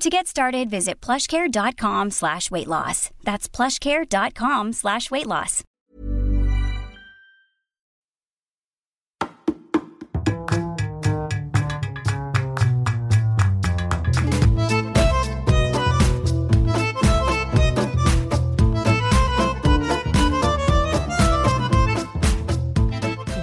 To 0.00 0.10
get 0.10 0.26
started, 0.26 0.68
visit 0.70 1.00
plushcare.com 1.00 2.10
slash 2.10 2.50
weight 2.50 2.66
loss. 2.68 3.10
That's 3.22 3.48
plushcare.com 3.48 4.72
slash 4.72 5.10
weight 5.10 5.26
loss. 5.26 5.62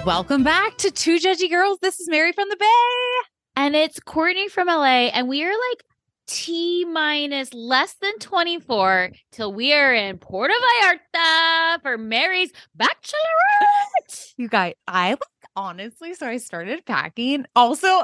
Welcome 0.04 0.42
back 0.44 0.76
to 0.78 0.90
Two 0.90 1.18
Judgey 1.18 1.48
Girls. 1.48 1.78
This 1.80 1.98
is 1.98 2.08
Mary 2.08 2.32
from 2.32 2.48
the 2.48 2.56
Bay. 2.56 2.66
And 3.56 3.74
it's 3.74 3.98
Courtney 4.00 4.48
from 4.48 4.66
LA. 4.68 5.08
And 5.08 5.28
we 5.28 5.42
are 5.44 5.50
like 5.50 5.84
T 6.26 6.84
minus 6.84 7.52
less 7.52 7.94
than 8.00 8.18
24 8.18 9.10
till 9.32 9.52
we 9.52 9.72
are 9.72 9.92
in 9.92 10.18
Puerto 10.18 10.54
Vallarta 10.54 11.82
for 11.82 11.98
Mary's 11.98 12.52
bachelorette. 12.78 14.32
You 14.36 14.48
guys, 14.48 14.74
I 14.86 15.10
like 15.10 15.20
honestly, 15.56 16.14
so 16.14 16.26
I 16.26 16.38
started 16.38 16.84
packing. 16.86 17.44
Also, 17.54 18.02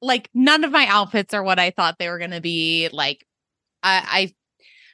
like 0.00 0.28
none 0.34 0.64
of 0.64 0.72
my 0.72 0.86
outfits 0.86 1.34
are 1.34 1.42
what 1.42 1.58
I 1.58 1.70
thought 1.70 1.98
they 1.98 2.08
were 2.08 2.18
gonna 2.18 2.40
be. 2.40 2.88
Like 2.92 3.26
I 3.82 4.32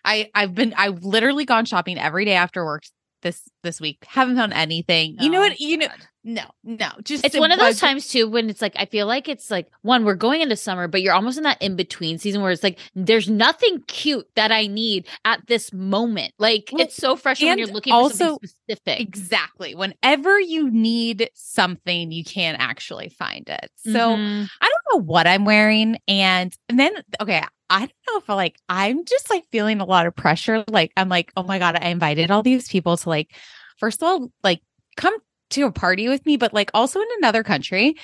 I 0.04 0.30
I 0.34 0.42
I've 0.42 0.54
been 0.54 0.74
I've 0.76 1.04
literally 1.04 1.44
gone 1.44 1.64
shopping 1.64 1.98
every 1.98 2.24
day 2.24 2.34
after 2.34 2.64
work 2.64 2.84
this 3.22 3.42
this 3.62 3.80
week. 3.80 4.04
Haven't 4.08 4.36
found 4.36 4.52
anything. 4.52 5.16
you 5.20 5.28
know 5.30 5.38
Oh, 5.38 5.48
what? 5.48 5.60
You 5.60 5.76
know 5.78 5.86
no, 6.22 6.44
no. 6.62 6.90
Just 7.02 7.24
It's 7.24 7.38
one 7.38 7.50
of 7.50 7.58
those 7.58 7.80
times 7.80 8.08
too 8.08 8.28
when 8.28 8.50
it's 8.50 8.60
like 8.60 8.74
I 8.76 8.84
feel 8.84 9.06
like 9.06 9.26
it's 9.26 9.50
like 9.50 9.68
one 9.80 10.04
we're 10.04 10.14
going 10.14 10.42
into 10.42 10.54
summer, 10.54 10.86
but 10.86 11.00
you're 11.00 11.14
almost 11.14 11.38
in 11.38 11.44
that 11.44 11.60
in 11.62 11.76
between 11.76 12.18
season 12.18 12.42
where 12.42 12.50
it's 12.50 12.62
like 12.62 12.78
there's 12.94 13.30
nothing 13.30 13.82
cute 13.86 14.26
that 14.36 14.52
I 14.52 14.66
need 14.66 15.06
at 15.24 15.46
this 15.46 15.72
moment. 15.72 16.34
Like 16.38 16.68
Well, 16.72 16.82
it's 16.82 16.94
so 16.96 17.16
frustrating 17.16 17.52
when 17.52 17.58
you're 17.58 17.74
looking 17.74 17.92
for 17.92 17.96
also- 17.96 18.26
something 18.38 18.48
specific. 18.48 19.00
Exactly. 19.00 19.74
Whenever 19.74 20.38
you 20.38 20.70
need 20.70 21.30
something, 21.34 22.12
you 22.12 22.22
can't 22.22 22.58
actually 22.60 23.08
find 23.08 23.48
it. 23.48 23.70
So 23.78 23.90
Mhm. 24.16 24.48
I 24.60 24.68
don't 24.68 25.00
know 25.00 25.04
what 25.06 25.26
I'm 25.26 25.46
wearing. 25.46 25.96
And, 26.06 26.54
and 26.68 26.78
then, 26.78 26.92
okay, 27.20 27.42
I 27.70 27.80
don't 27.80 27.92
know 28.08 28.18
if 28.18 28.28
I 28.28 28.34
like, 28.34 28.56
I'm 28.68 29.04
just 29.04 29.30
like 29.30 29.44
feeling 29.52 29.80
a 29.80 29.84
lot 29.84 30.06
of 30.06 30.16
pressure. 30.16 30.64
Like, 30.68 30.92
I'm 30.96 31.08
like, 31.08 31.32
oh 31.36 31.44
my 31.44 31.58
God, 31.58 31.78
I 31.80 31.88
invited 31.88 32.30
all 32.30 32.42
these 32.42 32.68
people 32.68 32.96
to 32.96 33.08
like, 33.08 33.30
first 33.78 34.02
of 34.02 34.08
all, 34.08 34.32
like 34.42 34.60
come 34.96 35.14
to 35.50 35.62
a 35.62 35.72
party 35.72 36.08
with 36.08 36.26
me, 36.26 36.36
but 36.36 36.52
like 36.52 36.70
also 36.74 37.00
in 37.00 37.08
another 37.18 37.44
country. 37.44 37.94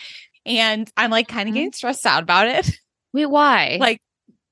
And 0.45 0.91
I'm 0.97 1.11
like 1.11 1.27
kind 1.27 1.49
of 1.49 1.49
mm-hmm. 1.49 1.55
getting 1.55 1.73
stressed 1.73 2.07
out 2.07 2.23
about 2.23 2.47
it. 2.47 2.79
Wait, 3.13 3.27
why? 3.27 3.79
like, 3.81 4.01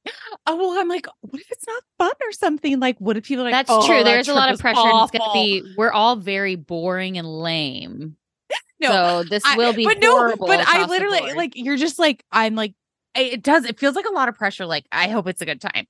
oh, 0.47 0.57
well, 0.57 0.79
I'm 0.79 0.89
like, 0.89 1.07
what 1.21 1.41
if 1.41 1.51
it's 1.51 1.67
not 1.67 1.83
fun 1.99 2.13
or 2.27 2.33
something? 2.33 2.81
Like, 2.81 2.99
what 2.99 3.17
if 3.17 3.25
people 3.25 3.43
are 3.43 3.51
like, 3.51 3.67
That's 3.67 3.71
"Oh, 3.71 3.87
true. 3.87 3.97
that 3.99 4.05
There's 4.05 4.29
a 4.29 4.35
lot 4.35 4.53
of 4.53 4.59
pressure. 4.59 4.81
It's 4.83 5.11
gonna 5.11 5.33
be 5.33 5.75
we're 5.77 5.93
all 5.93 6.17
very 6.17 6.57
boring 6.57 7.19
and 7.19 7.29
lame. 7.29 8.17
No, 8.81 8.89
so 8.91 9.29
this 9.29 9.43
I- 9.47 9.57
will 9.57 9.73
be 9.73 9.85
but 9.85 10.01
no, 10.01 10.35
but 10.37 10.61
I 10.61 10.85
literally 10.87 11.33
like 11.35 11.53
you're 11.55 11.77
just 11.77 11.99
like 11.99 12.25
I'm 12.31 12.55
like 12.55 12.75
it 13.15 13.43
does 13.43 13.65
it 13.65 13.79
feels 13.79 13.97
like 13.97 14.07
a 14.07 14.13
lot 14.13 14.29
of 14.29 14.37
pressure. 14.37 14.67
Like 14.67 14.87
I 14.93 15.09
hope 15.09 15.27
it's 15.27 15.41
a 15.41 15.47
good 15.47 15.61
time. 15.61 15.87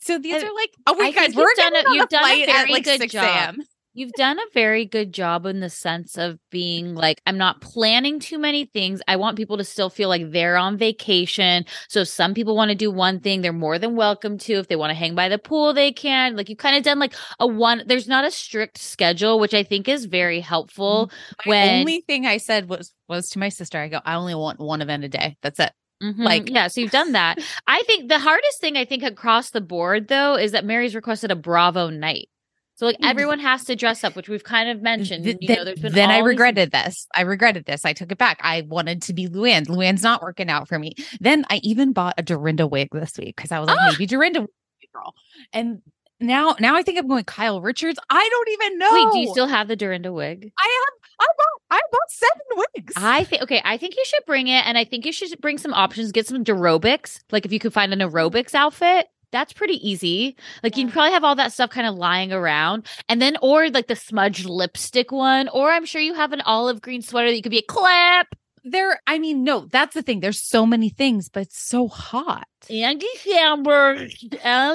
So 0.00 0.18
these 0.18 0.34
And 0.34 0.44
are 0.44 0.54
like 0.54 0.70
oh 0.86 0.96
I 1.00 1.12
guys 1.12 1.34
we're 1.34 1.54
done 1.54 1.76
a- 1.76 1.94
you've 1.94 2.08
done 2.08 2.24
a 2.24 2.46
very 2.46 2.72
like 2.72 2.84
good 2.84 3.10
job. 3.10 3.56
You've 3.94 4.12
done 4.12 4.38
a 4.38 4.44
very 4.54 4.86
good 4.86 5.12
job 5.12 5.44
in 5.44 5.60
the 5.60 5.68
sense 5.68 6.16
of 6.16 6.38
being 6.50 6.94
like, 6.94 7.20
I'm 7.26 7.36
not 7.36 7.60
planning 7.60 8.20
too 8.20 8.38
many 8.38 8.64
things. 8.64 9.02
I 9.06 9.16
want 9.16 9.36
people 9.36 9.58
to 9.58 9.64
still 9.64 9.90
feel 9.90 10.08
like 10.08 10.30
they're 10.30 10.56
on 10.56 10.78
vacation. 10.78 11.66
So 11.88 12.00
if 12.00 12.08
some 12.08 12.32
people 12.32 12.56
want 12.56 12.70
to 12.70 12.74
do 12.74 12.90
one 12.90 13.20
thing, 13.20 13.42
they're 13.42 13.52
more 13.52 13.78
than 13.78 13.94
welcome 13.94 14.38
to. 14.38 14.54
If 14.54 14.68
they 14.68 14.76
want 14.76 14.92
to 14.92 14.94
hang 14.94 15.14
by 15.14 15.28
the 15.28 15.36
pool, 15.36 15.74
they 15.74 15.92
can. 15.92 16.36
Like 16.36 16.48
you've 16.48 16.56
kind 16.56 16.74
of 16.74 16.82
done 16.84 16.98
like 16.98 17.12
a 17.38 17.46
one, 17.46 17.82
there's 17.86 18.08
not 18.08 18.24
a 18.24 18.30
strict 18.30 18.78
schedule, 18.78 19.38
which 19.38 19.52
I 19.52 19.62
think 19.62 19.88
is 19.88 20.06
very 20.06 20.40
helpful. 20.40 21.10
Mm, 21.12 21.12
my 21.44 21.50
when 21.50 21.80
only 21.80 22.00
thing 22.00 22.24
I 22.24 22.38
said 22.38 22.70
was 22.70 22.94
was 23.10 23.28
to 23.30 23.38
my 23.38 23.50
sister. 23.50 23.78
I 23.78 23.88
go 23.88 24.00
I 24.06 24.14
only 24.14 24.34
want 24.34 24.58
one 24.58 24.80
event 24.80 25.04
a 25.04 25.08
day. 25.10 25.36
That's 25.42 25.60
it. 25.60 25.72
Mhm. 26.02 26.18
like- 26.18 26.50
yeah, 26.50 26.66
so 26.68 26.80
you've 26.80 26.90
done 26.90 27.12
that. 27.12 27.38
I 27.66 27.82
think 27.82 28.08
the 28.08 28.18
hardest 28.18 28.60
thing 28.60 28.76
I 28.76 28.84
think 28.84 29.02
across 29.02 29.50
the 29.50 29.60
board 29.60 30.08
though 30.08 30.36
is 30.36 30.52
that 30.52 30.64
Mary's 30.64 30.94
requested 30.94 31.30
a 31.30 31.36
Bravo 31.36 31.90
night. 31.90 32.28
So 32.74 32.86
like 32.86 32.96
everyone 33.04 33.38
has 33.38 33.64
to 33.66 33.76
dress 33.76 34.02
up, 34.02 34.16
which 34.16 34.28
we've 34.28 34.42
kind 34.42 34.68
of 34.68 34.82
mentioned. 34.82 35.24
Th- 35.24 35.36
you 35.40 35.54
know, 35.54 35.64
there's 35.64 35.78
been 35.78 35.92
then 35.92 36.10
I 36.10 36.14
all 36.14 36.20
these- 36.20 36.28
regretted 36.28 36.72
this. 36.72 37.06
I 37.14 37.20
regretted 37.20 37.64
this. 37.66 37.84
I 37.84 37.92
took 37.92 38.10
it 38.10 38.18
back. 38.18 38.40
I 38.42 38.62
wanted 38.62 39.02
to 39.02 39.12
be 39.12 39.28
Luann. 39.28 39.66
Luann's 39.68 40.02
not 40.02 40.20
working 40.22 40.48
out 40.50 40.66
for 40.68 40.78
me. 40.78 40.94
Then 41.20 41.44
I 41.50 41.60
even 41.62 41.92
bought 41.92 42.14
a 42.18 42.22
Dorinda 42.22 42.66
wig 42.66 42.88
this 42.92 43.12
week 43.18 43.36
because 43.36 43.52
I 43.52 43.60
was 43.60 43.68
like, 43.68 43.78
Ah! 43.80 43.90
maybe 43.92 44.06
Dorinda 44.06 44.40
will 44.40 44.48
be 44.80 44.88
a 44.92 44.96
girl. 44.98 45.14
And 45.52 45.82
now, 46.18 46.56
now 46.60 46.74
I 46.74 46.82
think 46.82 46.98
I'm 46.98 47.06
going 47.06 47.24
Kyle 47.24 47.60
Richards. 47.60 47.98
I 48.10 48.28
don't 48.30 48.48
even 48.48 48.78
know. 48.78 48.90
Wait, 48.92 49.12
do 49.12 49.18
you 49.18 49.30
still 49.30 49.46
have 49.48 49.68
the 49.68 49.76
Dorinda 49.76 50.12
wig? 50.12 50.50
I 50.58 50.62
have. 50.84 51.10
I 51.20 51.26
bought. 51.36 51.51
I 51.72 51.80
bought 51.90 52.10
seven 52.10 52.64
wigs. 52.74 52.92
I 52.96 53.24
think 53.24 53.42
okay. 53.42 53.62
I 53.64 53.78
think 53.78 53.96
you 53.96 54.04
should 54.04 54.26
bring 54.26 54.48
it, 54.48 54.66
and 54.66 54.76
I 54.76 54.84
think 54.84 55.06
you 55.06 55.12
should 55.12 55.40
bring 55.40 55.56
some 55.56 55.72
options. 55.72 56.12
Get 56.12 56.26
some 56.26 56.44
aerobics. 56.44 57.20
Like 57.30 57.46
if 57.46 57.52
you 57.52 57.58
could 57.58 57.72
find 57.72 57.94
an 57.94 58.00
aerobics 58.00 58.54
outfit, 58.54 59.08
that's 59.30 59.54
pretty 59.54 59.76
easy. 59.88 60.36
Like 60.62 60.76
you 60.76 60.88
probably 60.88 61.12
have 61.12 61.24
all 61.24 61.34
that 61.36 61.50
stuff 61.52 61.70
kind 61.70 61.86
of 61.86 61.94
lying 61.94 62.30
around, 62.30 62.86
and 63.08 63.22
then 63.22 63.38
or 63.40 63.70
like 63.70 63.86
the 63.86 63.96
smudged 63.96 64.44
lipstick 64.44 65.10
one, 65.10 65.48
or 65.48 65.70
I'm 65.70 65.86
sure 65.86 66.02
you 66.02 66.12
have 66.12 66.34
an 66.34 66.42
olive 66.42 66.82
green 66.82 67.00
sweater 67.00 67.30
that 67.30 67.36
you 67.36 67.42
could 67.42 67.50
be 67.50 67.58
a 67.58 67.62
clip. 67.62 68.26
There. 68.64 69.00
I 69.06 69.18
mean, 69.18 69.44
no, 69.44 69.66
that's 69.66 69.94
the 69.94 70.02
thing. 70.02 70.20
There's 70.20 70.40
so 70.40 70.64
many 70.66 70.88
things, 70.88 71.28
but 71.28 71.42
it's 71.42 71.58
so 71.62 71.88
hot. 71.88 72.46
Andy 72.70 73.06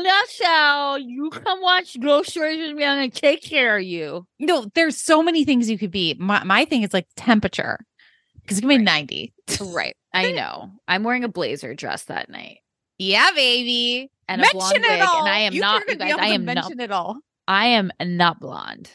that's 0.03 0.41
how 0.43 0.95
you 0.97 1.29
come 1.29 1.61
watch 1.61 1.99
Ghost 1.99 2.31
Stories 2.31 2.57
with 2.59 2.75
me. 2.75 2.83
I'm 2.83 2.97
gonna 2.97 3.09
take 3.09 3.41
care 3.41 3.77
of 3.77 3.83
you. 3.83 4.25
No, 4.39 4.65
there's 4.75 4.97
so 4.97 5.23
many 5.23 5.45
things 5.45 5.69
you 5.69 5.77
could 5.77 5.91
be. 5.91 6.15
My 6.19 6.43
my 6.43 6.65
thing 6.65 6.83
is 6.83 6.93
like 6.93 7.07
temperature 7.15 7.79
because 8.41 8.57
it 8.57 8.61
can 8.61 8.69
be 8.69 8.77
90. 8.77 9.33
Right. 9.61 9.95
I 10.13 10.31
know. 10.31 10.71
I'm 10.87 11.03
wearing 11.03 11.23
a 11.23 11.29
blazer 11.29 11.73
dress 11.75 12.05
that 12.05 12.29
night. 12.29 12.59
Yeah, 12.97 13.29
baby. 13.35 14.09
And 14.27 14.41
a 14.41 14.45
blonde 14.51 14.77
it 14.77 14.81
wig, 14.81 15.01
all. 15.01 15.19
and 15.25 15.29
I 15.29 15.39
am 15.39 15.53
You 15.53 15.61
not- 15.61 15.87
you 15.87 15.95
guys, 15.95 16.13
I 16.13 16.27
to 16.29 16.33
am 16.33 16.45
not- 16.45 16.55
mention 16.55 16.79
it 16.79 16.91
all. 16.91 17.17
I 17.47 17.67
am 17.67 17.91
not 18.01 18.39
blonde. 18.39 18.89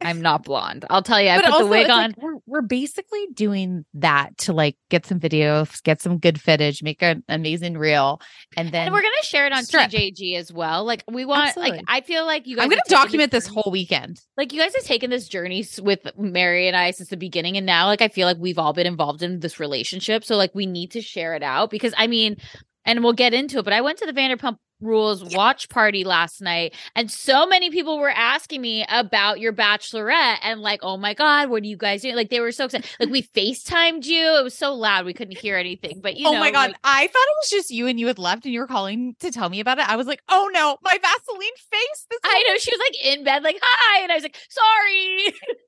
I'm 0.00 0.20
not 0.20 0.44
blonde. 0.44 0.84
I'll 0.90 1.02
tell 1.02 1.20
you. 1.20 1.28
I 1.28 1.36
but 1.36 1.44
put 1.46 1.52
also, 1.54 1.64
the 1.64 1.70
wig 1.70 1.90
on. 1.90 2.10
like 2.10 2.22
we're, 2.22 2.36
we're 2.46 2.62
basically 2.62 3.26
doing 3.34 3.84
that 3.94 4.36
to 4.38 4.52
like 4.52 4.76
get 4.90 5.04
some 5.06 5.18
videos, 5.18 5.82
get 5.82 6.00
some 6.00 6.18
good 6.18 6.40
footage, 6.40 6.82
make 6.82 7.02
an 7.02 7.24
amazing 7.28 7.76
reel, 7.76 8.20
and 8.56 8.70
then 8.70 8.86
and 8.86 8.94
we're 8.94 9.02
gonna 9.02 9.22
share 9.22 9.46
it 9.46 9.52
on 9.52 9.64
strip. 9.64 9.90
TJG 9.90 10.36
as 10.36 10.52
well. 10.52 10.84
Like 10.84 11.02
we 11.10 11.24
want, 11.24 11.48
Absolutely. 11.48 11.78
like 11.78 11.84
I 11.88 12.00
feel 12.02 12.24
like 12.26 12.46
you 12.46 12.56
guys. 12.56 12.64
I'm 12.64 12.70
gonna 12.70 12.82
document 12.88 13.32
this 13.32 13.46
journey- 13.46 13.60
whole 13.62 13.72
weekend. 13.72 14.20
Like 14.36 14.52
you 14.52 14.60
guys 14.60 14.74
have 14.74 14.84
taken 14.84 15.10
this 15.10 15.26
journey 15.28 15.66
with 15.82 16.06
Mary 16.16 16.68
and 16.68 16.76
I 16.76 16.92
since 16.92 17.08
the 17.08 17.16
beginning, 17.16 17.56
and 17.56 17.66
now 17.66 17.86
like 17.86 18.02
I 18.02 18.08
feel 18.08 18.26
like 18.26 18.38
we've 18.38 18.58
all 18.58 18.72
been 18.72 18.86
involved 18.86 19.22
in 19.22 19.40
this 19.40 19.58
relationship. 19.58 20.24
So 20.24 20.36
like 20.36 20.54
we 20.54 20.66
need 20.66 20.92
to 20.92 21.00
share 21.00 21.34
it 21.34 21.42
out 21.42 21.70
because 21.70 21.92
I 21.96 22.06
mean, 22.06 22.36
and 22.84 23.02
we'll 23.02 23.14
get 23.14 23.34
into 23.34 23.58
it. 23.58 23.64
But 23.64 23.72
I 23.72 23.80
went 23.80 23.98
to 23.98 24.06
the 24.06 24.12
Vanderpump 24.12 24.58
Rules 24.80 25.24
watch 25.34 25.68
party 25.68 26.04
last 26.04 26.40
night, 26.40 26.74
and 26.94 27.10
so 27.10 27.46
many 27.46 27.70
people 27.70 27.98
were 27.98 28.10
asking 28.10 28.60
me 28.60 28.84
about 28.88 29.40
your 29.40 29.52
Bachelorette, 29.52 30.38
and 30.42 30.60
like, 30.60 30.80
oh 30.82 30.96
my 30.96 31.14
god, 31.14 31.50
what 31.50 31.62
are 31.62 31.66
you 31.66 31.76
guys 31.76 32.02
doing? 32.02 32.14
Like 32.16 32.30
they 32.30 32.40
were 32.40 32.52
so 32.52 32.66
excited. 32.66 32.88
Like 33.00 33.08
we 33.10 33.22
Facetimed 33.22 34.04
you. 34.06 34.38
It 34.38 34.44
was 34.44 34.54
so 34.54 34.74
loud 34.74 35.04
we 35.04 35.12
couldn't 35.14 35.38
hear 35.38 35.56
anything. 35.56 36.00
But 36.00 36.16
you 36.16 36.28
oh 36.28 36.32
know, 36.32 36.40
my 36.40 36.50
god, 36.50 36.70
like- 36.70 36.76
I 36.84 37.06
thought 37.06 37.26
it 37.28 37.36
was 37.42 37.50
just 37.50 37.70
you 37.70 37.86
and 37.86 37.98
you 37.98 38.06
had 38.06 38.18
left 38.18 38.44
and 38.44 38.54
you 38.54 38.60
were 38.60 38.66
calling 38.66 39.16
to 39.20 39.30
tell 39.30 39.48
me 39.48 39.60
about 39.60 39.78
it. 39.78 39.88
I 39.88 39.96
was 39.96 40.06
like, 40.06 40.22
oh 40.28 40.48
no, 40.52 40.76
my 40.82 40.96
Vaseline 41.00 41.48
face. 41.56 42.06
This 42.10 42.20
I 42.24 42.44
know 42.46 42.56
she 42.58 42.70
was 42.70 42.80
like 42.80 43.16
in 43.18 43.24
bed, 43.24 43.42
like 43.42 43.58
hi, 43.60 44.02
and 44.02 44.12
I 44.12 44.14
was 44.14 44.22
like, 44.22 44.38
sorry. 44.48 45.34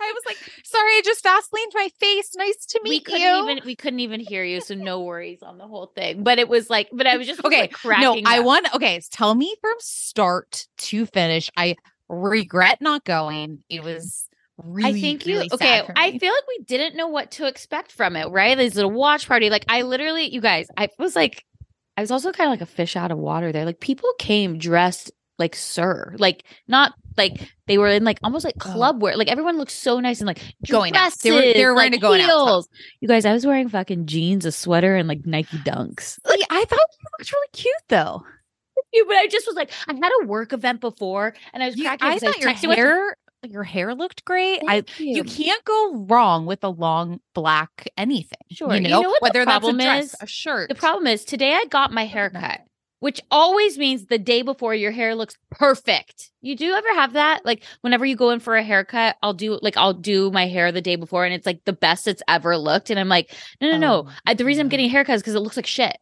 I 0.00 0.12
was 0.12 0.22
like, 0.26 0.36
sorry, 0.64 0.90
I 0.90 1.02
just 1.04 1.24
Vaselined 1.24 1.74
my 1.74 1.88
face. 1.98 2.34
Nice 2.36 2.66
to 2.66 2.80
we 2.82 2.90
meet 2.90 3.04
couldn't 3.04 3.20
you. 3.20 3.50
even 3.50 3.64
we 3.64 3.76
couldn't 3.76 4.00
even 4.00 4.20
hear 4.20 4.44
you, 4.44 4.60
so 4.60 4.74
no 4.74 5.02
worries 5.02 5.42
on 5.42 5.58
the 5.58 5.66
whole 5.66 5.86
thing. 5.94 6.22
But 6.22 6.38
it 6.38 6.48
was 6.48 6.68
like, 6.68 6.88
but 6.92 7.06
I 7.06 7.16
was 7.16 7.26
just 7.26 7.44
Okay, 7.44 7.62
like, 7.62 7.72
cracking. 7.72 8.24
no, 8.24 8.30
I 8.30 8.40
up. 8.40 8.44
want 8.44 8.74
okay. 8.74 9.00
Tell 9.10 9.34
me 9.34 9.54
from 9.60 9.74
start 9.78 10.66
to 10.78 11.06
finish. 11.06 11.50
I 11.56 11.76
regret 12.08 12.78
not 12.80 13.04
going. 13.04 13.64
It 13.68 13.82
mm. 13.82 13.84
was 13.84 14.28
really. 14.58 14.98
I 14.98 15.00
think 15.00 15.26
you 15.26 15.36
really 15.36 15.50
okay. 15.52 15.82
I 15.96 16.18
feel 16.18 16.32
like 16.32 16.48
we 16.48 16.64
didn't 16.64 16.96
know 16.96 17.08
what 17.08 17.30
to 17.32 17.46
expect 17.46 17.92
from 17.92 18.16
it, 18.16 18.28
right? 18.28 18.56
This 18.56 18.74
little 18.74 18.90
watch 18.90 19.26
party. 19.26 19.50
Like 19.50 19.64
I 19.68 19.82
literally, 19.82 20.32
you 20.32 20.40
guys, 20.40 20.68
I 20.76 20.88
was 20.98 21.16
like, 21.16 21.44
I 21.96 22.00
was 22.00 22.10
also 22.10 22.32
kind 22.32 22.48
of 22.48 22.52
like 22.52 22.60
a 22.60 22.66
fish 22.66 22.96
out 22.96 23.10
of 23.10 23.18
water 23.18 23.52
there. 23.52 23.64
Like 23.64 23.80
people 23.80 24.10
came 24.18 24.58
dressed 24.58 25.10
like 25.38 25.56
sir, 25.56 26.14
like 26.18 26.44
not 26.68 26.92
like 27.16 27.48
they 27.66 27.78
were 27.78 27.88
in 27.88 28.04
like 28.04 28.18
almost 28.22 28.44
like 28.44 28.54
oh. 28.60 28.72
club 28.72 29.02
wear. 29.02 29.16
Like 29.16 29.28
everyone 29.28 29.58
looked 29.58 29.70
so 29.72 30.00
nice 30.00 30.20
and 30.20 30.26
like 30.26 30.40
Going 30.68 30.94
out. 30.96 31.12
They 31.18 31.30
were- 31.30 31.38
they 31.38 31.52
dresses, 31.54 31.64
were 31.64 31.74
wearing 31.74 31.92
like, 31.92 31.98
a 31.98 32.00
going 32.00 32.20
out 32.20 32.26
heels. 32.26 32.68
You 33.00 33.08
guys, 33.08 33.24
I 33.24 33.32
was 33.32 33.46
wearing 33.46 33.68
fucking 33.68 34.06
jeans, 34.06 34.44
a 34.46 34.52
sweater, 34.52 34.96
and 34.96 35.08
like 35.08 35.26
Nike 35.26 35.58
Dunks. 35.58 36.18
Like, 36.24 36.40
I 36.50 36.64
thought 36.64 36.78
you 36.78 37.06
looked 37.18 37.32
really 37.32 37.48
cute 37.52 37.74
though. 37.88 38.22
you, 38.92 39.04
but 39.06 39.16
I 39.16 39.26
just 39.26 39.46
was 39.46 39.56
like, 39.56 39.70
I 39.88 39.94
had 39.94 40.10
a 40.22 40.26
work 40.26 40.52
event 40.52 40.80
before, 40.80 41.34
and 41.52 41.62
I 41.62 41.66
was 41.66 41.76
You- 41.76 41.84
cracking. 41.84 42.08
I 42.08 42.18
thought 42.18 42.38
your 42.40 42.50
was 42.50 42.60
texting 42.60 42.68
with- 42.68 42.78
hair, 42.78 43.16
your 43.42 43.62
hair 43.62 43.94
looked 43.94 44.24
great. 44.24 44.60
I 44.66 44.80
Thank 44.80 45.00
you 45.00 45.24
can't 45.24 45.62
go 45.64 46.06
wrong 46.08 46.46
with 46.46 46.64
a 46.64 46.68
long 46.70 47.20
black 47.34 47.88
anything. 47.98 48.38
Sure. 48.50 48.70
you 48.74 48.82
You 48.82 48.88
know, 48.88 49.02
know 49.02 49.08
what 49.10 49.20
the 49.20 49.24
whether 49.24 49.44
that's 49.44 49.56
a 49.56 49.60
problem 49.60 49.76
dress, 49.76 50.04
is? 50.06 50.16
a 50.20 50.26
shirt. 50.26 50.68
The 50.70 50.74
problem 50.74 51.06
is 51.06 51.24
today 51.26 51.52
I 51.52 51.66
got 51.68 51.92
my 51.92 52.06
hair 52.06 52.30
cut, 52.30 52.60
which 53.04 53.20
always 53.30 53.76
means 53.76 54.06
the 54.06 54.16
day 54.16 54.40
before 54.40 54.74
your 54.74 54.90
hair 54.90 55.14
looks 55.14 55.36
perfect. 55.50 56.30
You 56.40 56.56
do 56.56 56.72
ever 56.72 56.88
have 56.94 57.12
that? 57.12 57.44
Like 57.44 57.62
whenever 57.82 58.06
you 58.06 58.16
go 58.16 58.30
in 58.30 58.40
for 58.40 58.56
a 58.56 58.62
haircut, 58.62 59.16
I'll 59.22 59.34
do 59.34 59.58
like 59.60 59.76
I'll 59.76 59.92
do 59.92 60.30
my 60.30 60.46
hair 60.46 60.72
the 60.72 60.80
day 60.80 60.96
before, 60.96 61.26
and 61.26 61.34
it's 61.34 61.44
like 61.44 61.62
the 61.66 61.74
best 61.74 62.08
it's 62.08 62.22
ever 62.28 62.56
looked. 62.56 62.88
And 62.88 62.98
I'm 62.98 63.10
like, 63.10 63.30
no, 63.60 63.72
no, 63.72 63.76
no. 63.76 63.94
Oh, 64.06 64.12
I, 64.24 64.32
the 64.32 64.46
reason 64.46 64.62
I'm 64.62 64.70
getting 64.70 64.86
a 64.86 64.88
haircut 64.88 65.16
is 65.16 65.20
because 65.20 65.34
it 65.34 65.40
looks 65.40 65.56
like 65.56 65.66
shit. 65.66 65.98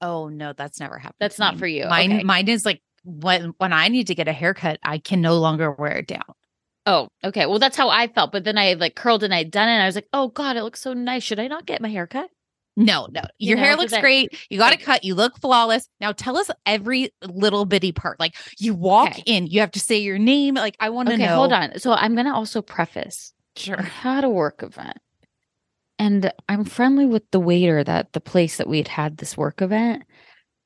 Oh 0.00 0.28
no, 0.28 0.52
that's 0.52 0.80
never 0.80 0.98
happened. 0.98 1.18
That's 1.20 1.38
not 1.38 1.54
me. 1.54 1.60
for 1.60 1.66
you. 1.68 1.86
Mine, 1.86 2.14
Okay. 2.14 2.24
mine 2.24 2.48
is 2.48 2.66
like 2.66 2.82
when 3.04 3.54
when 3.58 3.72
I 3.72 3.86
need 3.86 4.08
to 4.08 4.16
get 4.16 4.26
a 4.26 4.32
haircut, 4.32 4.80
I 4.82 4.98
can 4.98 5.20
no 5.20 5.38
longer 5.38 5.70
wear 5.70 5.98
it 5.98 6.08
down. 6.08 6.34
Oh, 6.84 7.10
okay. 7.22 7.46
Well, 7.46 7.60
that's 7.60 7.76
how 7.76 7.90
I 7.90 8.08
felt. 8.08 8.32
But 8.32 8.42
then 8.42 8.58
I 8.58 8.72
like 8.72 8.96
curled 8.96 9.22
and 9.22 9.32
I'd 9.32 9.52
done 9.52 9.68
it. 9.68 9.74
And 9.74 9.82
I 9.84 9.86
was 9.86 9.94
like, 9.94 10.08
oh 10.12 10.26
god, 10.26 10.56
it 10.56 10.64
looks 10.64 10.80
so 10.80 10.94
nice. 10.94 11.22
Should 11.22 11.38
I 11.38 11.46
not 11.46 11.64
get 11.64 11.80
my 11.80 11.90
hair 11.90 12.08
No, 12.76 13.08
no, 13.10 13.20
You 13.38 13.48
your 13.48 13.56
know, 13.58 13.64
hair 13.64 13.76
looks 13.76 13.96
great. 13.98 14.34
You 14.48 14.56
got 14.58 14.72
it 14.72 14.80
cut. 14.80 15.04
You 15.04 15.14
look 15.14 15.38
flawless. 15.38 15.88
Now 16.00 16.12
tell 16.12 16.36
us 16.38 16.50
every 16.64 17.10
little 17.22 17.64
bitty 17.66 17.92
part. 17.92 18.18
Like 18.20 18.34
you 18.58 18.74
walk 18.74 19.10
Okay. 19.10 19.22
in, 19.26 19.46
you 19.48 19.60
have 19.60 19.72
to 19.72 19.80
say 19.80 19.98
your 19.98 20.18
name. 20.18 20.54
Like 20.54 20.76
I 20.80 20.88
want 20.90 21.08
to 21.08 21.14
Okay, 21.14 21.26
know. 21.26 21.34
hold 21.36 21.52
on. 21.52 21.78
So 21.78 21.92
I'm 21.92 22.14
gonna 22.14 22.34
also 22.34 22.62
preface. 22.62 23.32
I 23.56 23.60
Sure. 23.60 23.82
had 23.82 24.24
a 24.24 24.28
work 24.30 24.62
event. 24.62 24.96
And 25.98 26.32
I'm 26.48 26.64
friendly 26.64 27.04
with 27.04 27.30
the 27.30 27.40
waiter 27.40 27.84
that 27.84 28.14
the 28.14 28.20
place 28.20 28.56
that 28.56 28.68
we'd 28.68 28.88
had 28.88 29.18
this 29.18 29.36
work 29.36 29.60
event. 29.60 30.04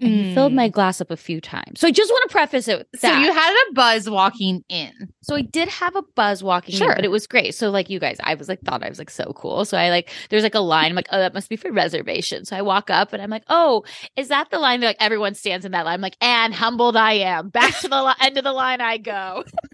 And 0.04 0.14
he 0.14 0.34
filled 0.34 0.52
my 0.52 0.68
mm. 0.68 0.72
glass 0.72 1.00
up 1.00 1.10
a 1.10 1.16
few 1.16 1.40
times. 1.40 1.80
So 1.80 1.88
I 1.88 1.90
just 1.90 2.10
want 2.10 2.28
to 2.28 2.32
preface 2.32 2.68
it. 2.68 2.88
So 2.96 3.08
you 3.08 3.32
had 3.32 3.66
a 3.68 3.72
buzz 3.72 4.08
walking 4.08 4.64
in. 4.68 4.92
So 5.22 5.36
I 5.36 5.42
did 5.42 5.68
have 5.68 5.96
a 5.96 6.02
buzz 6.14 6.42
walking 6.42 6.74
Sure. 6.74 6.90
in, 6.90 6.96
but 6.96 7.04
it 7.04 7.10
was 7.10 7.26
great. 7.26 7.54
So 7.54 7.70
like 7.70 7.90
you 7.90 7.98
guys, 7.98 8.18
I 8.22 8.34
was 8.34 8.48
like 8.48 8.60
thought 8.62 8.82
I 8.82 8.88
was 8.88 8.98
like 8.98 9.10
so 9.10 9.32
cool. 9.36 9.64
So 9.64 9.76
I 9.76 9.90
like 9.90 10.10
there's 10.30 10.42
like 10.42 10.54
a 10.54 10.60
line. 10.60 10.90
I'm 10.90 10.96
like, 10.96 11.08
oh, 11.10 11.18
that 11.18 11.34
must 11.34 11.48
be 11.48 11.56
for 11.56 11.70
reservation. 11.72 12.44
So 12.44 12.56
I 12.56 12.62
walk 12.62 12.90
up 12.90 13.12
and 13.12 13.22
I'm 13.22 13.30
like, 13.30 13.44
oh, 13.48 13.84
is 14.16 14.28
that 14.28 14.50
the 14.50 14.58
line? 14.58 14.80
They're 14.80 14.90
like, 14.90 14.96
everyone 15.00 15.34
stands 15.34 15.64
in 15.64 15.72
that 15.72 15.84
line. 15.84 15.94
I'm 15.94 16.00
like, 16.00 16.16
and 16.20 16.54
humbled 16.54 16.96
I 16.96 17.14
am. 17.14 17.48
Back 17.48 17.78
to 17.80 17.88
the 17.88 18.16
end 18.20 18.38
of 18.38 18.44
the 18.44 18.52
line 18.52 18.80
I 18.80 18.98
go. 18.98 19.44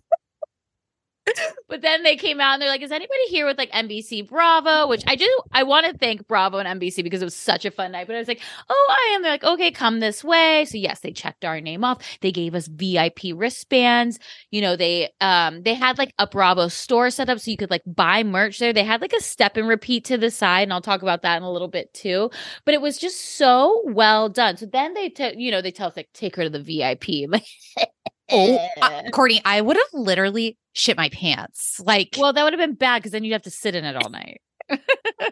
but 1.69 1.83
then 1.83 2.03
they 2.03 2.17
came 2.17 2.41
out 2.41 2.55
and 2.55 2.63
they're 2.63 2.69
like, 2.69 2.83
is 2.83 2.93
anybody 2.93 3.27
here 3.29 3.47
with 3.47 3.59
like 3.59 3.71
NBC 3.73 4.29
Bravo? 4.29 4.89
Which 4.89 5.05
I 5.07 5.17
do. 5.17 5.29
I 5.53 5.63
want 5.63 5.87
to 5.87 5.97
thank 5.97 6.27
Bravo 6.27 6.59
and 6.59 6.81
NBC 6.81 7.03
because 7.03 7.23
it 7.23 7.27
was 7.27 7.37
such 7.37 7.65
a 7.65 7.71
fun 7.71 7.93
night. 7.93 8.07
But 8.07 8.17
I 8.17 8.21
was 8.21 8.29
like, 8.29 8.41
oh, 8.69 8.89
I 8.91 9.15
am. 9.15 9.23
They're 9.23 9.33
like, 9.33 9.45
okay, 9.45 9.71
come 9.71 10.01
this 10.01 10.25
way. 10.25 10.65
So 10.67 10.79
yes, 10.79 11.01
they 11.01 11.13
checked 11.13 11.45
our 11.45 11.61
name 11.61 11.85
off. 11.85 12.03
They 12.21 12.33
gave 12.33 12.55
us 12.55 12.67
VIP 12.67 13.21
wristbands 13.35 14.19
you 14.51 14.61
know 14.61 14.77
they 14.77 15.09
um 15.21 15.63
they 15.63 15.75
had 15.75 15.99
like 15.99 16.13
a 16.19 16.27
bravo 16.27 16.69
store 16.69 17.11
set 17.11 17.29
up 17.29 17.39
so 17.39 17.51
you 17.51 17.57
could 17.57 17.71
like 17.71 17.83
buy 17.87 18.23
merch 18.23 18.59
there 18.59 18.73
they 18.73 18.85
had 18.85 19.01
like 19.01 19.13
a 19.13 19.21
step 19.21 19.57
and 19.57 19.69
repeat 19.69 20.05
to 20.05 20.17
the 20.17 20.31
side 20.31 20.63
and 20.63 20.73
i'll 20.73 20.81
talk 20.81 21.03
about 21.03 21.23
that 21.23 21.37
in 21.37 21.43
a 21.43 21.51
little 21.51 21.69
bit 21.69 21.93
too 21.95 22.31
but 22.65 22.75
it 22.75 22.81
was 22.81 22.99
just 22.99 23.37
so 23.37 23.83
well 23.87 24.29
done 24.29 24.57
so 24.57 24.67
then 24.67 24.95
they 24.95 25.09
t- 25.09 25.35
you 25.37 25.51
know 25.51 25.63
they 25.63 25.71
tell 25.71 25.89
us 25.89 25.97
like 25.97 26.09
take 26.13 26.37
her 26.37 26.45
to 26.45 26.51
the 26.51 26.63
vip 26.63 27.05
like 27.29 27.47
Oh, 28.33 28.69
uh, 28.81 29.03
Courtney, 29.13 29.41
I 29.45 29.61
would 29.61 29.77
have 29.77 30.01
literally 30.01 30.59
shit 30.73 30.97
my 30.97 31.09
pants. 31.09 31.81
Like, 31.81 32.17
well 32.19 32.33
that 32.33 32.43
would 32.45 32.53
have 32.53 32.61
been 32.61 32.75
bad 32.75 32.99
because 32.99 33.13
then 33.13 33.25
you'd 33.25 33.33
have 33.33 33.43
to 33.43 33.51
sit 33.51 33.75
in 33.75 33.85
it 33.85 33.97
all 33.97 34.11
night 34.11 34.41
and, 34.71 34.81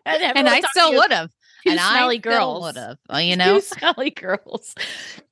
and 0.06 0.48
I 0.48 0.60
still 0.60 0.94
would 0.94 1.10
have. 1.10 1.30
two 1.64 1.70
And 1.70 1.80
I 1.80 1.90
smelly 1.90 2.18
still 2.18 2.32
girls 2.32 2.62
would 2.62 2.76
have. 2.76 2.98
You 3.20 3.32
Two 3.32 3.36
know, 3.36 3.60
smelly 3.60 4.10
girls. 4.10 4.74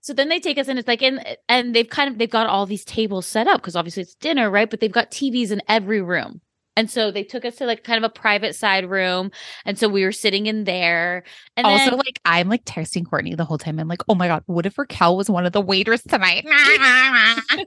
So 0.00 0.12
then 0.12 0.28
they 0.28 0.40
take 0.40 0.58
us 0.58 0.68
in. 0.68 0.78
It's 0.78 0.88
like, 0.88 1.02
and 1.02 1.24
and 1.48 1.74
they've 1.74 1.88
kind 1.88 2.10
of 2.10 2.18
they've 2.18 2.30
got 2.30 2.46
all 2.46 2.66
these 2.66 2.84
tables 2.84 3.26
set 3.26 3.46
up 3.46 3.60
because 3.60 3.76
obviously 3.76 4.02
it's 4.02 4.14
dinner, 4.14 4.50
right? 4.50 4.70
But 4.70 4.80
they've 4.80 4.92
got 4.92 5.10
TVs 5.10 5.50
in 5.50 5.62
every 5.68 6.00
room. 6.00 6.40
And 6.76 6.90
so 6.90 7.11
they 7.11 7.25
took 7.25 7.44
us 7.44 7.56
to 7.56 7.67
like 7.67 7.84
kind 7.84 8.05
of 8.05 8.08
a 8.11 8.12
private 8.12 8.55
side 8.55 8.88
room, 8.90 9.31
and 9.64 9.78
so 9.78 9.88
we 9.88 10.05
were 10.05 10.12
sitting 10.12 10.46
in 10.46 10.64
there. 10.64 11.25
And 11.56 11.67
also 11.67 11.90
then, 11.90 11.99
like 11.99 12.20
I'm 12.25 12.49
like 12.49 12.64
texting 12.64 13.08
Courtney 13.08 13.34
the 13.34 13.44
whole 13.46 13.58
time. 13.58 13.78
I'm 13.78 13.88
like, 13.88 14.02
oh 14.08 14.14
my 14.14 14.28
god, 14.28 14.43
what 14.46 14.67
if 14.67 14.76
Raquel 14.78 15.17
was 15.17 15.31
one 15.31 15.46
of 15.46 15.52
the 15.52 15.61
waiters 15.62 16.02
tonight? 16.02 16.44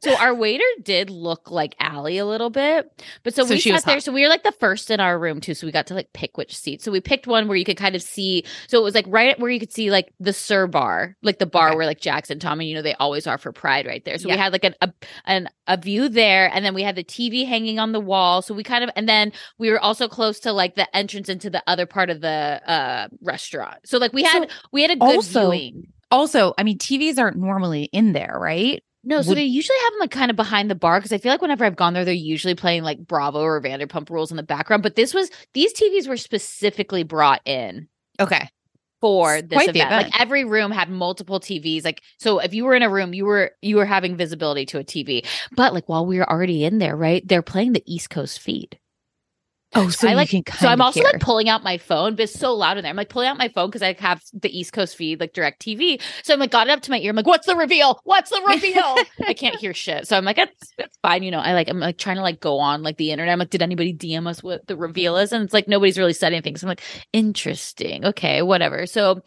so 0.00 0.16
our 0.16 0.34
waiter 0.34 0.64
did 0.82 1.08
look 1.10 1.50
like 1.50 1.74
Ally 1.78 2.14
a 2.14 2.26
little 2.26 2.50
bit, 2.50 2.90
but 3.22 3.34
so, 3.34 3.44
So 3.44 3.54
we 3.54 3.60
sat 3.60 3.84
there. 3.86 3.96
hot. 3.96 4.02
So 4.02 4.12
we 4.12 4.22
were 4.22 4.28
like 4.28 4.42
the 4.42 4.52
first 4.52 4.90
in 4.90 5.00
our 5.00 5.18
room 5.18 5.40
too. 5.40 5.54
So 5.54 5.66
we 5.66 5.72
got 5.72 5.86
to 5.88 5.94
like 5.94 6.12
pick 6.12 6.36
which 6.36 6.56
seat. 6.56 6.82
So 6.82 6.90
we 6.90 7.00
picked 7.00 7.26
one 7.26 7.48
where 7.48 7.56
you 7.56 7.64
could 7.64 7.76
kind 7.76 7.94
of 7.94 8.02
see. 8.02 8.44
So 8.66 8.78
it 8.78 8.82
was 8.82 8.94
like 8.94 9.06
right 9.08 9.38
where 9.38 9.50
you 9.50 9.60
could 9.60 9.72
see 9.72 9.90
like 9.90 10.12
the 10.20 10.32
Sur 10.32 10.66
bar, 10.66 11.16
like 11.22 11.38
the 11.38 11.46
bar 11.46 11.68
Okay. 11.68 11.76
where 11.76 11.86
like 11.86 12.00
Jackson, 12.00 12.38
Tommy, 12.38 12.66
you 12.66 12.74
know, 12.74 12.82
they 12.82 12.94
always 12.94 13.26
are 13.26 13.38
for 13.38 13.52
Pride 13.52 13.86
right 13.86 14.04
there. 14.04 14.18
So 14.18 14.28
we 14.28 14.36
had 14.36 14.52
like 14.52 14.64
an, 14.64 14.74
a 14.80 14.92
an 15.26 15.48
a 15.68 15.76
view 15.76 16.08
there, 16.08 16.50
and 16.52 16.64
then 16.64 16.74
we 16.74 16.82
had 16.82 16.96
the 16.96 17.04
TV 17.04 17.46
hanging 17.46 17.78
on 17.78 17.92
the 17.92 18.00
wall. 18.00 18.31
So 18.40 18.54
we 18.54 18.62
kind 18.62 18.82
of, 18.84 18.90
and 18.96 19.08
then 19.08 19.32
we 19.58 19.70
were 19.70 19.78
also 19.80 20.08
close 20.08 20.40
to 20.40 20.52
like 20.52 20.74
the 20.74 20.94
entrance 20.96 21.28
into 21.28 21.50
the 21.50 21.62
other 21.66 21.86
part 21.86 22.08
of 22.10 22.20
the 22.20 22.60
uh 22.66 23.08
restaurant. 23.20 23.78
So 23.84 23.98
like 23.98 24.12
we 24.12 24.22
had 24.22 24.50
we 24.72 24.82
had 24.82 24.90
a 24.92 24.96
good 24.96 25.16
also- 25.16 25.50
viewing. 25.50 25.88
also, 26.10 26.54
I 26.56 26.62
mean, 26.62 26.78
TVs 26.78 27.18
aren't 27.18 27.36
normally 27.36 27.84
in 27.92 28.12
there, 28.12 28.36
right? 28.40 28.82
No, 29.04 29.20
so 29.20 29.30
Would- 29.30 29.38
they 29.38 29.44
usually 29.44 29.78
have 29.82 29.92
them 29.94 30.00
like 30.00 30.10
kind 30.12 30.30
of 30.30 30.36
behind 30.36 30.70
the 30.70 30.76
bar 30.76 30.98
because 31.00 31.12
I 31.12 31.18
feel 31.18 31.32
like 31.32 31.42
whenever 31.42 31.64
I've 31.64 31.74
gone 31.76 31.92
there, 31.92 32.04
they're 32.04 32.14
usually 32.14 32.54
playing 32.54 32.84
like 32.84 32.98
Bravo 33.06 33.40
or 33.40 33.60
Vanderpump 33.60 34.08
Rules 34.10 34.30
in 34.30 34.36
the 34.36 34.42
background. 34.44 34.82
But 34.84 34.94
this 34.94 35.12
was 35.12 35.28
these 35.54 35.74
TVs 35.74 36.06
were 36.08 36.16
specifically 36.16 37.02
brought 37.02 37.40
in 37.44 37.88
Okay. 38.20 38.48
For 39.02 39.42
this 39.42 39.64
event. 39.64 39.76
event. 39.76 39.90
Like 39.90 40.20
every 40.20 40.44
room 40.44 40.70
had 40.70 40.88
multiple 40.88 41.40
TVs. 41.40 41.84
Like 41.84 42.00
so, 42.18 42.38
if 42.38 42.54
you 42.54 42.64
were 42.64 42.74
in 42.74 42.82
a 42.82 42.88
room, 42.88 43.12
you 43.12 43.26
were 43.26 43.50
you 43.60 43.76
were 43.76 43.84
having 43.84 44.16
visibility 44.16 44.64
to 44.66 44.78
a 44.78 44.84
TV. 44.84 45.26
But 45.56 45.74
like 45.74 45.88
while 45.88 46.06
we 46.06 46.18
were 46.18 46.30
already 46.30 46.64
in 46.64 46.78
there, 46.78 46.96
right, 46.96 47.26
they're 47.26 47.42
playing 47.42 47.74
the 47.74 47.82
East 47.84 48.08
Coast 48.08 48.40
feed. 48.40 48.78
Oh, 49.74 49.88
so 49.88 50.06
I 50.06 50.10
you 50.10 50.16
like 50.16 50.30
so 50.58 50.68
I'm 50.68 50.82
also 50.82 51.00
hear. 51.00 51.08
like 51.10 51.20
pulling 51.20 51.48
out 51.48 51.62
my 51.62 51.78
phone, 51.78 52.14
but 52.14 52.24
it's 52.24 52.38
so 52.38 52.52
loud 52.52 52.76
in 52.76 52.82
there. 52.82 52.90
I'm 52.90 52.96
like 52.96 53.08
pulling 53.08 53.28
out 53.28 53.38
my 53.38 53.48
phone 53.48 53.68
because 53.68 53.82
I 53.82 53.94
have 53.94 54.22
the 54.34 54.56
East 54.56 54.74
Coast 54.74 54.96
feed, 54.96 55.18
like 55.18 55.32
direct 55.32 55.62
TV. 55.62 56.00
So 56.22 56.34
I'm 56.34 56.40
like 56.40 56.50
got 56.50 56.66
it 56.66 56.70
up 56.70 56.82
to 56.82 56.90
my 56.90 56.98
ear. 56.98 57.10
I'm 57.10 57.16
like, 57.16 57.26
what's 57.26 57.46
the 57.46 57.56
reveal? 57.56 58.00
What's 58.04 58.30
the 58.30 58.42
reveal? 58.46 58.96
I 59.26 59.32
can't 59.32 59.56
hear 59.56 59.72
shit. 59.72 60.06
So 60.06 60.16
I'm 60.16 60.24
like, 60.24 60.36
it's, 60.36 60.72
it's 60.76 60.98
fine. 61.02 61.22
You 61.22 61.30
know, 61.30 61.40
I 61.40 61.54
like 61.54 61.70
I'm 61.70 61.80
like 61.80 61.96
trying 61.96 62.16
to 62.16 62.22
like 62.22 62.40
go 62.40 62.58
on 62.58 62.82
like 62.82 62.98
the 62.98 63.12
internet. 63.12 63.32
I'm 63.32 63.38
like, 63.38 63.50
did 63.50 63.62
anybody 63.62 63.94
DM 63.94 64.26
us 64.26 64.42
what 64.42 64.66
the 64.66 64.76
reveal 64.76 65.16
is? 65.16 65.32
And 65.32 65.42
it's 65.42 65.54
like 65.54 65.68
nobody's 65.68 65.98
really 65.98 66.12
said 66.12 66.32
anything. 66.34 66.56
So 66.56 66.66
I'm 66.66 66.70
like, 66.70 66.82
interesting. 67.14 68.04
Okay, 68.04 68.42
whatever. 68.42 68.86
So 68.86 69.22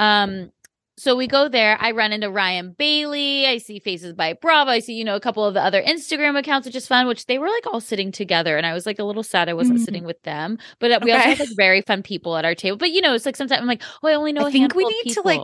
um 0.00 0.50
so 0.96 1.16
we 1.16 1.26
go 1.26 1.48
there. 1.48 1.76
I 1.80 1.90
run 1.90 2.12
into 2.12 2.30
Ryan 2.30 2.72
Bailey. 2.78 3.46
I 3.46 3.58
see 3.58 3.78
Faces 3.80 4.12
by 4.12 4.32
Bravo. 4.34 4.70
I 4.70 4.78
see, 4.78 4.94
you 4.94 5.04
know, 5.04 5.16
a 5.16 5.20
couple 5.20 5.44
of 5.44 5.54
the 5.54 5.60
other 5.62 5.82
Instagram 5.82 6.38
accounts, 6.38 6.66
which 6.66 6.76
is 6.76 6.86
fun, 6.86 7.06
which 7.06 7.26
they 7.26 7.38
were 7.38 7.48
like 7.48 7.66
all 7.66 7.80
sitting 7.80 8.12
together. 8.12 8.56
And 8.56 8.64
I 8.64 8.72
was 8.72 8.86
like 8.86 8.98
a 8.98 9.04
little 9.04 9.22
sad 9.24 9.48
I 9.48 9.54
wasn't 9.54 9.80
Mm. 9.80 9.84
sitting 9.84 10.04
with 10.04 10.22
them. 10.22 10.58
But 10.78 10.92
uh, 10.92 11.00
we 11.02 11.10
also 11.12 11.22
Okay. 11.22 11.30
had 11.30 11.40
like 11.40 11.56
very 11.56 11.82
fun 11.82 12.02
people 12.02 12.36
at 12.36 12.44
our 12.44 12.54
table. 12.54 12.76
But, 12.76 12.90
you 12.92 13.00
know, 13.00 13.14
it's 13.14 13.26
like 13.26 13.36
sometimes 13.36 13.60
I'm 13.60 13.66
like, 13.66 13.82
oh, 14.02 14.08
I 14.08 14.14
only 14.14 14.32
know 14.32 14.46
I 14.46 14.52
think 14.52 14.74
we 14.74 14.84
need 14.84 15.12
to, 15.14 15.22
like. 15.22 15.40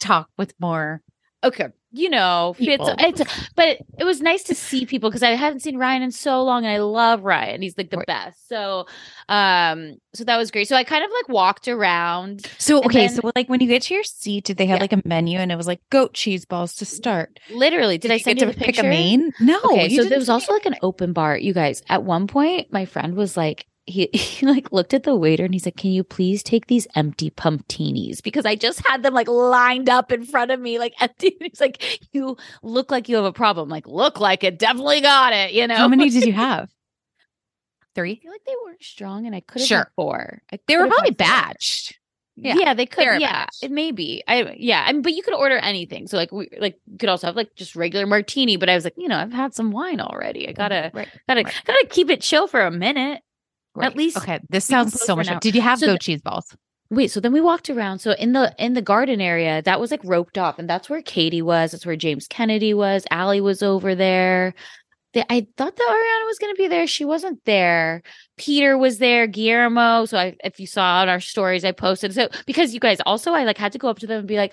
Talk 0.00 0.28
with 0.36 0.54
more. 0.60 1.00
okay 1.42 1.68
you 1.96 2.10
know 2.10 2.56
it's, 2.58 2.66
People. 2.66 2.94
it's 2.98 3.22
but 3.54 3.78
it 3.98 4.04
was 4.04 4.20
nice 4.20 4.42
to 4.44 4.54
see 4.54 4.84
people 4.84 5.08
because 5.10 5.22
i 5.22 5.30
hadn't 5.30 5.60
seen 5.60 5.76
ryan 5.78 6.02
in 6.02 6.10
so 6.10 6.42
long 6.42 6.64
and 6.64 6.72
i 6.74 6.78
love 6.78 7.22
ryan 7.22 7.62
he's 7.62 7.78
like 7.78 7.90
the 7.90 7.98
Right. 7.98 8.06
best 8.06 8.48
so 8.48 8.86
um 9.28 9.94
so 10.12 10.24
that 10.24 10.36
was 10.36 10.50
great 10.50 10.66
so 10.68 10.74
i 10.76 10.82
kind 10.82 11.04
of 11.04 11.10
like 11.12 11.28
walked 11.28 11.68
around 11.68 12.46
So 12.58 12.78
okay, 12.82 13.06
then- 13.06 13.14
so 13.16 13.30
like 13.36 13.48
when 13.48 13.60
you 13.60 13.68
get 13.68 13.82
to 13.82 13.94
your 13.94 14.02
seat, 14.04 14.44
did 14.44 14.56
they 14.56 14.66
have 14.66 14.78
Yeah. 14.78 14.82
like 14.82 14.92
a 14.92 15.02
menu 15.06 15.38
and 15.38 15.52
it 15.52 15.56
was 15.56 15.66
like 15.66 15.80
goat 15.90 16.14
cheese 16.14 16.44
balls 16.44 16.74
to 16.76 16.84
start? 16.84 17.38
literally 17.50 17.96
did, 17.98 18.10
i 18.10 18.14
you 18.14 18.20
send 18.20 18.38
get 18.38 18.46
you 18.48 18.52
to 18.52 18.58
pick 18.58 18.66
picture 18.66 18.82
a 18.86 18.90
main? 18.90 19.32
No. 19.40 19.60
okay 19.64 19.88
you 19.88 20.02
so 20.02 20.08
there 20.08 20.18
was 20.18 20.28
also 20.28 20.52
like 20.52 20.66
an 20.66 20.74
open 20.82 21.12
bar 21.12 21.36
you 21.38 21.52
guys 21.54 21.82
at 21.88 22.02
one 22.02 22.26
point 22.26 22.72
my 22.72 22.84
friend 22.86 23.14
was 23.14 23.36
like 23.36 23.66
he, 23.86 24.06
he 24.12 24.46
like 24.46 24.72
looked 24.72 24.94
at 24.94 25.02
the 25.02 25.14
waiter 25.16 25.44
and 25.44 25.54
he's 25.54 25.66
like, 25.66 25.76
"Can 25.76 25.90
you 25.92 26.04
please 26.04 26.42
take 26.42 26.66
these 26.66 26.86
empty 26.94 27.30
pumptinis?" 27.30 28.22
Because 28.22 28.46
I 28.46 28.54
just 28.56 28.86
had 28.86 29.02
them 29.02 29.14
like 29.14 29.28
lined 29.28 29.88
up 29.88 30.10
in 30.12 30.24
front 30.24 30.50
of 30.50 30.60
me, 30.60 30.78
like 30.78 30.94
empty. 31.00 31.36
He's 31.40 31.60
like, 31.60 31.82
"You 32.12 32.36
look 32.62 32.90
like 32.90 33.08
you 33.08 33.16
have 33.16 33.24
a 33.24 33.32
problem." 33.32 33.68
Like, 33.68 33.86
look 33.86 34.20
like 34.20 34.44
it. 34.44 34.58
Definitely 34.58 35.00
got 35.00 35.32
it. 35.32 35.52
You 35.52 35.66
know. 35.66 35.76
How 35.76 35.88
many 35.88 36.08
did 36.10 36.24
you 36.24 36.32
have? 36.48 36.70
I 36.70 37.86
Three. 37.94 38.16
feel 38.16 38.32
like 38.32 38.44
they 38.44 38.54
weren't 38.64 38.82
strong, 38.82 39.26
and 39.26 39.34
I 39.36 39.40
could 39.40 39.60
have 39.60 39.68
Sure. 39.68 39.90
four. 39.94 40.42
I 40.52 40.58
They 40.66 40.76
were 40.76 40.88
probably 40.88 41.12
batched. 41.12 41.92
Yeah, 42.36 42.56
Yeah, 42.58 42.74
they 42.74 42.82
they 42.82 42.86
could. 42.86 43.20
Yeah, 43.20 43.46
it 43.62 43.70
may 43.70 43.92
be. 43.92 44.24
I 44.26 44.56
yeah. 44.58 44.84
I 44.84 44.92
mean, 44.92 45.02
but 45.02 45.12
you 45.12 45.22
could 45.22 45.34
order 45.34 45.56
anything. 45.58 46.08
So 46.08 46.16
like 46.16 46.32
we 46.32 46.48
like 46.58 46.80
you 46.90 46.98
could 46.98 47.08
also 47.08 47.28
have 47.28 47.36
like 47.36 47.54
just 47.54 47.76
regular 47.76 48.06
martini. 48.06 48.56
But 48.56 48.68
I 48.68 48.74
was 48.74 48.82
like, 48.82 48.94
you 48.96 49.06
know, 49.06 49.16
I've 49.16 49.32
had 49.32 49.54
some 49.54 49.70
wine 49.70 50.00
already. 50.00 50.48
I 50.48 50.52
gotta 50.52 50.90
Right. 50.92 51.06
gotta 51.28 51.42
right. 51.44 51.62
gotta 51.64 51.86
keep 51.88 52.10
it 52.10 52.20
chill 52.22 52.48
for 52.48 52.60
a 52.62 52.72
minute. 52.72 53.22
Right. 53.74 53.96
least 53.96 54.16
Okay, 54.18 54.40
this 54.50 54.64
sounds 54.64 55.00
so 55.00 55.16
much. 55.16 55.28
Did 55.40 55.54
you 55.54 55.60
have 55.62 55.78
So 55.78 55.86
goat 55.86 55.92
the- 55.94 55.98
cheese 55.98 56.22
balls? 56.22 56.56
Wait, 56.90 57.10
so 57.10 57.18
then 57.18 57.32
we 57.32 57.40
walked 57.40 57.70
around. 57.70 57.98
So 57.98 58.12
in 58.12 58.32
the 58.32 58.54
in 58.58 58.74
the 58.74 58.82
garden 58.82 59.20
area, 59.20 59.62
that 59.62 59.80
was 59.80 59.90
like 59.90 60.00
roped 60.04 60.38
off, 60.38 60.58
and 60.58 60.68
that's 60.70 60.88
where 60.88 61.02
Katie 61.02 61.42
was. 61.42 61.72
That's 61.72 61.84
where 61.86 61.96
James 61.96 62.28
Kennedy 62.28 62.74
was. 62.74 63.04
Ally 63.10 63.40
was 63.40 63.62
over 63.62 63.94
there. 63.94 64.54
The- 65.14 65.24
I 65.32 65.46
thought 65.56 65.74
that 65.76 65.88
Ariana 65.88 66.26
was 66.26 66.38
going 66.38 66.54
to 66.54 66.58
be 66.62 66.68
there. 66.68 66.86
She 66.86 67.04
wasn't 67.04 67.40
there. 67.46 68.02
Peter 68.36 68.76
was 68.76 68.98
there. 68.98 69.26
Guillermo. 69.26 70.04
So 70.04 70.18
I, 70.18 70.36
if 70.44 70.60
you 70.60 70.66
saw 70.66 71.00
on 71.00 71.08
our 71.08 71.20
stories, 71.20 71.64
I 71.64 71.72
posted. 71.72 72.12
So 72.14 72.28
because 72.46 72.74
you 72.74 72.80
guys 72.80 72.98
also, 73.06 73.32
I 73.32 73.44
like 73.44 73.58
had 73.58 73.72
to 73.72 73.78
go 73.78 73.88
up 73.88 73.98
to 74.00 74.06
them 74.06 74.18
and 74.20 74.28
be 74.28 74.36
like, 74.36 74.52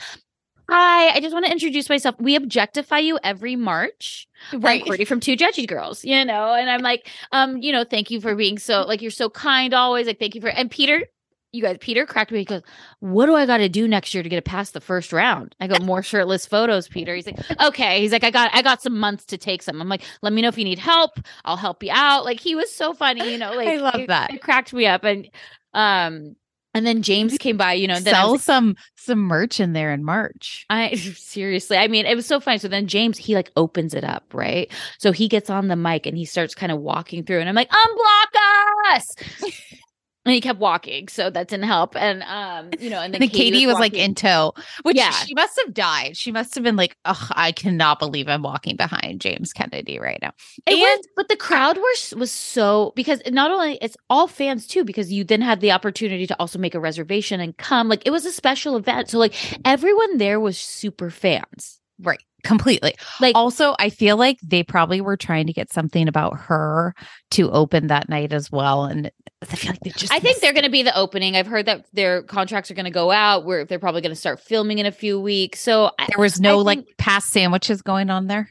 "Hi, 0.72 1.10
I 1.10 1.20
just 1.20 1.34
want 1.34 1.46
to 1.46 1.52
introduce 1.52 1.90
myself. 1.90 2.16
We 2.20 2.36
objectify 2.36 3.00
you 3.00 3.20
every 3.24 3.56
March." 3.56 4.28
right 4.54 4.84
Courtney 4.84 5.06
from 5.06 5.20
two 5.20 5.38
judgey 5.38 5.68
girls 5.68 6.04
you 6.04 6.26
know 6.26 6.56
and 6.56 6.68
i'm 6.68 6.82
like 6.82 7.08
um 7.32 7.58
you 7.62 7.72
know 7.72 7.84
thank 7.84 8.10
you 8.10 8.20
for 8.20 8.34
being 8.34 8.58
so 8.58 8.82
like 8.82 9.00
you're 9.00 9.12
so 9.12 9.30
kind 9.30 9.76
always 9.76 10.08
like 10.08 10.18
thank 10.18 10.34
you 10.34 10.42
for 10.42 10.48
and 10.48 10.72
peter 10.72 11.04
you 11.52 11.62
guys 11.62 11.78
peter 11.80 12.08
cracked 12.08 12.32
me 12.32 12.40
he 12.40 12.46
goes 12.46 12.64
what 13.02 13.28
do 13.28 13.36
i 13.36 13.46
got 13.46 13.58
to 13.58 13.70
do 13.70 13.88
next 13.88 14.16
year 14.16 14.24
to 14.24 14.30
get 14.30 14.38
it 14.38 14.46
past 14.46 14.74
the 14.74 14.82
first 14.82 15.14
round 15.14 15.56
i 15.60 15.68
go 15.68 15.78
more 15.86 16.02
shirtless 16.02 16.48
photos 16.48 16.88
peter 16.88 17.14
he's 17.14 17.28
like 17.28 17.38
okay 17.62 18.02
he's 18.02 18.12
like 18.12 18.24
i 18.24 18.32
got 18.32 18.50
i 18.52 18.64
got 18.64 18.82
some 18.82 18.98
months 18.98 19.26
to 19.26 19.38
take 19.38 19.62
some 19.62 19.80
i'm 19.80 19.88
like 19.90 20.02
let 20.24 20.34
me 20.34 20.42
know 20.42 20.48
if 20.48 20.58
you 20.58 20.66
need 20.66 20.80
help 20.80 21.12
i'll 21.46 21.56
help 21.56 21.84
you 21.84 21.92
out 21.94 22.26
like 22.26 22.40
he 22.40 22.56
was 22.56 22.72
so 22.76 22.92
funny 22.94 23.32
you 23.32 23.38
know 23.38 23.54
like 23.56 23.68
I 23.68 23.76
love 23.78 23.96
it- 24.00 24.08
that. 24.08 24.34
it 24.34 24.42
cracked 24.42 24.74
me 24.74 24.88
up 24.88 25.04
and 25.04 25.30
um 25.76 26.36
and 26.74 26.86
then 26.86 27.02
james 27.02 27.38
came 27.38 27.58
by 27.58 27.74
you 27.74 27.88
know 27.88 28.00
then 28.00 28.16
I 28.16 28.26
was 28.26 28.44
Sell 28.44 28.56
some 28.56 28.76
some 29.02 29.20
merch 29.20 29.60
in 29.60 29.74
there 29.74 29.92
in 29.92 30.04
March. 30.04 30.66
I 30.70 30.94
seriously, 31.16 31.78
I 31.78 31.88
mean, 31.88 32.06
it 32.06 32.16
was 32.16 32.26
so 32.26 32.40
funny. 32.40 32.60
So 32.60 32.68
then 32.68 32.88
James, 32.88 33.18
he 33.18 33.36
like 33.36 33.52
opens 33.56 33.94
it 33.94 34.04
up, 34.04 34.26
right? 34.34 34.72
So 35.00 35.12
he 35.12 35.28
gets 35.28 35.50
on 35.50 35.68
the 35.68 35.76
mic 35.76 36.06
and 36.06 36.18
he 36.18 36.26
starts 36.26 36.54
kind 36.54 36.72
of 36.72 36.80
walking 36.80 37.24
through, 37.24 37.40
and 37.40 37.50
I'm 37.50 37.56
like, 37.56 37.70
unblock 37.70 38.96
us. 38.96 39.16
and 40.26 40.34
he 40.36 40.42
kept 40.42 40.60
walking, 40.60 41.08
so 41.08 41.30
that 41.30 41.48
didn't 41.48 41.66
help. 41.66 41.96
And 41.96 42.22
um, 42.24 42.70
you 42.80 42.90
know, 42.90 43.02
and 43.02 43.14
then 43.14 43.22
And 43.22 43.30
then 43.32 43.36
Katie, 43.38 43.66
was, 43.66 43.76
like 43.76 43.94
walking. 43.94 44.04
in 44.06 44.16
tow, 44.16 44.54
which 44.84 44.96
Yeah. 44.98 45.12
she 45.12 45.34
must 45.34 45.60
have 45.64 45.74
died. 45.74 46.16
She 46.16 46.32
must 46.32 46.54
have 46.56 46.64
been 46.64 46.76
like, 46.76 46.96
oh, 47.06 47.28
I 47.32 47.52
cannot 47.52 48.00
believe 48.00 48.28
I'm 48.28 48.44
walking 48.44 48.76
behind 48.76 49.20
James 49.22 49.54
Kennedy 49.54 50.00
right 50.00 50.20
now. 50.22 50.32
It 50.68 50.74
and- 50.74 50.80
was, 50.82 51.08
but 51.16 51.28
the 51.30 51.36
crowd 51.38 51.78
was 51.78 52.14
was 52.18 52.32
so 52.32 52.94
because 52.96 53.22
not 53.28 53.52
only 53.52 53.78
it's 53.82 53.98
all 54.10 54.28
fans 54.28 54.68
too, 54.68 54.84
because 54.84 55.12
you 55.12 55.24
then 55.24 55.42
had 55.42 55.60
the 55.62 55.72
opportunity 55.72 56.28
to 56.28 56.36
also 56.40 56.60
make 56.60 56.76
a 56.76 56.80
reservation 56.80 57.40
and 57.40 57.58
come. 57.58 57.88
Like 57.90 58.04
it 58.06 58.12
was 58.12 58.26
a 58.26 58.32
special 58.32 58.76
event, 58.78 59.10
so 59.10 59.18
like 59.18 59.34
everyone 59.66 60.18
there 60.18 60.40
was 60.40 60.58
super 60.58 61.10
fans. 61.10 61.80
Right. 62.00 62.22
Completely. 62.44 62.94
Like 63.20 63.36
Also, 63.36 63.76
I 63.80 63.90
feel 63.90 64.18
like 64.18 64.40
they 64.42 64.64
probably 64.64 65.02
were 65.02 65.18
trying 65.18 65.48
to 65.48 65.54
get 65.54 65.72
something 65.72 66.08
about 66.08 66.38
her 66.40 66.94
to 67.32 67.52
open 67.52 67.88
that 67.88 68.10
night 68.10 68.34
as 68.34 68.52
well. 68.52 68.86
And 68.86 69.12
I 69.42 69.46
feel 69.46 69.72
like 69.72 69.80
they 69.82 69.90
just 69.92 70.12
I 70.12 70.20
think 70.20 70.40
they're 70.40 70.54
going 70.54 70.64
to 70.66 70.70
be 70.72 70.84
the 70.84 70.96
opening. 70.98 71.36
I've 71.36 71.48
heard 71.48 71.66
that 71.68 71.86
their 71.94 72.24
contracts 72.24 72.70
are 72.72 72.74
going 72.74 72.86
to 72.86 72.92
go 72.92 73.12
out. 73.12 73.46
Where 73.46 73.66
they're 73.66 73.80
probably 73.80 74.02
going 74.02 74.12
to 74.12 74.20
start 74.20 74.40
filming 74.40 74.80
in 74.80 74.86
a 74.86 74.92
few 74.92 75.20
weeks. 75.20 75.60
So 75.62 75.92
There 75.98 76.18
was 76.20 76.40
no 76.40 76.60
I 76.60 76.64
like 76.64 76.86
think- 76.86 76.98
past 76.98 77.30
sandwiches 77.30 77.82
going 77.82 78.10
on 78.10 78.28
there. 78.28 78.50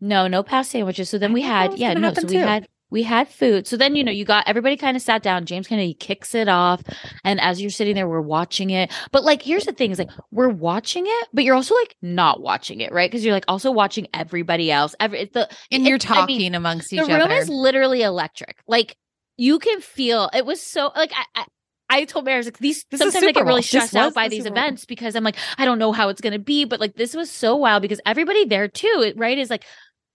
no, 0.00 0.26
no 0.28 0.42
past 0.42 0.70
sandwiches. 0.70 1.08
So 1.08 1.18
then 1.18 1.32
we 1.32 1.42
had 1.42 1.78
yeah 1.78 1.94
no. 1.94 2.12
So 2.14 2.22
we 2.22 2.28
too. 2.34 2.38
had 2.38 2.68
we 2.90 3.02
had 3.02 3.28
food. 3.28 3.66
So 3.66 3.76
then 3.76 3.96
you 3.96 4.04
know 4.04 4.12
you 4.12 4.24
got 4.24 4.48
everybody 4.48 4.76
kind 4.76 4.96
of 4.96 5.02
sat 5.02 5.22
down. 5.22 5.44
James 5.46 5.66
Kennedy 5.66 5.94
kicks 5.94 6.34
it 6.34 6.48
off, 6.48 6.82
and 7.24 7.40
as 7.40 7.60
you're 7.60 7.70
sitting 7.70 7.94
there, 7.94 8.08
we're 8.08 8.20
watching 8.20 8.70
it. 8.70 8.92
But 9.12 9.24
like, 9.24 9.42
here's 9.42 9.64
the 9.64 9.72
thing: 9.72 9.90
is 9.90 9.98
like 9.98 10.10
we're 10.30 10.48
watching 10.48 11.04
it, 11.06 11.28
but 11.32 11.44
you're 11.44 11.54
also 11.54 11.74
like 11.74 11.96
not 12.02 12.40
watching 12.40 12.80
it, 12.80 12.92
right? 12.92 13.10
Because 13.10 13.24
you're 13.24 13.34
like 13.34 13.44
also 13.48 13.70
watching 13.70 14.06
everybody 14.14 14.70
else. 14.70 14.94
Every 15.00 15.20
it's 15.20 15.34
the 15.34 15.48
And 15.70 15.84
you're 15.86 15.96
it's- 15.96 16.10
I 16.10 16.14
talking 16.20 16.38
mean, 16.38 16.54
amongst 16.54 16.92
each 16.92 17.00
other. 17.00 17.12
the 17.12 17.18
room 17.18 17.30
is 17.32 17.48
literally 17.48 18.02
electric. 18.02 18.58
Like 18.66 18.96
you 19.36 19.58
can 19.58 19.80
feel 19.80 20.30
it 20.34 20.46
was 20.46 20.60
so 20.62 20.90
like 20.96 21.12
I. 21.14 21.24
I 21.34 21.44
I 21.90 22.04
told 22.04 22.26
Mary, 22.26 22.34
I 22.34 22.36
was 22.40 22.46
like, 22.46 22.58
these 22.58 22.84
This 22.90 23.00
sometimes 23.00 23.24
I 23.24 23.32
get 23.32 23.46
really 23.46 23.62
stressed 23.62 23.96
out 23.96 24.12
by 24.12 24.28
the 24.28 24.36
these 24.36 24.44
events 24.44 24.84
because 24.84 25.16
I'm 25.16 25.24
like, 25.24 25.36
I 25.56 25.64
don't 25.64 25.78
know 25.78 25.90
how 25.92 26.10
it's 26.10 26.20
gonna 26.20 26.38
be, 26.38 26.66
but 26.66 26.80
like 26.80 26.96
this 26.96 27.14
was 27.16 27.30
so 27.30 27.56
wild 27.56 27.80
because 27.80 27.98
everybody 28.04 28.44
there 28.44 28.68
too, 28.68 29.14
right, 29.16 29.38
is 29.38 29.48
like 29.48 29.64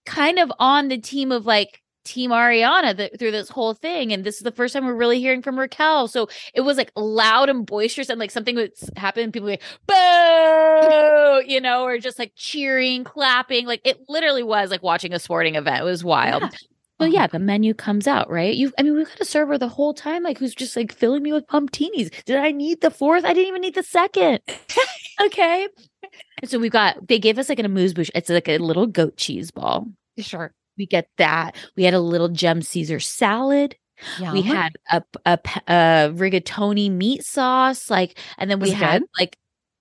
kind 0.06 0.38
of 0.38 0.52
on 0.60 0.86
the 0.86 0.98
team 0.98 1.32
of 1.32 1.46
like 1.46 1.82
Team 2.04 2.30
Ariana 2.30 2.96
th- 2.96 3.12
through 3.18 3.30
this 3.30 3.48
whole 3.48 3.74
thing. 3.74 4.12
And 4.12 4.24
this 4.24 4.36
is 4.36 4.42
the 4.42 4.52
first 4.52 4.72
time 4.74 4.84
we're 4.86 4.94
really 4.94 5.18
hearing 5.20 5.42
from 5.42 5.58
Raquel. 5.58 6.06
So 6.08 6.28
it 6.54 6.60
was 6.62 6.76
like 6.76 6.92
loud 6.96 7.48
and 7.48 7.66
boisterous 7.66 8.08
and 8.10 8.18
like 8.20 8.30
something 8.30 8.54
would 8.56 8.72
s- 8.72 8.90
happen. 8.96 9.32
People 9.32 9.46
were 9.46 9.52
like, 9.52 9.62
boo, 9.86 11.42
you 11.52 11.60
know, 11.60 11.84
or 11.84 11.98
just 11.98 12.18
like 12.18 12.32
cheering, 12.36 13.04
clapping. 13.04 13.66
Like 13.66 13.80
it 13.84 14.00
literally 14.08 14.42
was 14.42 14.70
like 14.70 14.82
watching 14.82 15.12
a 15.12 15.18
sporting 15.18 15.54
event. 15.54 15.80
It 15.80 15.84
was 15.84 16.04
wild. 16.04 16.42
Yeah. 16.42 16.50
So 16.50 16.56
Oh 17.00 17.06
uh-huh. 17.06 17.12
yeah, 17.12 17.26
the 17.26 17.40
menu 17.40 17.74
comes 17.74 18.06
out, 18.06 18.30
right? 18.30 18.54
You, 18.54 18.72
I 18.78 18.82
mean, 18.84 18.94
we've 18.94 19.08
got 19.08 19.18
a 19.20 19.24
server 19.24 19.58
the 19.58 19.66
whole 19.68 19.94
time, 19.94 20.22
like 20.22 20.38
who's 20.38 20.54
just 20.54 20.76
like 20.76 20.92
filling 20.92 21.24
me 21.24 21.32
with 21.32 21.44
pumptinis. 21.48 22.12
Did 22.24 22.36
I 22.36 22.52
need 22.52 22.82
the 22.82 22.90
fourth? 22.90 23.24
I 23.24 23.32
didn't 23.32 23.48
even 23.48 23.62
need 23.62 23.74
the 23.74 23.82
second. 23.82 24.38
okay. 25.20 25.66
And 26.40 26.48
so 26.48 26.60
we've 26.60 26.70
got. 26.70 27.08
They 27.08 27.18
gave 27.18 27.36
us 27.36 27.48
like 27.48 27.58
an 27.58 27.66
amuse 27.66 27.94
bouche. 27.94 28.10
It's 28.14 28.30
like 28.30 28.48
a 28.48 28.58
little 28.58 28.86
goat 28.86 29.16
cheese 29.16 29.50
ball. 29.50 29.88
sure. 30.18 30.52
We 30.76 30.86
get 30.86 31.08
that. 31.18 31.56
We 31.76 31.84
had 31.84 31.94
a 31.94 32.00
little 32.00 32.28
gem 32.28 32.62
Caesar 32.62 33.00
salad. 33.00 33.76
We 34.32 34.42
had 34.42 34.72
a 34.86 35.38
rigatoni 36.14 36.90
meat 36.90 37.24
sauce, 37.24 37.88
like, 37.88 38.18
and 38.38 38.50
then 38.50 38.58
we 38.58 38.70
had 38.70 39.02
good? 39.02 39.08
like, 39.18 39.38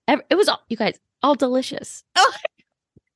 ev- 0.07 0.21
it 0.29 0.35
was 0.35 0.47
all 0.47 0.61
you 0.69 0.77
guys 0.77 0.99
all 1.23 1.35
delicious. 1.35 2.03
Oh. 2.15 2.33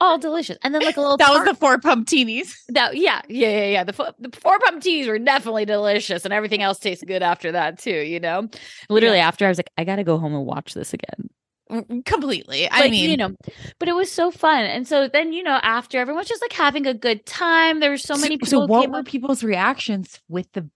all 0.02 0.18
delicious. 0.18 0.58
And 0.64 0.74
then 0.74 0.82
like 0.82 0.98
a 0.98 1.02
little 1.02 1.18
that 1.18 1.30
was 1.30 1.46
the 1.46 1.54
four 1.56 1.78
pumptinis. 1.78 2.54
that 2.70 2.98
yeah 2.98 3.22
yeah 3.30 3.50
yeah 3.50 3.66
yeah 3.66 3.84
the 3.84 3.94
fo- 3.94 4.14
the 4.20 4.30
four 4.38 4.58
pump 4.60 4.82
teas 4.82 5.08
were 5.08 5.20
definitely 5.20 5.66
delicious 5.66 6.24
and 6.26 6.34
everything 6.34 6.62
else 6.62 6.80
tastes 6.80 7.04
good 7.04 7.22
after 7.24 7.52
that 7.52 7.78
too 7.80 7.92
you 8.02 8.20
know 8.20 8.48
literally 8.90 9.20
after 9.20 9.46
I 9.46 9.50
was 9.50 9.58
like 9.58 9.70
I 9.78 9.84
got 9.84 9.98
to 9.98 10.04
go 10.04 10.18
home 10.18 10.34
and 10.34 10.46
watch 10.46 10.74
this 10.74 10.94
again 10.94 11.30
Mm, 11.72 12.06
completely. 12.06 12.70
I 12.70 12.80
Like, 12.82 12.92
mean, 12.92 13.10
you 13.10 13.18
know 13.18 13.36
but 13.80 13.90
it 13.90 13.94
was 13.96 14.10
so 14.12 14.32
fun 14.32 14.64
and 14.64 14.88
so 14.88 15.08
then 15.08 15.34
you 15.34 15.44
know 15.44 15.60
after 15.62 16.00
everyone's 16.00 16.28
just 16.30 16.42
like 16.42 16.54
having 16.54 16.86
a 16.88 16.94
good 16.94 17.26
time 17.26 17.80
there 17.82 17.90
were 17.90 17.98
so 17.98 18.16
many 18.16 18.38
people 18.38 18.48
So, 18.48 18.66
what 18.66 18.90
were 18.90 19.00
up- 19.00 19.06
people's 19.06 19.44
reactions 19.44 20.22
with 20.30 20.52
the 20.54 20.70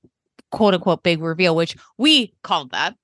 quote 0.52 0.74
unquote 0.74 1.02
big 1.04 1.22
reveal, 1.22 1.56
which 1.56 1.78
we 1.98 2.34
called 2.44 2.72
that? 2.72 2.96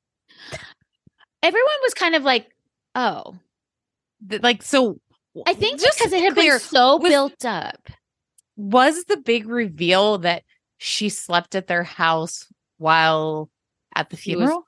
everyone 1.43 1.79
was 1.83 1.93
kind 1.93 2.15
of 2.15 2.23
like 2.23 2.47
oh 2.95 3.35
Like, 4.41 4.63
so 4.63 4.99
I 5.45 5.53
think 5.53 5.79
Just 5.79 5.97
because 5.99 6.11
it 6.13 6.21
had 6.23 6.33
clear, 6.33 6.53
been 6.53 6.59
so 6.59 6.97
was- 6.97 7.09
built 7.11 7.45
up 7.45 7.89
was 8.57 9.03
the 9.05 9.17
big 9.17 9.47
reveal 9.47 10.17
that 10.19 10.43
she 10.79 11.09
slept 11.09 11.53
at 11.55 11.67
their 11.67 11.83
house 11.83 12.47
while 12.79 13.49
at 13.95 14.09
the 14.09 14.17
funeral? 14.17 14.66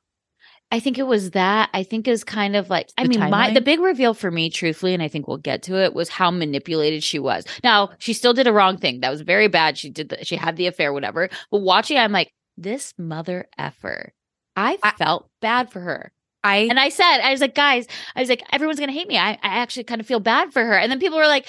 I 0.71 0.79
think 0.79 0.99
it 0.99 1.07
was 1.07 1.31
that. 1.31 1.69
I 1.73 1.83
think 1.83 2.07
is 2.07 2.23
kind 2.23 2.55
of 2.55 2.69
like 2.69 2.89
I 2.97 3.03
The 3.03 3.09
mean, 3.09 3.29
my 3.29 3.51
the 3.51 3.61
big 3.61 3.79
reveal 3.79 4.13
for 4.13 4.29
me, 4.29 4.49
truthfully, 4.49 4.93
and 4.93 5.01
I 5.01 5.07
think 5.07 5.27
we'll 5.27 5.37
get 5.37 5.63
to 5.63 5.83
it, 5.83 5.93
was 5.93 6.09
how 6.09 6.29
manipulated 6.29 7.03
she 7.03 7.17
was. 7.17 7.45
Now, 7.63 7.89
she 7.97 8.13
still 8.13 8.33
did 8.33 8.45
a 8.47 8.53
wrong 8.53 8.77
thing. 8.77 8.99
That 8.99 9.09
was 9.09 9.21
very 9.21 9.47
bad. 9.47 9.77
She 9.77 9.89
did 9.89 10.09
the, 10.09 10.23
she 10.23 10.35
had 10.35 10.57
the 10.57 10.67
affair, 10.67 10.93
whatever. 10.93 11.29
But 11.49 11.61
watching, 11.61 11.97
I'm 11.97 12.11
like, 12.11 12.31
this 12.55 12.93
mother 12.97 13.47
effer. 13.57 14.13
I, 14.55 14.77
I- 14.83 14.91
felt 14.91 15.29
bad 15.41 15.71
for 15.71 15.79
her. 15.79 16.11
I 16.43 16.67
And 16.69 16.79
I 16.79 16.87
said, 16.87 17.19
I 17.19 17.31
was 17.31 17.41
like, 17.41 17.53
guys, 17.53 17.85
I 18.15 18.21
was 18.21 18.29
like, 18.29 18.43
everyone's 18.53 18.79
gonna 18.79 18.93
hate 18.93 19.09
me. 19.09 19.17
I, 19.17 19.31
I 19.31 19.37
actually 19.59 19.83
kind 19.83 19.99
of 19.99 20.07
feel 20.07 20.21
bad 20.21 20.53
for 20.53 20.63
her. 20.63 20.77
And 20.77 20.89
then 20.89 20.99
people 20.99 21.17
were 21.17 21.27
like, 21.27 21.47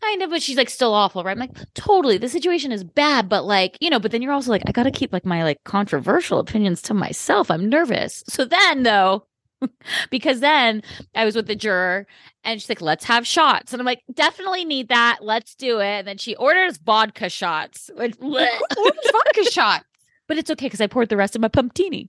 kind 0.00 0.22
of, 0.22 0.30
but 0.30 0.42
she's 0.42 0.56
like 0.56 0.70
still 0.70 0.94
awful, 0.94 1.24
right? 1.24 1.32
I'm 1.32 1.38
like, 1.38 1.74
totally. 1.74 2.18
The 2.18 2.28
situation 2.28 2.72
is 2.72 2.84
bad, 2.84 3.28
but 3.28 3.44
like, 3.44 3.76
you 3.80 3.90
know, 3.90 4.00
but 4.00 4.10
then 4.10 4.22
you're 4.22 4.32
also 4.32 4.50
like, 4.50 4.62
I 4.66 4.72
gotta 4.72 4.90
keep 4.90 5.12
like 5.12 5.24
my 5.24 5.42
like 5.44 5.58
controversial 5.64 6.38
opinions 6.38 6.82
to 6.82 6.94
myself. 6.94 7.50
I'm 7.50 7.68
nervous. 7.68 8.24
So 8.28 8.44
then 8.44 8.82
though, 8.82 9.26
because 10.10 10.40
then 10.40 10.82
I 11.14 11.24
was 11.24 11.36
with 11.36 11.46
the 11.46 11.54
juror 11.54 12.06
and 12.44 12.60
she's 12.60 12.68
like, 12.68 12.80
let's 12.80 13.04
have 13.04 13.26
shots. 13.26 13.72
And 13.72 13.80
I'm 13.80 13.86
like, 13.86 14.02
definitely 14.12 14.64
need 14.64 14.88
that. 14.88 15.18
Let's 15.20 15.54
do 15.54 15.80
it. 15.80 15.84
And 16.00 16.08
then 16.08 16.18
she 16.18 16.34
orders 16.36 16.78
vodka 16.78 17.28
shots. 17.28 17.90
Which, 17.96 18.14
vodka 18.20 19.44
shot. 19.50 19.84
but 20.26 20.38
it's 20.38 20.50
okay 20.50 20.66
because 20.66 20.80
I 20.80 20.86
poured 20.86 21.08
the 21.08 21.16
rest 21.16 21.34
of 21.36 21.42
my 21.42 21.48
pumptini. 21.48 22.08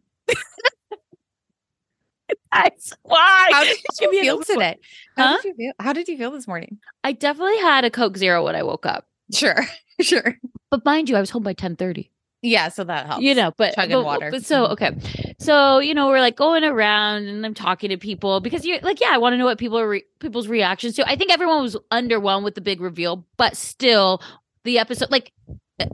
That's 2.52 2.94
why. 3.04 3.50
How 3.52 3.64
did 3.64 3.78
you 4.02 4.12
feel 4.22 4.44
today? 4.44 4.78
How 5.18 5.28
Huh? 5.28 5.38
did 5.42 5.46
you 5.50 5.54
feel? 5.56 5.74
How 5.80 5.94
did 5.94 6.08
you 6.08 6.18
feel 6.18 6.32
this 6.32 6.48
morning? 6.48 6.80
I 7.04 7.12
definitely 7.14 7.58
had 7.60 7.86
a 7.86 7.90
Coke 7.90 8.18
Zero 8.18 8.44
when 8.44 8.56
I 8.56 8.64
woke 8.64 8.86
up. 8.86 9.08
Sure, 9.34 9.66
sure. 10.02 10.38
But 10.70 10.84
mind 10.86 11.10
you, 11.10 11.16
I 11.16 11.20
was 11.20 11.30
home 11.30 11.44
by 11.44 11.52
1030. 11.52 12.12
Yeah, 12.44 12.70
so 12.70 12.84
that 12.86 13.06
helps. 13.06 13.24
You 13.24 13.36
know, 13.36 13.54
but 13.56 13.76
Chugging 13.76 13.98
but- 13.98 14.04
water. 14.06 14.32
But 14.32 14.44
so 14.44 14.64
mm-hmm. 14.64 14.74
okay, 14.74 15.34
so 15.40 15.80
you 15.80 15.94
know, 15.94 16.08
we're 16.08 16.20
like 16.20 16.36
going 16.36 16.64
around 16.64 17.28
and 17.28 17.46
I'm 17.46 17.54
talking 17.54 17.90
to 17.92 17.98
people 17.98 18.40
because 18.42 18.66
you're 18.66 18.80
like, 18.82 19.00
yeah, 19.00 19.12
I 19.12 19.18
want 19.20 19.34
to 19.34 19.38
know 19.38 19.46
what 19.46 19.60
people 19.60 19.78
are 19.80 19.88
re- 19.88 20.06
people's 20.20 20.48
reactions 20.48 20.96
to. 20.96 21.08
I 21.08 21.16
think 21.16 21.32
everyone 21.32 21.62
was 21.62 21.78
underwhelmed 21.92 22.44
with 22.44 22.56
the 22.56 22.62
big 22.62 22.82
reveal, 22.82 23.26
but 23.38 23.56
still, 23.56 24.22
the 24.64 24.80
episode 24.80 25.12
like 25.12 25.32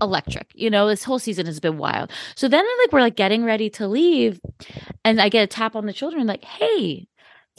electric. 0.02 0.52
You 0.54 0.70
know, 0.70 0.88
this 0.88 1.04
whole 1.04 1.20
season 1.20 1.46
has 1.46 1.60
been 1.60 1.78
wild. 1.78 2.12
So 2.36 2.48
then, 2.48 2.66
like, 2.84 2.92
we're 2.92 3.02
like 3.02 3.16
getting 3.16 3.44
ready 3.44 3.70
to 3.72 3.88
leave, 3.88 4.40
and 5.06 5.22
I 5.22 5.30
get 5.30 5.44
a 5.44 5.48
tap 5.48 5.76
on 5.76 5.86
the 5.86 5.94
shoulder 5.94 6.18
and 6.18 6.28
like, 6.28 6.44
hey. 6.44 7.08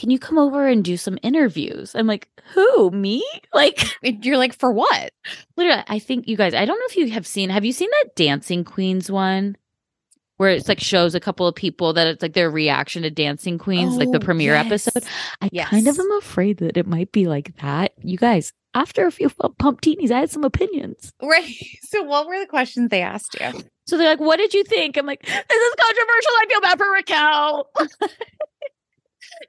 Can 0.00 0.10
you 0.10 0.18
come 0.20 0.38
over 0.38 0.68
and 0.68 0.84
do 0.84 0.96
some 0.96 1.18
interviews? 1.24 1.96
I'm 1.96 2.06
like, 2.06 2.28
who, 2.54 2.88
me? 2.92 3.20
Like, 3.52 3.80
you're 4.00 4.36
like, 4.36 4.56
for 4.56 4.70
what? 4.70 5.10
Literally, 5.56 5.82
I 5.88 5.98
think 5.98 6.28
you 6.28 6.36
guys, 6.36 6.54
I 6.54 6.66
don't 6.66 6.78
know 6.78 6.86
if 6.88 6.96
you 6.96 7.10
have 7.10 7.26
seen, 7.26 7.50
have 7.50 7.64
you 7.64 7.72
seen 7.72 7.88
that 7.90 8.14
Dancing 8.14 8.62
Queens 8.62 9.10
one? 9.10 9.56
Where 10.36 10.50
it's 10.50 10.68
like 10.68 10.78
shows 10.78 11.16
a 11.16 11.20
couple 11.20 11.48
of 11.48 11.56
people 11.56 11.94
that 11.94 12.06
it's 12.06 12.22
like 12.22 12.34
their 12.34 12.48
reaction 12.48 13.02
to 13.02 13.10
Dancing 13.10 13.58
Queens, 13.58 13.96
like 13.96 14.12
the 14.12 14.18
Oh, 14.18 14.24
premiere 14.24 14.54
yes. 14.54 14.66
episode. 14.66 15.02
I 15.40 15.48
kind 15.48 15.88
of 15.88 15.98
am 15.98 16.12
afraid 16.18 16.58
that 16.58 16.76
it 16.76 16.86
might 16.86 17.10
be 17.10 17.26
like 17.26 17.56
that. 17.60 17.90
You 18.00 18.18
guys, 18.18 18.52
after 18.78 19.06
a 19.06 19.10
few 19.12 19.28
fu- 19.28 19.54
pumptinis, 19.60 20.10
I 20.10 20.20
had 20.20 20.30
some 20.30 20.44
opinions. 20.44 21.12
Right. 21.22 21.54
So, 21.90 22.02
what 22.02 22.26
were 22.28 22.38
the 22.38 22.46
questions 22.46 22.90
they 22.90 23.00
asked 23.00 23.34
you? 23.40 23.50
So 23.86 23.96
they're 23.96 24.10
like, 24.10 24.20
what 24.20 24.36
did 24.36 24.52
you 24.52 24.62
think? 24.64 24.98
I'm 24.98 25.06
like, 25.06 25.22
this 25.22 25.32
is 25.34 25.74
controversial. 25.80 26.32
I 26.38 26.46
feel 26.48 26.60
bad 26.60 26.78
for 26.78 26.90
Raquel. 26.90 27.70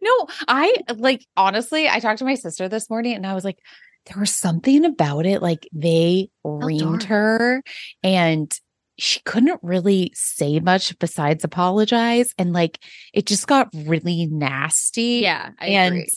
No, 0.01 0.27
I 0.47 0.75
like 0.97 1.25
honestly, 1.35 1.89
I 1.89 1.99
talked 1.99 2.19
to 2.19 2.25
my 2.25 2.35
sister 2.35 2.67
this 2.69 2.89
morning 2.89 3.15
and 3.15 3.25
I 3.25 3.33
was 3.33 3.43
like, 3.43 3.59
there 4.05 4.19
was 4.19 4.33
something 4.33 4.85
about 4.85 5.25
it. 5.25 5.41
Like 5.41 5.67
they 5.73 6.29
reamed 6.45 7.03
her 7.03 7.61
and 8.03 8.53
she 8.97 9.19
couldn't 9.21 9.59
really 9.63 10.11
say 10.15 10.59
much 10.59 10.97
besides 10.99 11.43
apologize. 11.43 12.33
And 12.37 12.53
like 12.53 12.79
it 13.13 13.25
just 13.25 13.47
got 13.47 13.69
really 13.73 14.27
nasty. 14.27 15.19
yeah, 15.23 15.51
I 15.59 15.67
and 15.67 15.95
agree. 15.95 16.09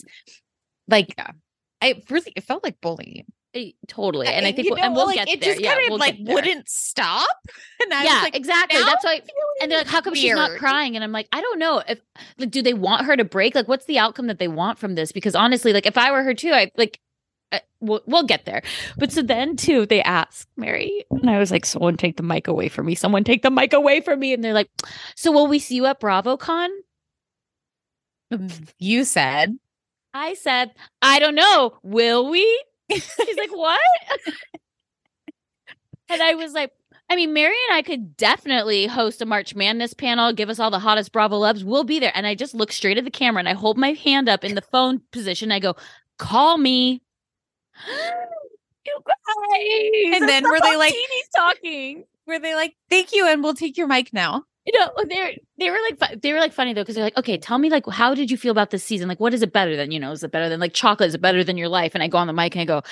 like 0.88 1.16
I 1.82 2.02
really 2.08 2.32
it 2.36 2.44
felt 2.44 2.62
like 2.64 2.80
bullying. 2.80 3.26
I- 3.54 3.74
totally. 3.86 4.28
And 4.28 4.46
I 4.46 4.52
think, 4.52 4.66
you 4.66 4.74
we'll, 4.74 4.82
and 4.82 4.94
know, 4.94 5.00
we'll 5.00 5.06
like, 5.06 5.16
get 5.16 5.28
it 5.28 5.40
there. 5.40 5.50
just 5.50 5.60
yeah, 5.62 5.74
kind 5.74 5.86
of 5.86 5.90
we'll 5.90 5.98
like 5.98 6.16
wouldn't 6.20 6.68
stop. 6.68 7.28
And 7.82 7.92
I 7.92 8.04
yeah, 8.04 8.14
was 8.14 8.22
like, 8.22 8.36
exactly. 8.36 8.80
That's 8.80 9.04
why. 9.04 9.20
And 9.60 9.70
they're 9.70 9.78
like, 9.78 9.88
how 9.88 10.00
come 10.00 10.14
she's 10.14 10.32
not 10.32 10.56
crying? 10.56 10.94
And 10.94 11.02
I'm 11.02 11.10
like, 11.10 11.26
I 11.32 11.40
don't 11.40 11.58
know. 11.58 11.82
If 11.86 12.00
like, 12.38 12.50
do 12.52 12.62
they 12.62 12.74
want 12.74 13.06
her 13.06 13.16
to 13.16 13.24
break? 13.24 13.56
Like, 13.56 13.66
what's 13.66 13.86
the 13.86 13.98
outcome 13.98 14.28
that 14.28 14.38
they 14.38 14.46
want 14.46 14.78
from 14.78 14.94
this? 14.94 15.10
Because 15.10 15.34
honestly, 15.34 15.72
like, 15.72 15.84
if 15.84 15.98
I 15.98 16.12
were 16.12 16.22
her 16.22 16.32
too, 16.32 16.52
I 16.52 16.70
like, 16.76 17.00
uh, 17.50 17.58
we'll, 17.80 18.00
we'll 18.06 18.22
get 18.22 18.44
there. 18.44 18.62
But 18.96 19.10
so 19.10 19.20
then 19.20 19.56
too, 19.56 19.84
they 19.84 20.00
asked 20.00 20.48
Mary, 20.56 21.04
and 21.10 21.28
I 21.28 21.38
was 21.40 21.50
like, 21.50 21.66
someone 21.66 21.96
take 21.96 22.16
the 22.16 22.22
mic 22.22 22.46
away 22.46 22.68
from 22.68 22.86
me. 22.86 22.94
Someone 22.94 23.24
take 23.24 23.42
the 23.42 23.50
mic 23.50 23.72
away 23.72 24.00
from 24.00 24.20
me. 24.20 24.32
And 24.32 24.44
they're 24.44 24.54
like, 24.54 24.70
so 25.16 25.32
will 25.32 25.48
we 25.48 25.58
see 25.58 25.74
you 25.74 25.86
at 25.86 26.00
BravoCon? 26.00 26.68
You 28.78 29.04
said 29.04 29.58
I 30.14 30.35
said, 30.35 30.73
I 31.00 31.19
don't 31.19 31.35
know. 31.35 31.78
Will 31.83 32.28
we? 32.31 32.64
She's 32.90 33.37
like, 33.38 33.50
what? 33.57 33.81
and 36.11 36.23
I 36.23 36.35
was 36.35 36.52
like, 36.52 36.73
I 37.09 37.16
mean, 37.16 37.33
Mary 37.33 37.54
and 37.69 37.76
I 37.76 37.83
could 37.83 38.16
definitely 38.16 38.87
host 38.87 39.21
a 39.23 39.26
March 39.26 39.54
Madness 39.54 39.95
panel, 39.95 40.33
give 40.33 40.49
us 40.49 40.59
all 40.59 40.71
the 40.71 40.78
hottest 40.78 41.12
Bravo 41.12 41.37
loves. 41.37 41.65
We'll 41.65 41.84
be 41.84 41.99
there. 41.99 42.13
And 42.15 42.26
I 42.26 42.34
just 42.34 42.54
look 42.54 42.73
straight 42.73 42.99
at 42.99 43.04
the 43.04 43.10
camera 43.10 43.41
and 43.41 43.49
I 43.49 43.54
hold 43.54 43.76
my 43.76 43.93
hand 43.93 44.28
up 44.28 44.45
in 44.45 44.54
the 44.54 44.63
phone 44.63 45.00
position. 45.13 45.52
I 45.52 45.58
go, 45.58 45.76
call 46.19 46.58
me. 46.58 47.02
you 48.86 48.99
guys. 49.06 50.21
And 50.21 50.28
then 50.28 50.43
the 50.43 50.49
were 50.49 50.60
they 50.60 50.76
like- 50.76 50.93
Martinis 50.95 51.28
talking? 51.34 52.04
were 52.26 52.39
they 52.39 52.54
like, 52.54 52.75
thank 52.89 53.13
you, 53.13 53.26
and 53.26 53.43
we'll 53.43 53.54
take 53.54 53.76
your 53.76 53.89
mic 53.89 54.13
now. 54.13 54.45
You 54.64 54.78
know, 54.78 54.90
they 55.08 55.40
they 55.58 55.70
were 55.70 55.78
like 55.90 56.22
they 56.22 56.32
were 56.32 56.38
like 56.38 56.52
funny 56.52 56.72
though 56.72 56.82
because 56.82 56.94
they're 56.94 57.04
like, 57.04 57.16
okay, 57.16 57.36
tell 57.36 57.58
me 57.58 57.68
like 57.68 57.84
how 57.88 58.14
did 58.14 58.30
you 58.30 58.36
feel 58.36 58.52
about 58.52 58.70
this 58.70 58.84
season? 58.84 59.08
Like, 59.08 59.18
what 59.18 59.34
is 59.34 59.42
it 59.42 59.52
better 59.52 59.76
than? 59.76 59.90
You 59.90 59.98
know, 59.98 60.12
is 60.12 60.22
it 60.22 60.30
better 60.30 60.48
than 60.48 60.60
like 60.60 60.72
chocolate? 60.72 61.08
Is 61.08 61.14
it 61.14 61.20
better 61.20 61.42
than 61.42 61.56
your 61.56 61.68
life? 61.68 61.94
And 61.94 62.02
I 62.02 62.08
go 62.08 62.18
on 62.18 62.28
the 62.28 62.32
mic 62.32 62.54
and 62.54 62.62
I 62.62 62.64
go, 62.64 62.82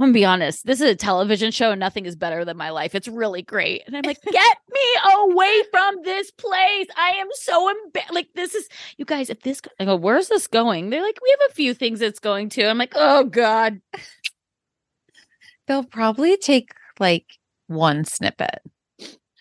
I'm 0.00 0.06
gonna 0.06 0.12
be 0.14 0.24
honest, 0.24 0.64
this 0.64 0.80
is 0.80 0.88
a 0.88 0.96
television 0.96 1.50
show 1.50 1.72
and 1.72 1.78
nothing 1.78 2.06
is 2.06 2.16
better 2.16 2.42
than 2.42 2.56
my 2.56 2.70
life. 2.70 2.94
It's 2.94 3.06
really 3.06 3.42
great. 3.42 3.82
And 3.86 3.94
I'm 3.94 4.02
like, 4.02 4.22
get 4.32 4.56
me 4.72 4.80
away 5.14 5.62
from 5.70 5.96
this 6.04 6.30
place. 6.30 6.86
I 6.96 7.10
am 7.18 7.28
so 7.32 7.68
embarrassed. 7.68 8.14
Like, 8.14 8.28
this 8.34 8.54
is 8.54 8.66
you 8.96 9.04
guys, 9.04 9.28
if 9.28 9.42
this 9.42 9.60
I 9.78 9.84
go, 9.84 9.96
where's 9.96 10.28
this 10.28 10.46
going? 10.46 10.88
They're 10.88 11.02
like, 11.02 11.18
we 11.20 11.36
have 11.38 11.50
a 11.50 11.54
few 11.54 11.74
things 11.74 12.00
it's 12.00 12.18
going 12.18 12.48
to. 12.50 12.64
I'm 12.64 12.78
like, 12.78 12.94
oh 12.94 13.24
God. 13.24 13.82
They'll 15.66 15.84
probably 15.84 16.38
take 16.38 16.70
like 16.98 17.36
one 17.66 18.06
snippet. 18.06 18.60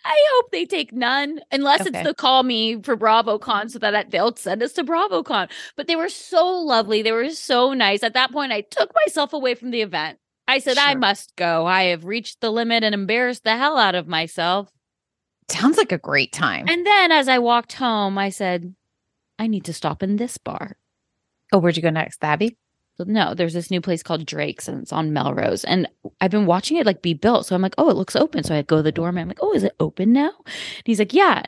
I 0.06 0.16
hope 0.34 0.52
they 0.52 0.66
take 0.66 0.94
none, 0.94 1.42
unless 1.52 1.86
it's 1.86 2.02
the 2.04 2.14
call 2.14 2.44
me 2.44 2.82
for 2.82 2.96
BravoCon, 2.96 3.70
so 3.70 3.80
that 3.80 4.12
they'll 4.12 4.36
send 4.36 4.64
us 4.64 4.74
to 4.74 4.84
BravoCon. 4.84 5.50
But 5.76 5.88
they 5.88 5.96
were 5.96 6.10
so 6.10 6.48
lovely. 6.48 7.02
They 7.02 7.12
were 7.12 7.30
so 7.30 7.74
nice. 7.74 8.02
At 8.04 8.14
that 8.14 8.32
point, 8.32 8.52
I 8.52 8.62
took 8.62 8.92
myself 9.06 9.34
away 9.34 9.56
from 9.56 9.72
the 9.72 9.82
event. 9.82 10.20
I 10.48 10.60
said, 10.60 10.78
I 10.78 10.96
must 10.96 11.36
go. 11.36 11.66
I 11.68 11.84
have 11.84 12.06
reached 12.06 12.42
the 12.42 12.50
limit 12.50 12.84
and 12.84 12.96
embarrassed 12.96 13.44
the 13.44 13.56
hell 13.58 13.78
out 13.78 13.94
of 13.94 14.08
myself. 14.08 14.72
Sounds 15.50 15.78
like 15.78 15.92
a 15.92 15.98
great 15.98 16.32
time. 16.32 16.68
And 16.68 16.86
then 16.86 17.12
as 17.12 17.28
I 17.28 17.40
walked 17.40 17.74
home, 17.74 18.18
I 18.18 18.30
said, 18.30 18.74
I 19.38 19.48
need 19.48 19.66
to 19.66 19.74
stop 19.74 20.02
in 20.02 20.16
this 20.16 20.38
bar. 20.38 20.78
oh, 21.54 21.60
where'd 21.60 21.76
you 21.78 21.84
go 21.84 21.90
next, 21.90 22.24
Abby? 22.24 22.50
So, 22.50 22.56
no, 23.08 23.34
there's 23.34 23.54
this 23.54 23.72
new 23.72 23.82
place 23.82 24.04
called 24.04 24.26
Drake's 24.26 24.68
and 24.68 24.82
it's 24.82 24.92
on 24.94 25.14
Melrose. 25.14 25.64
And 25.64 25.88
I've 26.22 26.32
been 26.32 26.46
watching 26.46 26.78
it 26.78 26.86
like 26.86 27.02
be 27.02 27.14
built. 27.14 27.46
So 27.46 27.56
I'm 27.56 27.62
like, 27.62 27.76
oh, 27.78 27.90
it 27.90 27.96
looks 27.96 28.16
open. 28.16 28.44
So 28.44 28.56
I 28.56 28.62
go 28.62 28.78
to 28.78 28.84
the 28.84 28.92
doorman. 28.92 29.22
I'm 29.24 29.28
like, 29.28 29.40
oh, 29.42 29.54
is 29.54 29.64
it 29.64 29.76
open 29.80 30.14
now? 30.14 30.32
And 30.46 30.84
he's 30.86 31.00
like, 31.00 31.14
yeah. 31.14 31.44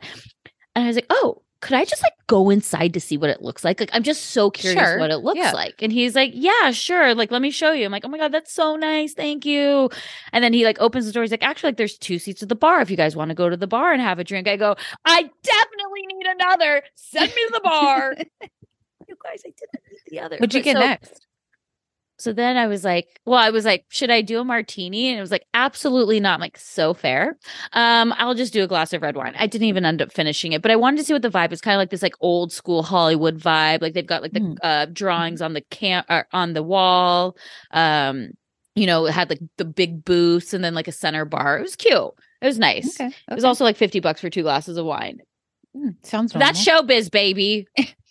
And 0.74 0.84
I 0.84 0.86
was 0.86 0.96
like, 0.96 1.06
oh, 1.10 1.42
could 1.60 1.74
I 1.76 1.84
just 1.84 2.02
like 2.02 2.14
go 2.26 2.50
inside 2.50 2.94
to 2.94 3.00
see 3.00 3.16
what 3.16 3.30
it 3.30 3.40
looks 3.40 3.62
like? 3.62 3.78
Like, 3.78 3.90
I'm 3.92 4.02
just 4.02 4.30
so 4.30 4.50
curious 4.50 4.80
Sure. 4.82 4.98
what 4.98 5.12
it 5.12 5.18
looks 5.18 5.38
Yeah. 5.38 5.52
like. 5.52 5.80
And 5.80 5.92
he's 5.92 6.16
like, 6.16 6.32
yeah, 6.34 6.72
sure. 6.72 7.14
Like, 7.14 7.30
let 7.30 7.40
me 7.40 7.52
show 7.52 7.70
you. 7.70 7.84
I'm 7.84 7.92
like, 7.92 8.04
oh 8.04 8.08
my 8.08 8.18
God, 8.18 8.32
that's 8.32 8.52
so 8.52 8.74
nice. 8.74 9.14
Thank 9.14 9.46
you. 9.46 9.88
And 10.32 10.42
then 10.42 10.52
he 10.52 10.64
like 10.64 10.80
opens 10.80 11.06
the 11.06 11.12
door. 11.12 11.22
He's 11.22 11.30
like, 11.30 11.44
actually, 11.44 11.68
like, 11.68 11.76
there's 11.76 11.96
two 11.98 12.18
seats 12.18 12.42
at 12.42 12.48
the 12.48 12.56
bar 12.56 12.80
if 12.80 12.90
you 12.90 12.96
guys 12.96 13.14
want 13.14 13.28
to 13.28 13.34
go 13.36 13.48
to 13.48 13.56
the 13.56 13.68
bar 13.68 13.92
and 13.92 14.02
have 14.02 14.18
a 14.18 14.24
drink. 14.24 14.48
I 14.48 14.56
go, 14.56 14.74
I 15.04 15.22
definitely 15.44 16.06
need 16.08 16.26
another. 16.26 16.82
Send 16.96 17.28
me 17.32 17.42
to 17.46 17.50
the 17.54 17.60
bar. 17.62 18.16
you 19.08 19.16
guys, 19.22 19.42
I 19.46 19.50
didn't 19.50 19.84
need 19.88 20.00
the 20.08 20.18
other. 20.20 20.36
What'd 20.38 20.54
you 20.54 20.60
But 20.60 20.64
get 20.64 20.74
so- 20.76 20.80
next? 20.80 21.26
So 22.22 22.32
then 22.32 22.56
I 22.56 22.66
was 22.66 22.84
like, 22.84 23.08
well, 23.26 23.38
I 23.38 23.50
was 23.50 23.64
like, 23.64 23.84
should 23.88 24.10
I 24.10 24.22
do 24.22 24.38
a 24.40 24.44
martini? 24.44 25.08
And 25.08 25.18
it 25.18 25.20
was 25.20 25.30
like, 25.30 25.44
absolutely 25.54 26.20
not. 26.20 26.34
I'm 26.34 26.40
like, 26.40 26.56
so 26.56 26.94
fair. 26.94 27.36
Um, 27.72 28.14
I'll 28.16 28.34
just 28.34 28.52
do 28.52 28.62
a 28.62 28.68
glass 28.68 28.92
of 28.92 29.02
red 29.02 29.16
wine. 29.16 29.34
I 29.36 29.46
didn't 29.46 29.68
even 29.68 29.84
end 29.84 30.00
up 30.00 30.12
finishing 30.12 30.52
it, 30.52 30.62
but 30.62 30.70
I 30.70 30.76
wanted 30.76 30.98
to 30.98 31.04
see 31.04 31.12
what 31.12 31.22
the 31.22 31.30
vibe 31.30 31.52
is. 31.52 31.60
Kind 31.60 31.74
of 31.74 31.78
like 31.80 31.90
this 31.90 32.02
like 32.02 32.14
old 32.20 32.52
school 32.52 32.82
Hollywood 32.82 33.38
vibe. 33.38 33.82
Like 33.82 33.94
they've 33.94 34.06
got 34.06 34.22
like 34.22 34.32
the 34.32 34.40
Mm. 34.40 34.56
uh 34.62 34.86
drawings 34.86 35.42
on 35.42 35.52
the 35.52 35.60
camp 35.62 36.06
or 36.08 36.26
on 36.32 36.52
the 36.52 36.62
wall. 36.62 37.36
Um, 37.72 38.30
you 38.74 38.86
know, 38.86 39.06
it 39.06 39.12
had 39.12 39.28
like 39.28 39.40
the 39.58 39.64
big 39.64 40.04
booths 40.04 40.54
and 40.54 40.62
then 40.64 40.74
like 40.74 40.88
a 40.88 40.92
center 40.92 41.24
bar. 41.24 41.58
It 41.58 41.62
was 41.62 41.76
cute. 41.76 42.10
It 42.40 42.46
was 42.46 42.58
nice. 42.58 42.98
Okay. 43.00 43.14
It 43.30 43.34
was 43.34 43.44
also 43.44 43.64
like 43.64 43.76
50 43.76 44.00
bucks 44.00 44.20
for 44.20 44.30
two 44.30 44.42
glasses 44.42 44.76
of 44.78 44.86
wine. 44.86 45.18
Mm, 45.76 45.94
sounds 46.04 46.34
normal. 46.34 46.46
That's 46.46 46.66
showbiz, 46.66 47.10
baby. 47.10 47.66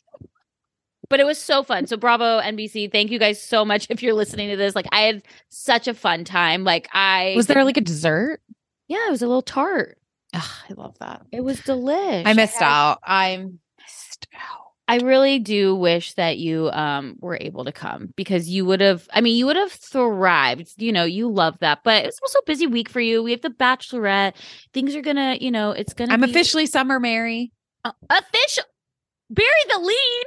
but 1.12 1.20
it 1.20 1.26
was 1.28 1.38
so 1.38 1.62
fun. 1.62 1.86
So 1.86 1.96
bravo 1.98 2.42
NBC. 2.42 2.92
Thank 2.92 3.12
you 3.12 3.20
guys 3.20 3.40
so 3.40 3.64
much 3.64 3.86
if 3.92 4.02
you're 4.02 4.16
listening 4.16 4.50
to 4.50 4.56
this. 4.58 4.76
Like 4.76 4.88
I 4.92 5.02
had 5.02 5.22
such 5.50 5.88
a 5.88 5.94
fun 5.94 6.24
time. 6.24 6.64
Like 6.64 6.88
I 6.92 7.34
Was 7.36 7.46
there 7.46 7.64
like 7.64 7.78
a 7.78 7.82
dessert? 7.82 8.42
Yeah, 8.88 9.08
it 9.08 9.12
was 9.12 9.22
a 9.22 9.28
little 9.28 9.44
tart. 9.44 10.00
Ugh, 10.34 10.44
I 10.70 10.74
love 10.74 10.98
that. 11.00 11.22
It 11.32 11.44
was 11.44 11.60
delish. 11.62 12.24
I 12.26 12.34
missed 12.34 12.56
had- 12.56 12.64
out. 12.66 13.00
I'm 13.04 13.60
missed 13.80 14.28
out. 14.34 14.58
I 14.88 14.98
really 14.98 15.40
do 15.40 15.74
wish 15.76 16.16
that 16.16 16.38
you 16.38 16.70
um 16.72 17.16
were 17.22 17.38
able 17.40 17.64
to 17.64 17.72
come 17.72 18.14
because 18.18 18.50
you 18.50 18.66
would 18.66 18.82
have 18.82 19.08
I 19.14 19.22
mean 19.22 19.38
you 19.38 19.46
would 19.46 19.56
have 19.56 19.72
thrived. 19.72 20.74
You 20.82 20.92
know, 20.92 21.06
you 21.06 21.30
love 21.32 21.58
that. 21.60 21.80
But 21.86 22.06
it's 22.06 22.20
also 22.22 22.40
a 22.40 22.46
busy 22.46 22.68
week 22.68 22.90
for 22.90 23.00
you. 23.00 23.24
We 23.24 23.32
have 23.32 23.40
the 23.42 23.50
bachelorette. 23.52 24.34
Things 24.74 24.94
are 24.96 25.02
gonna, 25.02 25.38
you 25.40 25.52
know, 25.52 25.72
it's 25.72 25.94
gonna 25.94 26.12
I'm 26.14 26.20
be 26.22 26.30
officially 26.30 26.66
Summer 26.66 27.00
Mary. 27.00 27.54
uh, 27.86 27.92
official. 28.10 28.64
bury 29.30 29.48
the 29.70 29.80
lead. 29.80 30.26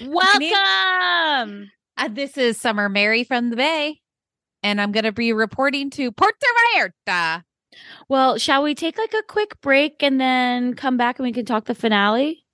Welcome. 0.00 1.70
Uh, 1.96 2.08
this 2.08 2.38
is 2.38 2.58
Summer 2.58 2.88
Mary 2.88 3.24
from 3.24 3.50
the 3.50 3.56
Bay, 3.56 4.00
and 4.62 4.80
I'm 4.80 4.92
going 4.92 5.04
to 5.04 5.12
be 5.12 5.32
reporting 5.32 5.90
to 5.90 6.10
Puerto 6.12 6.46
Vallarta. 6.76 7.44
Well, 8.08 8.38
shall 8.38 8.62
we 8.62 8.74
take 8.74 8.98
like 8.98 9.14
a 9.14 9.22
quick 9.22 9.60
break 9.60 10.02
and 10.02 10.20
then 10.20 10.74
come 10.74 10.96
back 10.96 11.18
and 11.18 11.24
we 11.24 11.32
can 11.32 11.44
talk 11.44 11.66
the 11.66 11.74
finale? 11.74 12.44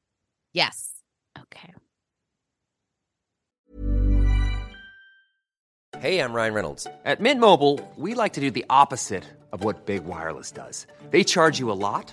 Yes. 0.53 0.93
Okay. 1.39 1.73
Hey, 5.99 6.21
I'm 6.21 6.35
Ryan 6.35 6.53
Reynolds. 6.53 6.87
At 7.07 7.21
Mint 7.21 7.41
Mobile, 7.41 7.81
we 7.97 8.15
like 8.15 8.35
to 8.35 8.41
do 8.41 8.51
the 8.51 8.67
opposite 8.69 9.25
of 9.53 9.65
what 9.65 9.87
Big 9.87 10.05
Wireless 10.05 10.53
does. 10.53 10.87
They 11.11 11.25
charge 11.25 11.59
you 11.59 11.71
a 11.71 11.79
lot, 11.79 12.13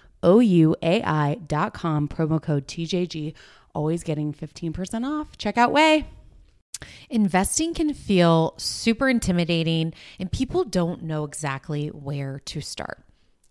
dot 0.21 1.73
com, 1.73 2.07
promo 2.07 2.41
code 2.41 2.67
TJG. 2.67 3.33
Always 3.73 4.03
getting 4.03 4.33
15% 4.33 5.05
off. 5.05 5.37
Check 5.37 5.57
out 5.57 5.71
OUAI. 5.71 6.05
Investing 7.09 7.73
can 7.73 7.93
feel 7.93 8.53
super 8.57 9.07
intimidating, 9.07 9.93
and 10.19 10.31
people 10.31 10.63
don't 10.63 11.03
know 11.03 11.23
exactly 11.23 11.87
where 11.87 12.39
to 12.45 12.59
start. 12.59 13.03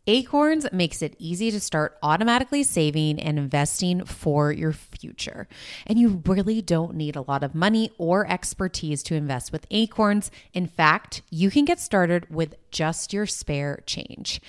Acorns 0.07 0.67
makes 0.73 1.03
it 1.03 1.15
easy 1.19 1.51
to 1.51 1.61
start 1.61 1.97
automatically 2.03 2.63
saving 2.63 3.21
and 3.21 3.39
investing 3.39 4.05
for 4.05 4.51
your 4.51 4.73
future. 4.73 5.47
And 5.87 5.99
you 5.99 6.23
really 6.27 6.63
don't 6.63 6.95
need 6.95 7.15
a 7.17 7.23
lot 7.23 7.45
of 7.45 7.55
money 7.55 7.93
or 7.99 8.27
expertise 8.29 9.03
to 9.05 9.15
invest 9.15 9.53
with 9.53 9.67
Acorns. 9.71 10.31
In 10.53 10.67
fact, 10.67 11.23
you 11.31 11.51
can 11.51 11.65
get 11.65 11.79
started 11.79 12.29
with 12.29 12.55
just 12.71 13.13
your 13.13 13.27
spare 13.27 13.83
change. 13.87 14.41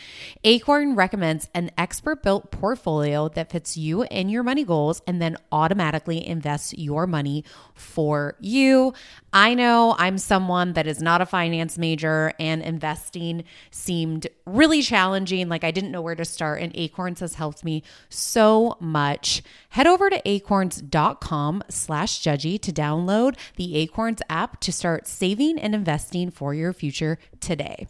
Acorn 0.44 0.96
recommends 0.96 1.50
an 1.54 1.72
expert 1.78 2.24
built 2.24 2.52
portfolio 2.52 3.30
that 3.30 3.52
fits 3.52 3.78
you 3.78 4.04
and 4.04 4.32
your 4.32 4.44
money 4.44 4.64
goals 4.64 5.02
and 5.08 5.22
then 5.22 5.38
automatically 5.52 6.26
invests 6.26 6.74
your 6.74 7.08
money 7.08 7.44
for 7.74 8.36
you. 8.40 8.94
I 9.34 9.54
know 9.54 9.96
I'm 9.98 10.18
someone 10.18 10.74
that 10.74 10.88
is 10.88 11.02
not 11.02 11.22
a 11.22 11.26
finance 11.26 11.78
major 11.78 12.34
and 12.40 12.62
investing 12.62 13.44
seemed 13.72 14.28
really 14.46 14.82
challenging. 14.82 15.50
Like 15.50 15.64
I 15.64 15.72
didn't 15.72 15.92
know 15.92 16.02
where 16.02 16.16
to 16.16 16.26
start, 16.26 16.62
and 16.62 16.72
Acorns 16.76 17.20
has 17.22 17.36
helped 17.36 17.64
me 17.64 17.84
so 18.10 18.78
much. 18.80 19.42
Head 19.72 19.88
over 19.88 20.10
to 20.10 20.22
acorns.com 20.26 21.64
slash 21.70 22.22
judgy 22.22 22.60
to 22.62 22.74
download 22.74 23.38
the 23.56 23.78
Acorns 23.78 24.22
app 24.30 24.60
to 24.62 24.72
start 24.72 25.08
saving 25.08 25.58
and 25.60 25.74
investing 25.74 26.30
for 26.30 26.54
your 26.54 26.74
future 26.74 27.18
today. 27.40 27.88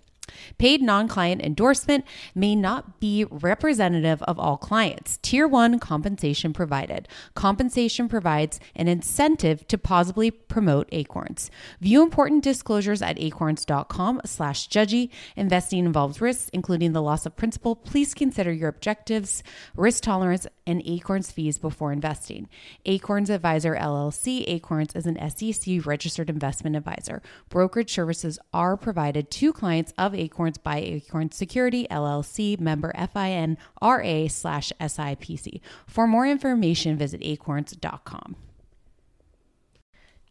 Paid 0.57 0.81
non 0.81 1.07
client 1.07 1.41
endorsement 1.41 2.05
may 2.35 2.55
not 2.55 2.99
be 2.99 3.25
representative 3.29 4.21
of 4.23 4.39
all 4.39 4.57
clients. 4.57 5.17
Tier 5.21 5.47
1 5.47 5.79
compensation 5.79 6.53
provided. 6.53 7.07
Compensation 7.35 8.07
provides 8.07 8.59
an 8.75 8.87
incentive 8.87 9.67
to 9.67 9.77
positively 9.77 10.31
promote 10.31 10.87
Acorns. 10.91 11.49
View 11.79 12.01
important 12.01 12.43
disclosures 12.43 13.01
at 13.01 13.19
acorns.com 13.19 14.21
slash 14.25 14.69
judgy. 14.69 15.09
Investing 15.35 15.85
involves 15.85 16.21
risks, 16.21 16.49
including 16.53 16.93
the 16.93 17.01
loss 17.01 17.25
of 17.25 17.35
principal. 17.35 17.75
Please 17.75 18.13
consider 18.13 18.51
your 18.51 18.69
objectives, 18.69 19.43
risk 19.75 20.03
tolerance, 20.03 20.47
and 20.65 20.81
Acorns 20.85 21.31
fees 21.31 21.57
before 21.57 21.70
investing. 21.91 22.49
Acorns 22.85 23.29
Advisor 23.29 23.75
LLC. 23.75 24.43
Acorns 24.47 24.95
is 24.95 25.05
an 25.05 25.17
SEC 25.29 25.85
registered 25.85 26.29
investment 26.29 26.75
advisor. 26.75 27.21
Brokerage 27.49 27.91
services 27.93 28.39
are 28.53 28.75
provided 28.75 29.31
to 29.31 29.53
clients 29.53 29.93
of 29.97 30.13
Acorns 30.13 30.57
by 30.57 30.77
Acorns 30.77 31.35
Security 31.35 31.87
LLC, 31.89 32.59
member 32.59 32.91
FINRA 32.97 34.29
slash 34.29 34.71
SIPC. 34.79 35.61
For 35.87 36.07
more 36.07 36.27
information, 36.27 36.97
visit 36.97 37.21
acorns.com. 37.23 38.35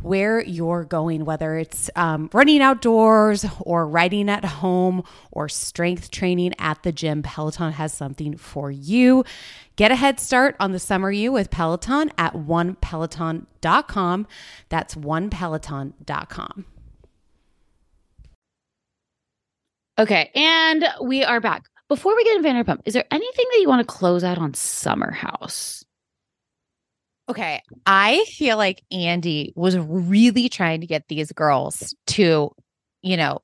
where 0.00 0.40
you're 0.42 0.84
going, 0.84 1.24
whether 1.24 1.56
it's 1.56 1.90
um, 1.96 2.30
running 2.32 2.62
outdoors 2.62 3.44
or 3.60 3.86
riding 3.86 4.28
at 4.28 4.44
home 4.44 5.02
or 5.32 5.48
strength 5.48 6.10
training 6.10 6.54
at 6.58 6.82
the 6.82 6.92
gym, 6.92 7.22
Peloton 7.22 7.72
has 7.72 7.92
something 7.92 8.36
for 8.36 8.70
you. 8.70 9.24
Get 9.76 9.90
a 9.90 9.96
head 9.96 10.20
start 10.20 10.56
on 10.60 10.72
the 10.72 10.78
summer 10.78 11.10
you 11.10 11.32
with 11.32 11.50
Peloton 11.50 12.10
at 12.18 12.34
onepeloton.com. 12.34 14.26
That's 14.68 14.94
onepeloton.com. 14.94 16.64
Okay, 19.98 20.30
and 20.34 20.84
we 21.02 21.24
are 21.24 21.40
back. 21.40 21.64
Before 21.88 22.14
we 22.14 22.22
get 22.22 22.36
into 22.36 22.48
Vanderpump, 22.48 22.82
is 22.84 22.94
there 22.94 23.04
anything 23.10 23.46
that 23.50 23.60
you 23.60 23.68
want 23.68 23.80
to 23.80 23.92
close 23.92 24.22
out 24.22 24.38
on 24.38 24.54
Summer 24.54 25.10
House? 25.10 25.84
Okay. 27.28 27.62
I 27.86 28.24
feel 28.28 28.56
like 28.56 28.82
Andy 28.90 29.52
was 29.56 29.76
really 29.76 30.48
trying 30.48 30.80
to 30.80 30.86
get 30.86 31.04
these 31.08 31.30
girls 31.32 31.94
to, 32.08 32.50
you 33.02 33.16
know, 33.16 33.40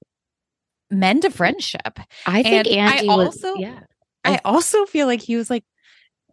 mend 0.90 1.25
a 1.25 1.31
friendship. 1.31 1.99
I 2.27 2.42
think 2.42 2.66
And 2.66 2.77
Andy 2.79 3.09
I 3.09 3.14
was, 3.16 3.27
also- 3.44 3.55
yeah. 3.57 3.81
I 4.25 4.40
also 4.44 4.87
feel 4.87 5.07
like 5.07 5.20
he 5.20 5.37
was 5.37 5.51
like, 5.51 5.64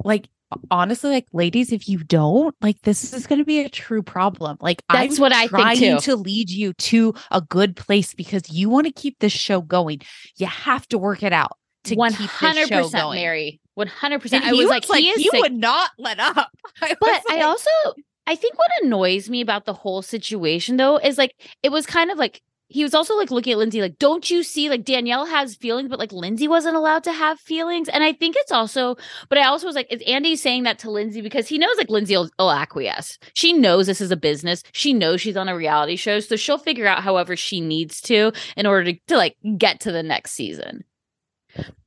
like, 0.06 0.30
honestly, 0.70 1.10
like, 1.12 1.28
ladies, 1.34 1.72
if 1.74 1.90
you 1.90 2.00
don't, 2.00 2.56
like, 2.62 2.82
this 2.84 3.14
is 3.14 3.28
going 3.28 3.40
to 3.40 3.46
be 3.46 3.60
a 3.60 3.70
true 3.70 4.02
problem. 4.02 4.58
Like, 4.62 4.82
That's 4.92 5.18
I'm 5.18 5.22
what 5.22 5.34
I 5.34 5.42
think, 5.42 5.50
trying 5.50 5.78
too. 5.78 5.98
to 6.00 6.16
lead 6.16 6.50
you 6.50 6.72
to 6.74 7.14
a 7.32 7.42
good 7.42 7.76
place 7.76 8.14
because 8.14 8.50
you 8.50 8.70
want 8.70 8.88
to 8.88 8.94
keep 8.94 9.20
this 9.20 9.34
show 9.34 9.62
going. 9.62 10.02
You 10.38 10.48
have 10.48 10.88
to 10.90 10.98
work 10.98 11.22
it 11.24 11.34
out 11.34 11.58
to 11.86 11.96
One 11.96 12.14
keep 12.14 12.30
hundred 12.30 12.70
this 12.70 12.92
show 12.92 12.98
going. 12.98 13.20
Mary. 13.22 13.60
One 13.82 13.88
hundred 13.88 14.16
And 14.16 14.22
percent. 14.22 14.46
I 14.46 14.52
he 14.52 14.58
was 14.58 14.70
like, 14.70 14.86
he 14.86 15.10
is 15.10 15.18
he 15.18 15.30
sick. 15.30 15.42
would 15.42 15.54
not 15.54 15.92
let 15.98 16.20
up. 16.20 16.52
I 16.82 16.96
But 17.00 17.10
was 17.10 17.22
I 17.30 17.42
also 17.42 17.70
I 18.28 18.36
think 18.36 18.58
what 18.58 18.70
annoys 18.84 19.30
me 19.30 19.42
about 19.42 19.66
the 19.66 19.74
whole 19.74 20.02
situation 20.02 20.78
though 20.78 20.98
is 20.98 21.18
like 21.18 21.34
it 21.64 21.72
was 21.72 21.86
kind 21.86 22.12
of 22.12 22.18
like 22.18 22.42
he 22.68 22.84
was 22.84 22.94
also 22.94 23.18
like 23.18 23.32
looking 23.32 23.52
at 23.52 23.58
Lindsay 23.60 23.82
like, 23.82 24.00
don't 24.00 24.30
you 24.32 24.44
see 24.44 24.70
like 24.70 24.86
Danielle 24.86 25.26
has 25.26 25.56
feelings, 25.58 25.90
but 25.90 26.00
like 26.00 26.14
Lindsay 26.14 26.48
wasn't 26.48 26.78
allowed 26.78 27.04
to 27.04 27.12
have 27.12 27.38
feelings. 27.38 27.90
And 27.90 28.02
I 28.02 28.14
think 28.14 28.36
it's 28.38 28.52
also, 28.52 28.96
but 29.28 29.38
I 29.38 29.44
also 29.44 29.68
was 29.68 29.76
like, 29.76 29.92
is 29.92 30.02
Andy 30.08 30.38
saying 30.38 30.64
that 30.64 30.80
to 30.80 30.90
Lindsay 30.90 31.20
because 31.22 31.50
he 31.50 31.58
knows 31.58 31.76
like 31.78 31.90
Lindsay 31.90 32.16
will, 32.16 32.30
will 32.40 32.50
acquiesce. 32.50 33.20
She 33.34 33.52
knows 33.52 33.88
this 33.88 34.00
is 34.00 34.10
a 34.10 34.16
business. 34.16 34.64
She 34.72 34.94
knows 34.94 35.20
she's 35.20 35.36
on 35.36 35.50
a 35.50 35.56
reality 35.58 35.98
show, 35.98 36.22
so 36.22 36.38
she'll 36.38 36.58
figure 36.58 36.88
out 36.88 37.04
however 37.04 37.36
she 37.36 37.60
needs 37.60 38.00
to 38.04 38.32
in 38.56 38.66
order 38.66 38.94
to, 38.94 39.00
to 39.08 39.18
like 39.18 39.36
get 39.58 39.82
to 39.82 39.92
the 39.92 40.02
next 40.04 40.32
season. 40.32 40.86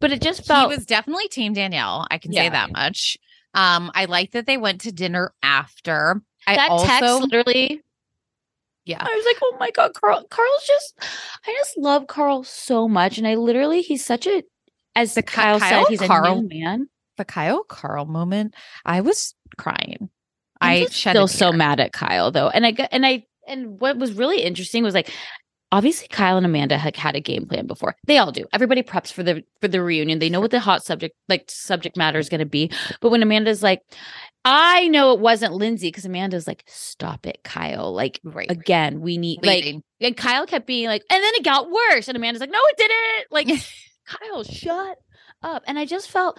But 0.00 0.12
it 0.12 0.20
just 0.22 0.44
felt 0.46 0.70
he 0.70 0.76
was 0.76 0.86
definitely 0.86 1.28
team 1.28 1.52
Danielle. 1.52 2.06
I 2.10 2.18
can 2.18 2.32
Yeah. 2.32 2.44
say 2.44 2.48
that 2.50 2.72
much. 2.72 3.16
Um, 3.54 3.90
I 3.94 4.06
like 4.06 4.32
that 4.32 4.46
they 4.46 4.56
went 4.56 4.80
to 4.82 4.92
dinner 4.92 5.32
after. 5.42 6.20
I 6.46 6.56
that 6.56 6.70
also, 6.70 6.86
text 6.86 7.20
literally 7.22 7.80
yeah, 8.86 8.98
I 9.00 9.14
was 9.16 9.24
like, 9.24 9.36
oh 9.42 9.56
my 9.58 9.70
god, 9.70 9.94
Carl. 9.94 10.24
Carl's 10.28 10.66
just, 10.66 10.94
I 11.46 11.54
just 11.56 11.78
love 11.78 12.06
Carl 12.06 12.44
so 12.44 12.86
much, 12.86 13.16
and 13.16 13.26
I 13.26 13.34
literally, 13.36 13.80
he's 13.80 14.04
such 14.04 14.26
a, 14.26 14.42
as 14.94 15.14
The 15.14 15.22
Kyle, 15.22 15.58
Kyle 15.58 15.84
said, 15.84 15.90
he's 15.90 16.00
Carl- 16.06 16.38
a 16.38 16.42
new 16.42 16.48
man. 16.50 16.88
the 17.16 17.24
Kyle 17.24 17.64
Carl 17.64 18.04
moment. 18.04 18.54
I 18.84 19.00
was 19.00 19.34
crying. 19.56 20.10
I'm 20.60 20.82
I 20.82 20.84
still 20.86 21.28
so 21.28 21.50
mad 21.50 21.80
at 21.80 21.92
Kyle 21.94 22.30
though, 22.30 22.48
and 22.50 22.66
I 22.66 22.72
got, 22.72 22.90
and 22.92 23.06
I, 23.06 23.24
and 23.48 23.80
what 23.80 23.96
was 23.96 24.12
really 24.12 24.42
interesting 24.42 24.82
was 24.82 24.94
like. 24.94 25.10
Obviously, 25.72 26.06
Kyle 26.08 26.36
and 26.36 26.46
Amanda 26.46 26.78
had 26.78 26.94
had 26.96 27.16
a 27.16 27.20
game 27.20 27.46
plan 27.46 27.66
before. 27.66 27.96
They 28.06 28.18
all 28.18 28.30
do. 28.30 28.44
Everybody 28.52 28.82
preps 28.82 29.12
for 29.12 29.22
the 29.24 29.42
for 29.60 29.66
the 29.68 29.82
reunion. 29.82 30.20
They 30.20 30.28
know 30.30 30.40
what 30.40 30.52
the 30.52 30.60
hot 30.60 30.84
subject 30.84 31.16
like 31.28 31.44
subject 31.50 31.96
matter 31.96 32.18
is 32.18 32.28
going 32.28 32.40
to 32.40 32.46
be. 32.46 32.70
But 33.00 33.10
when 33.10 33.22
Amanda's 33.22 33.62
like, 33.62 33.80
"I 34.44 34.86
know 34.88 35.12
it 35.14 35.20
wasn't 35.20 35.54
Lindsay," 35.54 35.88
because 35.88 36.04
Amanda's 36.04 36.46
like, 36.46 36.62
"Stop 36.68 37.26
it, 37.26 37.38
Kyle!" 37.42 37.92
Like 37.92 38.20
Right. 38.22 38.48
again, 38.50 39.00
we 39.00 39.18
need 39.18 39.44
like 39.44 39.64
And 40.00 40.16
Kyle 40.16 40.46
kept 40.46 40.66
being 40.66 40.86
like, 40.86 41.02
and 41.10 41.22
then 41.22 41.32
it 41.34 41.42
got 41.44 41.68
worse. 41.70 42.06
And 42.08 42.16
Amanda's 42.16 42.40
like, 42.40 42.50
no, 42.50 42.60
it 42.62 42.76
didn't. 42.76 43.32
Like, 43.32 43.48
Kyle, 44.06 44.44
shut 44.44 44.98
up. 45.42 45.62
And 45.66 45.76
I 45.78 45.86
just 45.86 46.10
felt, 46.10 46.38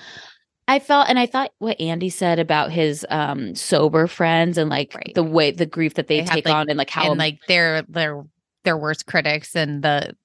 I 0.68 0.80
felt, 0.80 1.10
and 1.10 1.18
I 1.20 1.26
thought 1.26 1.52
what 1.58 1.82
Andy 1.82 2.10
said 2.10 2.40
about 2.40 2.72
his 2.72 3.06
um 3.10 3.54
sober 3.56 4.08
friends 4.08 4.58
and 4.58 4.70
like 4.70 4.94
Right. 4.96 5.12
the 5.14 5.24
way 5.24 5.52
the 5.52 5.66
grief 5.66 5.96
that 5.96 6.08
they, 6.08 6.18
They 6.22 6.24
had, 6.24 6.32
take 6.36 6.46
like- 6.46 6.56
on 6.56 6.70
and 6.70 6.78
like 6.78 6.90
how 6.90 7.10
and 7.10 7.20
like 7.20 7.40
their 7.48 7.82
their 7.84 8.24
their 8.66 8.78
worst 8.78 9.06
critics 9.06 9.56
and 9.56 9.84
the 9.84 10.16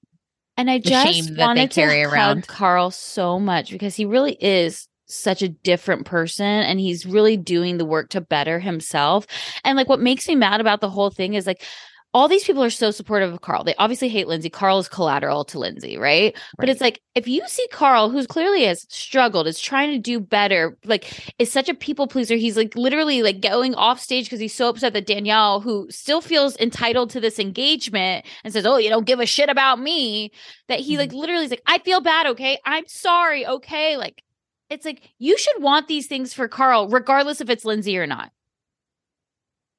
and 0.57 0.69
I 0.69 0.79
the 0.79 0.89
just 0.89 1.07
shame 1.07 1.25
that 1.25 1.35
they 1.35 1.41
wanted 1.41 1.71
carry 1.71 2.03
to 2.03 2.09
hug 2.09 2.13
around. 2.13 2.47
Carl 2.47 2.91
so 2.91 3.39
much 3.39 3.71
because 3.71 3.95
he 3.95 4.05
really 4.05 4.33
is 4.39 4.87
such 5.05 5.41
a 5.41 5.49
different 5.49 6.05
person 6.05 6.45
and 6.45 6.79
he's 6.79 7.05
really 7.05 7.37
doing 7.37 7.77
the 7.77 7.85
work 7.85 8.09
to 8.09 8.21
better 8.21 8.59
himself. 8.59 9.27
And 9.63 9.77
like 9.77 9.89
what 9.89 9.99
makes 9.99 10.27
me 10.27 10.35
mad 10.35 10.61
about 10.61 10.81
the 10.81 10.89
whole 10.89 11.09
thing 11.09 11.33
is 11.33 11.47
like 11.47 11.63
all 12.13 12.27
these 12.27 12.43
people 12.43 12.63
are 12.63 12.69
so 12.69 12.91
supportive 12.91 13.31
of 13.31 13.41
Carl. 13.41 13.63
They 13.63 13.75
obviously 13.75 14.09
hate 14.09 14.27
Lindsay. 14.27 14.49
Carl 14.49 14.79
is 14.79 14.89
collateral 14.89 15.45
to 15.45 15.59
Lindsay, 15.59 15.97
right? 15.97 16.37
But 16.57 16.67
it's 16.67 16.81
like 16.81 17.01
if 17.15 17.27
you 17.27 17.41
see 17.47 17.65
Carl, 17.71 18.09
who's 18.09 18.27
clearly 18.27 18.65
has 18.65 18.85
struggled, 18.89 19.47
is 19.47 19.59
trying 19.59 19.91
to 19.91 19.97
do 19.97 20.19
better, 20.19 20.77
like 20.83 21.33
is 21.39 21.51
such 21.51 21.69
a 21.69 21.73
people 21.73 22.07
pleaser. 22.07 22.35
He's 22.35 22.57
like 22.57 22.75
literally 22.75 23.23
like 23.23 23.39
going 23.39 23.75
off 23.75 23.99
stage 23.99 24.25
because 24.25 24.41
he's 24.41 24.53
so 24.53 24.67
upset 24.69 24.91
that 24.93 25.05
Danielle, 25.05 25.61
who 25.61 25.87
still 25.89 26.19
feels 26.19 26.57
entitled 26.57 27.11
to 27.11 27.21
this 27.21 27.39
engagement 27.39 28.25
and 28.43 28.51
says, 28.51 28.65
"Oh, 28.65 28.77
you 28.77 28.89
don't 28.89 29.05
give 29.05 29.21
a 29.21 29.25
shit 29.25 29.49
about 29.49 29.79
me," 29.79 30.31
that 30.67 30.81
he 30.81 30.97
like 30.97 31.09
mm-hmm. 31.11 31.19
literally 31.19 31.45
is 31.45 31.51
like, 31.51 31.63
"I 31.65 31.79
feel 31.79 32.01
bad, 32.01 32.27
okay? 32.27 32.59
I'm 32.65 32.87
sorry, 32.87 33.47
okay?" 33.47 33.95
Like 33.95 34.21
it's 34.69 34.85
like 34.85 35.01
you 35.17 35.37
should 35.37 35.61
want 35.61 35.87
these 35.87 36.07
things 36.07 36.33
for 36.33 36.49
Carl, 36.49 36.89
regardless 36.89 37.39
if 37.39 37.49
it's 37.49 37.63
Lindsay 37.63 37.97
or 37.97 38.07
not. 38.07 38.31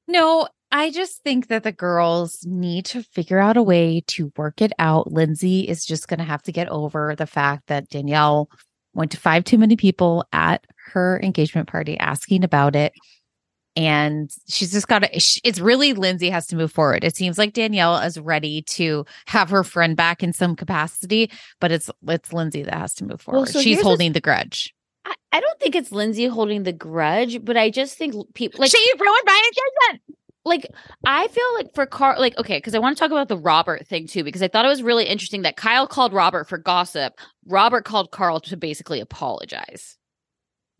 No, 0.07 0.47
I 0.75 0.89
just 0.89 1.21
think 1.23 1.47
that 1.49 1.61
the 1.61 1.71
girls 1.71 2.43
need 2.47 2.85
to 2.85 3.03
figure 3.03 3.37
out 3.37 3.57
a 3.57 3.61
way 3.61 4.01
to 4.07 4.33
work 4.35 4.59
it 4.59 4.73
out. 4.79 5.11
Lindsay 5.11 5.61
is 5.69 5.85
just 5.85 6.07
going 6.07 6.17
to 6.17 6.23
have 6.25 6.41
to 6.43 6.51
get 6.51 6.67
over 6.67 7.15
the 7.15 7.27
fact 7.27 7.67
that 7.67 7.89
Danielle 7.89 8.49
went 8.95 9.11
to 9.11 9.17
five 9.17 9.43
too 9.43 9.59
many 9.59 9.75
people 9.75 10.25
at 10.33 10.65
her 10.93 11.19
engagement 11.21 11.67
party 11.67 11.97
asking 11.99 12.43
about 12.43 12.75
it. 12.75 12.91
and 13.75 14.29
she's 14.47 14.71
just 14.71 14.87
got 14.87 14.99
to 14.99 15.09
it's 15.13 15.59
really 15.59 15.93
lindsay 15.93 16.29
has 16.29 16.45
to 16.45 16.55
move 16.55 16.71
forward 16.71 17.03
it 17.03 17.15
seems 17.15 17.39
like 17.39 17.53
danielle 17.53 17.97
is 17.97 18.19
ready 18.19 18.61
to 18.61 19.03
have 19.25 19.49
her 19.49 19.63
friend 19.63 19.97
back 19.97 20.21
in 20.21 20.31
some 20.31 20.55
capacity 20.55 21.31
but 21.59 21.71
it's 21.71 21.89
it's 22.07 22.31
lindsay 22.31 22.61
that 22.61 22.75
has 22.75 22.93
to 22.93 23.03
move 23.03 23.19
forward 23.19 23.47
so 23.47 23.59
she's 23.61 23.81
holding 23.81 24.09
what's- 24.09 24.13
the 24.13 24.21
grudge 24.21 24.73
I, 25.05 25.13
I 25.33 25.39
don't 25.41 25.59
think 25.59 25.75
it's 25.75 25.91
Lindsay 25.91 26.27
holding 26.27 26.63
the 26.63 26.71
grudge, 26.71 27.43
but 27.43 27.57
I 27.57 27.69
just 27.69 27.97
think 27.97 28.13
people 28.35 28.61
like 28.61 28.71
she 28.71 28.93
ruined 28.97 29.23
my 29.25 29.51
engagement 29.51 30.17
like 30.45 30.67
I 31.05 31.27
feel 31.27 31.53
like 31.55 31.73
for 31.73 31.85
Carl, 31.85 32.19
like 32.19 32.37
okay, 32.37 32.57
because 32.57 32.75
I 32.75 32.79
want 32.79 32.95
to 32.95 32.99
talk 32.99 33.11
about 33.11 33.29
the 33.29 33.37
Robert 33.37 33.87
thing 33.87 34.07
too, 34.07 34.23
because 34.23 34.41
I 34.41 34.47
thought 34.47 34.65
it 34.65 34.69
was 34.69 34.83
really 34.83 35.05
interesting 35.05 35.43
that 35.43 35.57
Kyle 35.57 35.87
called 35.87 36.13
Robert 36.13 36.47
for 36.49 36.57
gossip. 36.57 37.13
Robert 37.45 37.85
called 37.85 38.11
Carl 38.11 38.39
to 38.41 38.57
basically 38.57 38.99
apologize. 38.99 39.97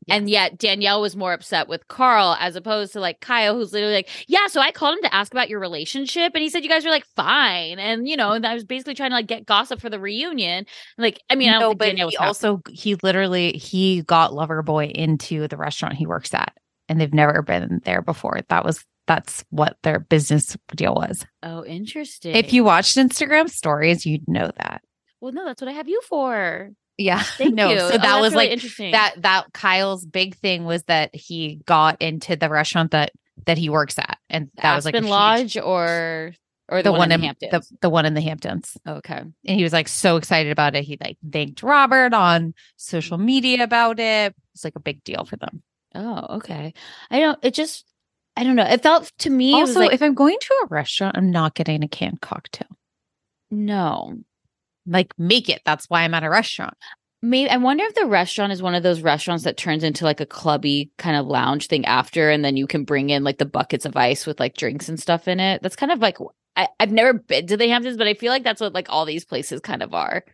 And 0.09 0.29
yet 0.29 0.57
Danielle 0.57 1.01
was 1.01 1.15
more 1.15 1.33
upset 1.33 1.67
with 1.67 1.87
Carl 1.87 2.35
as 2.39 2.55
opposed 2.55 2.93
to 2.93 2.99
like 2.99 3.21
Kyle, 3.21 3.55
who's 3.55 3.73
literally 3.73 3.93
like, 3.93 4.09
Yeah, 4.27 4.47
so 4.47 4.59
I 4.59 4.71
called 4.71 4.97
him 4.97 5.03
to 5.03 5.15
ask 5.15 5.31
about 5.31 5.49
your 5.49 5.59
relationship. 5.59 6.33
And 6.33 6.41
he 6.41 6.49
said 6.49 6.63
you 6.63 6.69
guys 6.69 6.83
were 6.83 6.91
like 6.91 7.05
fine. 7.15 7.79
And 7.79 8.07
you 8.07 8.17
know, 8.17 8.31
and 8.31 8.45
I 8.45 8.53
was 8.53 8.63
basically 8.63 8.95
trying 8.95 9.11
to 9.11 9.15
like 9.15 9.27
get 9.27 9.45
gossip 9.45 9.79
for 9.79 9.89
the 9.89 9.99
reunion. 9.99 10.65
Like, 10.97 11.21
I 11.29 11.35
mean, 11.35 11.49
I 11.49 11.53
don't 11.53 11.61
no, 11.61 11.75
but 11.75 11.85
Danielle 11.85 12.07
was 12.07 12.15
he 12.15 12.17
also 12.17 12.61
he 12.69 12.95
literally 12.95 13.53
he 13.53 14.01
got 14.01 14.33
lover 14.33 14.61
boy 14.61 14.87
into 14.87 15.47
the 15.47 15.57
restaurant 15.57 15.95
he 15.95 16.05
works 16.05 16.33
at, 16.33 16.53
and 16.89 16.99
they've 16.99 17.13
never 17.13 17.41
been 17.41 17.81
there 17.85 18.01
before. 18.01 18.39
That 18.49 18.65
was 18.65 18.83
that's 19.07 19.43
what 19.49 19.77
their 19.83 19.99
business 19.99 20.55
deal 20.75 20.95
was. 20.95 21.25
Oh, 21.41 21.65
interesting. 21.65 22.35
If 22.35 22.53
you 22.53 22.63
watched 22.63 22.95
Instagram 22.97 23.49
stories, 23.49 24.05
you'd 24.05 24.27
know 24.27 24.51
that. 24.57 24.81
well, 25.21 25.31
no, 25.31 25.45
that's 25.45 25.61
what 25.61 25.69
I 25.69 25.73
have 25.73 25.87
you 25.89 26.01
for. 26.07 26.69
Yeah, 26.97 27.21
Thank 27.37 27.55
no. 27.55 27.71
you. 27.71 27.79
So 27.79 27.85
Oh, 27.93 27.97
that 27.97 28.21
was 28.21 28.33
really 28.33 28.45
like 28.45 28.51
interesting. 28.53 28.91
that. 28.91 29.15
That 29.21 29.51
Kyle's 29.53 30.05
big 30.05 30.35
thing 30.35 30.63
was 30.65 30.83
that 30.83 31.15
he 31.15 31.59
got 31.65 32.01
into 32.01 32.35
the 32.35 32.49
restaurant 32.49 32.91
that 32.91 33.11
that 33.47 33.57
he 33.57 33.69
works 33.69 33.97
at, 33.97 34.19
and 34.29 34.49
that 34.61 34.75
was 34.75 34.85
like 34.85 34.93
Aspen 34.93 35.05
huge- 35.05 35.11
Lodge 35.11 35.57
or 35.57 36.33
or 36.69 36.81
the, 36.81 36.91
one, 36.93 37.11
in 37.11 37.19
the 37.19 37.25
Hampton, 37.25 37.49
Hamptons. 37.49 37.69
the, 37.71 37.77
the 37.81 37.89
one 37.89 38.05
in 38.05 38.13
the 38.13 38.21
Hamptons. 38.21 38.77
okay. 38.87 39.17
and 39.17 39.33
he 39.43 39.63
was 39.63 39.73
like 39.73 39.87
so 39.89 40.15
excited 40.15 40.51
about 40.51 40.75
it. 40.75 40.83
He 40.85 40.97
like 41.03 41.17
thanked 41.29 41.61
Robert 41.61 42.13
on 42.13 42.53
social 42.77 43.17
media 43.17 43.63
about 43.63 43.99
it. 43.99 44.33
It's 44.53 44.63
like 44.63 44.75
a 44.77 44.79
big 44.79 45.03
deal 45.03 45.25
for 45.25 45.35
them. 45.35 45.61
Oh, 45.95 46.37
okay. 46.37 46.73
I 47.11 47.19
don't. 47.19 47.37
It 47.43 47.53
just. 47.53 47.85
I 48.35 48.43
don't 48.43 48.55
know. 48.55 48.65
It 48.65 48.81
felt 48.81 49.11
to 49.19 49.29
me. 49.29 49.53
Also, 49.53 49.79
like, 49.81 49.93
if 49.93 50.01
I'm 50.01 50.15
going 50.15 50.37
to 50.39 50.53
a 50.63 50.67
restaurant, 50.67 51.17
I'm 51.17 51.29
not 51.31 51.53
getting 51.55 51.83
a 51.83 51.87
canned 51.87 52.21
cocktail. 52.21 52.67
no. 53.51 54.17
Like 54.85 55.13
make 55.17 55.47
it. 55.47 55.61
That's 55.65 55.85
why 55.89 56.01
I'm 56.03 56.13
at 56.13 56.25
a 56.25 56.29
restaurant. 56.29 56.73
Maybe 57.21 57.49
I 57.49 57.55
wonder 57.55 57.85
if 57.85 57.95
the 57.95 58.05
restaurant 58.05 58.51
is 58.51 58.61
one 58.61 58.75
of 58.75 58.83
those 58.83 58.99
restaurants 59.01 59.45
that 59.45 59.55
turns 59.55 59.81
into 59.81 60.03
like 60.03 60.19
a 60.19 60.25
clubby 60.25 60.91
kind 60.97 61.15
of 61.15 61.25
lounge 61.25 61.67
thing 61.67 61.85
after, 61.85 62.29
and 62.29 62.43
then 62.43 62.57
you 62.57 62.67
can 62.67 62.83
bring 62.83 63.09
in 63.09 63.23
like 63.23 63.37
the 63.37 63.45
buckets 63.45 63.85
of 63.85 63.95
ice 63.95 64.25
with 64.25 64.41
like 64.41 64.55
drinks 64.57 64.89
and 64.89 64.99
stuff 64.99 65.25
in 65.29 65.39
it. 65.39 65.61
That's 65.61 65.77
kind 65.77 65.93
of 65.93 65.99
like 65.99 66.17
I, 66.57 66.67
I've 66.81 66.91
never 66.91 67.13
been 67.13 67.47
to 67.47 67.55
the 67.55 67.69
Hamptons, 67.69 67.95
but 67.95 68.07
I 68.07 68.13
feel 68.13 68.29
like 68.29 68.43
that's 68.43 68.59
what 68.59 68.73
like 68.73 68.87
all 68.89 69.05
these 69.05 69.23
places 69.23 69.61
kind 69.61 69.81
of 69.81 69.93
are. 69.93 70.25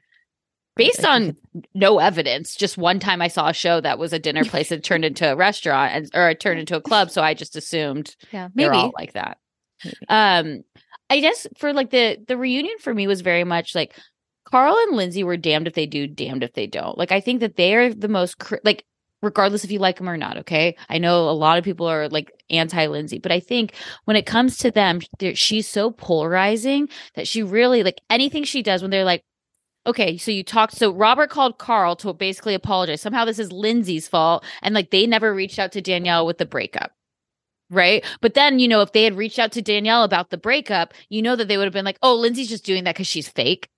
Based 0.80 1.06
on 1.06 1.36
no 1.76 2.00
evidence, 2.00 2.56
just 2.56 2.78
one 2.78 3.00
time 3.00 3.22
I 3.22 3.28
saw 3.28 3.50
a 3.50 3.54
show 3.54 3.80
that 3.82 4.00
was 4.00 4.14
a 4.14 4.20
dinner 4.20 4.44
place 4.54 4.70
that 4.70 4.84
turned 4.84 5.06
into 5.06 5.32
a 5.32 5.36
restaurant 5.36 5.94
and 5.94 6.10
or 6.16 6.30
it 6.32 6.40
turned 6.40 6.60
into 6.60 6.76
a 6.76 6.82
club, 6.82 7.12
so 7.12 7.22
I 7.22 7.34
just 7.36 7.56
assumed 7.56 8.16
Yeah, 8.32 8.50
they're 8.56 8.72
maybe. 8.72 8.78
all 8.82 8.94
like 8.98 9.14
that. 9.14 9.38
Maybe. 9.86 9.96
Um, 10.10 10.64
I 11.10 11.20
guess 11.20 11.46
for 11.58 11.74
like 11.74 11.90
the 11.92 12.18
the 12.28 12.38
reunion 12.38 12.78
for 12.80 12.94
me 12.94 13.08
was 13.08 13.22
very 13.22 13.44
much 13.44 13.76
like 13.76 13.96
Carl 14.46 14.76
and 14.88 14.98
Lindsay 14.98 15.24
were 15.24 15.38
damned 15.38 15.68
if 15.68 15.74
they 15.76 15.86
do, 15.86 16.08
damned 16.08 16.44
if 16.44 16.54
they 16.54 16.68
don't. 16.68 16.98
Like 16.98 17.12
I 17.12 17.20
think 17.22 17.40
that 17.42 17.56
they 17.56 17.76
are 17.76 17.94
the 17.94 18.08
most 18.08 18.40
cri- 18.40 18.60
like 18.64 18.84
regardless 19.22 19.64
if 19.64 19.72
you 19.72 19.80
like 19.80 19.98
them 19.98 20.10
or 20.10 20.18
not. 20.18 20.38
Okay, 20.38 20.76
I 20.90 20.98
know 20.98 21.30
a 21.30 21.32
lot 21.32 21.58
of 21.58 21.64
people 21.64 21.88
are 21.88 22.10
like 22.10 22.32
anti 22.50 22.88
Lindsay, 22.88 23.20
but 23.20 23.32
I 23.32 23.40
think 23.40 23.74
when 24.06 24.16
it 24.18 24.26
comes 24.26 24.58
to 24.58 24.72
them, 24.72 25.02
she's 25.34 25.68
so 25.68 25.92
polarizing 25.92 26.90
that 27.16 27.28
she 27.28 27.44
really 27.44 27.84
like 27.84 28.00
anything 28.10 28.44
she 28.44 28.62
does 28.62 28.82
when 28.82 28.92
they're 28.92 29.04
like. 29.06 29.24
Okay, 29.90 30.18
so 30.18 30.30
you 30.30 30.44
talked. 30.44 30.76
So 30.76 30.92
Robert 30.94 31.32
called 31.32 31.58
Carl 31.58 31.96
to 31.98 32.14
basically 32.14 32.54
apologize. 32.54 33.02
Somehow 33.02 33.26
this 33.26 33.40
is 33.40 33.52
Lindsay's 33.52 34.08
fault, 34.08 34.46
and 34.62 34.76
like 34.76 34.92
they 34.92 35.08
never 35.08 35.34
reached 35.34 35.58
out 35.58 35.72
to 35.72 35.82
Danielle 35.82 36.26
with 36.26 36.38
the 36.38 36.46
breakup 36.46 36.92
right? 37.72 38.04
But 38.22 38.34
then, 38.36 38.60
you 38.60 38.68
know, 38.68 38.82
if 38.82 38.94
they 38.94 39.04
had 39.04 39.18
reached 39.18 39.40
out 39.40 39.52
to 39.54 39.62
Danielle 39.62 40.04
about 40.04 40.30
the 40.32 40.38
breakup, 40.38 40.94
you 41.10 41.22
know 41.22 41.36
that 41.36 41.48
they 41.48 41.58
would 41.58 41.66
have 41.66 41.74
been 41.74 41.86
like, 41.86 42.00
"Oh, 42.02 42.16
Lindsay's 42.16 42.50
just 42.50 42.66
doing 42.66 42.84
that 42.86 42.96
because 42.96 43.08
she's 43.08 43.30
fake." 43.30 43.70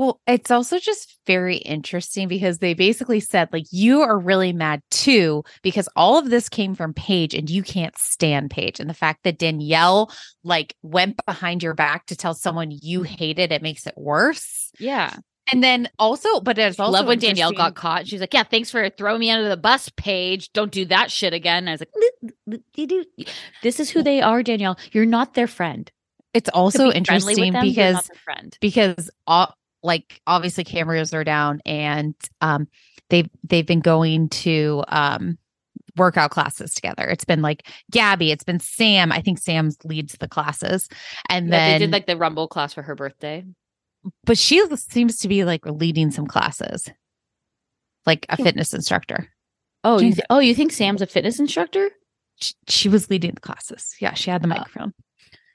Well, 0.00 0.18
it's 0.26 0.50
also 0.50 0.78
just 0.78 1.18
very 1.26 1.58
interesting 1.58 2.26
because 2.26 2.56
they 2.56 2.72
basically 2.72 3.20
said, 3.20 3.50
like, 3.52 3.66
you 3.70 4.00
are 4.00 4.18
really 4.18 4.50
mad 4.50 4.80
too, 4.90 5.44
because 5.60 5.90
all 5.94 6.16
of 6.16 6.30
this 6.30 6.48
came 6.48 6.74
from 6.74 6.94
Paige 6.94 7.34
and 7.34 7.50
you 7.50 7.62
can't 7.62 7.94
stand 7.98 8.50
Paige. 8.50 8.80
And 8.80 8.88
the 8.88 8.94
fact 8.94 9.24
that 9.24 9.38
Danielle 9.38 10.10
like 10.42 10.74
went 10.80 11.22
behind 11.26 11.62
your 11.62 11.74
back 11.74 12.06
to 12.06 12.16
tell 12.16 12.32
someone 12.32 12.70
you 12.70 13.00
mm-hmm. 13.00 13.12
hated 13.12 13.52
it 13.52 13.60
makes 13.60 13.86
it 13.86 13.92
worse. 13.94 14.70
Yeah, 14.78 15.14
And 15.52 15.62
then 15.62 15.90
also, 15.98 16.40
but 16.40 16.56
it's 16.56 16.80
also 16.80 16.92
love 16.92 17.06
when 17.06 17.18
Danielle 17.18 17.52
got 17.52 17.74
caught. 17.74 18.06
She's 18.06 18.20
like, 18.20 18.32
"Yeah, 18.32 18.44
thanks 18.44 18.70
for 18.70 18.88
throwing 18.88 19.20
me 19.20 19.30
under 19.30 19.50
the 19.50 19.58
bus, 19.58 19.90
Paige. 19.98 20.50
Don't 20.54 20.72
do 20.72 20.86
that 20.86 21.10
shit 21.10 21.34
again." 21.34 21.64
And 21.64 21.68
I 21.68 21.72
was 21.72 21.80
like, 21.82 21.92
"Li- 21.94 22.30
li- 22.46 22.64
you 22.74 22.86
do- 22.86 23.24
"This 23.62 23.78
is 23.78 23.90
who 23.90 24.02
they 24.02 24.22
are, 24.22 24.42
Danielle. 24.42 24.78
You're 24.92 25.04
not 25.04 25.34
their 25.34 25.46
friend." 25.46 25.92
It's 26.32 26.48
also 26.50 26.92
be 26.92 27.04
friendly 27.04 27.34
with 27.34 27.38
interesting 27.38 27.52
because 27.60 28.08
because 28.60 29.10
all 29.26 29.54
like 29.82 30.20
obviously 30.26 30.64
cameras 30.64 31.12
are 31.14 31.24
down 31.24 31.60
and 31.64 32.14
um 32.40 32.68
they've 33.08 33.28
they've 33.44 33.66
been 33.66 33.80
going 33.80 34.28
to 34.28 34.84
um 34.88 35.38
workout 35.96 36.30
classes 36.30 36.72
together. 36.74 37.04
It's 37.08 37.24
been 37.24 37.42
like 37.42 37.66
Gabby, 37.90 38.30
it's 38.30 38.44
been 38.44 38.60
Sam. 38.60 39.10
I 39.12 39.20
think 39.20 39.38
Sam 39.38 39.70
leads 39.84 40.14
the 40.18 40.28
classes. 40.28 40.88
And 41.28 41.48
Yeah, 41.48 41.50
then 41.58 41.72
they 41.80 41.86
did 41.86 41.92
like 41.92 42.06
the 42.06 42.16
Rumble 42.16 42.46
class 42.48 42.72
for 42.74 42.82
her 42.82 42.94
birthday. 42.94 43.44
but 44.24 44.38
she 44.38 44.64
seems 44.76 45.18
to 45.20 45.28
be 45.28 45.44
like 45.44 45.66
leading 45.66 46.10
some 46.10 46.26
classes. 46.26 46.88
Like 48.06 48.24
a 48.28 48.36
Yeah. 48.38 48.44
fitness 48.44 48.72
instructor. 48.72 49.28
Oh, 49.84 49.98
you 50.00 50.12
th- 50.14 50.26
oh, 50.30 50.38
you 50.38 50.54
think 50.54 50.72
Sam's 50.72 51.02
a 51.02 51.06
fitness 51.06 51.38
instructor? 51.40 51.90
She, 52.40 52.54
she 52.68 52.88
was 52.88 53.10
leading 53.10 53.32
the 53.34 53.40
classes. 53.40 53.94
Yeah, 54.00 54.14
she 54.14 54.30
had 54.30 54.42
the 54.42 54.46
Uh, 54.46 54.56
microphone. 54.56 54.92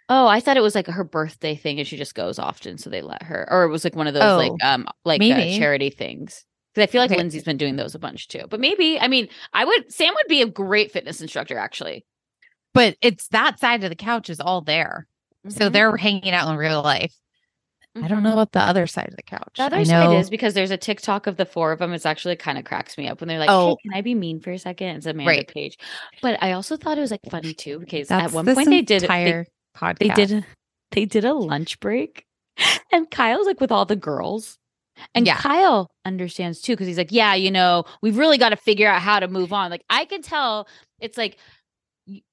Oh, 0.09 0.27
I 0.27 0.39
thought 0.39 0.57
it 0.57 0.61
was 0.61 0.75
like 0.75 0.85
her 0.87 1.03
birthday 1.03 1.55
thing, 1.55 1.79
and 1.79 1.87
she 1.87 1.97
just 1.97 2.13
goes 2.13 2.37
often, 2.37 2.77
so 2.77 2.89
they 2.89 3.01
let 3.01 3.23
her. 3.23 3.47
Or 3.49 3.63
it 3.63 3.69
was 3.69 3.83
like 3.83 3.95
one 3.95 4.05
of 4.07 4.13
those 4.13 4.23
Oh, 4.23 4.37
like 4.37 4.63
um 4.63 4.87
like 5.03 5.21
uh, 5.21 5.57
charity 5.57 5.89
things. 5.89 6.45
Because 6.73 6.87
I 6.89 6.91
feel 6.91 7.01
like 7.01 7.11
Okay. 7.11 7.17
Lindsay's 7.17 7.43
been 7.43 7.57
doing 7.57 7.75
those 7.75 7.95
a 7.95 7.99
bunch 7.99 8.27
too. 8.27 8.43
But 8.49 8.59
maybe 8.59 8.99
I 8.99 9.07
mean 9.07 9.27
I 9.53 9.65
would 9.65 9.91
Sam 9.91 10.13
would 10.13 10.27
be 10.27 10.41
a 10.41 10.45
great 10.47 10.91
fitness 10.91 11.21
instructor 11.21 11.57
actually. 11.57 12.05
But 12.73 12.97
it's 13.01 13.29
that 13.29 13.59
side 13.59 13.83
of 13.83 13.89
the 13.89 13.95
couch 13.95 14.29
is 14.29 14.39
all 14.39 14.61
there. 14.61 15.07
So 15.49 15.69
Mhm. 15.69 15.73
they're 15.73 15.97
hanging 15.97 16.33
out 16.33 16.49
in 16.51 16.57
real 16.57 16.81
life. 16.83 17.15
I 17.95 18.07
don't 18.09 18.19
Mhm. 18.19 18.23
know 18.23 18.33
about 18.33 18.51
the 18.53 18.61
other 18.61 18.87
side 18.87 19.07
of 19.09 19.15
the 19.15 19.23
couch. 19.23 19.53
The 19.57 19.63
other 19.63 19.77
I 19.77 19.83
side 19.83 20.05
know- 20.11 20.19
is 20.19 20.29
because 20.29 20.53
there's 20.53 20.71
a 20.71 20.77
TikTok 20.77 21.27
of 21.27 21.37
the 21.37 21.45
four 21.45 21.71
of 21.71 21.79
them. 21.79 21.93
It's 21.93 22.05
actually 22.05 22.35
kind 22.37 22.57
of 22.57 22.65
cracks 22.65 22.97
me 22.97 23.07
up 23.07 23.21
when 23.21 23.27
they're 23.29 23.39
like, 23.39 23.49
Oh. 23.51 23.77
"Hey, 23.83 23.89
can 23.89 23.97
I 23.97 24.01
be 24.01 24.15
mean 24.15 24.39
for 24.41 24.51
a 24.51 24.59
second? 24.59 24.97
It's 24.97 25.05
Amanda 25.07 25.29
Right. 25.29 25.47
Paige, 25.47 25.77
but 26.21 26.41
I 26.43 26.51
also 26.53 26.77
thought 26.77 26.97
it 26.97 27.01
was 27.01 27.11
like 27.11 27.21
funny 27.31 27.53
too 27.53 27.79
because 27.79 28.09
That's 28.09 28.27
at 28.33 28.35
one 28.35 28.45
point 28.53 28.69
they 28.69 28.81
did 28.81 29.01
they, 29.01 29.05
entire 29.05 29.45
podcast. 29.75 29.99
they 29.99 30.09
did 30.09 30.31
a- 30.31 30.45
they 30.91 31.05
did 31.05 31.25
a 31.25 31.33
lunch 31.33 31.79
break, 31.79 32.25
and 32.91 33.09
Kyle's 33.11 33.47
like 33.47 33.59
with 33.61 33.71
all 33.71 33.85
the 33.85 33.95
girls, 33.95 34.57
and 35.13 35.25
Yeah. 35.27 35.37
Kyle 35.37 35.89
understands 36.05 36.61
too 36.61 36.73
because 36.73 36.87
he's 36.87 36.97
like, 36.97 37.11
"Yeah, 37.11 37.33
you 37.35 37.51
know, 37.51 37.83
we've 38.01 38.17
really 38.17 38.37
got 38.37 38.49
to 38.49 38.57
figure 38.57 38.87
out 38.87 39.01
how 39.01 39.19
to 39.19 39.27
move 39.27 39.51
on." 39.53 39.69
Like 39.71 39.83
I 39.89 40.05
can 40.05 40.21
tell 40.21 40.67
it's 40.99 41.17
like. 41.17 41.37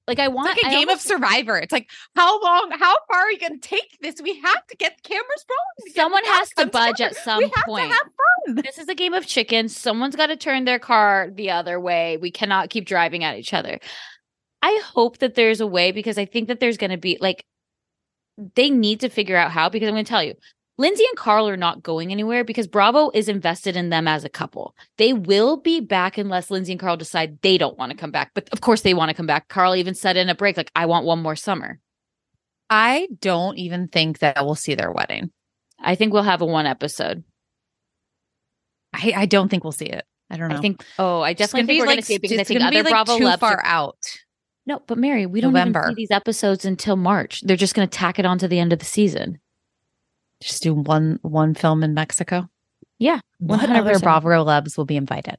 Like 0.07 0.19
I 0.19 0.27
want 0.27 0.51
It's 0.51 0.61
like 0.61 0.71
a 0.71 0.75
I 0.75 0.79
game 0.79 0.89
almost- 0.89 1.05
of 1.05 1.11
Survivor. 1.13 1.57
It's 1.57 1.71
like 1.71 1.89
how 2.15 2.39
long, 2.43 2.69
how 2.77 2.95
far 3.07 3.21
are 3.21 3.25
we 3.27 3.39
going 3.39 3.59
to 3.59 3.67
take 3.67 3.97
this? 4.01 4.21
We 4.21 4.39
have 4.41 4.67
to 4.67 4.77
get 4.77 4.97
the 5.01 5.09
cameras 5.09 5.45
rolling. 5.49 5.95
Someone 5.95 6.23
has 6.25 6.49
to 6.57 6.67
budge 6.67 6.97
together. 6.97 7.15
at 7.17 7.23
some 7.23 7.37
we 7.39 7.45
have 7.55 7.65
point. 7.65 7.89
To 7.89 7.93
have 7.95 8.03
fun. 8.45 8.55
This 8.63 8.77
is 8.77 8.87
a 8.87 8.93
game 8.93 9.15
of 9.15 9.25
chicken. 9.25 9.69
Someone's 9.69 10.15
got 10.15 10.27
to 10.27 10.35
turn 10.35 10.65
their 10.65 10.77
car 10.77 11.29
the 11.33 11.49
other 11.49 11.79
way. 11.79 12.17
We 12.17 12.29
cannot 12.29 12.69
keep 12.69 12.85
driving 12.85 13.23
at 13.23 13.35
each 13.39 13.51
other. 13.51 13.79
I 14.63 14.81
hope 14.85 15.17
that 15.17 15.35
there's 15.35 15.59
a 15.59 15.67
way 15.67 15.91
because 15.91 16.17
I 16.17 16.23
think 16.25 16.47
that 16.47 16.61
there's 16.61 16.77
going 16.77 16.91
to 16.91 16.97
be 16.97 17.17
like, 17.19 17.43
they 18.55 18.69
need 18.69 19.01
to 19.01 19.09
figure 19.09 19.35
out 19.35 19.51
how. 19.51 19.67
Because 19.69 19.89
I'm 19.89 19.93
going 19.93 20.05
to 20.05 20.09
tell 20.09 20.23
you, 20.23 20.35
Lindsay 20.77 21.03
and 21.05 21.17
Carl 21.17 21.49
are 21.49 21.57
not 21.57 21.83
going 21.83 22.11
anywhere 22.13 22.45
because 22.45 22.65
Bravo 22.65 23.11
is 23.13 23.27
invested 23.27 23.75
in 23.75 23.89
them 23.89 24.07
as 24.07 24.23
a 24.23 24.29
couple. 24.29 24.73
They 24.97 25.11
will 25.11 25.57
be 25.57 25.81
back 25.81 26.17
unless 26.17 26.49
Lindsay 26.49 26.71
and 26.71 26.79
Carl 26.79 26.95
decide 26.95 27.39
they 27.41 27.57
don't 27.57 27.77
want 27.77 27.91
to 27.91 27.97
come 27.97 28.09
back. 28.09 28.31
But 28.33 28.47
of 28.53 28.61
course, 28.61 28.81
they 28.81 28.93
want 28.93 29.09
to 29.09 29.15
come 29.15 29.27
back. 29.27 29.49
Carl 29.49 29.75
even 29.75 29.95
said 29.95 30.15
in 30.15 30.29
a 30.29 30.35
break, 30.35 30.55
like, 30.55 30.71
I 30.75 30.85
want 30.85 31.05
one 31.05 31.21
more 31.21 31.35
summer. 31.35 31.79
I 32.69 33.09
don't 33.19 33.57
even 33.57 33.89
think 33.89 34.19
that 34.19 34.43
we'll 34.45 34.55
see 34.55 34.75
their 34.75 34.91
wedding. 34.91 35.29
I 35.79 35.95
think 35.95 36.13
we'll 36.13 36.23
have 36.23 36.41
a 36.41 36.45
one 36.45 36.65
episode. 36.65 37.25
I, 38.93 39.13
I 39.15 39.25
don't 39.25 39.49
think 39.49 39.63
we'll 39.65 39.73
see 39.73 39.87
it. 39.87 40.05
I 40.29 40.37
don't 40.37 40.49
know. 40.49 40.55
I 40.55 40.61
think, 40.61 40.83
oh, 40.97 41.21
I 41.21 41.33
definitely 41.33 41.67
think 41.67 41.81
we're 41.81 41.85
going 41.85 41.97
to 41.97 42.01
like- 42.01 42.05
see 42.05 42.15
it 42.15 42.21
because 42.21 42.39
I 42.39 42.43
think 42.45 42.61
gonna 42.61 42.71
be, 42.71 42.79
other 42.79 42.89
like, 42.89 43.05
Bravo 43.05 43.17
too 43.17 43.25
loves 43.25 43.39
far 43.41 43.57
are- 43.57 43.65
out. 43.65 43.97
No, 44.65 44.81
but 44.87 44.97
Mary, 44.97 45.25
we 45.25 45.41
don't 45.41 45.51
even 45.51 45.71
November. 45.71 45.89
see 45.89 45.95
these 45.95 46.11
episodes 46.11 46.63
until 46.65 46.95
March. 46.95 47.41
They're 47.41 47.57
just 47.57 47.75
going 47.75 47.87
to 47.87 47.97
tack 47.97 48.17
it 48.19 48.25
on 48.25 48.37
to 48.39 48.47
the 48.47 48.59
end 48.59 48.71
of 48.71 48.79
the 48.79 48.85
season. 48.85 49.39
Just 50.41 50.63
do 50.63 50.73
one 50.73 51.19
one 51.21 51.53
film 51.53 51.83
in 51.83 51.93
Mexico. 51.93 52.49
Yeah, 52.99 53.19
other 53.49 53.67
100%. 53.67 54.01
Bravo 54.01 54.43
Labs 54.43 54.77
will 54.77 54.85
be 54.85 54.95
invited? 54.97 55.37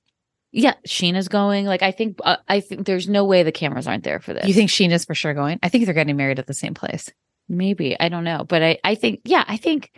Yeah, 0.53 0.75
Scheana's 0.87 1.29
going. 1.29 1.67
Like 1.67 1.83
I 1.83 1.91
think 1.91 2.19
uh, 2.25 2.37
I 2.49 2.61
think 2.61 2.87
there's 2.87 3.09
no 3.09 3.25
way 3.25 3.43
the 3.43 3.53
cameras 3.53 3.87
aren't 3.87 4.05
there 4.05 4.21
for 4.21 4.35
this. 4.35 4.47
You 4.47 4.55
think 4.55 4.71
Scheana's 4.71 5.05
for 5.05 5.15
sure 5.15 5.35
going? 5.35 5.59
I 5.63 5.69
think 5.69 5.85
they're 5.85 5.95
getting 5.95 6.17
married 6.17 6.39
at 6.39 6.47
the 6.47 6.55
same 6.55 6.75
place. 6.75 7.11
maybe 7.49 7.99
I 7.99 8.09
don't 8.09 8.25
know, 8.25 8.45
but 8.49 8.63
I 8.63 8.79
I 8.85 8.95
think 8.95 9.21
yeah 9.25 9.45
I 9.49 9.57
think 9.57 9.91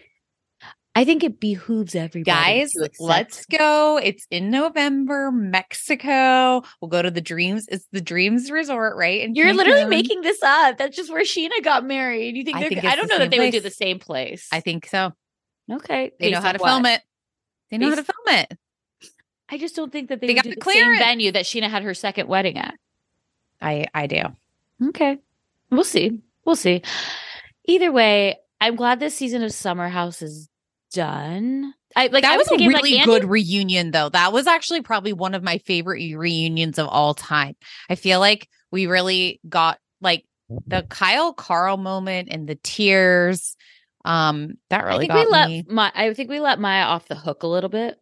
I 0.96 1.04
think 1.04 1.22
it 1.22 1.38
behooves 1.38 1.94
everybody. 1.94 2.24
Guys, 2.24 2.72
let's 2.98 3.44
go. 3.46 3.98
It's 4.02 4.26
in 4.30 4.50
November, 4.50 5.30
Mexico. 5.30 6.62
We'll 6.80 6.88
go 6.88 7.02
to 7.02 7.10
the 7.10 7.20
Dreams. 7.20 7.66
It's 7.70 7.86
the 7.92 8.00
Dreams 8.00 8.50
Resort, 8.50 8.96
right? 8.96 9.22
And 9.22 9.36
You're 9.36 9.52
literally 9.52 9.84
making 9.84 10.22
this 10.22 10.42
up. 10.42 10.78
That's 10.78 10.96
just 10.96 11.12
where 11.12 11.22
Scheana 11.22 11.62
got 11.62 11.84
married. 11.84 12.34
You 12.34 12.44
think 12.44 12.56
I 12.56 12.60
they're? 12.60 12.68
think 12.70 12.84
I 12.86 12.96
don't 12.96 13.08
know 13.08 13.18
that 13.18 13.30
they 13.30 13.38
would 13.38 13.52
do 13.52 13.60
the 13.60 13.70
same 13.70 13.98
place. 13.98 14.48
I 14.50 14.60
think 14.60 14.86
so. 14.86 15.12
okay, 15.70 16.12
They 16.18 16.30
know 16.30 16.40
how 16.40 16.52
to 16.52 16.58
what? 16.58 16.70
film 16.70 16.86
it. 16.86 17.02
They 17.70 17.76
know 17.76 17.90
how 17.90 17.96
to 17.96 18.02
film 18.04 18.38
it. 18.40 18.58
I 19.50 19.58
just 19.58 19.76
don't 19.76 19.92
think 19.92 20.08
that 20.08 20.22
they, 20.22 20.28
They 20.28 20.32
would 20.32 20.44
got 20.44 20.50
do 20.50 20.54
the 20.58 20.70
same 20.72 20.96
venue 20.98 21.32
that 21.32 21.44
Scheana 21.44 21.68
had 21.68 21.82
her 21.82 21.92
second 21.92 22.26
wedding 22.26 22.56
at. 22.56 22.74
I 23.60 23.86
I 23.92 24.06
do. 24.06 24.22
Okay. 24.88 25.18
We'll 25.70 25.84
see. 25.84 26.22
We'll 26.46 26.56
see. 26.56 26.80
Either 27.66 27.92
way, 27.92 28.36
I'm 28.62 28.76
glad 28.76 28.98
this 28.98 29.14
season 29.14 29.42
of 29.42 29.52
Summer 29.52 29.88
House 29.90 30.22
is 30.22 30.48
done. 30.92 31.72
I 31.94 32.08
like 32.08 32.22
that 32.22 32.34
I 32.34 32.36
was, 32.36 32.46
a 32.46 32.50
thinking, 32.50 32.72
like, 32.72 32.82
really 32.82 32.98
Andy- 32.98 33.06
good 33.06 33.24
reunion, 33.24 33.90
though. 33.90 34.08
That 34.08 34.32
was 34.32 34.46
actually 34.46 34.82
probably 34.82 35.12
one 35.12 35.34
of 35.34 35.42
my 35.42 35.58
favorite 35.58 36.14
reunions 36.16 36.78
of 36.78 36.88
all 36.88 37.14
time. 37.14 37.56
I 37.88 37.94
feel 37.94 38.20
like 38.20 38.48
we 38.70 38.86
really 38.86 39.40
got 39.48 39.78
like 40.00 40.24
the 40.66 40.82
Kyle 40.82 41.32
Carl 41.32 41.76
moment 41.76 42.28
and 42.30 42.46
the 42.46 42.56
tears. 42.56 43.56
Um, 44.04 44.54
that 44.70 44.84
really 44.84 45.10
I 45.10 45.12
think 45.12 45.12
got 45.12 45.26
we 45.26 45.32
let 45.32 45.48
me. 45.48 45.64
my 45.68 45.92
I 45.94 46.14
think 46.14 46.30
we 46.30 46.40
let 46.40 46.60
Maya 46.60 46.84
off 46.84 47.08
the 47.08 47.16
hook 47.16 47.42
a 47.42 47.48
little 47.48 47.70
bit 47.70 47.98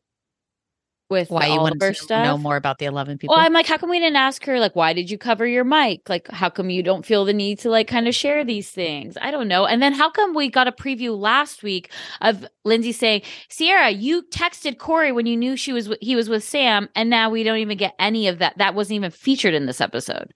with 1.15 1.31
Why 1.31 1.47
you 1.47 1.53
want 1.61 1.81
Oliver 1.81 1.93
to 1.93 1.95
stuff. 1.95 2.25
know 2.25 2.37
more 2.37 2.57
about 2.57 2.79
the 2.79 2.85
eleven 2.85 3.17
people? 3.17 3.35
Well, 3.35 3.45
I'm 3.45 3.53
like, 3.53 3.67
how 3.67 3.79
come 3.79 3.89
we 3.89 3.99
didn't 3.99 4.17
ask 4.17 4.45
her, 4.45 4.61
like, 4.61 4.77
why 4.77 4.93
did 4.93 5.11
you 5.11 5.17
cover 5.17 5.47
your 5.47 5.65
mic? 5.65 6.09
Like, 6.09 6.29
how 6.29 6.51
come 6.51 6.69
you 6.69 6.83
don't 6.83 7.07
feel 7.07 7.25
the 7.25 7.33
need 7.33 7.61
to, 7.61 7.71
like, 7.71 7.89
kind 7.89 8.07
of 8.09 8.15
share 8.15 8.45
these 8.45 8.71
things? 8.71 9.17
I 9.23 9.31
don't 9.31 9.49
know. 9.49 9.65
And 9.65 9.81
then 9.81 9.93
how 9.95 10.11
come 10.11 10.35
we 10.35 10.51
got 10.51 10.69
a 10.69 10.73
preview 10.73 11.17
last 11.19 11.63
week 11.63 11.91
of 12.21 12.47
Lindsay 12.65 12.93
saying, 12.93 13.23
Ciara, 13.49 13.91
you 13.91 14.23
texted 14.25 14.79
Corey 14.79 15.13
when 15.13 15.25
you 15.27 15.37
knew 15.37 15.57
she 15.57 15.73
was 15.73 15.85
w- 15.87 15.99
he 16.03 16.17
was 16.17 16.29
with 16.29 16.45
Sam, 16.45 16.89
and 16.95 17.09
now 17.09 17.31
we 17.31 17.45
don't 17.45 17.59
even 17.59 17.79
get 17.79 17.95
any 17.99 18.29
of 18.29 18.41
that. 18.41 18.59
That 18.59 18.75
wasn't 18.75 18.97
even 18.97 19.11
featured 19.13 19.55
in 19.55 19.67
this 19.67 19.81
episode. 19.81 20.33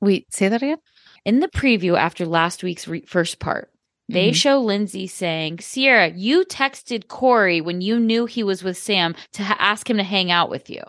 Wait, 0.00 0.32
say 0.32 0.48
that 0.48 0.62
again. 0.62 0.78
In 1.24 1.40
the 1.40 1.48
preview 1.48 1.98
after 1.98 2.26
last 2.26 2.62
week's 2.62 2.86
re- 2.86 3.04
first 3.06 3.38
part, 3.38 3.70
they 4.08 4.30
Mhm. 4.30 4.34
show 4.34 4.60
Lindsay 4.60 5.06
saying, 5.06 5.58
Ciara, 5.58 6.08
you 6.10 6.44
texted 6.44 7.08
Corey 7.08 7.60
when 7.60 7.80
you 7.80 7.98
knew 7.98 8.26
he 8.26 8.42
was 8.42 8.62
with 8.62 8.76
Sam 8.76 9.14
to 9.32 9.42
ha- 9.44 9.56
ask 9.58 9.88
him 9.88 9.96
to 9.96 10.02
hang 10.02 10.30
out 10.30 10.50
with 10.50 10.68
you. 10.70 10.82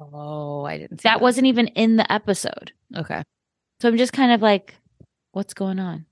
Oh, 0.00 0.64
I 0.64 0.78
didn't. 0.78 1.00
See 1.00 1.08
That 1.08 1.20
wasn't 1.20 1.46
even 1.46 1.66
in 1.68 1.96
the 1.96 2.10
episode. 2.10 2.72
okay. 2.96 3.22
So 3.80 3.88
I'm 3.88 3.96
just 3.96 4.12
kind 4.12 4.32
of 4.32 4.42
like, 4.42 4.74
what's 5.32 5.54
going 5.54 5.78
on? 5.78 6.06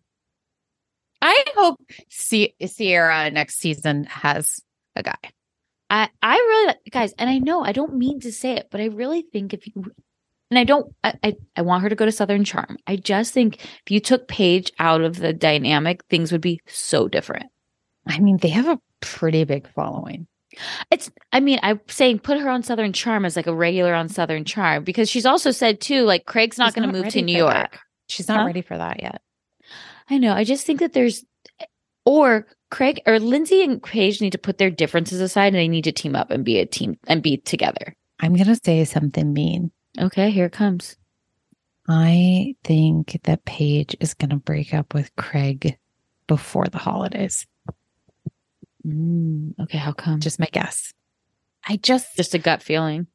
I 1.20 1.44
hope 1.56 1.80
Sie- 2.08 2.54
Ciara 2.76 3.30
next 3.30 3.58
season 3.58 4.04
has 4.04 4.60
a 4.96 5.02
guy. 5.02 5.18
I 5.90 6.08
I 6.22 6.36
really 6.36 6.74
guys, 6.90 7.12
and 7.18 7.28
I 7.30 7.38
know 7.38 7.62
I 7.64 7.72
don't 7.72 7.96
mean 7.96 8.20
to 8.20 8.32
say 8.32 8.52
it, 8.52 8.68
but 8.70 8.80
I 8.80 8.86
really 8.86 9.22
think 9.22 9.52
if 9.54 9.66
you 9.66 9.90
and 10.50 10.58
I 10.58 10.64
don't 10.64 10.94
I, 11.04 11.14
I 11.22 11.36
I 11.56 11.62
want 11.62 11.82
her 11.82 11.88
to 11.88 11.94
go 11.94 12.04
to 12.04 12.12
Southern 12.12 12.44
Charm. 12.44 12.76
I 12.86 12.96
just 12.96 13.32
think 13.34 13.62
if 13.62 13.90
you 13.90 14.00
took 14.00 14.28
Paige 14.28 14.72
out 14.78 15.00
of 15.02 15.18
the 15.18 15.32
dynamic, 15.32 16.04
things 16.10 16.32
would 16.32 16.40
be 16.40 16.60
so 16.66 17.08
different. 17.08 17.46
I 18.06 18.18
mean, 18.20 18.38
they 18.38 18.48
have 18.48 18.66
a 18.68 18.80
pretty 19.00 19.44
big 19.44 19.68
following. 19.74 20.26
It's 20.90 21.10
I 21.32 21.40
mean, 21.40 21.58
I'm 21.62 21.80
saying 21.88 22.20
put 22.20 22.40
her 22.40 22.48
on 22.48 22.62
Southern 22.62 22.92
Charm 22.92 23.24
as 23.24 23.36
like 23.36 23.46
a 23.46 23.54
regular 23.54 23.94
on 23.94 24.08
Southern 24.08 24.44
Charm 24.44 24.82
because 24.84 25.08
she's 25.10 25.26
also 25.26 25.50
said 25.50 25.80
too, 25.80 26.02
like 26.04 26.24
Craig's 26.24 26.58
not 26.58 26.68
She's 26.68 26.74
going 26.76 26.88
to 26.88 26.92
not 26.94 27.04
move 27.04 27.12
to 27.12 27.22
New 27.22 27.36
York. 27.36 27.52
that. 27.52 27.78
She's 28.08 28.26
not 28.28 28.40
Huh? 28.40 28.46
ready 28.46 28.62
for 28.62 28.76
that 28.78 29.02
yet. 29.02 29.20
I 30.10 30.16
know. 30.18 30.32
I 30.32 30.44
just 30.44 30.64
think 30.66 30.80
that 30.80 30.94
there's 30.94 31.24
or 32.06 32.46
Craig 32.70 33.00
or 33.06 33.18
Lindsay 33.20 33.62
and 33.62 33.82
Paige 33.82 34.20
need 34.22 34.32
to 34.32 34.38
put 34.38 34.56
their 34.58 34.70
differences 34.70 35.20
aside 35.20 35.48
and 35.48 35.56
they 35.56 35.68
need 35.68 35.84
to 35.84 35.92
team 35.92 36.16
up 36.16 36.30
and 36.30 36.44
be 36.44 36.58
a 36.58 36.66
team 36.66 36.96
and 37.06 37.22
be 37.22 37.36
together. 37.36 37.94
I'm 38.18 38.34
gonna 38.34 38.56
say 38.64 38.84
something 38.86 39.32
mean. 39.32 39.70
Okay, 39.98 40.30
here 40.30 40.46
it 40.46 40.52
comes. 40.52 40.96
I 41.88 42.54
think 42.64 43.20
that 43.24 43.44
Paige 43.44 43.96
is 44.00 44.14
gonna 44.14 44.36
break 44.36 44.74
up 44.74 44.94
with 44.94 45.14
Craig 45.16 45.78
before 46.26 46.66
the 46.66 46.78
holidays. 46.78 47.46
Mm, 48.86 49.54
okay, 49.60 49.78
how 49.78 49.92
come? 49.92 50.20
Just 50.20 50.38
my 50.40 50.48
guess. 50.52 50.92
I 51.66 51.76
just 51.76 52.16
just 52.16 52.34
a 52.34 52.38
gut 52.38 52.62
feeling. 52.62 53.06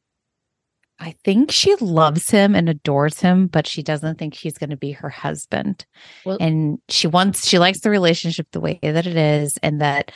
I 1.00 1.16
think 1.24 1.50
she 1.50 1.74
loves 1.76 2.30
him 2.30 2.54
and 2.54 2.68
adores 2.68 3.20
him, 3.20 3.48
but 3.48 3.66
she 3.66 3.82
doesn't 3.82 4.18
think 4.18 4.34
he's 4.34 4.58
going 4.58 4.70
to 4.70 4.76
be 4.76 4.92
her 4.92 5.08
husband. 5.08 5.84
Well- 6.24 6.38
and 6.40 6.78
she 6.88 7.08
wants, 7.08 7.48
she 7.48 7.58
likes 7.58 7.80
the 7.80 7.90
relationship 7.90 8.46
the 8.52 8.60
way 8.60 8.78
that 8.80 9.06
it 9.06 9.16
is, 9.16 9.58
and 9.62 9.80
that, 9.80 10.12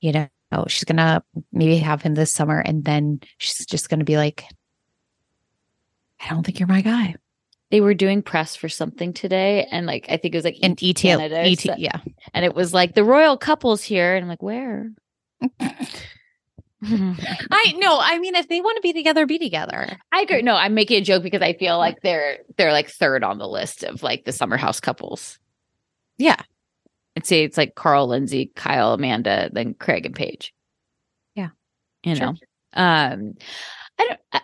you 0.00 0.12
know, 0.12 0.28
she's 0.68 0.84
going 0.84 0.98
to 0.98 1.22
maybe 1.52 1.78
have 1.78 2.02
him 2.02 2.14
this 2.14 2.32
summer, 2.32 2.60
and 2.60 2.84
then 2.84 3.20
she's 3.38 3.66
just 3.66 3.88
going 3.88 3.98
to 3.98 4.04
be 4.04 4.16
like, 4.16 4.44
I 6.24 6.30
don't 6.30 6.44
think 6.44 6.58
you're 6.58 6.68
my 6.68 6.80
guy. 6.80 7.14
They 7.70 7.80
were 7.80 7.94
doing 7.94 8.22
press 8.22 8.54
for 8.56 8.68
something 8.68 9.12
today, 9.12 9.66
and 9.70 9.86
like 9.86 10.06
I 10.08 10.16
think 10.16 10.34
it 10.34 10.38
was 10.38 10.44
like 10.44 10.58
And 10.62 10.72
ET 10.82 10.88
ET, 10.90 10.96
Canada, 10.96 11.38
ET, 11.40 11.58
so- 11.60 11.74
yeah. 11.76 12.00
and 12.32 12.44
it 12.44 12.54
was 12.54 12.72
like 12.72 12.94
the 12.94 13.04
royal 13.04 13.36
couple's 13.36 13.82
here, 13.82 14.14
and 14.14 14.22
I'm 14.24 14.28
like, 14.28 14.42
where? 14.42 14.90
I 16.86 17.72
know. 17.78 17.98
I 18.00 18.18
mean, 18.18 18.34
if 18.34 18.48
they 18.48 18.60
want 18.60 18.76
to 18.76 18.82
be 18.82 18.92
together, 18.92 19.24
be 19.26 19.38
together. 19.38 19.96
I 20.12 20.20
agree. 20.20 20.42
No, 20.42 20.54
I'm 20.54 20.74
making 20.74 20.98
a 21.00 21.04
joke 21.04 21.22
because 21.22 21.40
I 21.40 21.54
feel 21.54 21.78
like 21.78 22.02
they're 22.02 22.38
they're 22.58 22.72
like 22.72 22.90
third 22.90 23.24
on 23.24 23.38
the 23.38 23.48
list 23.48 23.84
of 23.84 24.02
like 24.02 24.24
the 24.24 24.32
summer 24.32 24.56
house 24.58 24.80
couples. 24.80 25.38
Yeah. 26.18 26.36
I'd 27.16 27.26
say 27.26 27.44
it's 27.44 27.56
like 27.56 27.74
Carl, 27.74 28.08
Lindsay, 28.08 28.50
Kyle, 28.54 28.92
Amanda, 28.92 29.48
then 29.52 29.72
Craig 29.74 30.04
and 30.04 30.14
Paige. 30.14 30.52
Yeah. 31.34 31.48
You 32.04 32.16
Sure. 32.16 32.26
know. 32.26 32.32
Um 32.74 33.34
I 33.98 34.06
don't 34.08 34.20
I, 34.32 34.40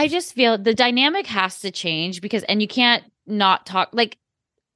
I 0.00 0.08
just 0.08 0.34
feel 0.34 0.56
the 0.56 0.72
dynamic 0.72 1.26
has 1.26 1.60
to 1.60 1.70
change 1.70 2.22
because 2.22 2.42
and 2.44 2.62
you 2.62 2.68
can't 2.68 3.04
not 3.26 3.66
talk 3.66 3.90
like 3.92 4.16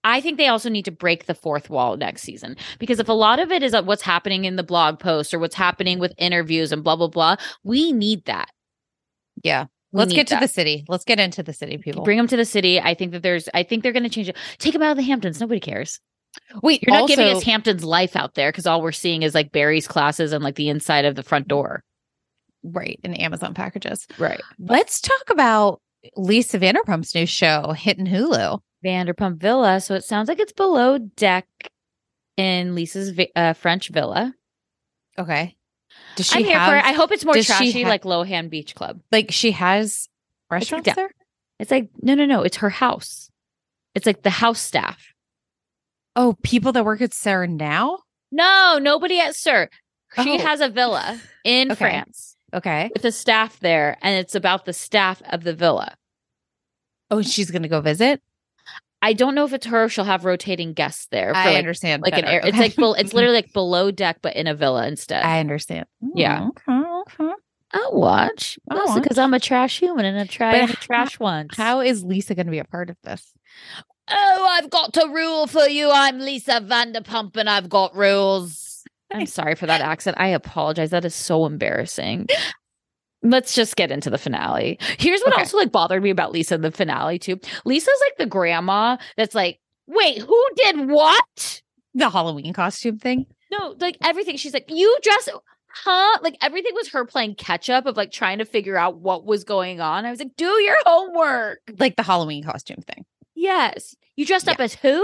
I 0.05 0.21
think 0.21 0.37
they 0.37 0.49
also 0.49 0.69
need 0.69 0.85
to 0.85 0.91
break 0.91 1.25
the 1.25 1.35
fourth 1.35 1.71
wall 1.71 1.97
next 1.97 2.21
season 2.25 2.59
because 2.79 3.01
if 3.01 3.09
a 3.09 3.15
lot 3.15 3.39
of 3.39 3.51
it 3.51 3.63
is 3.63 3.75
what's 3.85 4.03
happening 4.03 4.45
in 4.45 4.57
the 4.57 4.63
blog 4.63 4.99
post 4.99 5.33
or 5.33 5.39
what's 5.39 5.55
happening 5.55 5.99
with 5.99 6.13
interviews 6.19 6.73
and 6.73 6.85
blah 6.85 6.97
blah 6.97 7.09
blah, 7.09 7.37
we 7.63 7.91
need 7.91 8.27
that. 8.27 8.51
Yeah. 9.43 9.65
We 9.93 10.01
Let's 10.01 10.13
get 10.13 10.27
to 10.27 10.35
that. 10.35 10.41
the 10.41 10.49
city. 10.49 10.85
Let's 10.89 11.05
get 11.05 11.19
into 11.19 11.43
the 11.43 11.55
city, 11.55 11.79
people. 11.79 12.05
Bring 12.05 12.19
them 12.19 12.27
to 12.27 12.37
the 12.37 12.45
city. 12.45 12.79
I 12.79 12.93
think 12.93 13.13
that 13.13 13.23
there's. 13.23 13.49
I 13.55 13.63
think 13.63 13.83
they're 13.83 13.93
going 13.93 14.03
to 14.03 14.09
change 14.11 14.29
it. 14.29 14.37
Take 14.59 14.73
them 14.73 14.83
out 14.83 14.91
of 14.91 14.97
the 14.97 15.05
Hamptons. 15.05 15.41
Nobody 15.41 15.61
cares. 15.61 16.01
Wait, 16.63 16.83
You're 16.83 16.99
not 16.99 17.09
giving 17.09 17.29
us 17.29 17.45
Hamptons 17.45 17.85
life 17.85 18.17
out 18.17 18.35
there 18.35 18.51
because 18.51 18.67
all 18.67 18.83
we're 18.83 18.91
seeing 18.91 19.23
is 19.23 19.35
like 19.37 19.53
Barry's 19.53 19.87
classes 19.87 20.33
and 20.33 20.43
like 20.43 20.57
the 20.57 20.69
inside 20.69 21.05
of 21.05 21.15
the 21.15 21.23
front 21.23 21.47
door. 21.47 21.85
Right 22.65 22.99
in 23.05 23.15
Amazon 23.15 23.53
packages. 23.55 24.07
Right. 24.19 24.41
Let's 24.59 25.01
talk 25.01 25.31
about 25.31 25.81
Lisa 26.17 26.59
Vanderpump's 26.59 27.15
new 27.15 27.27
show, 27.27 27.73
Hitting 27.73 28.07
Hulu. 28.07 28.59
Vanderpump 28.85 29.37
Villa. 29.37 29.81
So 29.81 29.95
it 29.95 30.05
sounds 30.05 30.29
like 30.29 30.39
it's 30.41 30.53
below 30.53 30.99
deck 30.99 31.47
in 32.37 32.75
Lisa's 32.75 33.13
uh, 33.37 33.53
French 33.53 33.89
villa. 33.91 34.35
Okay. 35.19 35.57
Does 36.17 36.27
she 36.27 36.41
I'm 36.41 36.45
here 36.45 36.59
have 36.59 36.69
for 36.71 36.77
it. 36.77 36.85
I 36.85 36.93
hope 36.93 37.13
it's 37.13 37.25
more 37.25 37.35
trashy, 37.35 37.83
ha- 37.83 37.89
like 37.89 38.03
Lohan 38.03 38.51
Beach 38.51 38.75
Club. 38.75 39.01
like 39.13 39.31
she 39.31 39.53
has 39.53 40.09
restaurants 40.51 40.87
down- 40.87 40.97
there? 40.97 41.11
It's 41.61 41.71
like 41.71 41.89
no, 42.03 42.15
no, 42.15 42.27
no. 42.27 42.43
It's 42.43 42.57
her 42.59 42.71
house. 42.71 43.31
It's 43.95 44.07
like 44.07 44.23
the 44.23 44.31
house 44.31 44.61
staff. 44.61 45.13
Oh, 46.17 46.37
people 46.43 46.73
that 46.73 46.85
work 46.85 47.01
at 47.01 47.15
Sarah 47.15 47.47
now? 47.47 48.01
No, 48.33 48.79
nobody 48.83 49.21
at 49.21 49.37
Sur. 49.37 49.69
She 50.23 50.35
Oh. 50.35 50.39
has 50.39 50.61
a 50.61 50.69
villa 50.69 51.21
in 51.45 51.71
Okay. 51.73 51.79
France 51.79 52.34
Okay. 52.55 52.91
with 52.95 53.05
a 53.05 53.13
staff 53.13 53.59
there, 53.61 53.97
and 54.01 54.19
it's 54.19 54.35
about 54.35 54.65
the 54.65 54.73
staff 54.73 55.21
of 55.31 55.45
the 55.45 55.55
villa. 55.55 55.97
Oh, 57.11 57.23
she's 57.23 57.51
gonna 57.51 57.69
go 57.69 57.81
visit. 57.81 58.23
I 59.03 59.13
don't 59.13 59.35
know 59.35 59.45
if 59.45 59.53
it's 59.53 59.67
her. 59.67 59.85
Or 59.85 59.89
she'll 59.91 60.05
have 60.05 60.25
rotating 60.25 60.73
guests 60.73 61.09
there. 61.11 61.35
For 61.35 61.39
I 61.39 61.47
like, 61.49 61.59
understand. 61.59 62.03
Like 62.03 62.15
an 62.15 62.23
better. 62.23 62.33
air. 62.33 62.41
It's 62.43 62.57
like 62.57 62.75
bel- 62.75 62.95
it's 62.95 63.13
literally 63.13 63.37
like 63.37 63.53
below 63.53 63.91
deck, 63.91 64.19
but 64.23 64.35
in 64.35 64.47
a 64.47 64.55
villa 64.55 64.87
instead. 64.87 65.23
I 65.23 65.41
understand. 65.41 65.85
Mm, 66.03 66.11
yeah. 66.15 66.49
Okay. 66.49 66.73
Okay. 67.23 67.33
I'll 67.75 67.93
watch. 67.93 68.59
I'll 68.71 68.99
because 68.99 69.19
I'm 69.19 69.35
a 69.35 69.41
trash 69.41 69.81
human 69.81 70.07
and 70.07 70.17
a 70.17 70.27
try 70.27 70.67
But 70.67 70.81
trash 70.81 71.19
one. 71.19 71.49
How 71.55 71.81
is 71.81 72.03
Lisa 72.03 72.35
going 72.35 72.47
to 72.47 72.53
be 72.53 72.61
a 72.61 72.65
part 72.65 72.89
of 72.89 72.97
this? 73.03 73.33
Oh, 74.09 74.47
I've 74.51 74.71
got 74.71 74.95
to 74.95 75.09
rule 75.09 75.47
for 75.49 75.69
you. 75.69 75.91
I'm 75.93 76.21
Lisa 76.21 76.61
Vanderpump 76.61 77.37
and 77.37 77.51
I've 77.51 77.69
got 77.69 77.97
rules. 77.97 78.64
I'm 79.15 79.27
sorry 79.27 79.55
for 79.55 79.67
that 79.67 79.81
accent. 79.81 80.17
I 80.21 80.29
apologize. 80.29 80.91
That 80.91 81.05
is 81.05 81.15
so 81.15 81.47
embarrassing. 81.47 82.27
Let's 83.23 83.55
just 83.55 83.77
get 83.77 83.91
into 83.91 84.11
the 84.11 84.19
finale. 84.19 84.79
Here's 84.99 85.21
what 85.23 85.33
Okay. 85.33 85.41
also 85.43 85.57
like 85.57 85.73
bothered 85.73 86.03
me 86.03 86.11
about 86.11 86.33
Lisa 86.33 86.57
in 86.57 86.61
the 86.61 86.71
finale 86.71 87.19
too. 87.19 87.41
Lisa's 87.65 87.99
like 88.03 88.19
the 88.19 88.27
grandma 88.27 88.99
that's 89.17 89.35
like, 89.35 89.61
wait, 89.87 90.19
who 90.19 90.45
did 90.57 90.89
what? 90.91 91.63
The 91.95 92.11
Halloween 92.11 92.53
costume 92.53 92.99
thing. 92.99 93.27
No, 93.51 93.77
like 93.79 93.97
everything. 94.03 94.37
She's 94.37 94.53
like, 94.53 94.67
you 94.69 94.95
dress. 95.03 95.29
huh? 95.69 96.19
Like 96.23 96.37
everything 96.43 96.73
was 96.75 96.89
her 96.91 97.07
playing 97.07 97.37
catch 97.37 97.71
up 97.71 97.87
of 97.87 97.97
like 97.97 98.11
trying 98.13 98.39
to 98.39 98.45
figure 98.45 98.77
out 98.77 98.99
what 98.99 99.25
was 99.25 99.45
going 99.45 99.81
on. 99.81 100.05
I 100.05 100.11
was 100.11 100.19
like, 100.19 100.37
do 100.37 100.45
your 100.63 100.77
homework. 100.85 101.61
Like 101.79 101.97
the 101.97 102.03
Halloween 102.03 102.45
costume 102.45 102.83
thing. 102.87 103.07
Yes. 103.35 103.95
You 104.17 104.27
dressed 104.27 104.49
up 104.49 104.61
as 104.61 104.75
who? 104.75 104.99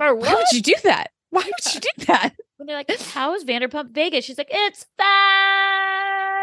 Or 0.00 0.14
Why 0.14 0.28
what? 0.28 0.36
would 0.36 0.52
you 0.52 0.60
do 0.60 0.74
that? 0.84 1.12
Why 1.30 1.42
would 1.44 1.74
you 1.74 1.80
do 1.80 2.04
that? 2.06 2.34
When 2.56 2.66
they're 2.66 2.76
like, 2.76 2.90
how 3.00 3.34
is 3.34 3.44
Vanderpump 3.44 3.90
Vegas? 3.92 4.24
She's 4.24 4.38
like, 4.38 4.48
it's 4.50 4.86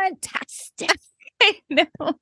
fantastic. 0.03 0.99
I 1.41 1.59
know. 1.69 2.13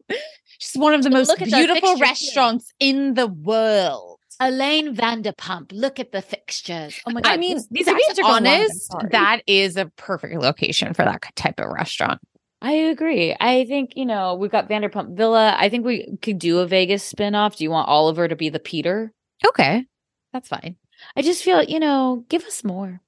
She's 0.60 0.80
one 0.80 0.94
of 0.94 1.04
the 1.04 1.10
most 1.10 1.28
Look 1.28 1.40
beautiful 1.40 1.74
fixtures 1.76 1.98
here. 1.98 2.06
restaurants 2.08 2.72
in 2.80 3.14
the 3.14 3.28
world. 3.28 4.18
Elaine 4.40 4.96
Vanderpump, 4.96 5.72
look 5.72 6.00
at 6.00 6.12
the 6.12 6.22
fixtures. 6.24 7.00
Oh 7.06 7.12
my 7.12 7.22
god! 7.22 7.34
I 7.34 7.38
mean, 7.38 7.60
these- 7.70 7.86
to 7.86 7.94
be 7.94 8.04
are 8.10 8.16
going 8.16 8.48
honest, 8.48 8.92
sorry. 8.92 9.10
that 9.12 9.42
is 9.46 9.78
a 9.78 9.86
perfect 9.98 10.34
location 10.42 10.96
for 10.96 11.04
that 11.06 11.22
type 11.36 11.60
of 11.60 11.68
restaurant. 11.70 12.20
I 12.64 12.72
agree. 12.74 13.36
I 13.40 13.66
think, 13.66 13.92
you 13.96 14.06
know, 14.06 14.34
we've 14.36 14.50
got 14.52 14.68
Vanderpump 14.70 15.16
Villa. 15.16 15.56
I 15.58 15.70
think 15.70 15.86
we 15.86 16.18
could 16.24 16.40
do 16.40 16.60
a 16.60 16.66
Vegas 16.68 17.12
spinoff. 17.12 17.58
Do 17.58 17.64
you 17.64 17.70
want 17.72 17.88
Oliver 17.88 18.28
to 18.28 18.36
be 18.36 18.50
the 18.50 18.60
Peter? 18.60 19.12
Okay, 19.46 19.86
that's 20.34 20.48
fine. 20.48 20.76
I 21.16 21.22
just 21.22 21.44
feel, 21.44 21.62
you 21.64 21.80
know, 21.80 22.26
give 22.30 22.44
us 22.46 22.64
more. 22.64 23.00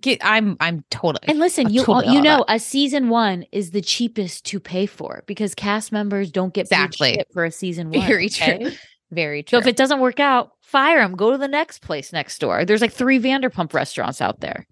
Get, 0.00 0.20
I'm 0.24 0.56
I'm 0.58 0.84
totally 0.90 1.28
And 1.28 1.38
listen, 1.38 1.68
you 1.70 1.84
totally 1.84 2.14
you 2.14 2.22
know, 2.22 2.36
about 2.42 2.54
a 2.54 2.58
season 2.58 3.10
one 3.10 3.44
is 3.52 3.72
the 3.72 3.82
cheapest 3.82 4.46
to 4.46 4.58
pay 4.58 4.86
for 4.86 5.22
because 5.26 5.54
cast 5.54 5.92
members 5.92 6.30
don't 6.30 6.54
get 6.54 6.70
paid 6.70 6.76
Exactly. 6.76 7.12
shit 7.14 7.28
for 7.32 7.44
a 7.44 7.50
season 7.50 7.90
one. 7.90 8.06
very 8.06 8.26
okay? 8.26 8.58
true. 8.58 8.70
Very 9.10 9.40
So 9.46 9.50
true. 9.50 9.58
if 9.60 9.66
it 9.66 9.76
doesn't 9.76 10.00
work 10.00 10.18
out, 10.18 10.52
fire 10.62 11.00
them. 11.00 11.14
Go 11.14 11.30
to 11.32 11.36
the 11.36 11.46
next 11.48 11.80
place 11.82 12.10
next 12.12 12.38
door. 12.38 12.64
There's 12.64 12.80
like 12.80 12.92
three 12.92 13.18
Vanderpump 13.20 13.74
restaurants 13.74 14.22
out 14.22 14.40
there. 14.40 14.66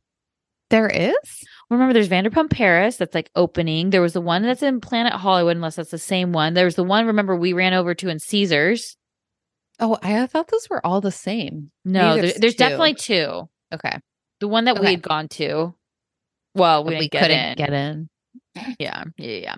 there 0.70 0.88
is, 0.88 1.14
Remember, 1.68 1.92
there's 1.92 2.08
Vanderpump 2.08 2.50
Paris 2.50 2.96
that's 2.96 3.14
like 3.14 3.30
opening. 3.36 3.90
There 3.90 4.00
was 4.00 4.14
the 4.14 4.20
one 4.22 4.42
that's 4.42 4.62
in 4.62 4.80
Planet 4.80 5.12
Hollywood, 5.12 5.54
unless 5.56 5.76
that's 5.76 5.90
the 5.90 5.98
same 5.98 6.32
one. 6.32 6.54
There's 6.54 6.74
the 6.76 6.82
one, 6.82 7.06
remember, 7.06 7.36
we 7.36 7.52
ran 7.52 7.74
over 7.74 7.94
to 7.96 8.08
in 8.08 8.18
Caesars. 8.18 8.96
oh, 9.78 9.98
I 10.02 10.26
thought 10.26 10.48
those 10.48 10.68
were 10.70 10.84
all 10.84 11.00
the 11.02 11.12
same. 11.12 11.70
No, 11.84 12.14
there- 12.16 12.32
there's, 12.38 12.54
two. 12.54 12.58
definitely 12.58 12.94
two. 12.94 13.48
okay. 13.74 13.98
The 14.40 14.48
one 14.48 14.64
that 14.64 14.80
we 14.80 14.86
had 14.86 15.02
gone 15.02 15.28
to. 15.28 15.74
Well, 16.54 16.84
we, 16.84 16.94
didn't 16.94 17.12
get 17.12 17.22
couldn't 17.22 17.38
in. 17.38 17.56
get 17.56 17.72
in. 17.72 18.08
Yeah, 18.78 19.04
yeah, 19.16 19.36
yeah. 19.36 19.56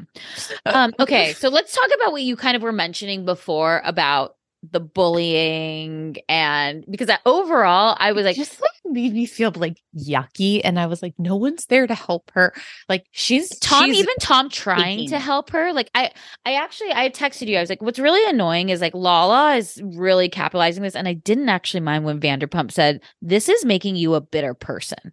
Um, 0.66 0.92
okay, 1.00 1.32
so 1.32 1.48
let's 1.48 1.74
talk 1.74 1.90
about 1.94 2.12
what 2.12 2.22
you 2.22 2.36
kind 2.36 2.56
of 2.56 2.62
were 2.62 2.72
mentioning 2.72 3.24
before 3.24 3.80
about 3.84 4.36
the 4.70 4.78
bullying 4.80 6.16
and 6.28 6.84
because 6.88 7.10
I, 7.10 7.18
overall 7.26 7.96
I 7.98 8.12
was 8.12 8.24
like, 8.24 8.36
just 8.36 8.60
like 8.60 8.70
made 8.84 9.12
me 9.12 9.26
feel 9.26 9.52
like 9.56 9.78
yucky, 9.96 10.60
and 10.62 10.78
I 10.78 10.86
was 10.86 11.02
like, 11.02 11.14
no 11.18 11.34
one's 11.36 11.66
there 11.66 11.86
to 11.86 11.94
help 11.94 12.30
her. 12.34 12.52
Like 12.88 13.04
she's 13.10 13.48
Tom, 13.58 13.86
she's- 13.86 13.98
even 13.98 14.14
Tom 14.20 14.48
trying 14.48 15.08
to 15.08 15.18
help 15.18 15.50
her. 15.50 15.72
Like 15.72 15.90
I, 15.94 16.12
I 16.46 16.54
actually, 16.54 16.92
I 16.92 17.10
texted 17.10 17.48
you. 17.48 17.56
I 17.56 17.60
was 17.60 17.70
like, 17.70 17.82
what's 17.82 17.98
really 17.98 18.28
annoying 18.30 18.68
is 18.68 18.80
like 18.80 18.94
Lala 18.94 19.56
is 19.56 19.80
really 19.82 20.28
capitalizing 20.28 20.82
this, 20.82 20.94
and 20.94 21.08
I 21.08 21.14
didn't 21.14 21.48
actually 21.48 21.80
mind 21.80 22.04
when 22.04 22.20
Vanderpump 22.20 22.70
said, 22.70 23.00
"This 23.20 23.48
is 23.48 23.64
making 23.64 23.96
you 23.96 24.14
a 24.14 24.20
bitter 24.20 24.54
person." 24.54 25.12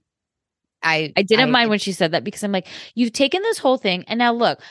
I 0.83 1.11
I 1.17 1.23
didn't 1.23 1.51
mind 1.51 1.69
when 1.69 1.79
she 1.79 1.91
said 1.91 2.11
that 2.11 2.23
because 2.23 2.43
I'm 2.43 2.51
like, 2.51 2.67
you've 2.95 3.13
taken 3.13 3.41
this 3.41 3.57
whole 3.57 3.77
thing, 3.77 4.03
and 4.07 4.19
now 4.19 4.31
look. 4.33 4.61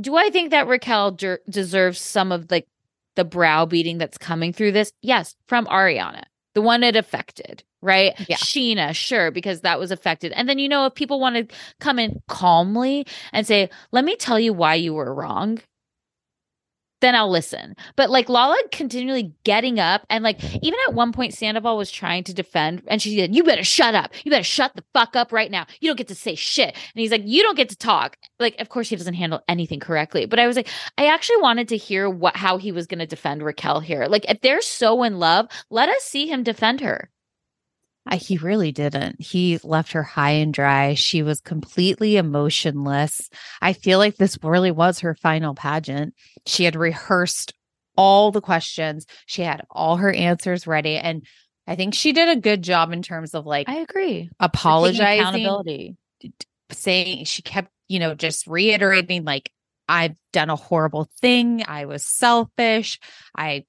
Do 0.00 0.16
I 0.16 0.30
think 0.30 0.52
that 0.52 0.68
Raquel 0.68 1.10
der- 1.12 1.40
deserves 1.50 2.00
some 2.00 2.32
of 2.32 2.50
like 2.50 2.66
the 3.16 3.24
browbeating 3.24 3.98
that's 3.98 4.18
coming 4.18 4.52
through 4.52 4.72
this? 4.72 4.92
Yes, 5.02 5.34
from 5.46 5.66
Ariana, 5.66 6.22
the 6.54 6.62
one 6.62 6.82
it 6.82 6.96
affected, 6.96 7.62
right? 7.80 8.14
Yeah. 8.28 8.36
Scheana, 8.36 8.94
sure, 8.94 9.30
because 9.30 9.62
that 9.62 9.78
was 9.78 9.90
affected. 9.90 10.32
And 10.32 10.48
then 10.48 10.58
you 10.58 10.68
know, 10.68 10.86
if 10.86 10.94
people 10.94 11.20
want 11.20 11.36
to 11.36 11.56
come 11.80 11.98
in 11.98 12.20
calmly 12.28 13.06
and 13.32 13.46
say, 13.46 13.70
"Let 13.92 14.04
me 14.04 14.16
tell 14.16 14.38
you 14.38 14.52
why 14.52 14.74
you 14.74 14.94
were 14.94 15.14
wrong," 15.14 15.60
then 17.02 17.14
I'll 17.14 17.30
listen. 17.30 17.76
But 17.96 18.08
like 18.08 18.28
Lala 18.28 18.56
continually 18.70 19.34
getting 19.44 19.78
up 19.78 20.06
and 20.08 20.24
like 20.24 20.38
mm-hmm. 20.38 20.58
even 20.62 20.78
at 20.88 20.94
one 20.94 21.12
point 21.12 21.34
Sandoval 21.34 21.76
was 21.76 21.90
trying 21.90 22.24
to 22.24 22.32
defend 22.32 22.82
and 22.86 23.02
she 23.02 23.18
said, 23.18 23.34
You 23.34 23.44
better 23.44 23.64
shut 23.64 23.94
up. 23.94 24.12
You 24.24 24.30
better 24.30 24.42
shut 24.42 24.74
the 24.74 24.84
fuck 24.94 25.14
up 25.16 25.32
right 25.32 25.50
now. 25.50 25.66
You 25.80 25.90
don't 25.90 25.96
get 25.96 26.08
to 26.08 26.14
say 26.14 26.34
shit. 26.34 26.74
And 26.74 27.00
he's 27.00 27.10
like, 27.10 27.22
You 27.26 27.42
don't 27.42 27.56
get 27.56 27.68
to 27.68 27.76
talk. 27.76 28.16
Like, 28.40 28.58
of 28.60 28.70
course 28.70 28.88
he 28.88 28.96
doesn't 28.96 29.14
handle 29.14 29.42
anything 29.48 29.80
correctly. 29.80 30.24
But 30.24 30.38
I 30.38 30.46
was 30.46 30.56
like, 30.56 30.68
I 30.96 31.06
actually 31.06 31.42
wanted 31.42 31.68
to 31.68 31.76
hear 31.76 32.08
what 32.08 32.36
how 32.36 32.56
he 32.56 32.72
was 32.72 32.86
gonna 32.86 33.06
defend 33.06 33.42
Raquel 33.42 33.80
here. 33.80 34.06
Like 34.06 34.24
if 34.30 34.40
they're 34.40 34.62
so 34.62 35.02
in 35.02 35.18
love, 35.18 35.48
let 35.70 35.88
us 35.88 36.02
see 36.04 36.26
him 36.26 36.42
defend 36.42 36.80
her. 36.80 37.10
I, 38.06 38.16
he 38.16 38.36
really 38.36 38.72
didn't. 38.72 39.20
He 39.20 39.58
left 39.62 39.92
her 39.92 40.02
high 40.02 40.32
and 40.32 40.52
dry. 40.52 40.94
She 40.94 41.22
was 41.22 41.40
completely 41.40 42.16
emotionless. 42.16 43.30
I 43.60 43.72
feel 43.72 43.98
like 43.98 44.16
this 44.16 44.38
really 44.42 44.72
was 44.72 45.00
her 45.00 45.14
final 45.14 45.54
pageant. 45.54 46.14
She 46.46 46.64
had 46.64 46.74
rehearsed 46.74 47.54
all 47.96 48.30
the 48.30 48.40
questions, 48.40 49.06
she 49.26 49.42
had 49.42 49.62
all 49.70 49.98
her 49.98 50.12
answers 50.12 50.66
ready. 50.66 50.96
And 50.96 51.26
I 51.66 51.76
think 51.76 51.94
she 51.94 52.12
did 52.12 52.28
a 52.28 52.40
good 52.40 52.62
job 52.62 52.92
in 52.92 53.02
terms 53.02 53.34
of 53.34 53.46
like 53.46 53.68
I 53.68 53.76
agree. 53.76 54.30
apologizing, 54.40 55.20
accountability. 55.20 55.96
saying 56.70 57.24
she 57.26 57.42
kept, 57.42 57.70
you 57.88 57.98
know, 57.98 58.14
just 58.14 58.46
reiterating, 58.46 59.24
like, 59.24 59.50
I've 59.88 60.16
done 60.32 60.48
a 60.48 60.56
horrible 60.56 61.08
thing. 61.20 61.64
I 61.68 61.84
was 61.84 62.04
selfish. 62.04 62.98
I 63.36 63.64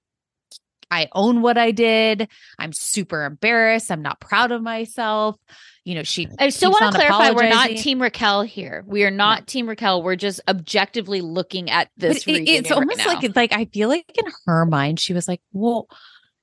I 0.93 1.09
own 1.13 1.41
what 1.41 1.57
I 1.57 1.71
did. 1.71 2.27
I'm 2.59 2.71
super 2.73 3.23
embarrassed. 3.25 3.91
I'm 3.91 4.01
not 4.01 4.19
proud 4.19 4.51
of 4.51 4.61
myself. 4.61 5.37
You 5.85 5.95
know, 5.95 6.03
she 6.03 6.27
I 6.39 6.49
still 6.49 6.71
want 6.71 6.93
to 6.93 6.97
clarify 6.99 7.31
we're 7.31 7.49
not. 7.49 7.67
Team 7.69 8.01
Raquel 8.01 8.43
here. 8.43 8.83
We 8.87 9.03
are 9.03 9.11
not 9.11 9.47
Team 9.47 9.67
Raquel. 9.67 10.01
We're 10.03 10.15
just 10.15 10.39
objectively 10.47 11.21
looking 11.21 11.69
at 11.69 11.89
this. 11.97 12.25
it- 12.27 12.47
it's 12.47 12.71
almost 12.71 12.99
now. 12.99 13.07
like 13.07 13.35
like 13.35 13.53
I 13.53 13.65
feel 13.65 13.89
like 13.89 14.05
in 14.17 14.31
her 14.45 14.65
mind 14.65 14.99
she 14.99 15.13
was 15.13 15.27
like, 15.27 15.41
"Well, 15.51 15.87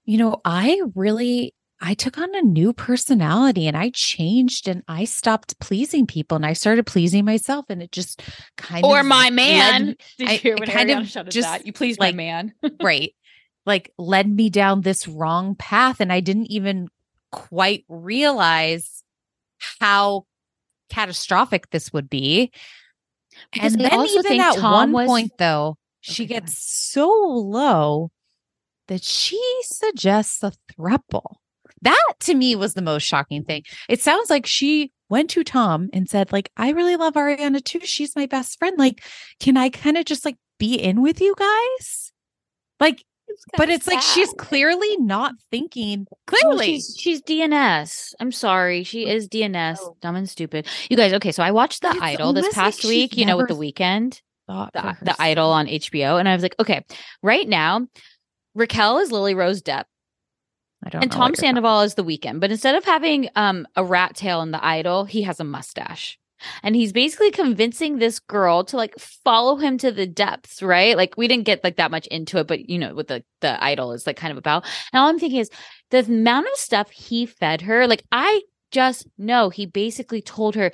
you 0.04 0.18
know, 0.18 0.40
I 0.44 0.82
really 0.94 1.54
I 1.82 1.94
took 1.94 2.18
on 2.18 2.34
a 2.34 2.42
new 2.42 2.74
personality 2.74 3.66
and 3.66 3.74
I 3.74 3.90
changed 3.94 4.68
and 4.68 4.82
I 4.86 5.04
stopped 5.06 5.58
pleasing 5.60 6.06
people 6.06 6.36
and 6.36 6.44
I 6.44 6.52
started 6.52 6.84
pleasing 6.84 7.24
myself 7.24 7.64
and 7.70 7.82
it 7.82 7.90
just 7.90 8.20
kind 8.58 8.84
or 8.84 8.98
of 8.98 9.06
or 9.06 9.08
my 9.08 9.30
man. 9.30 9.86
me- 9.86 9.96
Did 10.18 10.28
I- 10.28 10.32
you 10.32 10.38
hear 10.38 10.56
when 10.58 10.68
kind 10.68 10.90
Ariana 10.90 11.00
of 11.00 11.08
shouted 11.08 11.30
just, 11.30 11.48
that? 11.48 11.66
You 11.66 11.72
please 11.72 11.98
like, 11.98 12.14
my 12.14 12.16
man. 12.18 12.52
right 12.82 13.14
like 13.70 13.92
led 13.96 14.28
me 14.28 14.50
down 14.50 14.80
this 14.82 15.06
wrong 15.08 15.54
path 15.54 16.00
and 16.00 16.12
i 16.12 16.20
didn't 16.20 16.50
even 16.50 16.88
quite 17.32 17.84
realize 17.88 19.02
how 19.80 20.24
catastrophic 20.88 21.70
this 21.70 21.92
would 21.92 22.10
be. 22.10 22.50
Because 23.52 23.74
and 23.74 23.82
then 23.84 24.06
even 24.06 24.40
at 24.40 24.56
Tom 24.56 24.72
one 24.72 24.92
was- 24.92 25.06
point 25.06 25.32
though 25.38 25.76
oh 25.76 25.78
she 26.00 26.24
Okay, 26.24 26.34
gets 26.34 26.58
so 26.58 27.08
low 27.08 28.10
that 28.88 29.04
she 29.04 29.40
suggests 29.62 30.42
a 30.42 30.52
thruple. 30.72 31.36
That 31.82 32.12
to 32.20 32.34
me 32.34 32.56
was 32.56 32.74
the 32.74 32.82
most 32.82 33.04
shocking 33.04 33.44
thing. 33.44 33.62
It 33.88 34.00
sounds 34.00 34.28
like 34.30 34.46
she 34.46 34.92
went 35.08 35.28
to 35.30 35.42
tom 35.42 35.88
and 35.92 36.08
said 36.08 36.30
like 36.32 36.50
i 36.56 36.70
really 36.70 36.96
love 36.96 37.14
ariana 37.14 37.62
too. 37.64 37.80
She's 37.84 38.16
my 38.16 38.26
best 38.26 38.58
friend. 38.58 38.76
Like 38.78 39.02
can 39.38 39.56
i 39.56 39.68
kind 39.68 39.96
of 39.96 40.04
just 40.04 40.24
like 40.24 40.36
be 40.58 40.74
in 40.74 41.02
with 41.02 41.20
you 41.20 41.34
guys? 41.38 42.12
Like 42.80 43.04
but 43.56 43.68
it's 43.68 43.86
like 43.86 44.00
she's 44.00 44.32
clearly 44.34 44.96
not 44.98 45.34
thinking 45.50 46.06
Well, 46.10 46.18
clearly 46.26 46.66
she's, 46.66 46.96
she's 46.98 47.22
DNS. 47.22 48.14
I'm 48.20 48.32
sorry. 48.32 48.84
She 48.84 49.08
is 49.08 49.28
DNS. 49.28 49.78
Oh. 49.80 49.96
Dumb 50.00 50.16
and 50.16 50.28
stupid. 50.28 50.66
You 50.88 50.96
guys, 50.96 51.12
okay. 51.14 51.32
So 51.32 51.42
I 51.42 51.50
watched 51.50 51.82
The 51.82 51.90
It's 51.90 52.00
Idol 52.00 52.32
this 52.32 52.44
almost 52.44 52.56
like 52.56 52.64
past 52.64 52.84
week, 52.84 53.16
you 53.16 53.26
know, 53.26 53.36
with 53.36 53.48
the 53.48 53.54
Weeknd, 53.54 54.20
the, 54.48 54.96
the. 55.02 55.16
Idol 55.18 55.50
on 55.50 55.66
HBO. 55.66 56.18
And 56.18 56.28
I 56.28 56.34
was 56.34 56.42
like, 56.42 56.56
okay, 56.58 56.84
right 57.22 57.48
now, 57.48 57.86
Raquel 58.54 58.98
is 58.98 59.12
Lily 59.12 59.34
Rose 59.34 59.62
Depp 59.62 59.84
I 60.84 60.90
don't 60.90 61.02
and 61.02 61.12
Tom 61.12 61.34
Sandoval 61.34 61.82
is 61.82 61.94
the 61.94 62.04
Weeknd. 62.04 62.40
But 62.40 62.50
instead 62.50 62.74
of 62.74 62.84
having 62.84 63.28
um 63.36 63.66
a 63.76 63.84
rat 63.84 64.16
tail 64.16 64.40
in 64.42 64.50
the 64.50 64.64
idol, 64.64 65.04
he 65.04 65.22
has 65.22 65.40
a 65.40 65.44
mustache. 65.44 66.18
And 66.62 66.74
he's 66.76 66.92
basically 66.92 67.30
convincing 67.30 67.98
this 67.98 68.18
girl 68.18 68.64
to 68.64 68.76
like 68.76 68.98
follow 68.98 69.56
him 69.56 69.78
to 69.78 69.90
the 69.92 70.06
depths, 70.06 70.62
right? 70.62 70.96
Like 70.96 71.16
we 71.16 71.28
didn't 71.28 71.44
get 71.44 71.64
like 71.64 71.76
that 71.76 71.90
much 71.90 72.06
into 72.08 72.38
it, 72.38 72.46
but 72.46 72.68
you 72.68 72.78
know 72.78 72.94
what 72.94 73.08
the 73.08 73.24
the 73.40 73.62
idol 73.62 73.92
is 73.92 74.06
like 74.06 74.16
kind 74.16 74.32
of 74.32 74.38
about. 74.38 74.64
And 74.92 75.00
all 75.00 75.08
I'm 75.08 75.18
thinking 75.18 75.40
is 75.40 75.50
the 75.90 76.00
amount 76.00 76.46
of 76.46 76.56
stuff 76.56 76.90
he 76.90 77.26
fed 77.26 77.62
her, 77.62 77.86
like 77.86 78.04
I 78.12 78.42
just 78.70 79.06
know 79.18 79.50
he 79.50 79.66
basically 79.66 80.22
told 80.22 80.54
her 80.54 80.72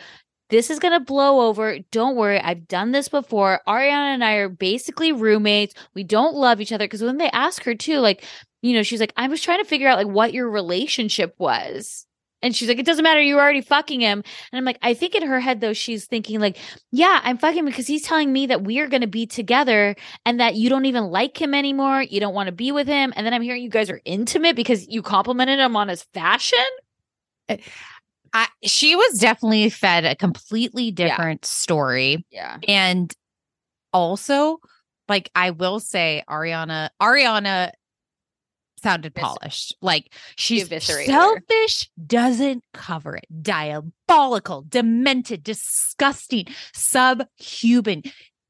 this 0.49 0.71
is 0.71 0.79
going 0.79 0.93
to 0.93 1.01
blow 1.01 1.49
over. 1.49 1.79
Don't 1.91 2.17
worry. 2.17 2.41
I've 2.41 2.69
done 2.69 2.93
this 2.93 3.09
before. 3.09 3.61
Ariana 3.67 4.15
and 4.15 4.25
I 4.25 4.35
are 4.35 4.49
basically 4.49 5.13
roommates. 5.13 5.75
We 5.95 6.05
don't 6.05 6.37
love 6.37 6.61
each 6.61 6.73
other. 6.73 6.85
Because 6.85 7.03
when 7.03 7.17
they 7.17 7.31
ask 7.31 7.65
her, 7.65 7.75
too, 7.75 7.99
like, 7.99 8.25
you 8.63 8.75
know, 8.75 8.83
she's 8.83 9.01
like, 9.01 9.13
I 9.17 9.27
was 9.29 9.43
trying 9.43 9.59
to 9.59 9.65
figure 9.65 9.89
out 9.89 9.99
like 9.99 10.07
what 10.07 10.33
your 10.33 10.49
relationship 10.49 11.35
was. 11.39 12.06
And 12.43 12.55
she's 12.55 12.69
like, 12.69 12.79
it 12.79 12.87
doesn't 12.87 13.03
matter. 13.03 13.21
You're 13.21 13.41
already 13.41 13.63
fucking 13.63 14.01
him. 14.01 14.23
And 14.53 14.59
I'm 14.59 14.65
like, 14.65 14.79
I 14.83 14.95
think 14.95 15.15
in 15.15 15.27
her 15.27 15.41
head, 15.41 15.61
though, 15.61 15.73
she's 15.73 16.07
thinking, 16.07 16.39
like, 16.39 16.59
yeah, 16.93 17.21
I'm 17.25 17.39
fucking 17.39 17.61
him 17.61 17.65
because 17.65 17.87
he's 17.87 18.03
telling 18.03 18.33
me 18.33 18.47
that 18.47 18.63
we 18.63 18.79
are 18.81 18.89
going 18.89 19.01
to 19.01 19.07
be 19.07 19.27
together 19.27 19.97
and 20.25 20.39
that 20.39 20.55
you 20.55 20.69
don't 20.69 20.85
even 20.85 21.05
like 21.05 21.41
him 21.41 21.55
anymore. 21.55 22.03
You 22.03 22.21
don't 22.21 22.35
want 22.35 22.49
to 22.49 22.53
be 22.53 22.73
with 22.73 22.87
him. 22.87 23.13
And 23.17 23.27
then 23.27 23.33
I'm 23.33 23.43
hearing 23.43 23.63
you 23.63 23.71
guys 23.71 23.91
are 23.91 24.01
intimate 24.05 24.55
because 24.55 24.87
you 24.87 25.03
complimented 25.03 25.59
him 25.59 25.77
on 25.77 25.89
his 25.89 26.03
fashion. 26.15 26.59
Eh, 27.49 27.57
I, 28.33 28.49
she 28.63 28.95
was 28.95 29.19
definitely 29.19 29.71
fed 29.71 30.05
a 30.05 30.15
completely 30.15 30.91
different 30.91 31.47
story. 31.47 32.27
Yeah. 32.31 32.59
And 32.69 33.13
also, 33.95 34.59
like 35.09 35.31
I 35.35 35.51
will 35.51 35.81
say, 35.81 36.23
Ariana, 36.29 36.91
Ariana 37.01 37.71
sounded 38.83 39.15
polished. 39.15 39.75
Like 39.81 40.13
she's 40.37 40.69
selfish, 40.69 41.91
doesn't 42.07 42.65
cover 42.73 43.17
it. 43.17 43.27
Diabolical, 43.43 44.65
demented, 44.69 45.43
disgusting, 45.43 46.47
subhuman. 46.73 48.03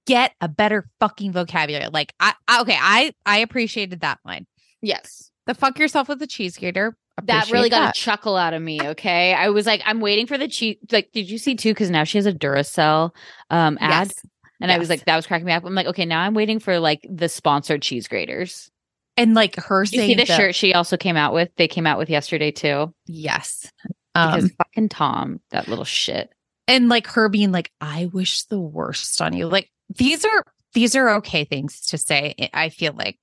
Get 0.07 0.33
a 0.41 0.49
better 0.49 0.89
fucking 1.01 1.33
vocabulary. 1.33 1.89
Like 1.93 2.13
I, 2.21 2.35
I 2.47 2.61
okay, 2.63 2.79
I 2.79 3.13
I 3.25 3.39
appreciated 3.39 4.01
that 4.01 4.19
line. 4.25 4.47
Yes. 4.83 5.31
The 5.47 5.55
fuck 5.55 5.79
yourself 5.79 6.09
with 6.09 6.19
the 6.19 6.27
cheese 6.27 6.57
grater. 6.59 6.97
That 7.25 7.51
really 7.51 7.71
got 7.71 7.81
that. 7.81 7.97
a 7.97 8.01
chuckle 8.01 8.37
out 8.37 8.53
of 8.53 8.61
me. 8.61 8.81
Okay. 8.81 9.33
I 9.33 9.49
was 9.49 9.65
like, 9.65 9.81
I'm 9.87 10.01
waiting 10.01 10.27
for 10.27 10.37
the 10.37 10.49
cheese. 10.49 10.77
Like, 10.93 11.13
did 11.13 11.31
you 11.31 11.39
see 11.39 11.55
too? 11.55 11.71
Because 11.71 11.89
now 11.89 12.05
she 12.05 12.19
has 12.19 12.27
a 12.27 12.33
Duracell 12.33 13.11
um 13.51 13.79
ad. 13.81 14.09
Yes. 14.09 14.23
And 14.61 14.73
I 14.73 14.79
was 14.79 14.89
like, 14.89 15.05
that 15.05 15.17
was 15.17 15.27
cracking 15.27 15.47
me 15.47 15.53
up. 15.53 15.65
I'm 15.65 15.75
like, 15.75 15.87
okay, 15.87 16.07
now 16.07 16.21
I'm 16.21 16.35
waiting 16.35 16.61
for 16.61 16.79
like 16.79 17.07
the 17.09 17.29
sponsored 17.29 17.83
cheese 17.83 18.09
graters. 18.09 18.71
And 19.17 19.35
like 19.35 19.57
her 19.57 19.83
You 19.83 19.87
saying 19.87 20.09
see 20.11 20.15
the 20.15 20.25
that- 20.25 20.37
shirt 20.37 20.55
she 20.55 20.75
also 20.75 20.97
came 20.97 21.17
out 21.17 21.33
with? 21.35 21.51
They 21.57 21.69
came 21.69 21.87
out 21.87 21.99
with 21.99 22.11
yesterday 22.11 22.51
too. 22.51 22.93
Yes. 23.07 23.71
Because 24.15 24.45
Um, 24.45 24.51
fucking 24.59 24.89
Tom, 24.89 25.41
that 25.51 25.69
little 25.69 25.85
shit. 25.85 26.31
and 26.69 26.89
like 26.89 27.07
her 27.09 27.29
being 27.29 27.53
like, 27.53 27.71
I 27.81 28.07
wish 28.13 28.45
the 28.45 28.59
worst 28.61 29.21
on 29.21 29.35
you. 29.37 29.47
Like 29.47 29.71
these 29.95 30.25
are 30.25 30.45
these 30.75 30.97
are 30.97 31.17
okay 31.17 31.45
things 31.45 31.81
to 31.89 31.99
say. 31.99 32.35
I 32.55 32.69
feel 32.71 32.93
like 32.95 33.19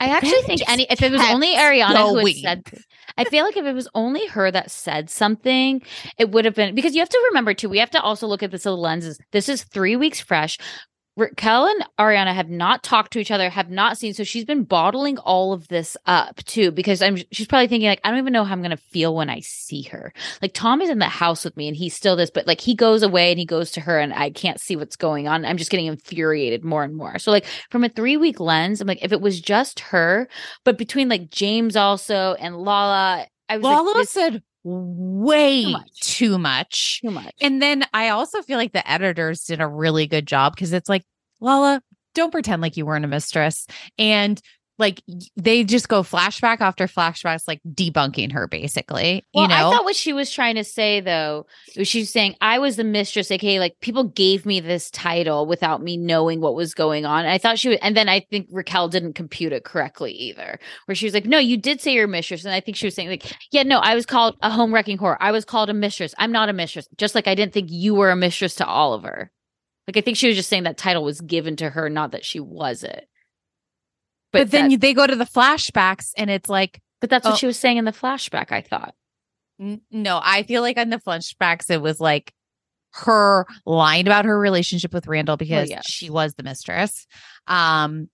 I 0.00 0.08
actually 0.16 0.40
think 0.42 0.62
any 0.68 0.86
if 0.90 1.02
it 1.02 1.12
was 1.12 1.20
only 1.30 1.54
Ariana 1.54 2.08
who 2.08 2.20
going. 2.22 2.36
had 2.42 2.66
said 2.66 2.78
I 3.18 3.24
feel 3.24 3.44
like 3.44 3.56
if 3.58 3.66
it 3.66 3.74
was 3.74 3.88
only 3.94 4.26
her 4.28 4.50
that 4.50 4.70
said 4.70 5.10
something, 5.10 5.82
it 6.16 6.30
would 6.30 6.46
have 6.46 6.54
been 6.54 6.74
because 6.74 6.94
you 6.94 7.00
have 7.00 7.08
to 7.10 7.24
remember 7.30 7.52
too, 7.52 7.68
we 7.68 7.78
have 7.78 7.90
to 7.90 8.00
also 8.00 8.26
look 8.26 8.42
at 8.42 8.50
this 8.50 8.64
little 8.64 8.80
lenses. 8.80 9.18
This 9.32 9.48
is 9.50 9.64
three 9.64 9.96
weeks 9.96 10.20
fresh. 10.20 10.56
Raquel 11.20 11.66
and 11.66 11.84
Ariana 11.98 12.34
have 12.34 12.48
not 12.48 12.82
talked 12.82 13.12
to 13.12 13.18
each 13.18 13.30
other, 13.30 13.50
have 13.50 13.70
not 13.70 13.98
seen. 13.98 14.14
So 14.14 14.24
she's 14.24 14.44
been 14.44 14.64
bottling 14.64 15.18
all 15.18 15.52
of 15.52 15.68
this 15.68 15.96
up 16.06 16.42
too, 16.44 16.70
because 16.70 17.02
I'm 17.02 17.16
she's 17.30 17.46
probably 17.46 17.68
thinking, 17.68 17.88
like, 17.88 18.00
I 18.02 18.10
don't 18.10 18.18
even 18.18 18.32
know 18.32 18.44
how 18.44 18.52
I'm 18.52 18.62
gonna 18.62 18.76
feel 18.76 19.14
when 19.14 19.30
I 19.30 19.40
see 19.40 19.82
her. 19.82 20.12
Like 20.42 20.54
Tom 20.54 20.80
is 20.80 20.90
in 20.90 20.98
the 20.98 21.04
house 21.06 21.44
with 21.44 21.56
me 21.56 21.68
and 21.68 21.76
he's 21.76 21.94
still 21.94 22.16
this, 22.16 22.30
but 22.30 22.46
like 22.46 22.60
he 22.60 22.74
goes 22.74 23.02
away 23.02 23.30
and 23.30 23.38
he 23.38 23.44
goes 23.44 23.70
to 23.72 23.80
her 23.80 23.98
and 23.98 24.12
I 24.14 24.30
can't 24.30 24.60
see 24.60 24.76
what's 24.76 24.96
going 24.96 25.28
on. 25.28 25.44
I'm 25.44 25.58
just 25.58 25.70
getting 25.70 25.86
infuriated 25.86 26.64
more 26.64 26.82
and 26.82 26.96
more. 26.96 27.18
So 27.18 27.30
like 27.30 27.46
from 27.70 27.84
a 27.84 27.88
three 27.88 28.16
week 28.16 28.40
lens, 28.40 28.80
I'm 28.80 28.88
like, 28.88 29.04
if 29.04 29.12
it 29.12 29.20
was 29.20 29.40
just 29.40 29.80
her, 29.80 30.28
but 30.64 30.78
between 30.78 31.08
like 31.08 31.30
James 31.30 31.76
also 31.76 32.34
and 32.40 32.56
Lala, 32.56 33.26
I 33.48 33.56
was 33.56 33.64
Lala 33.64 33.98
like, 33.98 34.08
said 34.08 34.42
way 34.62 35.64
Too 35.64 35.70
much. 35.72 36.00
too 36.00 36.38
much. 36.38 37.00
too 37.00 37.10
much. 37.10 37.34
And 37.40 37.62
then 37.62 37.84
I 37.94 38.10
also 38.10 38.42
feel 38.42 38.58
like 38.58 38.72
the 38.72 38.88
editors 38.88 39.44
did 39.44 39.60
a 39.60 39.66
really 39.66 40.06
good 40.06 40.26
job 40.26 40.54
because 40.54 40.72
it's 40.72 40.88
like, 40.88 41.02
Lala, 41.40 41.82
don't 42.14 42.32
pretend 42.32 42.62
like 42.62 42.76
you 42.76 42.86
weren't 42.86 43.04
a 43.04 43.08
mistress. 43.08 43.66
And 43.98 44.40
like 44.80 45.02
they 45.36 45.62
just 45.62 45.88
go 45.88 46.02
flashback 46.02 46.60
after 46.60 46.86
flashbacks, 46.86 47.46
like 47.46 47.60
debunking 47.68 48.32
her 48.32 48.48
basically. 48.48 49.24
Well, 49.34 49.44
you 49.44 49.48
know, 49.48 49.54
I 49.54 49.60
thought 49.60 49.84
what 49.84 49.94
she 49.94 50.12
was 50.12 50.30
trying 50.30 50.56
to 50.56 50.64
say 50.64 51.00
though, 51.00 51.46
was 51.76 51.86
she's 51.86 52.10
saying 52.10 52.34
I 52.40 52.58
was 52.58 52.76
the 52.76 52.84
mistress, 52.84 53.30
aka 53.30 53.60
like 53.60 53.78
people 53.80 54.04
gave 54.04 54.46
me 54.46 54.58
this 54.58 54.90
title 54.90 55.46
without 55.46 55.82
me 55.82 55.96
knowing 55.96 56.40
what 56.40 56.54
was 56.54 56.74
going 56.74 57.04
on. 57.04 57.20
And 57.20 57.30
I 57.30 57.38
thought 57.38 57.58
she 57.58 57.68
would, 57.68 57.78
and 57.82 57.96
then 57.96 58.08
I 58.08 58.20
think 58.20 58.48
Raquel 58.50 58.88
didn't 58.88 59.12
compute 59.12 59.52
it 59.52 59.64
correctly 59.64 60.12
either, 60.12 60.58
where 60.86 60.94
she 60.94 61.06
was 61.06 61.14
like, 61.14 61.26
"No, 61.26 61.38
you 61.38 61.58
did 61.58 61.80
say 61.80 61.92
you're 61.92 62.06
a 62.06 62.08
mistress," 62.08 62.44
and 62.44 62.54
I 62.54 62.60
think 62.60 62.76
she 62.76 62.86
was 62.86 62.94
saying 62.94 63.10
like, 63.10 63.30
"Yeah, 63.52 63.62
no, 63.62 63.78
I 63.78 63.94
was 63.94 64.06
called 64.06 64.36
a 64.40 64.50
home 64.50 64.72
wrecking 64.72 64.98
whore. 64.98 65.18
I 65.20 65.30
was 65.30 65.44
called 65.44 65.68
a 65.68 65.74
mistress. 65.74 66.14
I'm 66.18 66.32
not 66.32 66.48
a 66.48 66.54
mistress. 66.54 66.88
Just 66.96 67.14
like 67.14 67.28
I 67.28 67.34
didn't 67.34 67.52
think 67.52 67.68
you 67.70 67.94
were 67.94 68.10
a 68.10 68.16
mistress 68.16 68.54
to 68.56 68.66
Oliver. 68.66 69.30
Like 69.86 69.96
I 69.96 70.00
think 70.02 70.16
she 70.16 70.28
was 70.28 70.36
just 70.36 70.48
saying 70.48 70.64
that 70.64 70.76
title 70.76 71.02
was 71.04 71.20
given 71.20 71.56
to 71.56 71.70
her, 71.70 71.88
not 71.90 72.12
that 72.12 72.24
she 72.24 72.40
was 72.40 72.82
it. 72.84 73.08
but, 74.32 74.50
then 74.50 74.64
that- 74.66 74.70
you, 74.72 74.78
they 74.78 74.94
go 74.94 75.06
to 75.06 75.16
the 75.16 75.24
flashbacks 75.24 76.10
and 76.16 76.30
it's 76.30 76.48
like, 76.48 76.80
but 77.00 77.10
that's 77.10 77.24
what 77.24 77.34
Oh. 77.34 77.36
she 77.36 77.46
was 77.46 77.58
saying 77.58 77.78
in 77.78 77.84
the 77.84 77.92
flashback. 77.92 78.52
I 78.52 78.60
thought. 78.60 78.94
N- 79.60 79.80
No, 79.90 80.20
I 80.22 80.42
feel 80.44 80.62
like 80.62 80.78
on 80.78 80.90
the 80.90 80.98
flashbacks, 80.98 81.70
it 81.70 81.80
was 81.82 81.98
like 82.00 82.32
her 82.92 83.46
lying 83.66 84.06
about 84.06 84.24
her 84.24 84.38
relationship 84.38 84.92
with 84.92 85.06
Randall 85.06 85.36
because 85.36 85.70
yes. 85.70 85.88
she 85.88 86.10
was 86.10 86.34
the 86.34 86.42
mistress. 86.42 87.06
Um, 87.46 88.08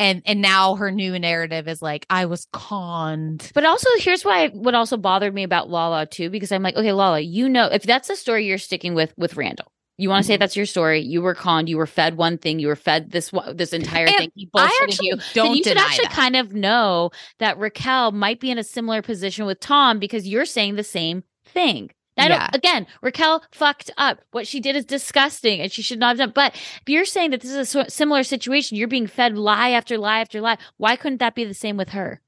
and 0.00 0.22
and 0.26 0.40
now 0.40 0.76
her 0.76 0.92
new 0.92 1.18
narrative 1.18 1.66
is 1.66 1.82
like 1.82 2.06
I 2.08 2.26
was 2.26 2.46
conned. 2.52 3.50
But 3.54 3.64
also, 3.64 3.88
here's 3.98 4.24
why 4.24 4.48
what 4.48 4.74
also 4.76 4.96
bothered 4.96 5.34
me 5.34 5.42
about 5.42 5.68
Lala 5.70 6.06
too, 6.06 6.30
because 6.30 6.52
I'm 6.52 6.62
like, 6.62 6.76
okay, 6.76 6.92
Lala, 6.92 7.18
you 7.20 7.48
know, 7.48 7.66
if 7.66 7.82
that's 7.82 8.06
the 8.08 8.14
story 8.16 8.46
you're 8.46 8.58
sticking 8.58 8.94
with 8.94 9.12
with 9.16 9.36
Randall, 9.36 9.72
you 9.98 10.08
want 10.08 10.22
to 10.22 10.26
say 10.26 10.34
Mm-hmm. 10.34 10.40
that's 10.40 10.56
your 10.56 10.66
story. 10.66 11.00
You 11.00 11.20
were 11.20 11.34
conned. 11.34 11.68
You 11.68 11.76
were 11.76 11.86
fed 11.86 12.16
one 12.16 12.38
thing. 12.38 12.60
You 12.60 12.68
were 12.68 12.76
fed 12.76 13.10
this 13.10 13.32
this 13.52 13.72
entire 13.72 14.06
And 14.06 14.16
thing. 14.16 14.32
He 14.34 14.48
I 14.54 14.78
actually 14.82 15.08
you. 15.08 15.16
don't 15.34 15.48
then 15.48 15.56
you 15.56 15.64
should 15.64 15.76
actually 15.76 16.06
that. 16.06 16.12
kind 16.14 16.36
of 16.36 16.54
know 16.54 17.10
that 17.38 17.58
Raquel 17.58 18.12
might 18.12 18.40
be 18.40 18.50
in 18.50 18.58
a 18.58 18.64
similar 18.64 19.02
position 19.02 19.44
with 19.44 19.60
Tom 19.60 19.98
because 19.98 20.26
you're 20.26 20.46
saying 20.46 20.76
the 20.76 20.84
same 20.84 21.24
thing. 21.44 21.90
Yeah. 22.16 22.50
again, 22.52 22.86
Raquel 23.00 23.44
fucked 23.52 23.92
up. 23.96 24.20
What 24.32 24.46
she 24.46 24.58
did 24.58 24.74
is 24.74 24.84
disgusting 24.84 25.60
and 25.60 25.70
she 25.70 25.82
should 25.82 26.00
not 26.00 26.08
have 26.08 26.18
done. 26.18 26.32
But 26.34 26.54
if 26.54 26.82
you're 26.88 27.04
saying 27.04 27.30
that 27.30 27.40
this 27.42 27.50
is 27.52 27.74
a 27.76 27.88
similar 27.90 28.24
situation, 28.24 28.76
you're 28.76 28.88
being 28.88 29.06
fed 29.06 29.36
lie 29.38 29.70
after 29.70 29.96
lie 29.98 30.20
after 30.20 30.40
lie. 30.40 30.58
Why 30.78 30.96
couldn't 30.96 31.18
that 31.18 31.36
be 31.36 31.44
the 31.44 31.54
same 31.54 31.76
with 31.76 31.90
her? 31.90 32.20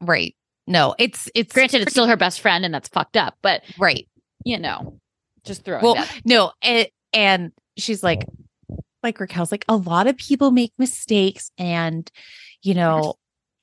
Right? 0.00 0.36
No, 0.68 0.94
it's 1.00 1.28
it's 1.34 1.52
Granted, 1.52 1.82
it's 1.82 1.90
still 1.90 2.06
her 2.06 2.16
best 2.16 2.40
friend 2.40 2.64
and 2.64 2.72
that's 2.72 2.88
fucked 2.88 3.16
up, 3.16 3.36
but 3.42 3.62
right. 3.78 4.06
you 4.44 4.56
know, 4.58 5.00
just 5.44 5.64
throwing 5.64 5.82
Well, 5.82 6.06
no, 6.24 6.52
and, 6.62 6.88
and 7.12 7.52
she's 7.76 8.02
like, 8.02 8.26
like 9.02 9.18
Raquel's 9.18 9.52
like, 9.52 9.64
a 9.68 9.76
lot 9.76 10.06
of 10.06 10.16
people 10.16 10.50
make 10.50 10.72
mistakes, 10.78 11.50
and 11.58 12.10
you 12.62 12.74
know, 12.74 13.14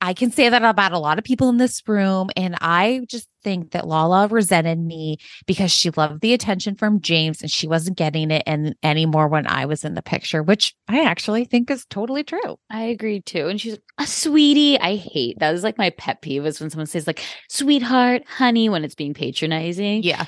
I 0.02 0.14
can 0.14 0.30
say 0.30 0.48
that 0.48 0.64
about 0.64 0.92
a 0.92 0.98
lot 0.98 1.18
of 1.18 1.24
people 1.24 1.50
in 1.50 1.58
this 1.58 1.86
room, 1.86 2.30
and 2.34 2.56
I 2.60 3.02
just 3.08 3.28
think 3.42 3.72
that 3.72 3.86
Lala 3.86 4.28
resented 4.28 4.78
me 4.78 5.18
because 5.46 5.70
she 5.70 5.90
loved 5.90 6.22
the 6.22 6.32
attention 6.32 6.74
from 6.74 7.00
James, 7.00 7.42
and 7.42 7.50
she 7.50 7.66
wasn't 7.66 7.98
getting 7.98 8.30
it 8.30 8.42
and 8.46 8.74
anymore 8.82 9.28
when 9.28 9.46
I 9.46 9.66
was 9.66 9.84
in 9.84 9.94
the 9.94 10.02
picture, 10.02 10.42
which 10.42 10.74
I 10.88 11.04
actually 11.04 11.44
think 11.44 11.70
is 11.70 11.84
totally 11.90 12.24
true. 12.24 12.58
I 12.70 12.84
agree 12.84 13.20
too. 13.20 13.48
And 13.48 13.60
she's 13.60 13.78
a 13.98 14.06
sweetie. 14.06 14.78
I 14.80 14.96
hate 14.96 15.38
that. 15.38 15.54
Is 15.54 15.62
like 15.62 15.76
my 15.76 15.90
pet 15.90 16.22
peeve 16.22 16.46
is 16.46 16.60
when 16.60 16.70
someone 16.70 16.86
says 16.86 17.06
like 17.06 17.22
sweetheart, 17.50 18.22
honey, 18.26 18.70
when 18.70 18.84
it's 18.84 18.94
being 18.94 19.12
patronizing. 19.14 20.02
Yeah, 20.02 20.24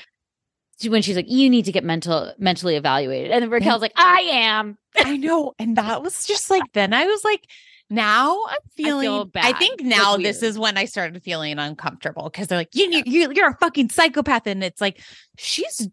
When 0.87 1.01
she's 1.01 1.15
like, 1.15 1.29
you 1.29 1.49
need 1.49 1.65
to 1.65 1.71
get 1.71 1.83
mental 1.83 2.33
mentally 2.37 2.75
evaluated. 2.75 3.31
And 3.31 3.43
then 3.43 3.49
Raquel's 3.49 3.81
like, 3.81 3.93
I 3.95 4.21
am. 4.31 4.77
I 4.97 5.17
know, 5.17 5.53
and 5.59 5.77
that 5.77 6.01
was 6.01 6.25
just 6.25 6.49
like 6.49 6.63
then 6.73 6.93
I 6.93 7.05
was 7.05 7.23
like. 7.23 7.41
Now 7.89 8.45
I'm 8.49 8.57
feeling. 8.75 9.07
I, 9.07 9.23
bad. 9.25 9.57
think 9.57 9.81
Like, 9.81 9.89
now 9.89 10.17
this 10.17 10.41
weird. 10.41 10.49
is 10.51 10.57
when 10.57 10.77
I 10.77 10.85
started 10.85 11.21
feeling 11.21 11.59
uncomfortable 11.59 12.23
because 12.23 12.47
they're 12.47 12.57
like, 12.57 12.73
you, 12.73 12.89
you, 12.89 13.03
you, 13.05 13.31
you're 13.33 13.49
a 13.49 13.57
fucking 13.57 13.89
psychopath, 13.89 14.47
and 14.47 14.63
it's 14.63 14.81
like 14.81 14.99
she's 15.37 15.87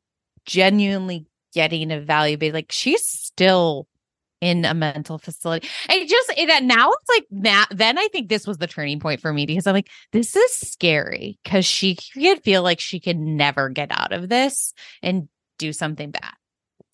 genuinely 0.47 1.27
getting 1.53 1.91
evaluated. 1.91 2.55
Like 2.55 2.73
she's 2.73 3.05
still 3.05 3.87
in 4.41 4.65
a 4.65 4.75
mental 4.75 5.19
facility. 5.19 5.69
And 5.89 6.09
just 6.09 6.33
it, 6.37 6.65
now 6.65 6.91
it's 6.91 7.09
like 7.09 7.27
that. 7.43 7.67
Then 7.71 7.99
I 7.99 8.09
think 8.09 8.29
this 8.29 8.47
was 8.47 8.59
the 8.59 8.67
turning 8.67 9.01
point 9.01 9.21
for 9.21 9.33
me 9.33 9.47
because 9.47 9.67
I'm 9.67 9.75
like, 9.75 9.91
this 10.13 10.35
is 10.35 10.53
scary 10.53 11.39
because 11.45 11.67
she 11.67 11.97
could 12.15 12.43
feel 12.43 12.63
like 12.63 12.81
she 12.81 13.01
can 13.01 13.37
never 13.37 13.69
get 13.69 13.91
out 13.91 14.13
of 14.13 14.29
this 14.29 14.73
and 15.03 15.29
do 15.59 15.73
something 15.73 16.11
bad. 16.11 16.33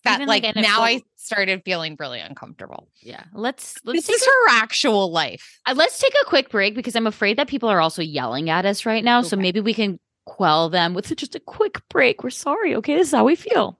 That 0.03 0.15
Even, 0.15 0.27
like, 0.27 0.43
like, 0.43 0.55
now 0.55 0.81
I 0.81 1.01
started 1.15 1.63
feeling 1.65 1.97
really 1.99 2.19
uncomfortable. 2.19 2.87
Yeah. 3.01 3.23
Let's 3.33 3.75
let's 3.83 4.05
This 4.05 4.21
is 4.21 4.21
a, 4.21 4.29
her 4.29 4.61
actual 4.61 5.11
life. 5.11 5.59
uh, 5.65 5.73
let's 5.75 5.99
take 5.99 6.13
a 6.21 6.25
quick 6.25 6.49
break 6.49 6.75
because 6.75 6.95
I'm 6.95 7.07
afraid 7.07 7.37
that 7.37 7.47
people 7.47 7.69
are 7.69 7.81
also 7.81 8.01
yelling 8.01 8.49
at 8.49 8.65
us 8.65 8.85
right 8.85 9.03
now. 9.03 9.21
So 9.21 9.35
maybe 9.35 9.59
we 9.59 9.73
can 9.73 9.99
quell 10.25 10.69
them 10.69 10.93
with 10.93 11.13
just 11.15 11.35
a 11.35 11.39
quick 11.39 11.81
break. 11.89 12.23
We're 12.23 12.29
sorry. 12.29 12.75
Okay. 12.75 12.95
This 12.95 13.07
is 13.07 13.13
how 13.13 13.25
we 13.25 13.35
feel. 13.35 13.79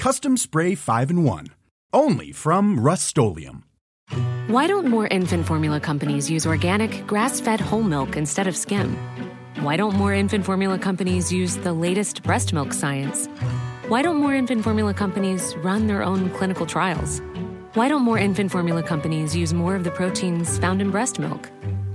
Custom 0.00 0.38
Spray 0.38 0.74
5 0.74 1.10
in 1.10 1.24
1. 1.24 1.46
Only 1.92 2.32
from 2.32 2.80
Rust 2.80 3.18
Why 4.46 4.66
don't 4.66 4.88
more 4.88 5.06
infant 5.06 5.44
formula 5.44 5.78
companies 5.78 6.30
use 6.30 6.46
organic, 6.46 7.06
grass 7.06 7.38
fed 7.38 7.60
whole 7.60 7.82
milk 7.82 8.16
instead 8.16 8.46
of 8.46 8.56
skim? 8.56 8.96
Why 9.60 9.76
don't 9.76 9.94
more 9.94 10.14
infant 10.14 10.46
formula 10.46 10.78
companies 10.78 11.30
use 11.30 11.58
the 11.58 11.74
latest 11.74 12.22
breast 12.22 12.54
milk 12.54 12.72
science? 12.72 13.26
Why 13.88 14.00
don't 14.00 14.16
more 14.16 14.34
infant 14.34 14.64
formula 14.64 14.94
companies 14.94 15.54
run 15.56 15.86
their 15.86 16.02
own 16.02 16.30
clinical 16.30 16.64
trials? 16.64 17.20
Why 17.74 17.88
don't 17.88 18.00
more 18.00 18.16
infant 18.16 18.50
formula 18.50 18.82
companies 18.82 19.36
use 19.36 19.52
more 19.52 19.76
of 19.76 19.84
the 19.84 19.90
proteins 19.90 20.58
found 20.58 20.80
in 20.80 20.90
breast 20.90 21.18
milk? 21.18 21.50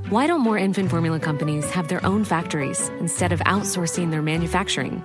Why 0.10 0.28
don't 0.28 0.42
more 0.42 0.60
infant 0.60 0.92
formula 0.92 1.20
companies 1.20 1.72
have 1.72 1.88
their 1.88 2.06
own 2.06 2.24
factories 2.24 2.88
instead 3.00 3.32
of 3.32 3.40
outsourcing 3.48 4.12
their 4.12 4.22
manufacturing? 4.22 5.04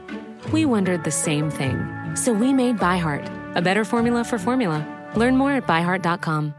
We 0.53 0.67
wondered 0.67 1.05
the 1.05 1.11
same 1.11 1.51
thing. 1.51 2.00
So 2.15 2.33
we 2.33 2.53
made 2.53 2.79
ByHeart, 2.79 3.57
a 3.57 3.63
better 3.63 3.85
formula 3.85 4.25
for 4.25 4.39
formula. 4.39 4.87
Learn 5.17 5.37
more 5.37 5.53
at 5.53 5.67
byheart.com. 5.67 6.55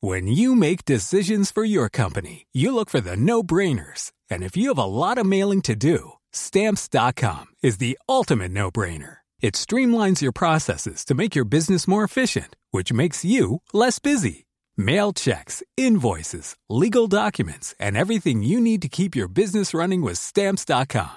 When 0.00 0.28
you 0.28 0.54
make 0.54 0.84
decisions 0.84 1.50
for 1.50 1.64
your 1.64 1.88
company, 1.88 2.46
you 2.52 2.72
look 2.72 2.88
for 2.88 3.00
the 3.00 3.16
no 3.16 3.42
brainers. 3.42 4.12
And 4.30 4.44
if 4.44 4.56
you 4.56 4.68
have 4.68 4.78
a 4.78 4.84
lot 4.84 5.18
of 5.18 5.26
mailing 5.26 5.60
to 5.62 5.74
do, 5.74 6.12
stamps.com 6.32 7.46
is 7.64 7.78
the 7.78 7.98
ultimate 8.08 8.52
no 8.52 8.70
brainer. 8.70 9.16
It 9.40 9.54
streamlines 9.54 10.20
your 10.20 10.30
processes 10.30 11.04
to 11.06 11.14
make 11.14 11.34
your 11.34 11.44
business 11.44 11.88
more 11.88 12.04
efficient, 12.04 12.54
which 12.70 12.92
makes 12.92 13.24
you 13.24 13.60
less 13.72 13.98
busy. 13.98 14.46
Mail 14.76 15.12
checks, 15.12 15.64
invoices, 15.76 16.54
legal 16.68 17.08
documents, 17.08 17.74
and 17.80 17.96
everything 17.96 18.44
you 18.44 18.60
need 18.60 18.82
to 18.82 18.88
keep 18.88 19.16
your 19.16 19.28
business 19.28 19.74
running 19.74 20.00
with 20.00 20.18
stamps.com. 20.18 21.16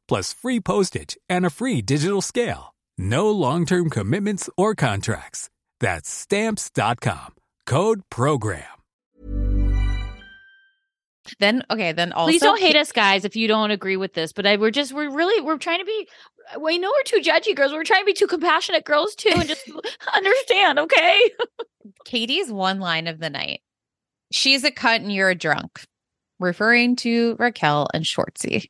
plus 0.11 0.33
free 0.33 0.59
postage 0.59 1.17
and 1.29 1.45
a 1.45 1.49
free 1.49 1.81
digital 1.81 2.21
scale. 2.21 2.75
No 2.97 3.31
long-term 3.31 3.89
commitments 3.89 4.49
or 4.57 4.75
contracts. 4.75 5.49
That's 5.79 6.09
stamps.com. 6.09 7.35
Code 7.65 8.01
program. 8.09 8.65
Then 11.39 11.63
okay, 11.71 11.93
then 11.93 12.11
also 12.11 12.29
Please 12.29 12.41
don't 12.41 12.59
hate 12.59 12.75
us, 12.75 12.91
guys, 12.91 13.23
if 13.23 13.37
you 13.37 13.47
don't 13.47 13.71
agree 13.71 13.95
with 13.95 14.13
this. 14.13 14.33
But 14.33 14.45
I, 14.45 14.57
we're 14.57 14.69
just 14.69 14.91
we're 14.91 15.09
really 15.09 15.41
we're 15.41 15.57
trying 15.57 15.79
to 15.79 15.85
be. 15.85 16.09
We 16.59 16.77
know 16.77 16.89
we're 16.89 17.03
two 17.05 17.21
judgey 17.21 17.55
girls. 17.55 17.71
We're 17.71 17.85
trying 17.85 18.01
to 18.01 18.05
be 18.05 18.13
too 18.13 18.27
compassionate 18.27 18.83
girls 18.83 19.15
too, 19.15 19.31
and 19.33 19.47
just 19.47 19.63
understand. 20.13 20.77
Okay. 20.79 21.31
Katie's 22.05 22.51
one 22.51 22.81
line 22.81 23.07
of 23.07 23.19
the 23.19 23.29
night. 23.29 23.61
She's 24.33 24.65
a 24.65 24.71
cunt 24.71 24.97
and 24.97 25.13
you're 25.13 25.29
a 25.29 25.35
drunk, 25.35 25.85
referring 26.37 26.97
to 26.97 27.37
Raquel 27.39 27.87
and 27.93 28.03
Schwartzy. 28.03 28.67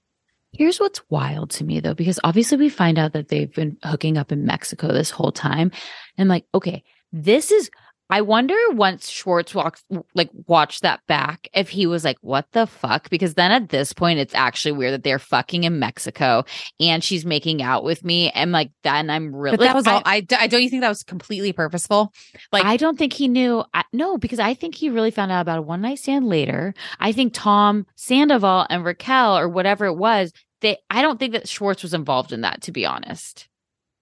Here's 0.54 0.80
what's 0.80 1.02
wild 1.10 1.52
to 1.52 1.64
me 1.64 1.80
though, 1.80 1.94
because 1.94 2.20
obviously 2.24 2.58
we 2.58 2.70
find 2.70 3.00
out 3.00 3.14
that 3.14 3.30
they've 3.30 3.54
been 3.54 3.78
hooking 3.84 4.18
up 4.18 4.32
in 4.32 4.46
Mexico 4.46 4.90
this 4.90 5.10
whole 5.10 5.32
time. 5.32 5.72
And 6.18 6.28
like, 6.28 6.46
okay, 6.54 6.84
this 7.14 7.52
is 7.52 7.70
I 8.12 8.22
wonder 8.22 8.56
once 8.72 9.10
Schwartz 9.10 9.56
walks 9.56 9.84
like 10.14 10.30
watched 10.46 10.82
that 10.82 11.00
back 11.08 11.48
if 11.54 11.70
he 11.70 11.88
was 11.88 12.04
like, 12.04 12.18
what 12.20 12.46
the 12.52 12.68
fuck? 12.68 13.10
Because 13.10 13.36
then 13.36 13.52
at 13.52 13.70
this 13.70 13.94
point 13.94 14.20
it's 14.20 14.36
actually 14.36 14.74
weird 14.74 14.94
that 14.94 15.04
they're 15.04 15.18
fucking 15.18 15.64
in 15.64 15.80
Mexico 15.80 16.44
and 16.78 17.02
she's 17.02 17.26
making 17.26 17.62
out 17.62 17.86
with 17.86 18.04
me. 18.04 18.30
And 18.32 18.52
like 18.52 18.72
then 18.84 19.10
I'm 19.10 19.34
really 19.34 19.56
But 19.56 19.64
that 19.64 19.76
was 19.76 19.88
I, 19.88 19.94
all. 19.94 20.02
I, 20.06 20.26
I 20.38 20.48
don't 20.48 20.62
you 20.62 20.70
think 20.70 20.82
that 20.82 20.90
was 20.90 21.04
completely 21.04 21.54
purposeful? 21.54 22.12
Like 22.52 22.66
I 22.66 22.76
don't 22.76 22.98
think 22.98 23.14
he 23.14 23.30
knew. 23.30 23.64
I, 23.74 23.86
no, 23.94 24.18
because 24.18 24.40
I 24.40 24.56
think 24.56 24.76
he 24.76 24.90
really 24.90 25.12
found 25.12 25.32
out 25.32 25.42
about 25.42 25.60
a 25.60 25.62
one 25.62 25.82
night 25.82 26.00
stand 26.00 26.28
later. 26.28 26.74
I 27.00 27.14
think 27.14 27.34
Tom 27.34 27.86
Sandoval 27.96 28.68
and 28.70 28.84
Raquel 28.84 29.38
or 29.38 29.48
whatever 29.48 29.86
it 29.86 29.96
was, 29.96 30.34
they 30.60 30.78
I 30.90 31.02
don't 31.02 31.18
think 31.18 31.32
that 31.32 31.48
Schwartz 31.48 31.82
was 31.82 31.94
involved 31.94 32.34
in 32.34 32.42
that, 32.42 32.64
to 32.64 32.74
be 32.74 32.86
honest. 32.86 33.48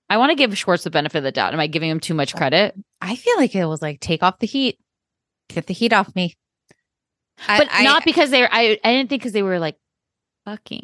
I 0.10 0.18
want 0.18 0.32
to 0.32 0.36
give 0.36 0.58
Schwartz 0.58 0.84
the 0.84 0.90
benefit 0.90 1.20
of 1.20 1.24
the 1.24 1.32
doubt. 1.32 1.54
Am 1.54 1.60
I 1.60 1.68
giving 1.68 1.90
him 1.90 2.00
too 2.00 2.14
much 2.14 2.36
credit? 2.36 2.76
I 3.00 3.16
feel 3.16 3.38
like 3.38 3.54
it 3.56 3.66
was 3.66 3.82
like 3.82 4.00
take 4.00 4.24
off 4.24 4.40
the 4.40 4.48
heat, 4.48 4.80
get 5.50 5.68
the 5.68 5.74
heat 5.74 5.94
off 5.94 6.16
me. 6.16 6.36
But 7.48 7.68
I- 7.72 7.84
not 7.84 8.04
because 8.04 8.32
they 8.32 8.42
were, 8.42 8.50
I, 8.52 8.80
I 8.84 8.94
didn't 8.94 9.10
think 9.10 9.22
because 9.22 9.34
they 9.34 9.44
were 9.44 9.60
like 9.60 9.78
fucking. 10.46 10.84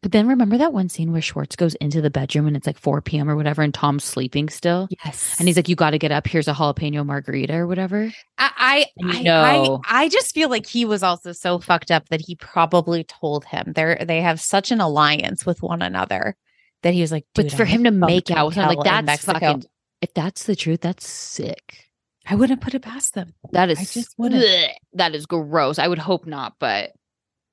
But 0.00 0.10
then 0.10 0.26
remember 0.26 0.58
that 0.58 0.72
one 0.72 0.88
scene 0.88 1.12
where 1.12 1.22
Schwartz 1.22 1.54
goes 1.54 1.76
into 1.76 2.00
the 2.00 2.10
bedroom 2.10 2.48
and 2.48 2.56
it's 2.56 2.66
like 2.66 2.78
4 2.78 3.02
p.m. 3.02 3.30
or 3.30 3.36
whatever, 3.36 3.62
and 3.62 3.72
Tom's 3.72 4.02
sleeping 4.02 4.48
still. 4.48 4.88
Yes, 5.04 5.36
And 5.38 5.46
he's 5.46 5.54
like, 5.56 5.68
You 5.68 5.76
got 5.76 5.90
to 5.90 5.98
get 5.98 6.10
up. 6.10 6.26
Here's 6.26 6.48
a 6.48 6.52
jalapeno 6.52 7.06
margarita 7.06 7.54
or 7.54 7.68
whatever. 7.68 8.10
I 8.36 8.50
I, 8.56 8.86
I, 9.04 9.22
know. 9.22 9.80
I 9.84 10.04
I 10.04 10.08
just 10.08 10.34
feel 10.34 10.48
like 10.48 10.66
he 10.66 10.84
was 10.84 11.04
also 11.04 11.30
so 11.30 11.60
fucked 11.60 11.92
up 11.92 12.08
that 12.08 12.20
he 12.20 12.34
probably 12.34 13.04
told 13.04 13.44
him 13.44 13.72
They're 13.76 14.02
they 14.04 14.22
have 14.22 14.40
such 14.40 14.72
an 14.72 14.80
alliance 14.80 15.46
with 15.46 15.62
one 15.62 15.82
another 15.82 16.36
that 16.82 16.94
he 16.94 17.00
was 17.00 17.12
like, 17.12 17.26
But 17.34 17.50
for 17.52 17.62
I 17.62 17.66
him 17.66 17.84
to 17.84 17.90
make 17.90 18.30
out 18.30 18.46
with 18.46 18.54
him, 18.56 18.66
like 18.68 18.84
that's 18.84 19.24
fucking. 19.24 19.64
If 20.00 20.14
that's 20.14 20.44
the 20.44 20.56
truth, 20.56 20.80
that's 20.80 21.06
sick. 21.08 21.88
I 22.26 22.34
wouldn't 22.34 22.60
put 22.60 22.74
it 22.74 22.82
past 22.82 23.14
them. 23.14 23.34
That 23.52 23.70
is 23.70 23.78
I 23.78 23.84
just 23.84 24.14
wouldn't. 24.18 24.42
Blech. 24.44 24.72
that 24.94 25.14
is 25.14 25.26
gross. 25.26 25.78
I 25.78 25.88
would 25.88 25.98
hope 25.98 26.26
not, 26.26 26.54
but 26.58 26.92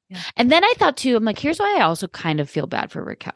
Yeah. 0.09 0.21
and 0.37 0.51
then 0.51 0.63
I 0.63 0.73
thought 0.77 0.97
too, 0.97 1.15
I'm 1.15 1.23
like, 1.25 1.39
here's 1.39 1.59
why 1.59 1.77
I 1.77 1.81
also 1.83 2.07
kind 2.07 2.39
of 2.39 2.49
feel 2.49 2.67
bad 2.67 2.91
for 2.91 3.03
Raquel. 3.03 3.33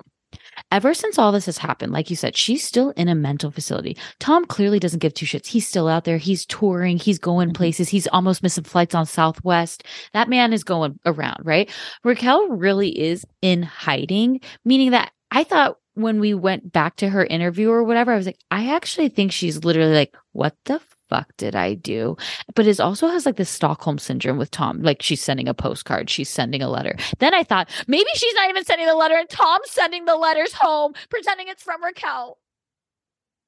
Ever 0.72 0.94
since 0.96 1.20
all 1.20 1.32
this 1.32 1.46
has 1.46 1.60
happened, 1.60 1.91
like 1.91 2.10
you 2.10 2.16
said, 2.16 2.36
she's 2.36 2.64
still 2.64 2.89
in 2.91 3.08
a 3.08 3.14
mental 3.16 3.52
facility. 3.52 3.98
Tom 4.20 4.46
clearly 4.46 4.80
doesn't 4.80 5.00
give 5.00 5.14
two 5.14 5.26
shits. 5.28 5.46
He's 5.48 5.68
still 5.68 5.88
out 5.88 6.04
there. 6.06 6.18
He's 6.18 6.46
touring. 6.48 6.98
He's 6.98 7.20
going 7.20 7.50
Mm-hmm. 7.50 7.56
places. 7.56 7.89
He's 7.89 8.08
almost 8.08 8.41
missing 8.41 8.64
flights 8.64 8.96
on 8.96 9.06
Southwest. 9.06 9.84
That 10.14 10.30
man 10.30 10.54
is 10.54 10.64
going 10.64 11.00
around, 11.06 11.38
right? 11.46 11.70
Raquel 12.04 12.48
really 12.50 12.89
is 13.00 13.26
in 13.44 13.62
hiding, 13.62 14.41
meaning 14.66 14.91
that 14.91 15.12
I 15.30 15.44
thought 15.44 15.78
when 15.96 16.20
we 16.20 16.34
went 16.34 16.72
back 16.72 16.96
to 16.98 17.10
her 17.10 17.24
interview 17.26 17.70
or 17.70 17.84
whatever, 17.84 18.12
I 18.12 18.18
was 18.18 18.26
like, 18.26 18.39
I 18.52 18.74
actually 18.74 19.10
think 19.10 19.32
she's 19.32 19.64
literally 19.64 19.94
like, 19.94 20.16
what 20.32 20.56
the 20.66 20.82
fuck 21.10 21.28
did 21.38 21.56
I 21.56 21.76
do? 21.76 22.18
But 22.56 22.66
it 22.66 22.80
also 22.80 23.08
has 23.10 23.26
like 23.26 23.36
this 23.36 23.50
Stockholm 23.50 24.00
syndrome 24.00 24.38
with 24.38 24.50
Tom. 24.52 24.82
Like 24.82 25.02
she's 25.02 25.22
sending 25.22 25.48
a 25.48 25.54
postcard, 25.54 26.10
she's 26.10 26.30
sending 26.30 26.62
a 26.62 26.70
letter. 26.70 26.96
Then 27.20 27.34
I 27.34 27.44
thought 27.44 27.70
maybe 27.88 28.10
she's 28.16 28.34
not 28.34 28.50
even 28.50 28.66
sending 28.66 28.88
the 28.88 28.96
letter 28.96 29.16
and 29.16 29.30
Tom's 29.30 29.70
sending 29.70 30.06
the 30.06 30.16
letters 30.16 30.54
home, 30.54 30.94
pretending 31.10 31.48
it's 31.48 31.62
from 31.64 31.84
Raquel. 31.84 32.38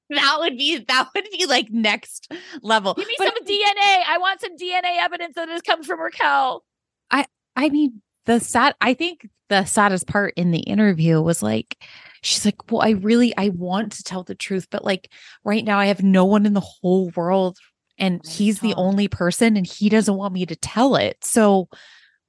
That 0.09 0.37
would 0.39 0.55
be 0.57 0.77
that 0.87 1.09
would 1.15 1.25
be 1.31 1.47
like 1.47 1.71
next 1.71 2.31
level. 2.61 2.93
Give 2.93 3.07
me 3.07 3.15
But- 3.17 3.33
some 3.33 3.45
DNA. 3.45 4.03
I 4.07 4.17
want 4.19 4.39
some 4.41 4.55
DNA 4.55 4.97
evidence 4.99 5.33
that 5.35 5.47
this 5.47 5.61
comes 5.63 5.87
from 5.87 5.99
Raquel. 5.99 6.63
I 7.09 7.25
I 7.55 7.69
mean, 7.69 8.01
the 8.25 8.39
sad, 8.39 8.75
I 8.81 8.93
think 8.93 9.27
the 9.49 9.65
saddest 9.65 10.05
part 10.07 10.33
in 10.35 10.51
the 10.51 10.59
interview 10.59 11.21
was 11.21 11.41
like, 11.41 11.77
she's 12.25 12.43
like, 12.43 12.71
well, 12.71 12.81
I 12.81 12.91
really, 12.91 13.35
I 13.37 13.49
want 13.49 13.93
to 13.93 14.03
tell 14.03 14.23
the 14.23 14.35
truth, 14.35 14.67
but 14.71 14.83
like 14.83 15.11
right 15.43 15.63
now 15.63 15.77
I 15.77 15.85
have 15.85 16.03
no 16.03 16.25
one 16.25 16.45
in 16.45 16.53
the 16.53 16.59
whole 16.59 17.11
world 17.15 17.57
and 17.97 18.25
he's 18.25 18.59
the 18.59 18.73
only 18.73 19.07
person 19.07 19.55
and 19.55 19.65
he 19.65 19.89
doesn't 19.89 20.17
want 20.17 20.33
me 20.33 20.45
to 20.47 20.55
tell 20.55 20.95
it. 20.95 21.17
So 21.23 21.69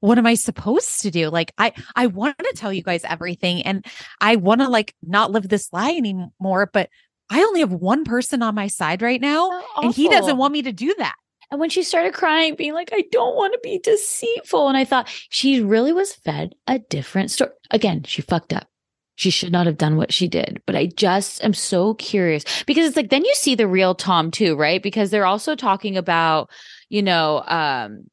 what 0.01 0.19
am 0.19 0.27
I 0.27 0.35
supposed 0.35 1.01
to 1.01 1.11
do? 1.11 1.31
Like, 1.31 1.53
I, 1.57 1.73
I 1.97 2.07
want 2.07 2.39
to 2.39 2.53
tell 2.55 2.73
you 2.73 2.83
guys 2.83 3.05
everything 3.05 3.63
and 3.63 3.85
I 4.21 4.37
want 4.37 4.61
to 4.61 4.69
like 4.69 4.95
not 5.03 5.33
live 5.33 5.49
this 5.49 5.73
lie 5.73 5.93
anymore, 5.93 6.71
but 6.73 6.91
I 7.31 7.43
only 7.43 7.61
have 7.61 7.73
one 7.73 8.05
person 8.05 8.43
on 8.43 8.55
my 8.55 8.69
side 8.69 9.01
right 9.03 9.21
now 9.21 9.63
and 9.79 9.95
he 9.95 10.09
doesn't 10.09 10.37
want 10.37 10.53
me 10.53 10.63
to 10.63 10.73
do 10.73 10.95
that. 10.99 11.17
And 11.51 11.59
when 11.59 11.71
she 11.71 11.83
started 11.83 12.13
crying, 12.13 12.55
being 12.55 12.75
like, 12.75 12.91
I 12.93 13.05
don't 13.11 13.35
want 13.35 13.55
to 13.55 13.61
be 13.63 13.79
deceitful. 13.79 14.69
And 14.69 14.77
I 14.77 14.85
thought 14.85 15.09
she 15.31 15.63
really 15.63 15.93
was 15.93 16.13
fed 16.13 16.55
a 16.67 16.81
different 16.81 17.31
story. 17.31 17.53
Again, 17.71 18.03
she 18.03 18.21
fucked 18.21 18.53
up. 18.53 18.69
She 19.17 19.31
should 19.31 19.51
not 19.51 19.67
have 19.67 19.79
done 19.79 19.97
what 19.97 20.13
she 20.13 20.29
did. 20.29 20.63
But 20.67 20.77
I 20.77 20.87
just 20.87 21.43
am 21.43 21.55
so 21.55 21.95
curious 21.95 22.45
because 22.65 22.87
it's 22.87 22.97
like, 22.97 23.11
then 23.11 23.25
you 23.25 23.35
see 23.35 23.55
the 23.55 23.67
real 23.67 23.95
Tom 23.95 24.31
too, 24.31 24.57
right? 24.57 24.83
Because 24.83 25.11
they're 25.11 25.27
also 25.27 25.55
talking 25.57 25.97
about, 25.97 26.51
you 26.91 27.03
know, 27.03 27.43
um, 27.47 28.05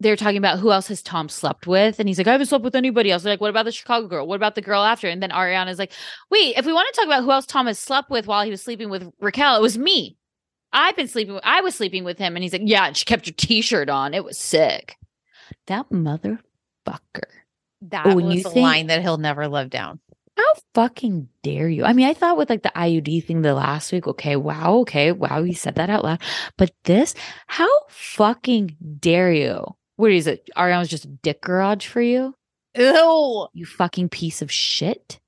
they're 0.00 0.16
talking 0.16 0.38
about 0.38 0.58
who 0.58 0.72
else 0.72 0.88
has 0.88 1.00
Tom 1.00 1.28
slept 1.28 1.68
with. 1.68 2.00
And 2.00 2.08
he's 2.08 2.18
like, 2.18 2.26
I 2.26 2.32
haven't 2.32 2.48
slept 2.48 2.64
with 2.64 2.74
anybody 2.74 3.12
else. 3.12 3.22
They're 3.22 3.32
like, 3.32 3.40
what 3.40 3.50
about 3.50 3.66
the 3.66 3.70
Chicago 3.72 4.08
girl? 4.08 4.26
What 4.26 4.34
about 4.34 4.56
the 4.56 4.62
girl 4.62 4.82
after? 4.82 5.06
And 5.06 5.22
then 5.22 5.30
Ariana's 5.30 5.78
like, 5.78 5.92
wait, 6.28 6.56
if 6.56 6.66
we 6.66 6.72
want 6.72 6.92
to 6.92 6.96
talk 7.00 7.06
about 7.06 7.22
who 7.22 7.30
else 7.30 7.46
Tom 7.46 7.66
has 7.68 7.78
slept 7.78 8.10
with 8.10 8.26
while 8.26 8.44
he 8.44 8.50
was 8.50 8.60
sleeping 8.60 8.90
with 8.90 9.08
Raquel, 9.20 9.56
it 9.56 9.62
was 9.62 9.78
me. 9.78 10.16
I've 10.72 10.96
been 10.96 11.06
sleeping 11.06 11.34
with, 11.34 11.44
I 11.46 11.60
was 11.60 11.76
sleeping 11.76 12.02
with 12.02 12.18
him. 12.18 12.34
And 12.34 12.42
he's 12.42 12.52
like, 12.52 12.62
yeah, 12.64 12.86
and 12.88 12.96
she 12.96 13.04
kept 13.04 13.26
her 13.26 13.32
t-shirt 13.32 13.88
on. 13.88 14.12
It 14.12 14.24
was 14.24 14.38
sick. 14.38 14.96
That 15.68 15.88
motherfucker. 15.90 16.38
That 17.82 18.06
Oh, 18.06 18.16
was 18.16 18.44
a 18.44 18.50
think- 18.50 18.56
line 18.56 18.86
that 18.88 19.02
he'll 19.02 19.18
never 19.18 19.46
live 19.46 19.70
down. 19.70 20.00
How 20.36 20.52
fucking 20.74 21.28
dare 21.42 21.68
you? 21.68 21.84
I 21.84 21.92
mean, 21.92 22.06
I 22.06 22.14
thought 22.14 22.36
with 22.38 22.48
like 22.50 22.62
the 22.62 22.72
IUD 22.74 23.24
thing 23.26 23.42
the 23.42 23.54
last 23.54 23.92
week, 23.92 24.06
okay, 24.06 24.36
wow, 24.36 24.76
okay, 24.78 25.12
wow, 25.12 25.42
you 25.42 25.54
said 25.54 25.74
that 25.74 25.90
out 25.90 26.04
loud. 26.04 26.20
But 26.56 26.72
this, 26.84 27.14
how 27.46 27.68
fucking 27.88 28.76
dare 28.98 29.32
you? 29.32 29.64
What 29.96 30.10
is 30.12 30.26
it? 30.26 30.48
Ariana's 30.56 30.88
just 30.88 31.04
a 31.04 31.08
dick 31.08 31.42
garage 31.42 31.86
for 31.86 32.00
you? 32.00 32.34
Ew. 32.76 33.46
You 33.52 33.66
fucking 33.66 34.08
piece 34.08 34.40
of 34.42 34.50
shit. 34.50 35.18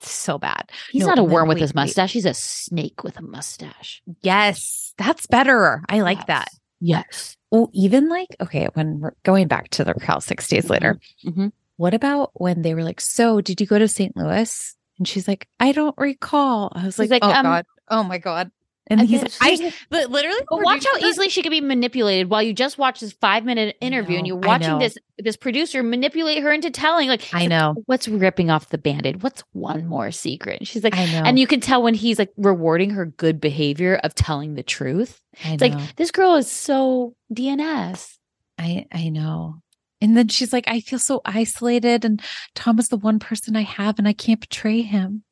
so 0.00 0.38
bad. 0.38 0.70
He's 0.92 1.02
No, 1.02 1.08
not 1.08 1.18
a 1.18 1.24
worm 1.24 1.48
with 1.48 1.56
wait, 1.56 1.62
his 1.62 1.70
wait. 1.70 1.82
mustache. 1.82 2.12
He's 2.12 2.24
a 2.24 2.32
snake 2.34 3.02
with 3.04 3.18
a 3.18 3.22
mustache. 3.22 4.00
Yes, 4.22 4.94
that's 4.96 5.26
better. 5.26 5.82
I 5.88 6.00
like 6.02 6.26
that. 6.28 6.48
Yes. 6.80 7.36
Well, 7.50 7.68
even 7.74 8.08
like, 8.08 8.28
okay, 8.40 8.68
when 8.74 9.00
we're 9.00 9.14
going 9.24 9.48
back 9.48 9.70
to 9.70 9.82
the 9.84 9.92
Raquel 9.94 10.20
six 10.20 10.46
days 10.46 10.70
later, 10.70 11.00
Mhm. 11.26 11.50
What 11.78 11.94
about 11.94 12.32
when 12.34 12.60
they 12.62 12.74
were 12.74 12.84
like, 12.84 13.00
So, 13.00 13.40
did 13.40 13.60
you 13.60 13.66
go 13.66 13.78
to 13.78 13.88
St. 13.88 14.14
Louis? 14.16 14.76
And 14.98 15.08
she's 15.08 15.26
like, 15.26 15.48
I 15.58 15.72
don't 15.72 15.94
recall. 15.96 16.70
I 16.74 16.84
was 16.84 16.96
She's 16.96 17.10
like, 17.10 17.22
like, 17.22 17.24
Oh, 17.24 17.30
um, 17.32 17.42
God. 17.44 17.66
Oh, 17.88 18.02
my 18.02 18.18
God. 18.18 18.50
And 18.90 19.00
And 19.00 19.08
he's 19.08 19.20
like, 19.22 19.32
I, 19.40 19.72
but 19.90 20.10
literally, 20.10 20.40
But 20.48 20.62
watch 20.64 20.84
how 20.84 20.96
easily 21.06 21.28
she 21.28 21.42
could 21.42 21.50
be 21.50 21.60
manipulated 21.60 22.30
while 22.30 22.42
you 22.42 22.54
just 22.54 22.78
watch 22.78 23.00
this 23.00 23.12
five 23.12 23.44
minute 23.44 23.76
interview 23.82 24.16
and 24.16 24.26
you're 24.26 24.36
watching 24.36 24.78
this 24.78 24.96
this 25.18 25.36
producer 25.36 25.82
manipulate 25.82 26.42
her 26.42 26.50
into 26.50 26.70
telling 26.70 27.06
like 27.08 27.22
I 27.34 27.46
know. 27.46 27.74
what's 27.84 28.08
ripping 28.08 28.48
off 28.50 28.70
the 28.70 28.78
band-aid 28.78 29.22
what's 29.22 29.42
one 29.52 29.84
more 29.86 30.10
secret 30.10 30.60
and 30.60 30.66
she's 30.68 30.82
like 30.84 30.96
I 30.96 31.04
know. 31.04 31.22
and 31.26 31.38
you 31.38 31.46
can 31.46 31.60
tell 31.60 31.82
when 31.82 31.92
he's 31.92 32.18
like 32.18 32.32
rewarding 32.38 32.90
her 32.90 33.04
good 33.04 33.40
behavior 33.42 33.96
of 33.96 34.14
telling 34.14 34.54
the 34.54 34.62
truth 34.62 35.20
I 35.44 35.52
it's 35.54 35.62
know. 35.62 35.68
like 35.68 35.96
this 35.96 36.10
girl 36.10 36.36
is 36.36 36.50
so 36.50 37.14
dns 37.34 38.16
I 38.58 38.86
I 38.90 39.10
know. 39.10 39.56
And 40.00 40.16
then 40.16 40.28
she's 40.28 40.52
like, 40.52 40.64
I 40.68 40.80
feel 40.80 40.98
so 41.00 41.20
isolated, 41.24 42.04
and 42.04 42.22
Tom 42.54 42.78
is 42.78 42.88
the 42.88 42.96
one 42.96 43.18
person 43.18 43.56
I 43.56 43.62
have, 43.62 43.98
and 43.98 44.06
I 44.06 44.12
can't 44.12 44.40
betray 44.40 44.82
him. 44.82 45.24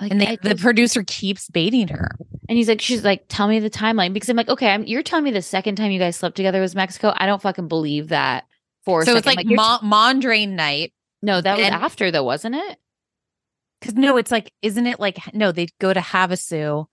like 0.00 0.10
And 0.12 0.20
they, 0.20 0.36
the 0.42 0.54
producer 0.56 1.02
keeps 1.02 1.48
baiting 1.48 1.88
her. 1.88 2.10
and 2.48 2.58
he's 2.58 2.68
like 2.68 2.80
she's 2.82 3.02
like 3.04 3.24
tell 3.28 3.48
me 3.48 3.58
the 3.58 3.70
timeline 3.70 4.12
because 4.12 4.28
i'm 4.28 4.36
like 4.36 4.48
okay 4.50 4.68
I'm, 4.68 4.84
you're 4.84 5.02
telling 5.02 5.24
me 5.24 5.30
the 5.32 5.40
second 5.42 5.76
time 5.76 5.90
you 5.90 5.98
guys 5.98 6.14
slept 6.16 6.36
together 6.36 6.60
was 6.60 6.74
mexico 6.76 7.12
i 7.16 7.26
don't 7.26 7.42
fucking 7.42 7.66
believe 7.68 8.08
that 8.08 8.44
for 8.84 9.00
a 9.00 9.04
so 9.04 9.16
it's 9.16 9.24
second. 9.24 9.36
like, 9.36 9.48
you're 9.48 9.58
Mondrian 9.58 10.50
night. 10.50 10.92
no 11.22 11.40
that 11.40 11.56
was 11.56 11.66
and- 11.66 11.74
after 11.74 12.10
though 12.12 12.22
wasn't 12.22 12.54
it 12.54 12.78
Because 13.80 13.94
no, 13.94 14.16
it's 14.18 14.30
like, 14.30 14.52
isn't 14.62 14.86
it 14.86 15.00
like 15.00 15.18
no? 15.34 15.50
They 15.52 15.68
go 15.80 15.92
to 15.92 16.00
Havasu, 16.00 16.86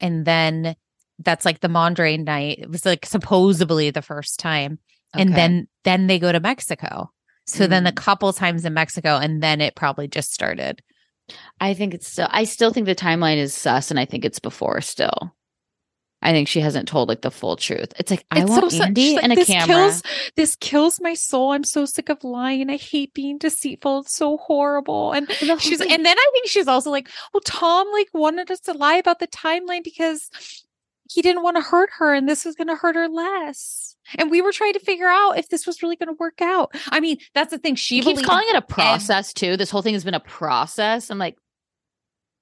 and 0.00 0.24
then 0.24 0.74
that's 1.18 1.44
like 1.44 1.60
the 1.60 1.68
Mondrian 1.68 2.24
night. 2.24 2.58
It 2.60 2.70
was 2.70 2.84
like 2.86 3.04
supposedly 3.06 3.90
the 3.90 4.02
first 4.02 4.40
time, 4.40 4.78
and 5.14 5.34
then 5.34 5.68
then 5.84 6.06
they 6.06 6.18
go 6.18 6.32
to 6.32 6.40
Mexico. 6.40 7.10
So 7.46 7.66
then 7.66 7.84
Mm. 7.84 7.88
a 7.88 7.92
couple 7.92 8.32
times 8.32 8.64
in 8.64 8.74
Mexico, 8.74 9.16
and 9.16 9.42
then 9.42 9.60
it 9.60 9.74
probably 9.74 10.06
just 10.06 10.32
started. 10.34 10.82
I 11.60 11.74
think 11.74 11.94
it's 11.94 12.08
still. 12.08 12.28
I 12.30 12.44
still 12.44 12.72
think 12.72 12.86
the 12.86 12.94
timeline 12.94 13.38
is 13.38 13.54
sus, 13.54 13.90
and 13.90 13.98
I 13.98 14.04
think 14.04 14.24
it's 14.24 14.38
before 14.38 14.80
still. 14.82 15.34
I 16.20 16.32
think 16.32 16.48
she 16.48 16.60
hasn't 16.60 16.88
told 16.88 17.08
like 17.08 17.22
the 17.22 17.30
full 17.30 17.54
truth. 17.56 17.92
It's 17.96 18.10
like 18.10 18.24
I 18.30 18.40
It's 18.40 18.50
want 18.50 18.72
so. 18.72 18.82
Andy 18.82 19.14
like, 19.14 19.22
and 19.24 19.32
a 19.32 19.36
this 19.36 19.46
camera. 19.46 19.66
Kills, 19.66 20.02
this 20.36 20.56
kills 20.56 21.00
my 21.00 21.14
soul. 21.14 21.52
I'm 21.52 21.64
so 21.64 21.84
sick 21.84 22.08
of 22.08 22.24
lying. 22.24 22.68
I 22.70 22.76
hate 22.76 23.14
being 23.14 23.38
deceitful. 23.38 24.00
It's 24.00 24.16
so 24.16 24.36
horrible. 24.36 25.12
And 25.12 25.30
she's 25.60 25.80
and 25.80 26.04
then 26.04 26.18
I 26.18 26.30
think 26.32 26.48
she's 26.48 26.66
also 26.66 26.90
like, 26.90 27.08
well, 27.32 27.40
Tom 27.44 27.86
like 27.92 28.08
wanted 28.12 28.50
us 28.50 28.60
to 28.60 28.72
lie 28.72 28.96
about 28.96 29.20
the 29.20 29.28
timeline 29.28 29.84
because 29.84 30.28
he 31.08 31.22
didn't 31.22 31.44
want 31.44 31.56
to 31.56 31.62
hurt 31.62 31.90
her, 31.98 32.12
and 32.14 32.28
this 32.28 32.44
was 32.44 32.56
going 32.56 32.68
to 32.68 32.76
hurt 32.76 32.96
her 32.96 33.08
less. 33.08 33.94
And 34.16 34.30
we 34.30 34.40
were 34.40 34.52
trying 34.52 34.72
to 34.74 34.80
figure 34.80 35.08
out 35.08 35.32
if 35.38 35.48
this 35.48 35.66
was 35.66 35.82
really 35.82 35.96
going 35.96 36.08
to 36.08 36.16
work 36.18 36.40
out. 36.40 36.74
I 36.88 37.00
mean, 37.00 37.18
that's 37.34 37.50
the 37.50 37.58
thing. 37.58 37.74
She 37.74 38.00
keeps 38.00 38.22
calling 38.22 38.46
it 38.48 38.56
a 38.56 38.62
process 38.62 39.32
too. 39.32 39.56
This 39.56 39.70
whole 39.70 39.82
thing 39.82 39.94
has 39.94 40.04
been 40.04 40.14
a 40.14 40.20
process. 40.20 41.10
I'm 41.10 41.18
like, 41.18 41.36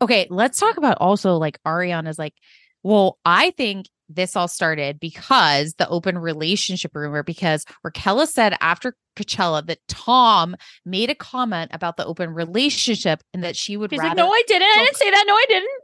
Okay, 0.02 0.26
let's 0.28 0.58
talk 0.58 0.76
about 0.76 0.98
also 1.00 1.36
like 1.36 1.58
Ariana's 1.64 2.18
like, 2.18 2.34
well, 2.82 3.18
I 3.24 3.50
think 3.52 3.86
this 4.08 4.36
all 4.36 4.46
started 4.46 5.00
because 5.00 5.74
the 5.78 5.88
open 5.88 6.18
relationship 6.18 6.94
rumor, 6.94 7.22
because 7.22 7.64
Raquel 7.82 8.26
said 8.26 8.56
after 8.60 8.94
Coachella 9.16 9.66
that 9.66 9.78
Tom 9.88 10.54
made 10.84 11.10
a 11.10 11.14
comment 11.14 11.70
about 11.74 11.96
the 11.96 12.04
open 12.04 12.30
relationship 12.30 13.22
and 13.32 13.42
that 13.42 13.56
she 13.56 13.76
would 13.76 13.90
she's 13.90 13.98
rather 13.98 14.10
like, 14.10 14.16
no, 14.18 14.30
I 14.30 14.42
didn't. 14.46 14.68
I 14.68 14.84
didn't 14.84 14.96
say 14.96 15.10
that. 15.10 15.24
No, 15.26 15.34
I 15.34 15.44
didn't. 15.48 15.82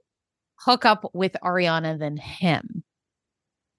hook 0.61 0.85
up 0.85 1.11
with 1.14 1.37
Ariana 1.43 1.99
than 1.99 2.18
him. 2.18 2.85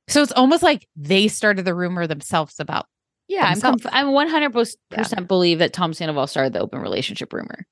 So 0.08 0.22
it's 0.22 0.32
almost 0.34 0.64
like 0.64 0.88
they 0.96 1.28
started 1.28 1.66
the 1.66 1.74
rumor 1.74 2.08
themselves 2.08 2.60
about 2.60 2.86
Yeah, 3.28 3.46
I'm 3.46 3.62
conf- 3.62 3.86
I'm 3.92 4.12
100 4.12 4.52
percent 4.52 5.28
believe 5.28 5.60
that 5.60 5.74
Tom 5.74 5.94
Sandoval 5.94 6.28
started 6.28 6.54
the 6.54 6.60
open 6.60 6.80
relationship 6.82 7.32
rumor. 7.34 7.66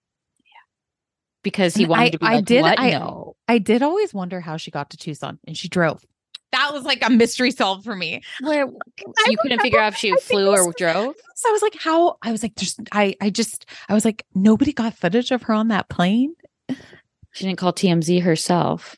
Because 1.44 1.74
he 1.74 1.84
And 1.84 1.90
wanted 1.90 2.04
I- 2.06 2.10
to 2.10 2.20
be 2.20 2.26
I 2.26 2.36
like, 2.36 2.46
did- 2.46 2.62
what? 2.62 2.80
I- 2.80 2.92
no. 2.92 3.36
I 3.48 3.58
did 3.58 3.82
always 3.82 4.14
wonder 4.14 4.40
how 4.42 4.58
she 4.58 4.70
got 4.72 4.92
to 4.92 4.98
Tucson 4.98 5.40
and 5.48 5.58
she 5.58 5.68
drove. 5.68 6.06
That 6.52 6.72
was 6.74 6.84
like 6.84 7.04
a 7.06 7.10
mystery 7.10 7.50
solved 7.52 7.84
for 7.84 7.96
me. 7.96 8.22
Where 8.42 8.68
I 9.00 9.30
you 9.30 9.38
couldn't 9.42 9.60
figure 9.62 9.80
out 9.80 9.94
if 9.94 9.98
she 9.98 10.16
flew 10.18 10.54
it 10.54 10.60
or 10.60 10.68
was- 10.68 10.76
drove. 10.78 11.16
So 11.36 11.50
I 11.50 11.52
was 11.52 11.62
like, 11.64 11.76
how? 11.80 12.18
I 12.22 12.32
was 12.32 12.44
like, 12.44 12.56
just, 12.56 12.80
I, 12.92 13.16
I 13.20 13.30
just, 13.32 13.66
I 13.90 13.94
was 13.96 14.06
like, 14.06 14.24
nobody 14.36 14.72
got 14.72 14.94
footage 14.94 15.32
of 15.32 15.42
her 15.44 15.54
on 15.54 15.70
that 15.70 15.90
plane. 15.90 16.36
She 17.34 17.46
didn't 17.46 17.58
call 17.58 17.74
TMZ 17.74 18.22
herself. 18.22 18.96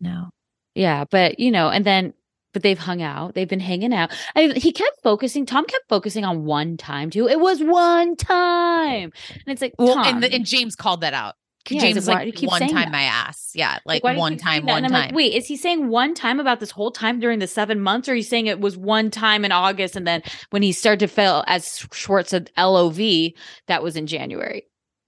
No. 0.00 0.30
Yeah, 0.74 1.04
but 1.10 1.38
you 1.40 1.50
know, 1.50 1.68
and 1.68 1.84
then 1.84 2.14
but 2.52 2.62
they've 2.62 2.78
hung 2.78 3.02
out. 3.02 3.34
They've 3.34 3.48
been 3.48 3.60
hanging 3.60 3.92
out. 3.92 4.12
I, 4.36 4.52
he 4.56 4.72
kept 4.72 5.02
focusing. 5.02 5.46
Tom 5.46 5.64
kept 5.64 5.88
focusing 5.88 6.24
on 6.24 6.44
one 6.44 6.76
time 6.76 7.10
too. 7.10 7.28
It 7.28 7.40
was 7.40 7.62
one 7.62 8.16
time, 8.16 9.12
and 9.30 9.44
it's 9.46 9.62
like, 9.62 9.74
Well, 9.78 9.94
Tom, 9.94 10.06
and, 10.06 10.22
the, 10.22 10.32
and 10.32 10.44
James 10.44 10.76
called 10.76 11.00
that 11.02 11.14
out. 11.14 11.34
Yeah, 11.70 11.74
he's 11.74 11.94
James 11.94 12.08
like, 12.08 12.14
like, 12.14 12.22
do 12.22 12.26
you 12.26 12.32
keep 12.32 12.50
one 12.50 12.60
time 12.60 12.72
that? 12.72 12.90
my 12.90 13.02
ass. 13.02 13.52
Yeah. 13.54 13.78
Like, 13.84 14.02
you 14.02 14.18
one 14.18 14.36
time, 14.36 14.66
one 14.66 14.82
time. 14.82 14.90
like, 14.90 15.14
wait, 15.14 15.32
is 15.32 15.46
he 15.46 15.56
saying 15.56 15.88
one 15.88 16.12
time 16.12 16.40
about 16.40 16.58
this 16.58 16.72
whole 16.72 16.90
time 16.90 17.20
during 17.20 17.38
the 17.38 17.46
seven 17.46 17.80
months, 17.80 18.08
or 18.08 18.12
are 18.12 18.14
you 18.16 18.24
saying 18.24 18.46
it 18.46 18.60
was 18.60 18.76
one 18.76 19.10
time 19.10 19.44
in 19.44 19.52
August, 19.52 19.94
and 19.94 20.06
then 20.06 20.22
when 20.50 20.62
he 20.62 20.72
started 20.72 21.00
to 21.00 21.06
fail, 21.06 21.44
as 21.46 21.86
Schwartz 21.92 22.30
said, 22.30 22.50
LOV, 22.58 22.98
that 23.68 23.82
was 23.82 23.96
in 23.96 24.06
January. 24.08 24.64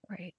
right. 0.09 0.33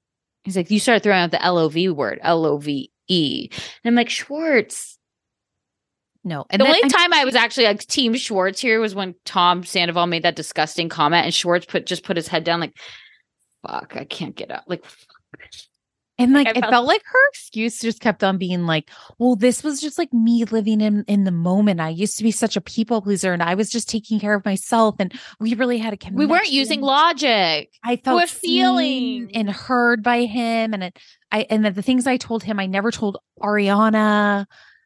He's 0.46 0.56
like, 0.56 0.72
you 0.72 0.80
started 0.80 1.04
throwing 1.04 1.20
out 1.20 1.32
the 1.32 1.40
LOV 1.44 1.96
word, 1.98 2.20
L 2.22 2.46
O 2.46 2.58
V 2.58 2.92
E, 3.08 3.50
and 3.52 3.60
I'm 3.84 3.96
like, 3.96 4.10
Schwartz. 4.10 4.95
No. 6.26 6.46
And 6.50 6.60
the 6.62 6.66
only 6.66 6.82
I- 6.84 6.88
time 6.90 7.14
I 7.14 7.24
was 7.24 7.36
actually 7.36 7.68
like 7.68 7.86
Team 7.86 8.16
Schwartz 8.16 8.60
here 8.60 8.82
was 8.82 8.94
when 8.96 9.16
Tom 9.26 9.64
Sandoval 9.64 10.08
made 10.08 10.24
that 10.24 10.36
disgusting 10.36 10.90
comment, 10.90 11.24
and 11.26 11.34
Schwartz 11.34 11.66
put 11.68 11.86
just 11.86 12.04
put 12.04 12.18
his 12.18 12.28
head 12.28 12.44
down, 12.44 12.60
like, 12.60 12.76
"Fuck, 13.66 13.96
I 13.96 14.04
can't 14.06 14.36
get 14.36 14.50
up." 14.52 14.64
Like, 14.68 14.84
And 16.18 16.32
like, 16.34 16.48
I 16.48 16.52
it 16.52 16.60
felt- 16.62 16.72
felt 16.72 16.88
like 16.88 17.04
her 17.06 17.30
excuse 17.30 17.78
just 17.80 18.00
kept 18.00 18.24
on 18.24 18.38
being 18.38 18.66
like, 18.66 18.90
well, 19.20 19.36
this 19.36 19.66
was 19.66 19.82
just 19.82 19.98
like 19.98 20.14
me 20.14 20.46
living 20.46 20.80
in 20.80 21.04
in 21.10 21.26
the 21.26 21.32
moment. 21.32 21.82
I 21.82 21.90
used 21.90 22.18
to 22.18 22.24
be 22.24 22.32
such 22.32 22.56
a 22.56 22.62
people 22.62 23.02
pleaser 23.02 23.34
and 23.34 23.44
I 23.44 23.54
was 23.56 23.70
just 23.70 23.90
taking 23.90 24.20
care 24.22 24.34
of 24.34 24.46
myself. 24.46 24.96
And 24.98 25.14
we 25.42 25.54
really 25.56 25.78
had 25.78 25.92
a 25.94 25.98
connection. 25.98 26.18
we 26.18 26.26
weren't 26.26 26.50
using 26.50 26.80
logic. 26.80 27.70
I 27.84 27.98
felt 27.98 28.16
We're 28.22 28.28
feeling. 28.28 29.30
and 29.36 29.50
heard 29.50 30.02
by 30.04 30.24
him. 30.24 30.74
And 30.74 30.86
it, 30.86 31.00
I 31.34 31.48
and 31.50 31.66
that 31.66 31.76
the 31.76 31.82
things 31.82 32.08
I 32.08 32.16
told 32.18 32.44
him, 32.44 32.60
I 32.62 32.66
never 32.66 32.92
told 32.92 33.18
Ariana. 33.42 34.46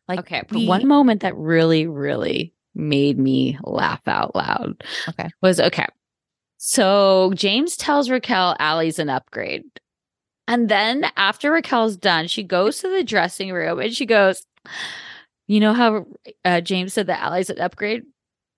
Like, 0.10 0.20
Okay, 0.20 0.44
we- 0.52 0.68
one 0.68 0.88
moment 0.88 1.22
that 1.22 1.36
really, 1.38 1.88
really 1.88 2.54
made 2.76 3.18
me 3.18 3.58
laugh 3.64 4.02
out 4.08 4.36
loud. 4.36 4.84
Okay. 5.08 5.30
was 5.42 5.60
okay. 5.60 5.86
So 6.58 7.32
James 7.36 7.78
tells 7.78 8.10
Raquel 8.10 8.56
Allie's 8.60 9.00
an 9.00 9.10
upgrade. 9.10 9.64
And 10.48 10.68
then 10.68 11.06
after 11.16 11.52
Raquel's 11.52 11.96
done, 11.96 12.28
she 12.28 12.44
goes 12.44 12.80
to 12.80 12.90
the 12.90 13.04
dressing 13.04 13.52
room 13.54 13.80
and 13.80 13.94
she 13.94 14.06
goes, 14.08 14.44
You 15.48 15.60
know 15.60 15.74
how 15.74 16.06
uh, 16.44 16.62
James 16.62 16.94
said 16.94 17.08
that 17.08 17.22
Allie's 17.22 17.50
an 17.52 17.60
upgrade? 17.62 18.04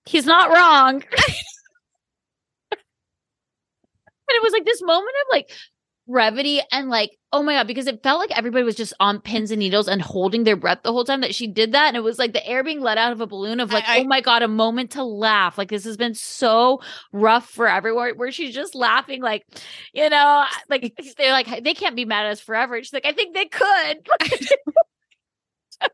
He's 0.06 0.24
not 0.26 0.50
wrong. 0.50 0.94
and 2.72 2.80
it 4.28 4.42
was 4.42 4.52
like 4.52 4.64
this 4.64 4.82
moment 4.82 5.14
of 5.20 5.26
like 5.32 5.52
brevity 6.12 6.60
and 6.70 6.88
like, 6.90 7.10
oh 7.32 7.42
my 7.42 7.54
God, 7.54 7.66
because 7.66 7.86
it 7.86 8.02
felt 8.02 8.20
like 8.20 8.36
everybody 8.36 8.62
was 8.64 8.74
just 8.76 8.92
on 9.00 9.20
pins 9.20 9.50
and 9.50 9.58
needles 9.58 9.88
and 9.88 10.02
holding 10.02 10.44
their 10.44 10.54
breath 10.56 10.80
the 10.84 10.92
whole 10.92 11.04
time 11.04 11.22
that 11.22 11.34
she 11.34 11.46
did 11.46 11.72
that. 11.72 11.88
And 11.88 11.96
it 11.96 12.02
was 12.02 12.18
like 12.18 12.32
the 12.34 12.46
air 12.46 12.62
being 12.62 12.80
let 12.80 12.98
out 12.98 13.12
of 13.12 13.20
a 13.20 13.26
balloon 13.26 13.58
of 13.60 13.72
like, 13.72 13.84
I- 13.88 13.98
I- 13.98 14.00
oh 14.02 14.04
my 14.04 14.20
God, 14.20 14.42
a 14.42 14.48
moment 14.48 14.92
to 14.92 15.02
laugh. 15.02 15.56
Like 15.58 15.70
this 15.70 15.84
has 15.84 15.96
been 15.96 16.14
so 16.14 16.80
rough 17.12 17.48
for 17.48 17.66
everyone 17.68 18.12
where 18.16 18.30
she's 18.30 18.54
just 18.54 18.74
laughing, 18.74 19.22
like, 19.22 19.44
you 19.94 20.08
know, 20.10 20.44
like 20.68 20.94
they're 21.16 21.32
like, 21.32 21.64
they 21.64 21.74
can't 21.74 21.96
be 21.96 22.04
mad 22.04 22.26
at 22.26 22.32
us 22.32 22.40
forever. 22.40 22.76
And 22.76 22.84
she's 22.84 22.92
like, 22.92 23.06
I 23.06 23.12
think 23.12 23.34
they 23.34 23.46
could. 23.46 24.06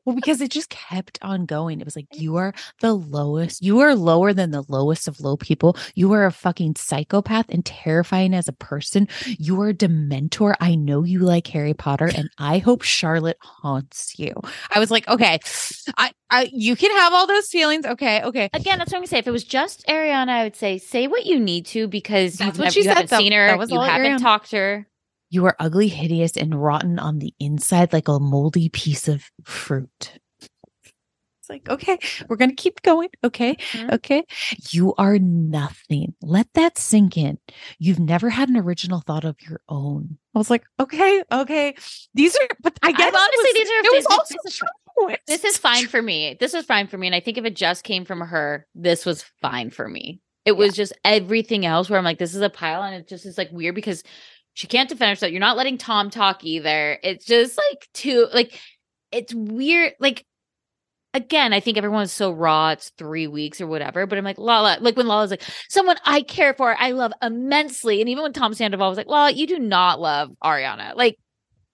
Well, 0.04 0.14
because 0.16 0.40
it 0.40 0.50
just 0.50 0.70
kept 0.70 1.18
on 1.22 1.44
going. 1.46 1.80
It 1.80 1.84
was 1.84 1.94
like, 1.96 2.06
you 2.14 2.36
are 2.36 2.54
the 2.80 2.94
lowest. 2.94 3.62
You 3.62 3.80
are 3.80 3.94
lower 3.94 4.32
than 4.32 4.50
the 4.50 4.64
lowest 4.68 5.06
of 5.08 5.20
low 5.20 5.36
people. 5.36 5.76
You 5.94 6.12
are 6.12 6.24
a 6.24 6.32
fucking 6.32 6.76
psychopath 6.76 7.46
and 7.50 7.64
terrifying 7.64 8.32
as 8.34 8.48
a 8.48 8.52
person. 8.52 9.06
You 9.26 9.60
are 9.60 9.68
a 9.68 9.74
dementor. 9.74 10.54
I 10.60 10.74
know 10.76 11.04
you 11.04 11.18
like 11.20 11.46
Harry 11.48 11.74
Potter, 11.74 12.10
and 12.16 12.30
I 12.38 12.58
hope 12.58 12.82
Charlotte 12.82 13.36
haunts 13.40 14.18
you. 14.18 14.32
I 14.74 14.78
was 14.78 14.90
like, 14.90 15.06
okay, 15.08 15.38
I, 15.98 16.12
I, 16.30 16.48
you 16.52 16.74
can 16.76 16.90
have 16.92 17.12
all 17.12 17.26
those 17.26 17.48
feelings. 17.48 17.84
Okay, 17.84 18.22
okay. 18.22 18.48
Again, 18.54 18.78
that's 18.78 18.90
what 18.90 18.96
I'm 18.96 19.00
gonna 19.02 19.08
say. 19.08 19.18
If 19.18 19.26
it 19.26 19.30
was 19.32 19.44
just 19.44 19.86
Ariana, 19.88 20.28
I 20.30 20.44
would 20.44 20.56
say 20.56 20.78
say 20.78 21.06
what 21.06 21.26
you 21.26 21.38
need 21.38 21.66
to 21.66 21.86
because 21.88 22.34
That's 22.38 22.46
you've 22.46 22.58
what 22.58 22.64
never, 22.64 22.72
she 22.72 22.80
you 22.80 22.84
said, 22.84 22.94
haven't 22.94 23.10
though. 23.10 23.18
seen 23.18 23.32
her, 23.32 23.46
That 23.46 23.58
was 23.58 23.70
you 23.70 23.80
haven't 23.80 24.18
Ariana. 24.18 24.20
talked 24.20 24.50
to 24.50 24.56
her. 24.56 24.86
You 25.30 25.44
are 25.46 25.56
ugly, 25.58 25.88
hideous, 25.88 26.36
and 26.36 26.60
rotten 26.62 26.98
on 26.98 27.18
the 27.18 27.34
inside 27.38 27.92
like 27.92 28.08
a 28.08 28.18
moldy 28.18 28.68
piece 28.68 29.08
of 29.08 29.24
fruit. 29.44 30.12
It's 30.40 31.50
like, 31.50 31.68
okay, 31.68 31.98
we're 32.28 32.36
gonna 32.36 32.54
keep 32.54 32.82
going. 32.82 33.08
Okay, 33.24 33.54
Mhm. 33.72 33.92
okay. 33.94 34.24
You 34.70 34.94
are 34.96 35.18
nothing. 35.18 36.14
Let 36.22 36.48
that 36.54 36.78
sink 36.78 37.16
in. 37.16 37.38
You've 37.78 37.98
never 37.98 38.30
had 38.30 38.48
an 38.48 38.56
original 38.56 39.00
thought 39.00 39.24
of 39.24 39.36
your 39.42 39.60
own. 39.68 40.18
I 40.34 40.38
was 40.38 40.50
like, 40.50 40.64
okay, 40.80 41.22
okay. 41.32 41.74
These 42.14 42.36
are, 42.36 42.48
but 42.62 42.78
I 42.82 42.92
guess 42.92 43.14
honestly, 43.14 43.50
these 43.54 43.68
are 43.68 43.80
it 43.80 43.92
was 43.92 44.04
this- 44.04 44.06
also 44.18 44.34
this 44.44 44.54
is- 44.54 44.62
This 45.28 45.44
is 45.44 45.56
fine 45.56 45.86
for 45.86 46.02
me. 46.02 46.36
This 46.40 46.54
is 46.54 46.64
fine 46.64 46.88
for 46.88 46.98
me. 46.98 47.06
And 47.06 47.14
I 47.14 47.20
think 47.20 47.38
if 47.38 47.44
it 47.44 47.54
just 47.54 47.84
came 47.84 48.04
from 48.04 48.20
her, 48.20 48.66
this 48.74 49.06
was 49.06 49.22
fine 49.40 49.70
for 49.70 49.88
me. 49.88 50.20
It 50.44 50.52
was 50.56 50.74
just 50.74 50.92
everything 51.04 51.64
else 51.64 51.88
where 51.88 51.98
I'm 51.98 52.04
like, 52.04 52.18
this 52.18 52.34
is 52.34 52.40
a 52.42 52.50
pile, 52.50 52.82
and 52.82 52.94
it 52.96 53.06
just 53.06 53.24
is 53.24 53.38
like 53.38 53.52
weird 53.52 53.74
because 53.76 54.02
she 54.58 54.66
can't 54.66 54.88
defend 54.88 55.10
herself. 55.10 55.30
You're 55.30 55.38
not 55.38 55.56
letting 55.56 55.78
Tom 55.78 56.10
talk 56.10 56.42
either. 56.42 56.98
It's 57.04 57.24
just 57.24 57.56
like 57.56 57.88
too 57.94 58.26
like 58.34 58.58
it's 59.12 59.32
weird. 59.32 59.92
Like 60.00 60.26
again, 61.14 61.52
I 61.52 61.60
think 61.60 61.78
everyone's 61.78 62.10
so 62.10 62.32
raw. 62.32 62.70
It's 62.70 62.90
three 62.98 63.28
weeks 63.28 63.60
or 63.60 63.68
whatever. 63.68 64.04
But 64.04 64.18
I'm 64.18 64.24
like, 64.24 64.36
Lala, 64.36 64.78
like 64.80 64.96
when 64.96 65.06
Lala's 65.06 65.30
like, 65.30 65.44
someone 65.68 65.96
I 66.04 66.22
care 66.22 66.54
for, 66.54 66.74
I 66.76 66.90
love 66.90 67.12
immensely. 67.22 68.00
And 68.00 68.10
even 68.10 68.24
when 68.24 68.32
Tom 68.32 68.52
Sandoval 68.52 68.88
was 68.88 68.98
like, 68.98 69.06
Lala, 69.06 69.30
you 69.30 69.46
do 69.46 69.60
not 69.60 70.00
love 70.00 70.30
Ariana. 70.42 70.96
Like, 70.96 71.18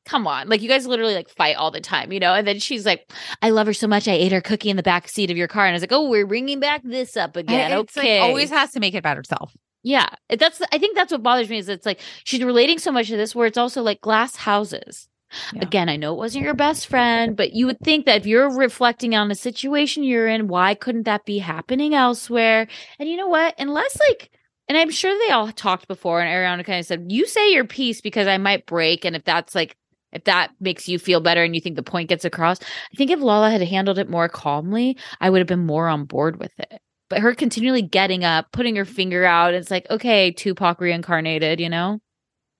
come 0.04 0.26
on. 0.26 0.50
Like 0.50 0.60
you 0.60 0.68
guys 0.68 0.86
literally 0.86 1.14
like 1.14 1.30
fight 1.30 1.56
all 1.56 1.70
the 1.70 1.80
time, 1.80 2.12
you 2.12 2.20
know? 2.20 2.34
And 2.34 2.46
then 2.46 2.58
she's 2.58 2.84
like, 2.84 3.10
I 3.40 3.48
love 3.48 3.66
her 3.66 3.72
so 3.72 3.88
much. 3.88 4.06
I 4.08 4.12
ate 4.12 4.32
her 4.32 4.42
cookie 4.42 4.68
in 4.68 4.76
the 4.76 4.82
back 4.82 5.08
seat 5.08 5.30
of 5.30 5.38
your 5.38 5.48
car. 5.48 5.64
And 5.64 5.70
I 5.70 5.76
was 5.76 5.82
like, 5.82 5.92
oh, 5.92 6.10
we're 6.10 6.26
bringing 6.26 6.60
back 6.60 6.82
this 6.84 7.16
up 7.16 7.34
again. 7.34 7.72
It's 7.72 7.96
like 7.96 8.04
okay. 8.04 8.18
always 8.18 8.50
has 8.50 8.72
to 8.72 8.80
make 8.80 8.92
it 8.92 8.98
about 8.98 9.16
herself. 9.16 9.54
Yeah, 9.84 10.08
that's. 10.30 10.62
I 10.72 10.78
think 10.78 10.96
that's 10.96 11.12
what 11.12 11.22
bothers 11.22 11.50
me 11.50 11.58
is 11.58 11.68
it's 11.68 11.84
like 11.84 12.00
she's 12.24 12.42
relating 12.42 12.78
so 12.78 12.90
much 12.90 13.08
to 13.08 13.18
this, 13.18 13.34
where 13.34 13.46
it's 13.46 13.58
also 13.58 13.82
like 13.82 14.00
glass 14.00 14.34
houses. 14.34 15.08
Yeah. 15.52 15.60
Again, 15.62 15.88
I 15.90 15.96
know 15.96 16.14
it 16.14 16.18
wasn't 16.18 16.44
your 16.44 16.54
best 16.54 16.86
friend, 16.86 17.36
but 17.36 17.52
you 17.52 17.66
would 17.66 17.80
think 17.80 18.06
that 18.06 18.16
if 18.16 18.26
you're 18.26 18.50
reflecting 18.56 19.14
on 19.14 19.28
the 19.28 19.34
situation 19.34 20.02
you're 20.02 20.28
in, 20.28 20.48
why 20.48 20.74
couldn't 20.74 21.02
that 21.02 21.26
be 21.26 21.38
happening 21.38 21.92
elsewhere? 21.94 22.66
And 22.98 23.08
you 23.08 23.16
know 23.16 23.26
what? 23.28 23.54
Unless 23.58 23.98
like, 24.08 24.30
and 24.68 24.78
I'm 24.78 24.90
sure 24.90 25.16
they 25.18 25.32
all 25.32 25.52
talked 25.52 25.86
before, 25.86 26.20
and 26.20 26.30
Ariana 26.30 26.64
kind 26.64 26.80
of 26.80 26.86
said, 26.86 27.06
"You 27.10 27.26
say 27.26 27.52
your 27.52 27.66
piece 27.66 28.00
because 28.00 28.26
I 28.26 28.38
might 28.38 28.66
break," 28.66 29.04
and 29.04 29.14
if 29.14 29.24
that's 29.24 29.54
like. 29.54 29.76
If 30.12 30.22
that 30.24 30.52
makes 30.60 30.88
you 30.88 31.00
feel 31.00 31.20
better 31.20 31.42
and 31.42 31.56
you 31.56 31.60
think 31.60 31.74
the 31.74 31.82
point 31.82 32.08
gets 32.08 32.24
across, 32.24 32.60
I 32.62 32.96
think 32.96 33.10
if 33.10 33.18
Lala 33.18 33.50
had 33.50 33.60
handled 33.62 33.98
it 33.98 34.08
more 34.08 34.28
calmly, 34.28 34.96
I 35.20 35.28
would 35.28 35.40
have 35.40 35.48
been 35.48 35.66
more 35.66 35.88
on 35.88 36.04
board 36.04 36.38
with 36.38 36.52
it 36.60 36.80
but 37.14 37.22
her 37.22 37.32
continually 37.32 37.82
getting 37.82 38.24
up, 38.24 38.50
putting 38.50 38.74
her 38.74 38.84
finger 38.84 39.24
out, 39.24 39.54
it's 39.54 39.70
like, 39.70 39.88
okay, 39.88 40.32
Tupac 40.32 40.80
reincarnated, 40.80 41.60
you 41.60 41.68
know? 41.68 42.00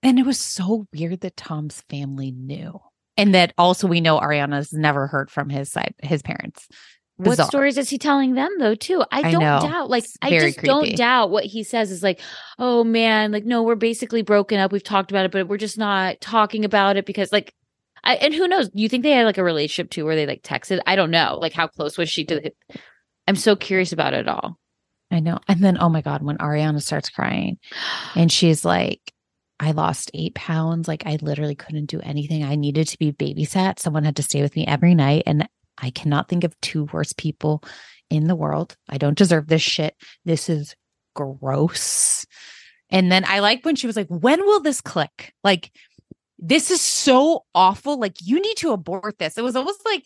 And 0.01 0.17
it 0.17 0.25
was 0.25 0.39
so 0.39 0.87
weird 0.93 1.19
that 1.21 1.35
Tom's 1.35 1.81
family 1.89 2.31
knew. 2.31 2.79
And 3.17 3.35
that 3.35 3.53
also 3.57 3.85
we 3.85 3.99
know 3.99 4.17
Ariana's 4.17 4.71
never 4.71 5.07
heard 5.07 5.29
from 5.29 5.49
his 5.49 5.69
side, 5.69 5.93
his 6.01 6.21
parents. 6.21 6.69
What 7.17 7.37
stories 7.39 7.77
is 7.77 7.89
he 7.89 7.97
telling 7.97 8.35
them 8.35 8.49
though, 8.57 8.75
too? 8.75 9.01
I 9.11 9.27
I 9.27 9.31
don't 9.31 9.41
know. 9.41 9.59
doubt. 9.59 9.89
Like, 9.89 10.05
I 10.21 10.29
just 10.29 10.61
don't 10.61 10.95
doubt 10.95 11.31
what 11.31 11.43
he 11.43 11.63
says 11.63 11.91
is 11.91 12.01
like, 12.01 12.21
oh 12.57 12.85
man, 12.85 13.33
like, 13.33 13.43
no, 13.43 13.61
we're 13.61 13.75
basically 13.75 14.21
broken 14.21 14.57
up. 14.57 14.71
We've 14.71 14.81
talked 14.81 15.11
about 15.11 15.25
it, 15.25 15.33
but 15.33 15.49
we're 15.49 15.57
just 15.57 15.77
not 15.77 16.21
talking 16.21 16.63
about 16.63 16.95
it 16.95 17.05
because, 17.05 17.33
like, 17.33 17.53
I, 18.05 18.15
and 18.15 18.33
who 18.33 18.47
knows? 18.47 18.69
You 18.73 18.87
think 18.87 19.03
they 19.03 19.11
had 19.11 19.25
like 19.25 19.37
a 19.37 19.43
relationship 19.43 19.91
too 19.91 20.05
where 20.05 20.15
they 20.15 20.25
like 20.25 20.43
texted? 20.43 20.79
I 20.85 20.95
don't 20.95 21.11
know. 21.11 21.39
Like, 21.41 21.51
how 21.51 21.67
close 21.67 21.97
was 21.97 22.09
she 22.09 22.23
to? 22.25 22.51
I'm 23.27 23.35
so 23.35 23.55
curious 23.55 23.91
about 23.91 24.13
it 24.13 24.27
all. 24.27 24.57
I 25.11 25.19
know. 25.19 25.39
And 25.47 25.63
then, 25.63 25.77
oh 25.79 25.89
my 25.89 26.01
God, 26.01 26.23
when 26.23 26.37
Ariana 26.37 26.81
starts 26.81 27.09
crying 27.09 27.57
and 28.15 28.31
she's 28.31 28.65
like, 28.65 29.01
I 29.59 29.71
lost 29.71 30.11
eight 30.13 30.35
pounds. 30.35 30.87
Like, 30.87 31.05
I 31.05 31.17
literally 31.21 31.55
couldn't 31.55 31.85
do 31.85 32.01
anything. 32.01 32.43
I 32.43 32.55
needed 32.55 32.87
to 32.89 32.97
be 32.97 33.13
babysat. 33.13 33.79
Someone 33.79 34.03
had 34.03 34.17
to 34.17 34.23
stay 34.23 34.41
with 34.41 34.55
me 34.55 34.65
every 34.67 34.95
night. 34.95 35.23
And 35.25 35.47
I 35.77 35.91
cannot 35.91 36.27
think 36.27 36.43
of 36.43 36.59
two 36.61 36.85
worse 36.91 37.13
people 37.13 37.63
in 38.09 38.27
the 38.27 38.35
world. 38.35 38.75
I 38.89 38.97
don't 38.97 39.17
deserve 39.17 39.47
this 39.47 39.61
shit. 39.61 39.95
This 40.25 40.49
is 40.49 40.75
gross. 41.15 42.25
And 42.89 43.11
then 43.11 43.23
I 43.25 43.39
like 43.39 43.63
when 43.63 43.75
she 43.75 43.87
was 43.87 43.95
like, 43.95 44.07
when 44.09 44.45
will 44.45 44.59
this 44.59 44.81
click? 44.81 45.33
Like, 45.43 45.71
this 46.37 46.69
is 46.69 46.81
so 46.81 47.45
awful. 47.55 47.97
Like, 47.97 48.17
you 48.21 48.41
need 48.41 48.57
to 48.57 48.71
abort 48.71 49.17
this. 49.19 49.37
It 49.37 49.43
was 49.43 49.55
almost 49.55 49.85
like, 49.85 50.03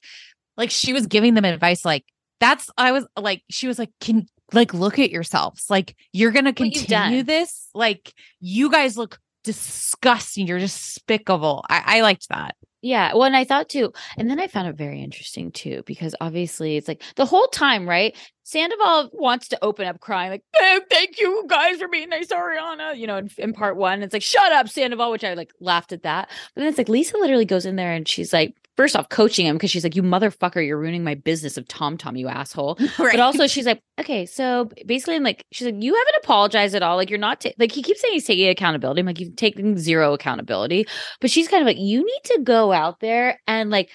like 0.57 0.69
she 0.69 0.93
was 0.93 1.07
giving 1.07 1.33
them 1.33 1.45
advice. 1.45 1.83
Like, 1.83 2.05
that's, 2.39 2.69
I 2.77 2.91
was 2.91 3.05
like, 3.17 3.43
she 3.49 3.67
was 3.67 3.79
like, 3.79 3.91
can, 3.99 4.27
like, 4.53 4.73
look 4.73 4.99
at 4.99 5.11
yourselves. 5.11 5.69
Like, 5.69 5.95
you're 6.13 6.31
going 6.31 6.45
to 6.45 6.51
What 6.51 6.75
you've 6.75 6.87
continue 6.87 7.23
this. 7.23 7.69
Like, 7.73 8.13
you 8.39 8.69
guys 8.71 8.97
look 8.97 9.19
disgusting. 9.43 10.47
You're 10.47 10.59
despicable. 10.59 11.65
I, 11.69 11.97
I 11.97 12.01
liked 12.01 12.29
that. 12.29 12.55
Yeah, 12.81 13.13
well, 13.13 13.25
and 13.25 13.35
I 13.35 13.43
thought 13.43 13.67
too, 13.67 13.91
and 14.17 14.29
then 14.29 14.39
I 14.39 14.47
found 14.47 14.69
it 14.69 14.77
very 14.77 15.01
interesting 15.01 15.51
too, 15.51 15.83
because 15.85 16.15
obviously 16.21 16.77
it's 16.77 16.87
like 16.87 17.03
the 17.17 17.25
whole 17.25 17.47
time, 17.47 17.89
right? 17.89 18.15
Sandoval 18.43 19.09
wants 19.11 19.49
to 19.49 19.59
open 19.61 19.85
up 19.85 19.99
crying, 19.99 20.31
like, 20.31 20.43
"Eh, 20.55 20.79
thank 20.89 21.19
you 21.19 21.43
guys 21.49 21.79
for 21.79 21.89
being 21.89 22.07
nice, 22.07 22.27
Ariana, 22.27 22.97
you 22.97 23.05
know, 23.05 23.17
in, 23.17 23.29
in 23.37 23.51
part 23.51 23.75
one. 23.75 24.01
It's 24.01 24.13
like, 24.13 24.21
shut 24.23 24.53
up, 24.53 24.69
Sandoval, 24.69 25.11
which 25.11 25.25
I 25.25 25.33
like 25.33 25.51
laughed 25.59 25.91
at 25.91 26.03
that. 26.03 26.29
But 26.55 26.61
then 26.61 26.69
it's 26.69 26.77
like 26.77 26.87
Lisa 26.87 27.17
literally 27.17 27.43
goes 27.43 27.65
in 27.65 27.75
there 27.75 27.91
and 27.91 28.07
she's 28.07 28.31
like, 28.31 28.55
first 28.79 28.95
off, 28.95 29.09
coaching 29.09 29.45
him 29.45 29.57
because 29.57 29.69
she's 29.69 29.83
like, 29.83 29.93
you 29.93 30.01
motherfucker, 30.01 30.65
you're 30.65 30.77
ruining 30.77 31.03
my 31.03 31.13
business 31.13 31.57
of 31.57 31.67
Tom 31.67 31.97
Tom, 31.97 32.15
you 32.15 32.29
asshole. 32.29 32.79
But 32.97 33.19
also, 33.19 33.45
she's 33.45 33.65
like, 33.65 33.81
okay, 33.99 34.25
so 34.25 34.69
basically, 34.85 35.17
I'm 35.17 35.23
like, 35.23 35.43
she's 35.51 35.65
like, 35.65 35.83
you 35.83 35.93
haven't 35.93 36.15
apologized 36.23 36.75
at 36.75 36.81
all. 36.81 36.95
Like, 36.95 37.09
you're 37.09 37.19
not, 37.19 37.41
ta- 37.41 37.49
like, 37.59 37.73
he 37.73 37.83
keeps 37.83 37.99
saying 37.99 38.13
he's 38.13 38.23
taking 38.23 38.47
accountability. 38.47 39.01
I'm 39.01 39.05
like, 39.05 39.19
you've 39.19 39.35
taken 39.35 39.77
zero 39.77 40.13
accountability. 40.13 40.87
But 41.19 41.29
she's 41.29 41.49
kind 41.49 41.61
of 41.61 41.67
like, 41.67 41.77
you 41.77 42.05
need 42.05 42.21
to 42.23 42.39
go 42.41 42.71
out 42.71 43.01
there 43.01 43.41
and, 43.47 43.69
like, 43.69 43.89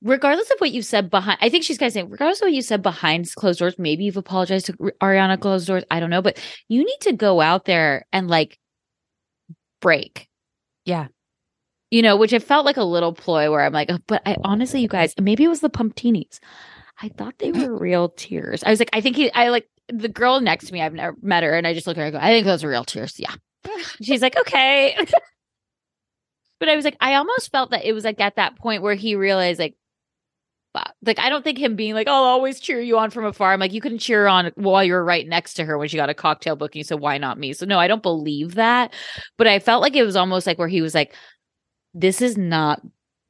regardless 0.00 0.50
of 0.50 0.56
what 0.60 0.70
you've 0.70 0.86
said 0.86 1.10
behind, 1.10 1.38
I 1.42 1.50
think 1.50 1.62
she's 1.62 1.76
kind 1.76 1.88
of 1.88 1.92
saying, 1.92 2.08
regardless 2.08 2.40
of 2.40 2.46
what 2.46 2.54
you 2.54 2.62
said 2.62 2.80
behind 2.80 3.34
closed 3.34 3.58
doors, 3.58 3.78
maybe 3.78 4.04
you've 4.04 4.16
apologized 4.16 4.64
to 4.66 4.72
Ariana 5.02 5.38
closed 5.38 5.66
doors. 5.66 5.84
I 5.90 6.00
don't 6.00 6.08
know. 6.08 6.22
But 6.22 6.42
you 6.68 6.78
need 6.78 7.00
to 7.02 7.12
go 7.12 7.42
out 7.42 7.66
there 7.66 8.06
and, 8.14 8.28
like, 8.28 8.58
break. 9.82 10.26
Yeah. 10.86 11.08
You 11.92 12.00
know, 12.00 12.16
which 12.16 12.32
it 12.32 12.42
felt 12.42 12.64
like 12.64 12.78
a 12.78 12.84
little 12.84 13.12
ploy 13.12 13.50
where 13.50 13.60
I'm 13.60 13.74
like, 13.74 13.90
oh, 13.90 13.98
but 14.06 14.22
I 14.24 14.38
honestly, 14.44 14.80
you 14.80 14.88
guys, 14.88 15.12
maybe 15.20 15.44
it 15.44 15.48
was 15.48 15.60
the 15.60 15.68
pumptinis. 15.68 16.38
I 17.02 17.10
thought 17.10 17.34
they 17.38 17.52
were 17.52 17.76
real 17.78 18.08
tears. 18.08 18.64
I 18.64 18.70
was 18.70 18.78
like, 18.78 18.88
I 18.94 19.02
think 19.02 19.14
he, 19.14 19.30
I 19.32 19.48
like 19.48 19.68
the 19.88 20.08
girl 20.08 20.40
next 20.40 20.68
to 20.68 20.72
me. 20.72 20.80
I've 20.80 20.94
never 20.94 21.14
met 21.20 21.42
her, 21.42 21.52
and 21.52 21.66
I 21.66 21.74
just 21.74 21.86
look 21.86 21.98
at 21.98 22.00
her. 22.00 22.06
and 22.06 22.14
go, 22.14 22.18
I 22.18 22.30
think 22.30 22.46
those 22.46 22.64
are 22.64 22.70
real 22.70 22.84
tears. 22.84 23.20
Yeah. 23.20 23.34
She's 24.02 24.22
like, 24.22 24.38
okay. 24.38 24.96
but 26.60 26.70
I 26.70 26.76
was 26.76 26.86
like, 26.86 26.96
I 26.98 27.16
almost 27.16 27.52
felt 27.52 27.72
that 27.72 27.84
it 27.84 27.92
was 27.92 28.04
like 28.04 28.20
at 28.20 28.36
that 28.36 28.56
point 28.56 28.80
where 28.80 28.94
he 28.94 29.14
realized, 29.14 29.60
like, 29.60 29.76
fuck. 30.72 30.94
like 31.04 31.18
I 31.18 31.28
don't 31.28 31.44
think 31.44 31.58
him 31.58 31.76
being 31.76 31.92
like, 31.92 32.08
I'll 32.08 32.24
always 32.24 32.58
cheer 32.58 32.80
you 32.80 32.96
on 32.96 33.10
from 33.10 33.26
afar. 33.26 33.52
I'm 33.52 33.60
like, 33.60 33.74
you 33.74 33.82
couldn't 33.82 33.98
cheer 33.98 34.26
on 34.28 34.50
while 34.54 34.82
you 34.82 34.94
were 34.94 35.04
right 35.04 35.28
next 35.28 35.54
to 35.54 35.64
her 35.66 35.76
when 35.76 35.88
she 35.88 35.98
got 35.98 36.08
a 36.08 36.14
cocktail 36.14 36.56
booking. 36.56 36.84
So 36.84 36.96
why 36.96 37.18
not 37.18 37.38
me? 37.38 37.52
So 37.52 37.66
no, 37.66 37.78
I 37.78 37.86
don't 37.86 38.02
believe 38.02 38.54
that. 38.54 38.94
But 39.36 39.46
I 39.46 39.58
felt 39.58 39.82
like 39.82 39.94
it 39.94 40.04
was 40.04 40.16
almost 40.16 40.46
like 40.46 40.58
where 40.58 40.68
he 40.68 40.80
was 40.80 40.94
like, 40.94 41.14
this 41.94 42.22
is 42.22 42.36
not 42.36 42.80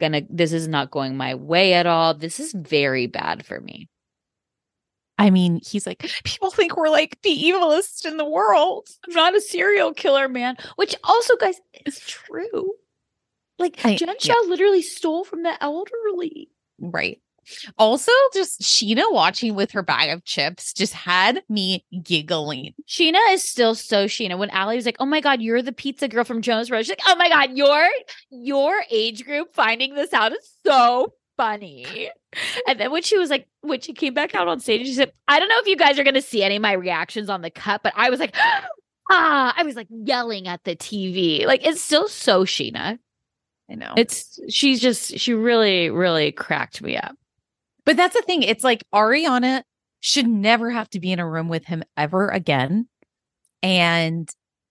gonna 0.01 0.23
this 0.31 0.53
is 0.53 0.69
not 0.69 0.91
going 0.91 1.17
my 1.17 1.35
way 1.35 1.75
at 1.75 1.87
all 1.87 2.15
this 2.15 2.41
is 2.41 2.53
very 2.53 3.07
bad 3.07 3.45
for 3.47 3.61
me 3.61 3.89
I 5.19 5.31
mean, 5.31 5.61
he's 5.65 5.87
like, 5.87 6.11
people 6.25 6.51
think 6.51 6.77
we're 6.77 6.89
like 6.89 7.17
the 7.23 7.31
evilest 7.45 8.07
in 8.07 8.17
the 8.17 8.25
world. 8.29 8.89
i'm 9.07 9.15
not 9.15 9.37
a 9.37 9.41
serial 9.41 9.93
killer 9.95 10.29
man 10.29 10.57
which 10.77 10.97
also 11.05 11.37
guys 11.37 11.61
is 11.87 12.01
true 12.01 12.73
like 13.59 13.79
I- 13.85 13.95
jen 13.97 14.15
yeah. 14.23 14.35
literally 14.49 14.83
stole 14.83 15.25
from 15.25 15.43
the 15.43 15.63
elderly 15.63 16.49
Right. 16.85 17.21
Also, 17.79 18.13
just 18.33 18.63
Scheana 18.63 19.11
watching 19.13 19.55
with 19.55 19.73
her 19.73 19.83
bag 19.83 20.11
of 20.11 20.25
chips 20.25 20.73
just 20.73 20.93
had 20.93 21.43
me 21.49 21.85
giggling. 22.03 22.75
Scheana 22.87 23.21
is 23.31 23.43
still 23.43 23.75
so 23.75 24.07
Scheana. 24.07 24.39
When 24.39 24.51
Ally 24.51 24.77
was 24.77 24.87
like 24.87 24.97
oh 25.01 25.07
my 25.07 25.21
god 25.21 25.43
you're 25.43 25.63
the 25.63 25.73
pizza 25.73 26.09
girl 26.09 26.25
from 26.25 26.43
jonas 26.43 26.69
brothers 26.69 26.87
she's 26.87 26.93
like 26.93 27.07
oh 27.07 27.17
my 27.17 27.29
god 27.29 27.57
your 27.57 27.89
your 28.31 28.83
age 28.91 29.25
group 29.25 29.55
finding 29.55 29.95
this 29.95 30.13
out 30.13 30.33
is 30.33 30.57
so 30.65 31.13
funny. 31.37 32.11
And 32.67 32.79
then 32.79 32.91
when 32.93 33.03
she 33.03 33.19
was 33.19 33.31
like 33.31 33.49
when 33.61 33.81
she 33.81 33.93
came 33.93 34.15
back 34.15 34.35
out 34.35 34.49
on 34.49 34.61
stage 34.61 34.87
she 34.87 34.95
said 34.95 35.13
i 35.29 35.39
don't 35.39 35.49
know 35.49 35.59
if 35.59 35.67
you 35.67 35.77
guys 35.77 35.99
are 35.99 36.05
going 36.05 36.15
to 36.15 36.23
see 36.23 36.43
any 36.43 36.57
of 36.57 36.63
my 36.63 36.73
reactions 36.73 37.29
on 37.29 37.43
the 37.43 37.51
cut 37.51 37.83
but 37.83 37.93
i 37.97 38.09
was 38.11 38.21
like 38.21 38.35
ah 39.11 39.55
i 39.57 39.63
was 39.63 39.77
like 39.77 39.89
yelling 39.91 40.49
at 40.49 40.65
the 40.65 40.75
tv 40.75 41.45
like 41.47 41.67
it's 41.67 41.83
still 41.83 42.09
so 42.09 42.45
Scheana. 42.45 42.99
I 43.71 43.75
know. 43.75 43.93
it's 43.97 44.39
she's 44.49 44.81
just 44.81 45.19
she 45.19 45.35
really 45.35 45.91
really 45.91 46.33
cracked 46.33 46.81
me 46.81 46.97
up 46.97 47.17
But 47.85 47.97
that's 47.97 48.15
the 48.15 48.23
thing. 48.23 48.43
It's 48.43 48.65
like 48.65 48.85
Ariana 48.95 49.63
should 50.01 50.27
never 50.27 50.71
have 50.71 50.89
to 50.91 51.01
be 51.01 51.13
in 51.13 51.19
a 51.19 51.29
room 51.29 51.49
with 51.49 51.65
him 51.65 51.83
ever 51.97 52.29
again. 52.29 52.89
And 53.63 54.29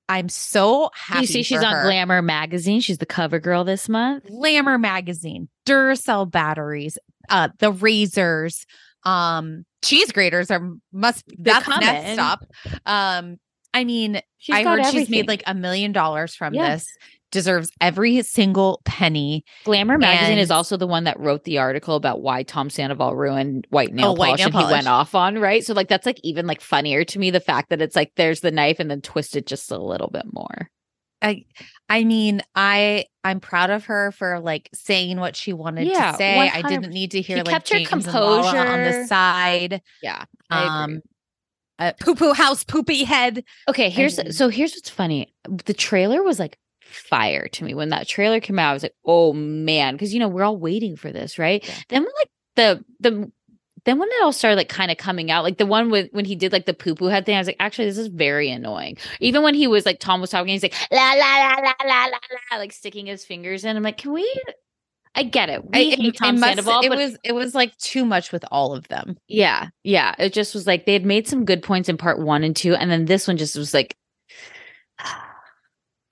I'm 0.09 0.27
so 0.27 0.89
happy. 0.93 1.21
you 1.21 1.27
see 1.27 1.43
she's 1.43 1.61
for 1.61 1.67
on 1.67 1.85
glamour 1.85 2.21
magazine 2.21 2.81
she's 2.81 2.97
the 2.97 3.05
cover 3.05 3.39
girl 3.39 3.63
this 3.63 3.87
month 3.87 4.27
Glamour 4.27 4.77
magazine, 4.77 5.47
Duracell 5.65 6.29
batteries, 6.29 6.97
uh, 7.29 7.47
the 7.59 7.71
razors, 7.71 8.65
um, 9.05 9.65
cheese 9.81 10.11
graters 10.11 10.51
are 10.51 10.73
must 10.91 11.23
that's 11.39 11.67
next 11.67 12.13
stop. 12.13 12.45
Um, 12.85 13.37
I 13.73 13.85
mean, 13.85 14.21
She's 14.37 14.55
I 14.55 14.63
heard 14.63 14.85
she's 14.87 15.09
made 15.09 15.27
like 15.29 15.43
a 15.47 15.53
million 15.53 15.91
dollars 15.93 16.35
from 16.35 16.53
Yeah. 16.53 16.73
this. 16.73 16.87
Deserves 17.31 17.71
every 17.79 18.21
single 18.23 18.81
penny. 18.85 19.43
Glamour 19.63 19.97
magazine 19.97 20.37
is 20.37 20.51
also 20.51 20.77
the 20.77 20.87
one 20.87 21.05
that 21.05 21.19
wrote 21.19 21.43
the 21.45 21.57
article 21.57 21.95
about 21.95 22.21
why 22.21 22.43
Tom 22.43 22.69
Sandoval 22.69 23.15
ruined 23.15 23.65
white 23.69 23.93
nail 23.93 24.07
Oh, 24.09 24.13
white 24.13 24.39
polish 24.39 24.39
nail 24.39 24.47
and 24.47 24.67
he 24.67 24.71
went 24.73 24.87
off 24.87 25.15
on, 25.15 25.39
right? 25.39 25.63
So 25.65 25.73
like 25.73 25.87
that's 25.87 26.05
like 26.05 26.19
even 26.23 26.45
like 26.47 26.61
funnier 26.61 27.03
to 27.05 27.19
me 27.19 27.31
the 27.31 27.39
fact 27.39 27.69
that 27.69 27.81
it's 27.81 27.95
like 27.95 28.11
there's 28.15 28.41
the 28.41 28.51
knife 28.51 28.79
and 28.79 28.91
then 28.91 29.01
twisted 29.01 29.47
just 29.47 29.71
a 29.71 29.77
little 29.77 30.09
bit 30.09 30.25
more. 30.31 30.69
I 31.21 31.45
I 31.87 32.03
mean, 32.03 32.41
I 32.55 33.05
I'm 33.23 33.39
proud 33.39 33.69
of 33.69 33.85
her 33.85 34.11
for 34.11 34.39
like 34.39 34.69
saying 34.73 35.19
what 35.19 35.35
she 35.35 35.53
wanted 35.53 35.87
Yeah, 35.87 36.11
to 36.11 36.17
say. 36.17 36.37
I 36.39 36.61
didn't 36.63 36.91
need 36.91 37.11
to 37.11 37.21
hear 37.21 37.37
She 37.37 37.43
like 37.43 37.53
kept 37.53 37.69
her 37.69 37.75
James 37.77 37.91
on 37.91 38.01
composure. 38.01 38.57
On 38.57 38.83
the 38.83 39.05
side. 39.07 39.81
Yeah. 40.01 40.25
I. 40.49 40.83
Um 40.83 41.01
uh, 41.79 41.93
poo 41.99 42.13
poo 42.13 42.33
house 42.33 42.63
poopy 42.63 43.03
head. 43.05 43.43
Okay, 43.67 43.89
here's 43.89 44.17
mean- 44.17 44.31
so 44.31 44.49
here's 44.49 44.73
what's 44.73 44.89
funny. 44.89 45.33
The 45.65 45.73
trailer 45.73 46.21
was 46.21 46.37
like 46.37 46.57
fire 46.93 47.47
to 47.49 47.63
me 47.63 47.73
when 47.73 47.89
that 47.89 48.07
trailer 48.07 48.39
came 48.39 48.59
out. 48.59 48.71
I 48.71 48.73
was 48.73 48.83
like, 48.83 48.95
oh 49.05 49.33
man, 49.33 49.95
because 49.95 50.13
you 50.13 50.19
know 50.19 50.27
we're 50.27 50.43
all 50.43 50.57
waiting 50.57 50.95
for 50.95 51.11
this, 51.11 51.37
right? 51.39 51.63
Then 51.89 52.03
when 52.03 52.11
like 52.17 52.29
the 52.55 52.85
the 52.99 53.31
then 53.83 53.97
when 53.97 54.09
it 54.09 54.21
all 54.23 54.31
started 54.31 54.57
like 54.57 54.69
kind 54.69 54.91
of 54.91 54.97
coming 54.97 55.31
out, 55.31 55.43
like 55.43 55.57
the 55.57 55.65
one 55.65 55.89
with 55.89 56.09
when 56.11 56.25
he 56.25 56.35
did 56.35 56.51
like 56.51 56.65
the 56.67 56.73
poo 56.73 56.93
poo 56.93 57.07
head 57.07 57.25
thing, 57.25 57.35
I 57.35 57.39
was 57.39 57.47
like, 57.47 57.55
actually, 57.59 57.85
this 57.85 57.97
is 57.97 58.07
very 58.07 58.51
annoying. 58.51 58.97
Even 59.19 59.41
when 59.41 59.55
he 59.55 59.65
was 59.67 59.85
like 59.87 59.99
Tom 59.99 60.21
was 60.21 60.29
talking, 60.29 60.49
he's 60.53 60.61
like 60.63 60.75
la 60.91 61.13
la 61.13 61.37
la 61.37 61.55
la 61.55 61.73
la 61.85 62.05
la 62.05 62.17
la, 62.51 62.57
like 62.57 62.73
sticking 62.73 63.07
his 63.07 63.25
fingers 63.25 63.65
in. 63.65 63.75
I'm 63.75 63.83
like, 63.83 63.97
can 63.97 64.13
we? 64.13 64.41
I 65.13 65.23
get 65.23 65.49
it. 65.49 65.63
We 65.65 65.79
I- 65.79 65.95
hate 65.95 65.99
it, 65.99 66.17
Tom 66.17 66.35
it 66.35 66.39
must- 66.39 66.55
Sandoval, 66.55 66.81
it 66.83 66.89
but 66.89 66.97
was 66.97 67.17
it 67.23 67.31
was 67.33 67.55
like 67.55 67.75
too 67.77 68.05
much 68.05 68.31
with 68.31 68.45
all 68.51 68.73
of 68.73 68.87
them. 68.87 69.17
yeah, 69.27 69.69
yeah. 69.83 70.13
It 70.19 70.31
just 70.31 70.53
was 70.53 70.67
like 70.67 70.85
they 70.85 70.93
had 70.93 71.05
made 71.05 71.27
some 71.27 71.43
good 71.43 71.63
points 71.63 71.89
in 71.89 71.97
part 71.97 72.19
one 72.19 72.43
and 72.43 72.55
two, 72.55 72.75
and 72.75 72.89
then 72.91 73.05
this 73.05 73.27
one 73.27 73.37
just 73.37 73.55
was 73.55 73.73
like. 73.73 73.95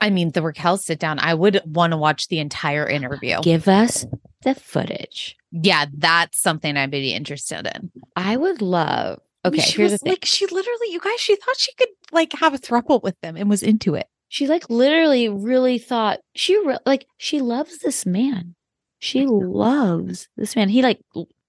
I 0.01 0.09
mean, 0.09 0.31
the 0.31 0.41
Raquel 0.41 0.77
sit 0.77 0.99
down. 0.99 1.19
I 1.19 1.33
would 1.33 1.61
want 1.65 1.91
to 1.91 1.97
watch 1.97 2.27
the 2.27 2.39
entire 2.39 2.87
interview. 2.87 3.41
Give 3.41 3.67
us 3.67 4.05
the 4.43 4.55
footage. 4.55 5.35
Yeah, 5.51 5.85
that's 5.93 6.39
something 6.39 6.77
I'd 6.77 6.91
be 6.91 7.13
interested 7.13 7.67
in. 7.75 7.91
I 8.15 8.37
would 8.37 8.61
love. 8.61 9.19
Okay, 9.45 9.59
she 9.61 9.77
here's 9.77 9.91
was 9.91 9.99
the 9.99 10.03
thing. 10.05 10.11
like, 10.13 10.25
she 10.25 10.45
literally, 10.45 10.91
you 10.91 10.99
guys, 10.99 11.19
she 11.19 11.35
thought 11.35 11.57
she 11.57 11.73
could 11.73 11.89
like 12.11 12.33
have 12.33 12.53
a 12.53 12.57
throuple 12.57 13.01
with 13.01 13.19
them 13.21 13.35
and 13.37 13.49
was 13.49 13.63
into 13.63 13.95
it. 13.95 14.07
she 14.27 14.47
like 14.47 14.69
literally 14.69 15.27
really 15.29 15.77
thought 15.77 16.19
she 16.35 16.57
re- 16.65 16.77
like 16.85 17.05
she 17.17 17.39
loves 17.41 17.79
this 17.79 18.05
man. 18.05 18.55
She 18.99 19.25
loves 19.25 20.27
this 20.35 20.55
man. 20.55 20.67
He 20.69 20.81
like, 20.81 20.99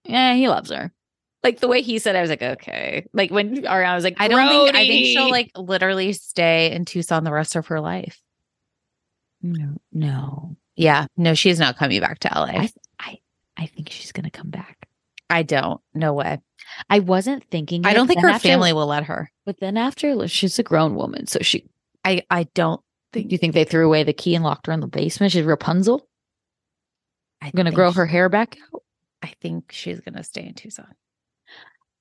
yeah, 0.04 0.34
he 0.34 0.48
loves 0.48 0.70
her. 0.70 0.92
Like 1.42 1.60
the 1.60 1.68
way 1.68 1.82
he 1.82 1.98
said, 1.98 2.16
I 2.16 2.20
was 2.20 2.30
like, 2.30 2.42
okay. 2.42 3.06
Like 3.12 3.30
when 3.30 3.62
Ariana 3.64 3.94
was 3.94 4.04
like, 4.04 4.16
I 4.18 4.28
don't 4.28 4.48
think 4.48 4.74
I 4.76 4.86
think 4.86 5.06
she'll 5.06 5.30
like 5.30 5.50
literally 5.56 6.12
stay 6.12 6.70
in 6.72 6.84
Tucson 6.84 7.24
the 7.24 7.32
rest 7.32 7.56
of 7.56 7.66
her 7.68 7.80
life. 7.80 8.20
No, 9.42 9.76
no. 9.92 10.56
Yeah, 10.76 11.06
no, 11.16 11.34
she's 11.34 11.58
not 11.58 11.76
coming 11.76 12.00
back 12.00 12.20
to 12.20 12.30
LA. 12.34 12.44
I, 12.44 12.70
I, 12.98 13.18
I, 13.56 13.66
think 13.66 13.90
she's 13.90 14.12
gonna 14.12 14.30
come 14.30 14.50
back. 14.50 14.88
I 15.28 15.42
don't. 15.42 15.80
No 15.94 16.14
way. 16.14 16.38
I 16.88 17.00
wasn't 17.00 17.44
thinking. 17.50 17.84
I 17.84 17.92
don't 17.92 18.06
think 18.06 18.20
her 18.20 18.28
after- 18.30 18.48
family 18.48 18.72
will 18.72 18.86
let 18.86 19.04
her. 19.04 19.30
But 19.44 19.60
then 19.60 19.76
after, 19.76 20.26
she's 20.28 20.58
a 20.58 20.62
grown 20.62 20.94
woman, 20.94 21.26
so 21.26 21.40
she. 21.40 21.66
I 22.04 22.22
I 22.30 22.44
don't 22.54 22.80
Do 23.12 23.20
you 23.20 23.36
think 23.36 23.52
they 23.52 23.64
threw 23.64 23.84
away 23.86 24.04
the 24.04 24.14
key 24.14 24.34
and 24.34 24.44
locked 24.44 24.66
her 24.66 24.72
in 24.72 24.80
the 24.80 24.86
basement? 24.86 25.32
She's 25.32 25.44
Rapunzel. 25.44 26.06
I'm 27.42 27.52
Gonna 27.54 27.72
grow 27.72 27.92
her 27.92 28.06
hair 28.06 28.28
back 28.28 28.56
out. 28.72 28.82
I 29.22 29.32
think 29.40 29.72
she's 29.72 30.00
gonna 30.00 30.24
stay 30.24 30.46
in 30.46 30.54
Tucson. 30.54 30.94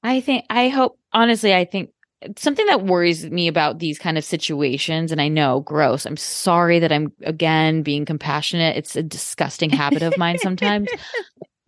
I 0.04 0.22
think 0.22 0.46
I 0.50 0.70
hope 0.70 0.98
honestly 1.12 1.54
I 1.54 1.66
think 1.66 1.90
something 2.38 2.66
that 2.66 2.84
worries 2.86 3.30
me 3.30 3.48
about 3.48 3.80
these 3.80 3.98
kind 3.98 4.18
of 4.18 4.24
situations 4.26 5.12
and 5.12 5.22
I 5.22 5.28
know 5.28 5.62
gross. 5.62 6.06
I'm 6.06 6.18
sorry 6.18 6.80
that 6.80 6.92
I'm 6.92 7.12
again 7.24 7.82
being 7.82 8.06
compassionate. 8.06 8.76
It's 8.78 8.96
a 8.96 9.04
disgusting 9.04 9.70
habit 9.70 10.02
of 10.02 10.18
mine 10.18 10.38
sometimes. 10.40 10.90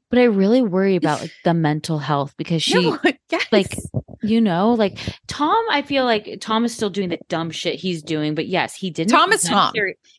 But 0.10 0.20
I 0.20 0.24
really 0.24 0.62
worry 0.62 0.98
about 0.98 1.22
like 1.22 1.32
the 1.46 1.54
mental 1.54 1.98
health 1.98 2.34
because 2.36 2.62
she 2.62 2.74
No, 2.74 3.00
yes. 3.32 3.46
like 3.50 3.78
you 4.22 4.42
know 4.42 4.74
like 4.74 5.00
Tom 5.28 5.56
I 5.72 5.82
feel 5.84 6.04
like 6.04 6.38
Tom 6.42 6.66
is 6.66 6.76
still 6.76 6.90
doing 6.90 7.08
the 7.08 7.18
dumb 7.30 7.50
shit 7.50 7.76
he's 7.76 8.04
doing 8.04 8.36
but 8.36 8.46
yes 8.48 8.76
he 8.76 8.90
didn't 8.90 9.12
Tom 9.12 9.32
is 9.32 9.44
Tom. 9.44 9.74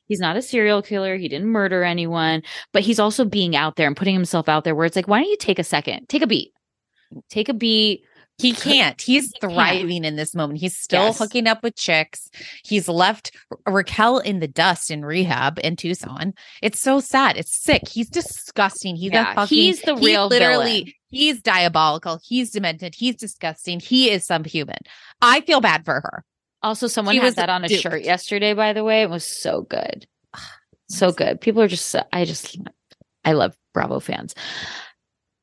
he's 0.08 0.18
not 0.18 0.34
a 0.38 0.40
serial 0.40 0.80
killer 0.80 1.18
he 1.18 1.28
didn't 1.28 1.46
murder 1.46 1.84
anyone 1.84 2.42
but 2.72 2.80
he's 2.82 2.98
also 2.98 3.26
being 3.26 3.54
out 3.54 3.76
there 3.76 3.86
and 3.86 3.94
putting 3.94 4.14
himself 4.14 4.48
out 4.48 4.64
there 4.64 4.74
where 4.74 4.86
it's 4.86 4.96
like 4.96 5.08
why 5.08 5.20
don't 5.20 5.28
you 5.28 5.36
take 5.36 5.58
a 5.58 5.64
second 5.64 6.08
take 6.08 6.22
a 6.22 6.26
beat 6.26 6.54
take 7.28 7.50
a 7.50 7.54
beat 7.54 8.02
He 8.42 8.52
can't. 8.52 9.00
He's 9.00 9.30
He 9.32 9.38
thriving 9.40 10.04
in 10.04 10.16
this 10.16 10.34
moment. 10.34 10.60
He's 10.60 10.76
still 10.76 11.04
Yes. 11.06 11.18
hooking 11.18 11.46
up 11.46 11.62
with 11.62 11.76
chicks. 11.76 12.28
He's 12.64 12.88
left 12.88 13.30
Raquel 13.66 14.18
in 14.18 14.40
the 14.40 14.48
dust 14.48 14.90
in 14.90 15.04
rehab 15.04 15.58
in 15.62 15.76
Tucson. 15.76 16.34
It's 16.60 16.80
so 16.80 17.00
sad. 17.00 17.36
It's 17.36 17.56
sick. 17.56 17.88
He's 17.88 18.08
disgusting. 18.10 18.96
He's 18.96 19.12
Yeah, 19.12 19.32
a 19.32 19.34
fucking. 19.34 19.56
he's 19.56 19.80
the 19.82 19.96
he 19.96 20.06
real 20.06 20.26
literally. 20.28 20.78
villain. 20.80 20.92
He's 21.08 21.40
diabolical. 21.42 22.20
He's 22.22 22.50
demented. 22.50 22.94
He's 22.94 23.16
disgusting. 23.16 23.80
He 23.80 24.10
is 24.10 24.26
subhuman. 24.26 24.78
I 25.20 25.40
feel 25.42 25.60
bad 25.60 25.84
for 25.84 25.94
her. 26.00 26.24
Also, 26.62 26.86
someone 26.86 27.14
He 27.14 27.20
had 27.20 27.36
that 27.36 27.50
on 27.50 27.64
a 27.64 27.68
duped. 27.68 27.82
shirt 27.82 28.02
yesterday, 28.04 28.54
by 28.54 28.72
the 28.72 28.84
way. 28.84 29.02
It 29.02 29.10
was 29.10 29.24
so 29.24 29.62
good. 29.62 30.06
So 30.88 31.10
good. 31.10 31.40
People 31.40 31.62
are 31.62 31.68
just, 31.68 31.96
I 32.12 32.26
just, 32.26 32.58
I 33.24 33.32
love 33.32 33.56
Bravo 33.72 33.98
fans. 33.98 34.34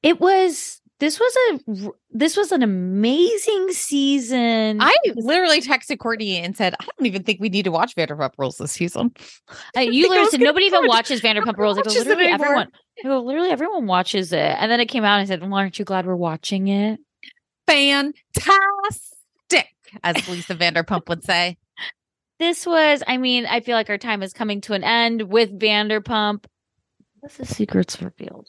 It 0.04 0.20
was, 0.22 0.79
this 1.00 1.20
was 1.20 1.36
a, 1.36 1.92
this 2.12 2.36
was 2.36 2.52
an 2.52 2.62
amazing 2.62 3.72
season. 3.72 4.82
I 4.82 4.94
literally 5.16 5.62
texted 5.62 6.00
Courtney 6.00 6.38
and 6.38 6.56
said, 6.56 6.76
"I 6.80 6.86
don't 6.86 7.06
even 7.06 7.24
think 7.24 7.40
we 7.40 7.50
need 7.50 7.64
to 7.64 7.72
watch 7.72 7.96
Vanderpump 7.96 8.34
Rules 8.38 8.58
this 8.58 8.72
season." 8.72 9.12
Uh, 9.78 9.82
you 9.82 10.04
think 10.04 10.10
literally 10.10 10.30
said 10.32 10.40
nobody 10.40 10.66
even 10.66 10.88
watches 10.88 11.22
Vanderpump 11.22 11.58
Rules. 11.58 11.78
I 11.78 11.82
go, 11.82 11.90
watches 11.90 12.02
it 12.02 12.08
literally 12.08 12.32
everyone, 12.32 12.68
I 13.00 13.08
go, 13.08 13.20
literally 13.22 13.50
everyone 13.50 13.86
watches 13.88 14.34
it. 14.34 14.38
And 14.40 14.72
then 14.72 14.80
it 14.80 14.88
came 14.88 15.04
out 15.04 15.20
and 15.20 15.22
I 15.22 15.26
said, 15.26 15.42
well, 15.42 15.54
aren't 15.54 15.78
you 15.78 15.86
glad 15.86 16.06
we're 16.06 16.16
watching 16.16 16.68
it? 16.68 17.00
Fantastic, 17.68 18.14
as 20.04 20.28
Lisa 20.28 20.56
Vanderpump 20.56 21.08
would 21.08 21.24
say. 21.24 21.58
This 22.40 22.66
was, 22.66 23.04
I 23.06 23.18
mean, 23.18 23.46
I 23.46 23.60
feel 23.60 23.76
like 23.76 23.90
our 23.90 23.98
time 23.98 24.24
is 24.24 24.34
coming 24.34 24.62
to 24.62 24.74
an 24.74 24.84
end 24.84 25.24
with 25.24 25.58
Vanderpump. 25.58 26.46
What's 27.20 27.38
the 27.38 27.46
secrets 27.46 28.02
revealed? 28.02 28.48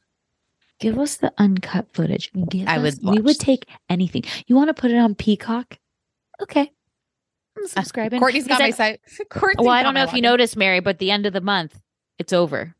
Give 0.81 0.99
us 0.99 1.17
the 1.17 1.33
uncut 1.39 1.87
footage. 1.93 2.31
Give 2.49 2.67
I 2.67 2.79
would 2.79 2.95
us- 2.95 3.01
we 3.01 3.11
watch 3.17 3.21
would 3.23 3.39
take 3.39 3.67
anything. 3.89 4.25
You 4.47 4.57
want 4.57 4.69
to 4.69 4.75
put 4.75 4.91
it 4.91 4.97
on 4.97 5.15
Peacock? 5.15 5.79
Okay. 6.41 6.73
I'm 7.57 7.65
Uh, 7.65 7.69
subscribing. 7.69 8.19
Courtney's 8.21 8.47
got 8.49 8.61
my 8.61 8.71
site. 8.71 9.01
Courtney's 9.31 9.65
Well, 9.67 9.75
I 9.75 9.83
don't 9.83 9.95
know 9.95 10.05
if 10.05 10.13
you 10.15 10.23
noticed, 10.23 10.57
Mary, 10.57 10.81
but 10.81 10.99
the 10.99 11.11
end 11.11 11.27
of 11.27 11.33
the 11.33 11.41
month, 11.41 11.79
it's 12.19 12.33
over. 12.33 12.75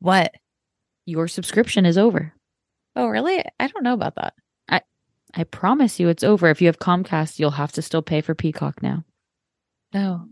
what. 0.00 0.34
Your 1.08 1.28
subscription 1.28 1.86
is 1.86 1.96
over. 1.96 2.32
Oh, 2.96 3.06
really? 3.06 3.44
I 3.60 3.68
don't 3.68 3.84
know 3.84 3.94
about 3.94 4.16
that. 4.16 4.34
I 4.68 4.80
I 5.34 5.44
promise 5.44 6.00
you 6.00 6.08
it's 6.08 6.24
over. 6.24 6.48
If 6.50 6.60
you 6.60 6.66
have 6.66 6.80
Comcast, 6.80 7.38
you'll 7.38 7.52
have 7.52 7.70
to 7.72 7.82
still 7.82 8.02
pay 8.02 8.20
for 8.22 8.34
Peacock 8.34 8.82
now. 8.82 9.04
No. 9.94 10.28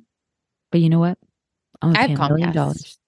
But 0.73 0.81
you 0.81 0.89
know 0.89 0.99
what? 0.99 1.19
I'm 1.81 1.95
I 1.95 2.01
have 2.01 2.09
pay 2.09 2.15
a 2.15 2.29
million 2.29 2.49
Comcast. 2.51 2.55
dollars. 2.55 2.99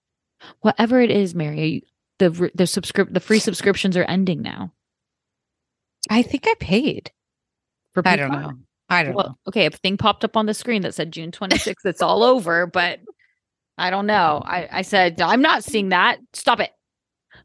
Whatever 0.61 1.01
it 1.01 1.11
is, 1.11 1.35
Mary, 1.35 1.67
you- 1.69 1.83
the 2.19 2.51
the 2.55 2.67
subscrip 2.67 3.09
the 3.13 3.21
free 3.21 3.39
subscriptions 3.39 3.97
are 3.97 4.05
ending 4.05 4.43
now. 4.43 4.73
I 6.09 6.23
think 6.23 6.47
I 6.47 6.55
paid. 6.61 7.11
For 7.95 8.03
I 8.07 8.17
don't 8.17 8.31
know. 8.33 8.53
I 8.89 9.03
don't 9.03 9.17
know. 9.17 9.37
Okay, 9.49 9.67
a 9.67 9.71
thing 9.71 9.97
popped 9.97 10.25
up 10.25 10.37
on 10.37 10.47
the 10.47 10.55
screen 10.55 10.83
that 10.83 10.95
said 10.95 11.11
June 11.13 11.33
26th. 11.33 11.85
it's 11.85 12.03
all 12.03 12.23
over, 12.23 12.67
but 12.67 13.01
I 13.79 13.91
don't 13.91 14.07
know. 14.07 14.43
I, 14.45 14.69
I 14.71 14.83
said, 14.83 15.21
I'm 15.21 15.43
not 15.43 15.65
seeing 15.65 15.91
that. 15.91 16.19
Stop 16.33 16.61
it. 16.61 16.71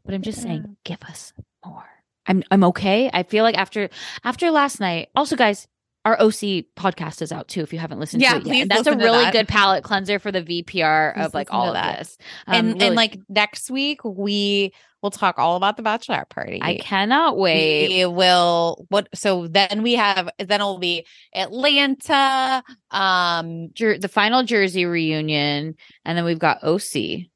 But 0.04 0.14
I'm 0.14 0.22
just 0.22 0.40
saying, 0.40 0.76
give 0.84 1.02
us 1.02 1.32
more. 1.64 1.84
I'm 2.26 2.42
I'm 2.50 2.64
okay. 2.64 3.10
I 3.12 3.24
feel 3.24 3.44
like 3.44 3.58
after 3.58 3.90
after 4.24 4.50
last 4.50 4.80
night, 4.80 5.08
also 5.16 5.36
guys, 5.36 5.66
our 6.04 6.20
OC 6.20 6.64
podcast 6.76 7.22
is 7.22 7.30
out 7.30 7.46
too 7.48 7.60
if 7.60 7.72
you 7.72 7.78
haven't 7.78 8.00
listened 8.00 8.22
Yeah, 8.22 8.32
to 8.34 8.38
it 8.40 8.46
yet. 8.46 8.62
And 8.62 8.70
that's 8.70 8.86
a 8.88 8.96
really 8.96 9.22
that. 9.24 9.32
good 9.32 9.48
palate 9.48 9.84
cleanser 9.84 10.18
for 10.18 10.32
the 10.32 10.42
VPR 10.42 11.14
Please 11.14 11.26
of 11.26 11.34
like 11.34 11.52
all 11.52 11.68
of 11.68 11.74
that. 11.74 11.98
this. 11.98 12.18
and 12.46 12.56
Um, 12.56 12.72
really- 12.74 12.86
and 12.88 12.96
like 12.96 13.18
next 13.28 13.70
week 13.70 14.04
we 14.04 14.72
will 15.00 15.10
talk 15.10 15.38
all 15.38 15.56
about 15.56 15.76
the 15.76 15.82
bachelorette 15.82 16.28
party. 16.28 16.60
I 16.62 16.76
cannot 16.78 17.36
wait. 17.36 17.88
We 17.88 18.06
will 18.06 18.84
what 18.88 19.08
so 19.14 19.46
then 19.48 19.82
we 19.82 19.94
have 19.94 20.28
then 20.38 20.60
it'll 20.60 20.78
be 20.78 21.06
Atlanta. 21.34 22.62
Um 22.90 23.68
Jer- 23.74 23.98
the 23.98 24.08
final 24.08 24.42
Jersey 24.42 24.84
reunion, 24.86 25.74
and 26.04 26.18
then 26.18 26.24
we've 26.24 26.38
got 26.38 26.62
OC. 26.64 27.28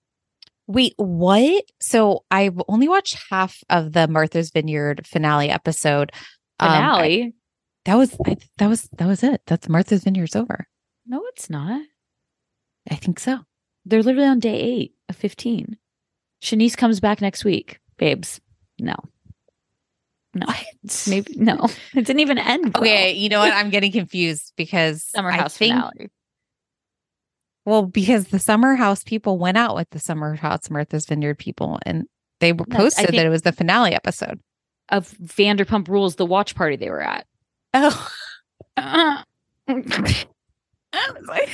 wait, 0.69 0.95
what? 0.97 1.65
So 1.81 2.25
I've 2.31 2.61
only 2.69 2.89
watched 2.89 3.17
half 3.31 3.63
of 3.71 3.93
the 3.93 4.09
Martha's 4.09 4.51
Vineyard 4.51 5.07
finale 5.07 5.49
episode. 5.51 6.11
Um, 6.59 6.69
I- 6.71 6.77
Finale. 6.77 7.35
That 7.87 7.97
was 7.97 8.17
I, 8.27 8.37
that 8.59 8.69
was 8.69 8.89
that 8.99 9.07
was 9.07 9.23
it. 9.23 9.43
That's 9.47 9.69
Martha's 9.69 10.05
Vineyard's 10.05 10.37
over. 10.37 10.67
no, 11.07 11.25
it's 11.29 11.49
not. 11.49 11.83
I 12.91 12.97
think 12.97 13.19
so. 13.19 13.41
They're 13.85 14.03
literally 14.03 14.29
on 14.29 14.41
day 14.41 14.61
eight 14.61 14.95
of 15.09 15.17
15. 15.17 15.77
Shanice 16.43 16.77
comes 16.77 17.01
back 17.01 17.21
next 17.21 17.45
week, 17.45 17.81
babes. 17.97 18.41
No. 18.79 18.95
No. 20.35 20.47
Maybe 21.09 21.35
no. 21.37 21.69
It 21.95 22.05
didn't 22.05 22.21
even 22.21 22.39
end. 22.39 22.75
well. 22.75 22.83
Okay, 22.83 23.13
you 23.13 23.29
know 23.29 23.39
what? 23.41 23.53
I'm 23.53 23.71
getting 23.71 23.93
confused 23.93 24.53
because 24.57 25.05
Summer 25.15 25.31
I 25.31 25.37
House 25.37 25.57
think 25.57 25.75
finale. 25.75 26.11
Well, 27.65 27.87
because 27.87 28.29
the 28.29 28.39
Summer 28.39 28.75
House 28.75 29.03
people 29.03 29.39
went 29.39 29.57
out 29.57 29.75
with 29.75 29.91
the 29.91 29.99
Summer 29.99 30.35
House 30.35 30.71
Martha's 30.71 31.07
Vineyard 31.07 31.39
people 31.39 31.79
and 31.85 32.07
they 32.41 32.53
were 32.53 32.67
posted 32.67 33.09
that 33.09 33.27
it 33.27 33.31
was 33.31 33.43
the 33.43 33.53
finale 33.53 33.95
episode. 33.95 34.41
Of 34.89 35.11
Vanderpump 35.19 35.89
Rules, 35.89 36.17
the 36.17 36.27
watch 36.27 36.55
party 36.55 36.77
they 36.77 36.91
were 36.91 37.01
at. 37.01 37.27
Oh. 37.79 38.09
I 38.79 39.25
was 39.75 41.27
like, 41.29 41.49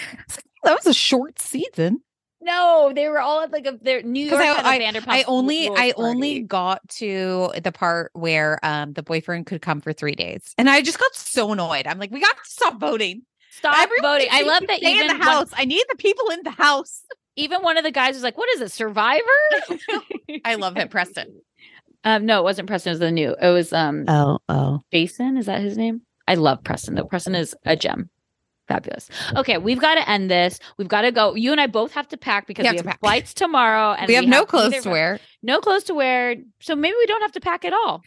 that 0.64 0.74
was 0.76 0.86
a 0.86 0.94
short 0.94 1.40
season. 1.40 2.00
no, 2.40 2.92
they 2.94 3.08
were 3.08 3.20
all 3.20 3.40
at 3.42 3.50
like 3.52 3.66
a 3.66 3.78
their 3.80 4.02
New 4.02 4.26
York 4.26 4.40
I, 4.40 4.44
had 4.46 4.64
a 4.64 4.68
I, 4.68 4.78
Vanderpump. 4.78 5.08
I 5.08 5.22
only 5.24 5.68
Rules 5.68 5.78
I 5.80 5.92
only 5.96 6.40
got 6.40 6.86
to 6.98 7.52
the 7.62 7.72
part 7.72 8.10
where 8.14 8.58
um 8.62 8.92
the 8.92 9.02
boyfriend 9.02 9.46
could 9.46 9.62
come 9.62 9.80
for 9.80 9.92
three 9.92 10.14
days, 10.14 10.54
and 10.58 10.68
I 10.70 10.82
just 10.82 10.98
got 10.98 11.14
so 11.14 11.52
annoyed. 11.52 11.86
I'm 11.86 11.98
like, 11.98 12.10
we 12.10 12.20
got 12.20 12.36
to 12.36 12.42
stop 12.44 12.78
voting. 12.80 13.22
stop 13.50 13.76
Everyone 13.78 14.02
voting. 14.18 14.28
I 14.30 14.42
love 14.42 14.62
that 14.66 14.78
stay 14.78 14.92
even 14.94 15.10
in 15.10 15.18
the 15.18 15.24
one- 15.24 15.28
house. 15.28 15.50
I 15.56 15.64
need 15.64 15.84
the 15.88 15.96
people 15.96 16.28
in 16.30 16.42
the 16.44 16.50
house. 16.50 17.02
even 17.36 17.62
one 17.62 17.78
of 17.78 17.84
the 17.84 17.90
guys 17.92 18.14
was 18.14 18.22
like, 18.22 18.36
"What 18.38 18.48
is 18.54 18.60
it, 18.60 18.70
Survivor?" 18.72 19.22
I 20.44 20.56
love 20.56 20.76
it, 20.76 20.90
Preston. 20.90 21.40
um, 22.04 22.26
no, 22.26 22.40
it 22.40 22.44
wasn't 22.44 22.68
Preston. 22.68 22.90
It 22.90 22.94
was 22.94 23.00
the 23.00 23.10
new. 23.10 23.34
It 23.40 23.50
was 23.50 23.72
um 23.72 24.04
Oh, 24.08 24.38
oh. 24.48 24.80
Jason. 24.92 25.36
Is 25.36 25.46
that 25.46 25.60
his 25.60 25.76
name? 25.78 26.02
I 26.28 26.34
love 26.34 26.62
Preston. 26.64 26.94
though. 26.94 27.04
Preston 27.04 27.34
is 27.34 27.54
a 27.64 27.76
gem. 27.76 28.10
Fabulous. 28.68 29.10
Okay, 29.36 29.58
we've 29.58 29.80
got 29.80 29.96
to 29.96 30.08
end 30.08 30.30
this. 30.30 30.58
We've 30.78 30.88
got 30.88 31.02
to 31.02 31.10
go. 31.10 31.34
You 31.34 31.50
and 31.50 31.60
I 31.60 31.66
both 31.66 31.92
have 31.92 32.06
to 32.08 32.16
pack 32.16 32.46
because 32.46 32.62
We 32.62 32.70
we 32.70 32.76
have 32.76 32.86
have, 32.86 32.94
to 32.94 33.00
flights 33.00 33.34
tomorrow, 33.34 33.92
and 33.92 34.06
we 34.06 34.14
have 34.14 34.24
no 34.26 34.46
clothes 34.46 34.82
to 34.82 34.90
wear. 34.90 35.18
No 35.42 35.60
clothes 35.60 35.84
to 35.84 35.94
wear. 35.94 36.36
So 36.60 36.76
maybe 36.76 36.94
we 36.96 37.06
don't 37.06 37.22
have 37.22 37.32
to 37.32 37.40
pack 37.40 37.64
at 37.64 37.72
all. 37.72 38.02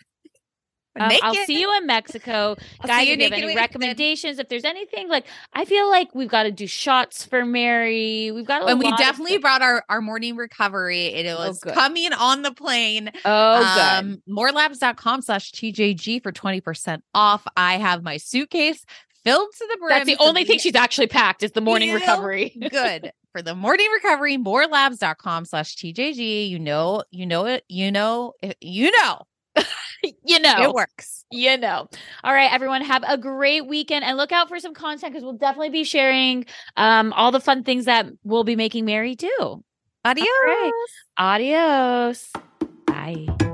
Um, 0.98 1.12
I'll 1.24 1.34
see 1.46 1.60
you 1.60 1.76
in 1.78 1.86
Mexico, 1.86 2.56
I'll 2.80 2.88
guys. 2.88 3.02
see 3.04 3.08
you 3.10 3.14
if 3.16 3.20
you 3.20 3.24
have 3.26 3.34
any 3.44 3.56
recommendations, 3.56 4.40
if 4.40 4.48
there's 4.48 4.64
anything 4.64 5.10
like, 5.10 5.26
I 5.54 5.66
feel 5.66 5.90
like 5.90 6.16
we've 6.16 6.30
got 6.30 6.44
to 6.44 6.52
do 6.52 6.68
shots 6.68 7.26
for 7.26 7.46
Mary. 7.46 8.32
We've 8.32 8.46
got 8.46 8.62
a 8.62 8.68
and 8.68 8.80
we 8.80 8.90
definitely 8.96 9.38
brought 9.40 9.62
our, 9.62 9.84
our 9.90 10.02
morning 10.02 10.36
recovery. 10.38 11.08
It 11.08 11.26
Oh, 11.28 11.48
was 11.50 11.60
good. 11.60 11.74
coming 11.74 12.14
on 12.14 12.44
the 12.44 12.52
plane. 12.54 13.12
Oh, 13.26 13.60
good. 13.60 14.06
um, 14.06 14.22
morelabs.com 14.30 15.22
slash 15.22 15.52
TJG 15.52 16.24
for 16.24 16.32
20% 16.32 17.02
off. 17.14 17.46
I 17.58 17.78
have 17.78 18.02
my 18.04 18.18
suitcase 18.18 18.86
filled 19.24 19.50
to 19.58 19.68
the 19.72 19.78
brim. 19.78 19.90
That's 19.90 20.06
the 20.06 20.18
only 20.24 20.46
thing 20.46 20.60
she's 20.60 20.76
actually 20.76 21.08
packed 21.08 21.44
is 21.44 21.52
the 21.52 21.62
morning 21.62 21.92
recovery. 21.92 22.56
good 22.72 23.12
for 23.34 23.42
the 23.42 23.56
morning 23.56 23.88
recovery. 23.92 24.38
Morelabs.com 24.38 25.46
slash 25.46 25.76
TJG. 25.76 26.48
You 26.50 26.60
know, 26.60 27.04
you 27.12 27.26
know 27.26 27.46
it, 27.48 27.64
you 27.68 27.92
know, 27.92 28.34
you 28.62 28.92
know, 29.02 29.24
you 30.26 30.40
know, 30.40 30.64
it 30.64 30.74
works. 30.74 31.26
you 31.32 31.58
know. 31.58 31.88
All 32.24 32.34
right, 32.34 32.52
everyone, 32.52 32.82
have 32.82 33.04
a 33.08 33.18
great 33.18 33.68
weekend 33.68 34.06
and 34.06 34.18
look 34.18 34.32
out 34.32 34.50
for 34.50 34.60
some 34.60 34.74
content 34.74 35.14
because 35.14 35.24
we'll 35.24 35.34
definitely 35.34 35.70
be 35.70 35.84
sharing 35.84 36.46
um 36.78 37.14
all 37.14 37.32
the 37.32 37.40
fun 37.40 37.64
things 37.64 37.86
that 37.86 38.08
we'll 38.24 38.44
be 38.44 38.56
making 38.56 38.86
Mary 38.86 39.16
do. 39.16 39.64
Adios. 40.04 40.28
right. 40.46 40.72
Adios. 41.18 42.32
Bye. 42.86 43.45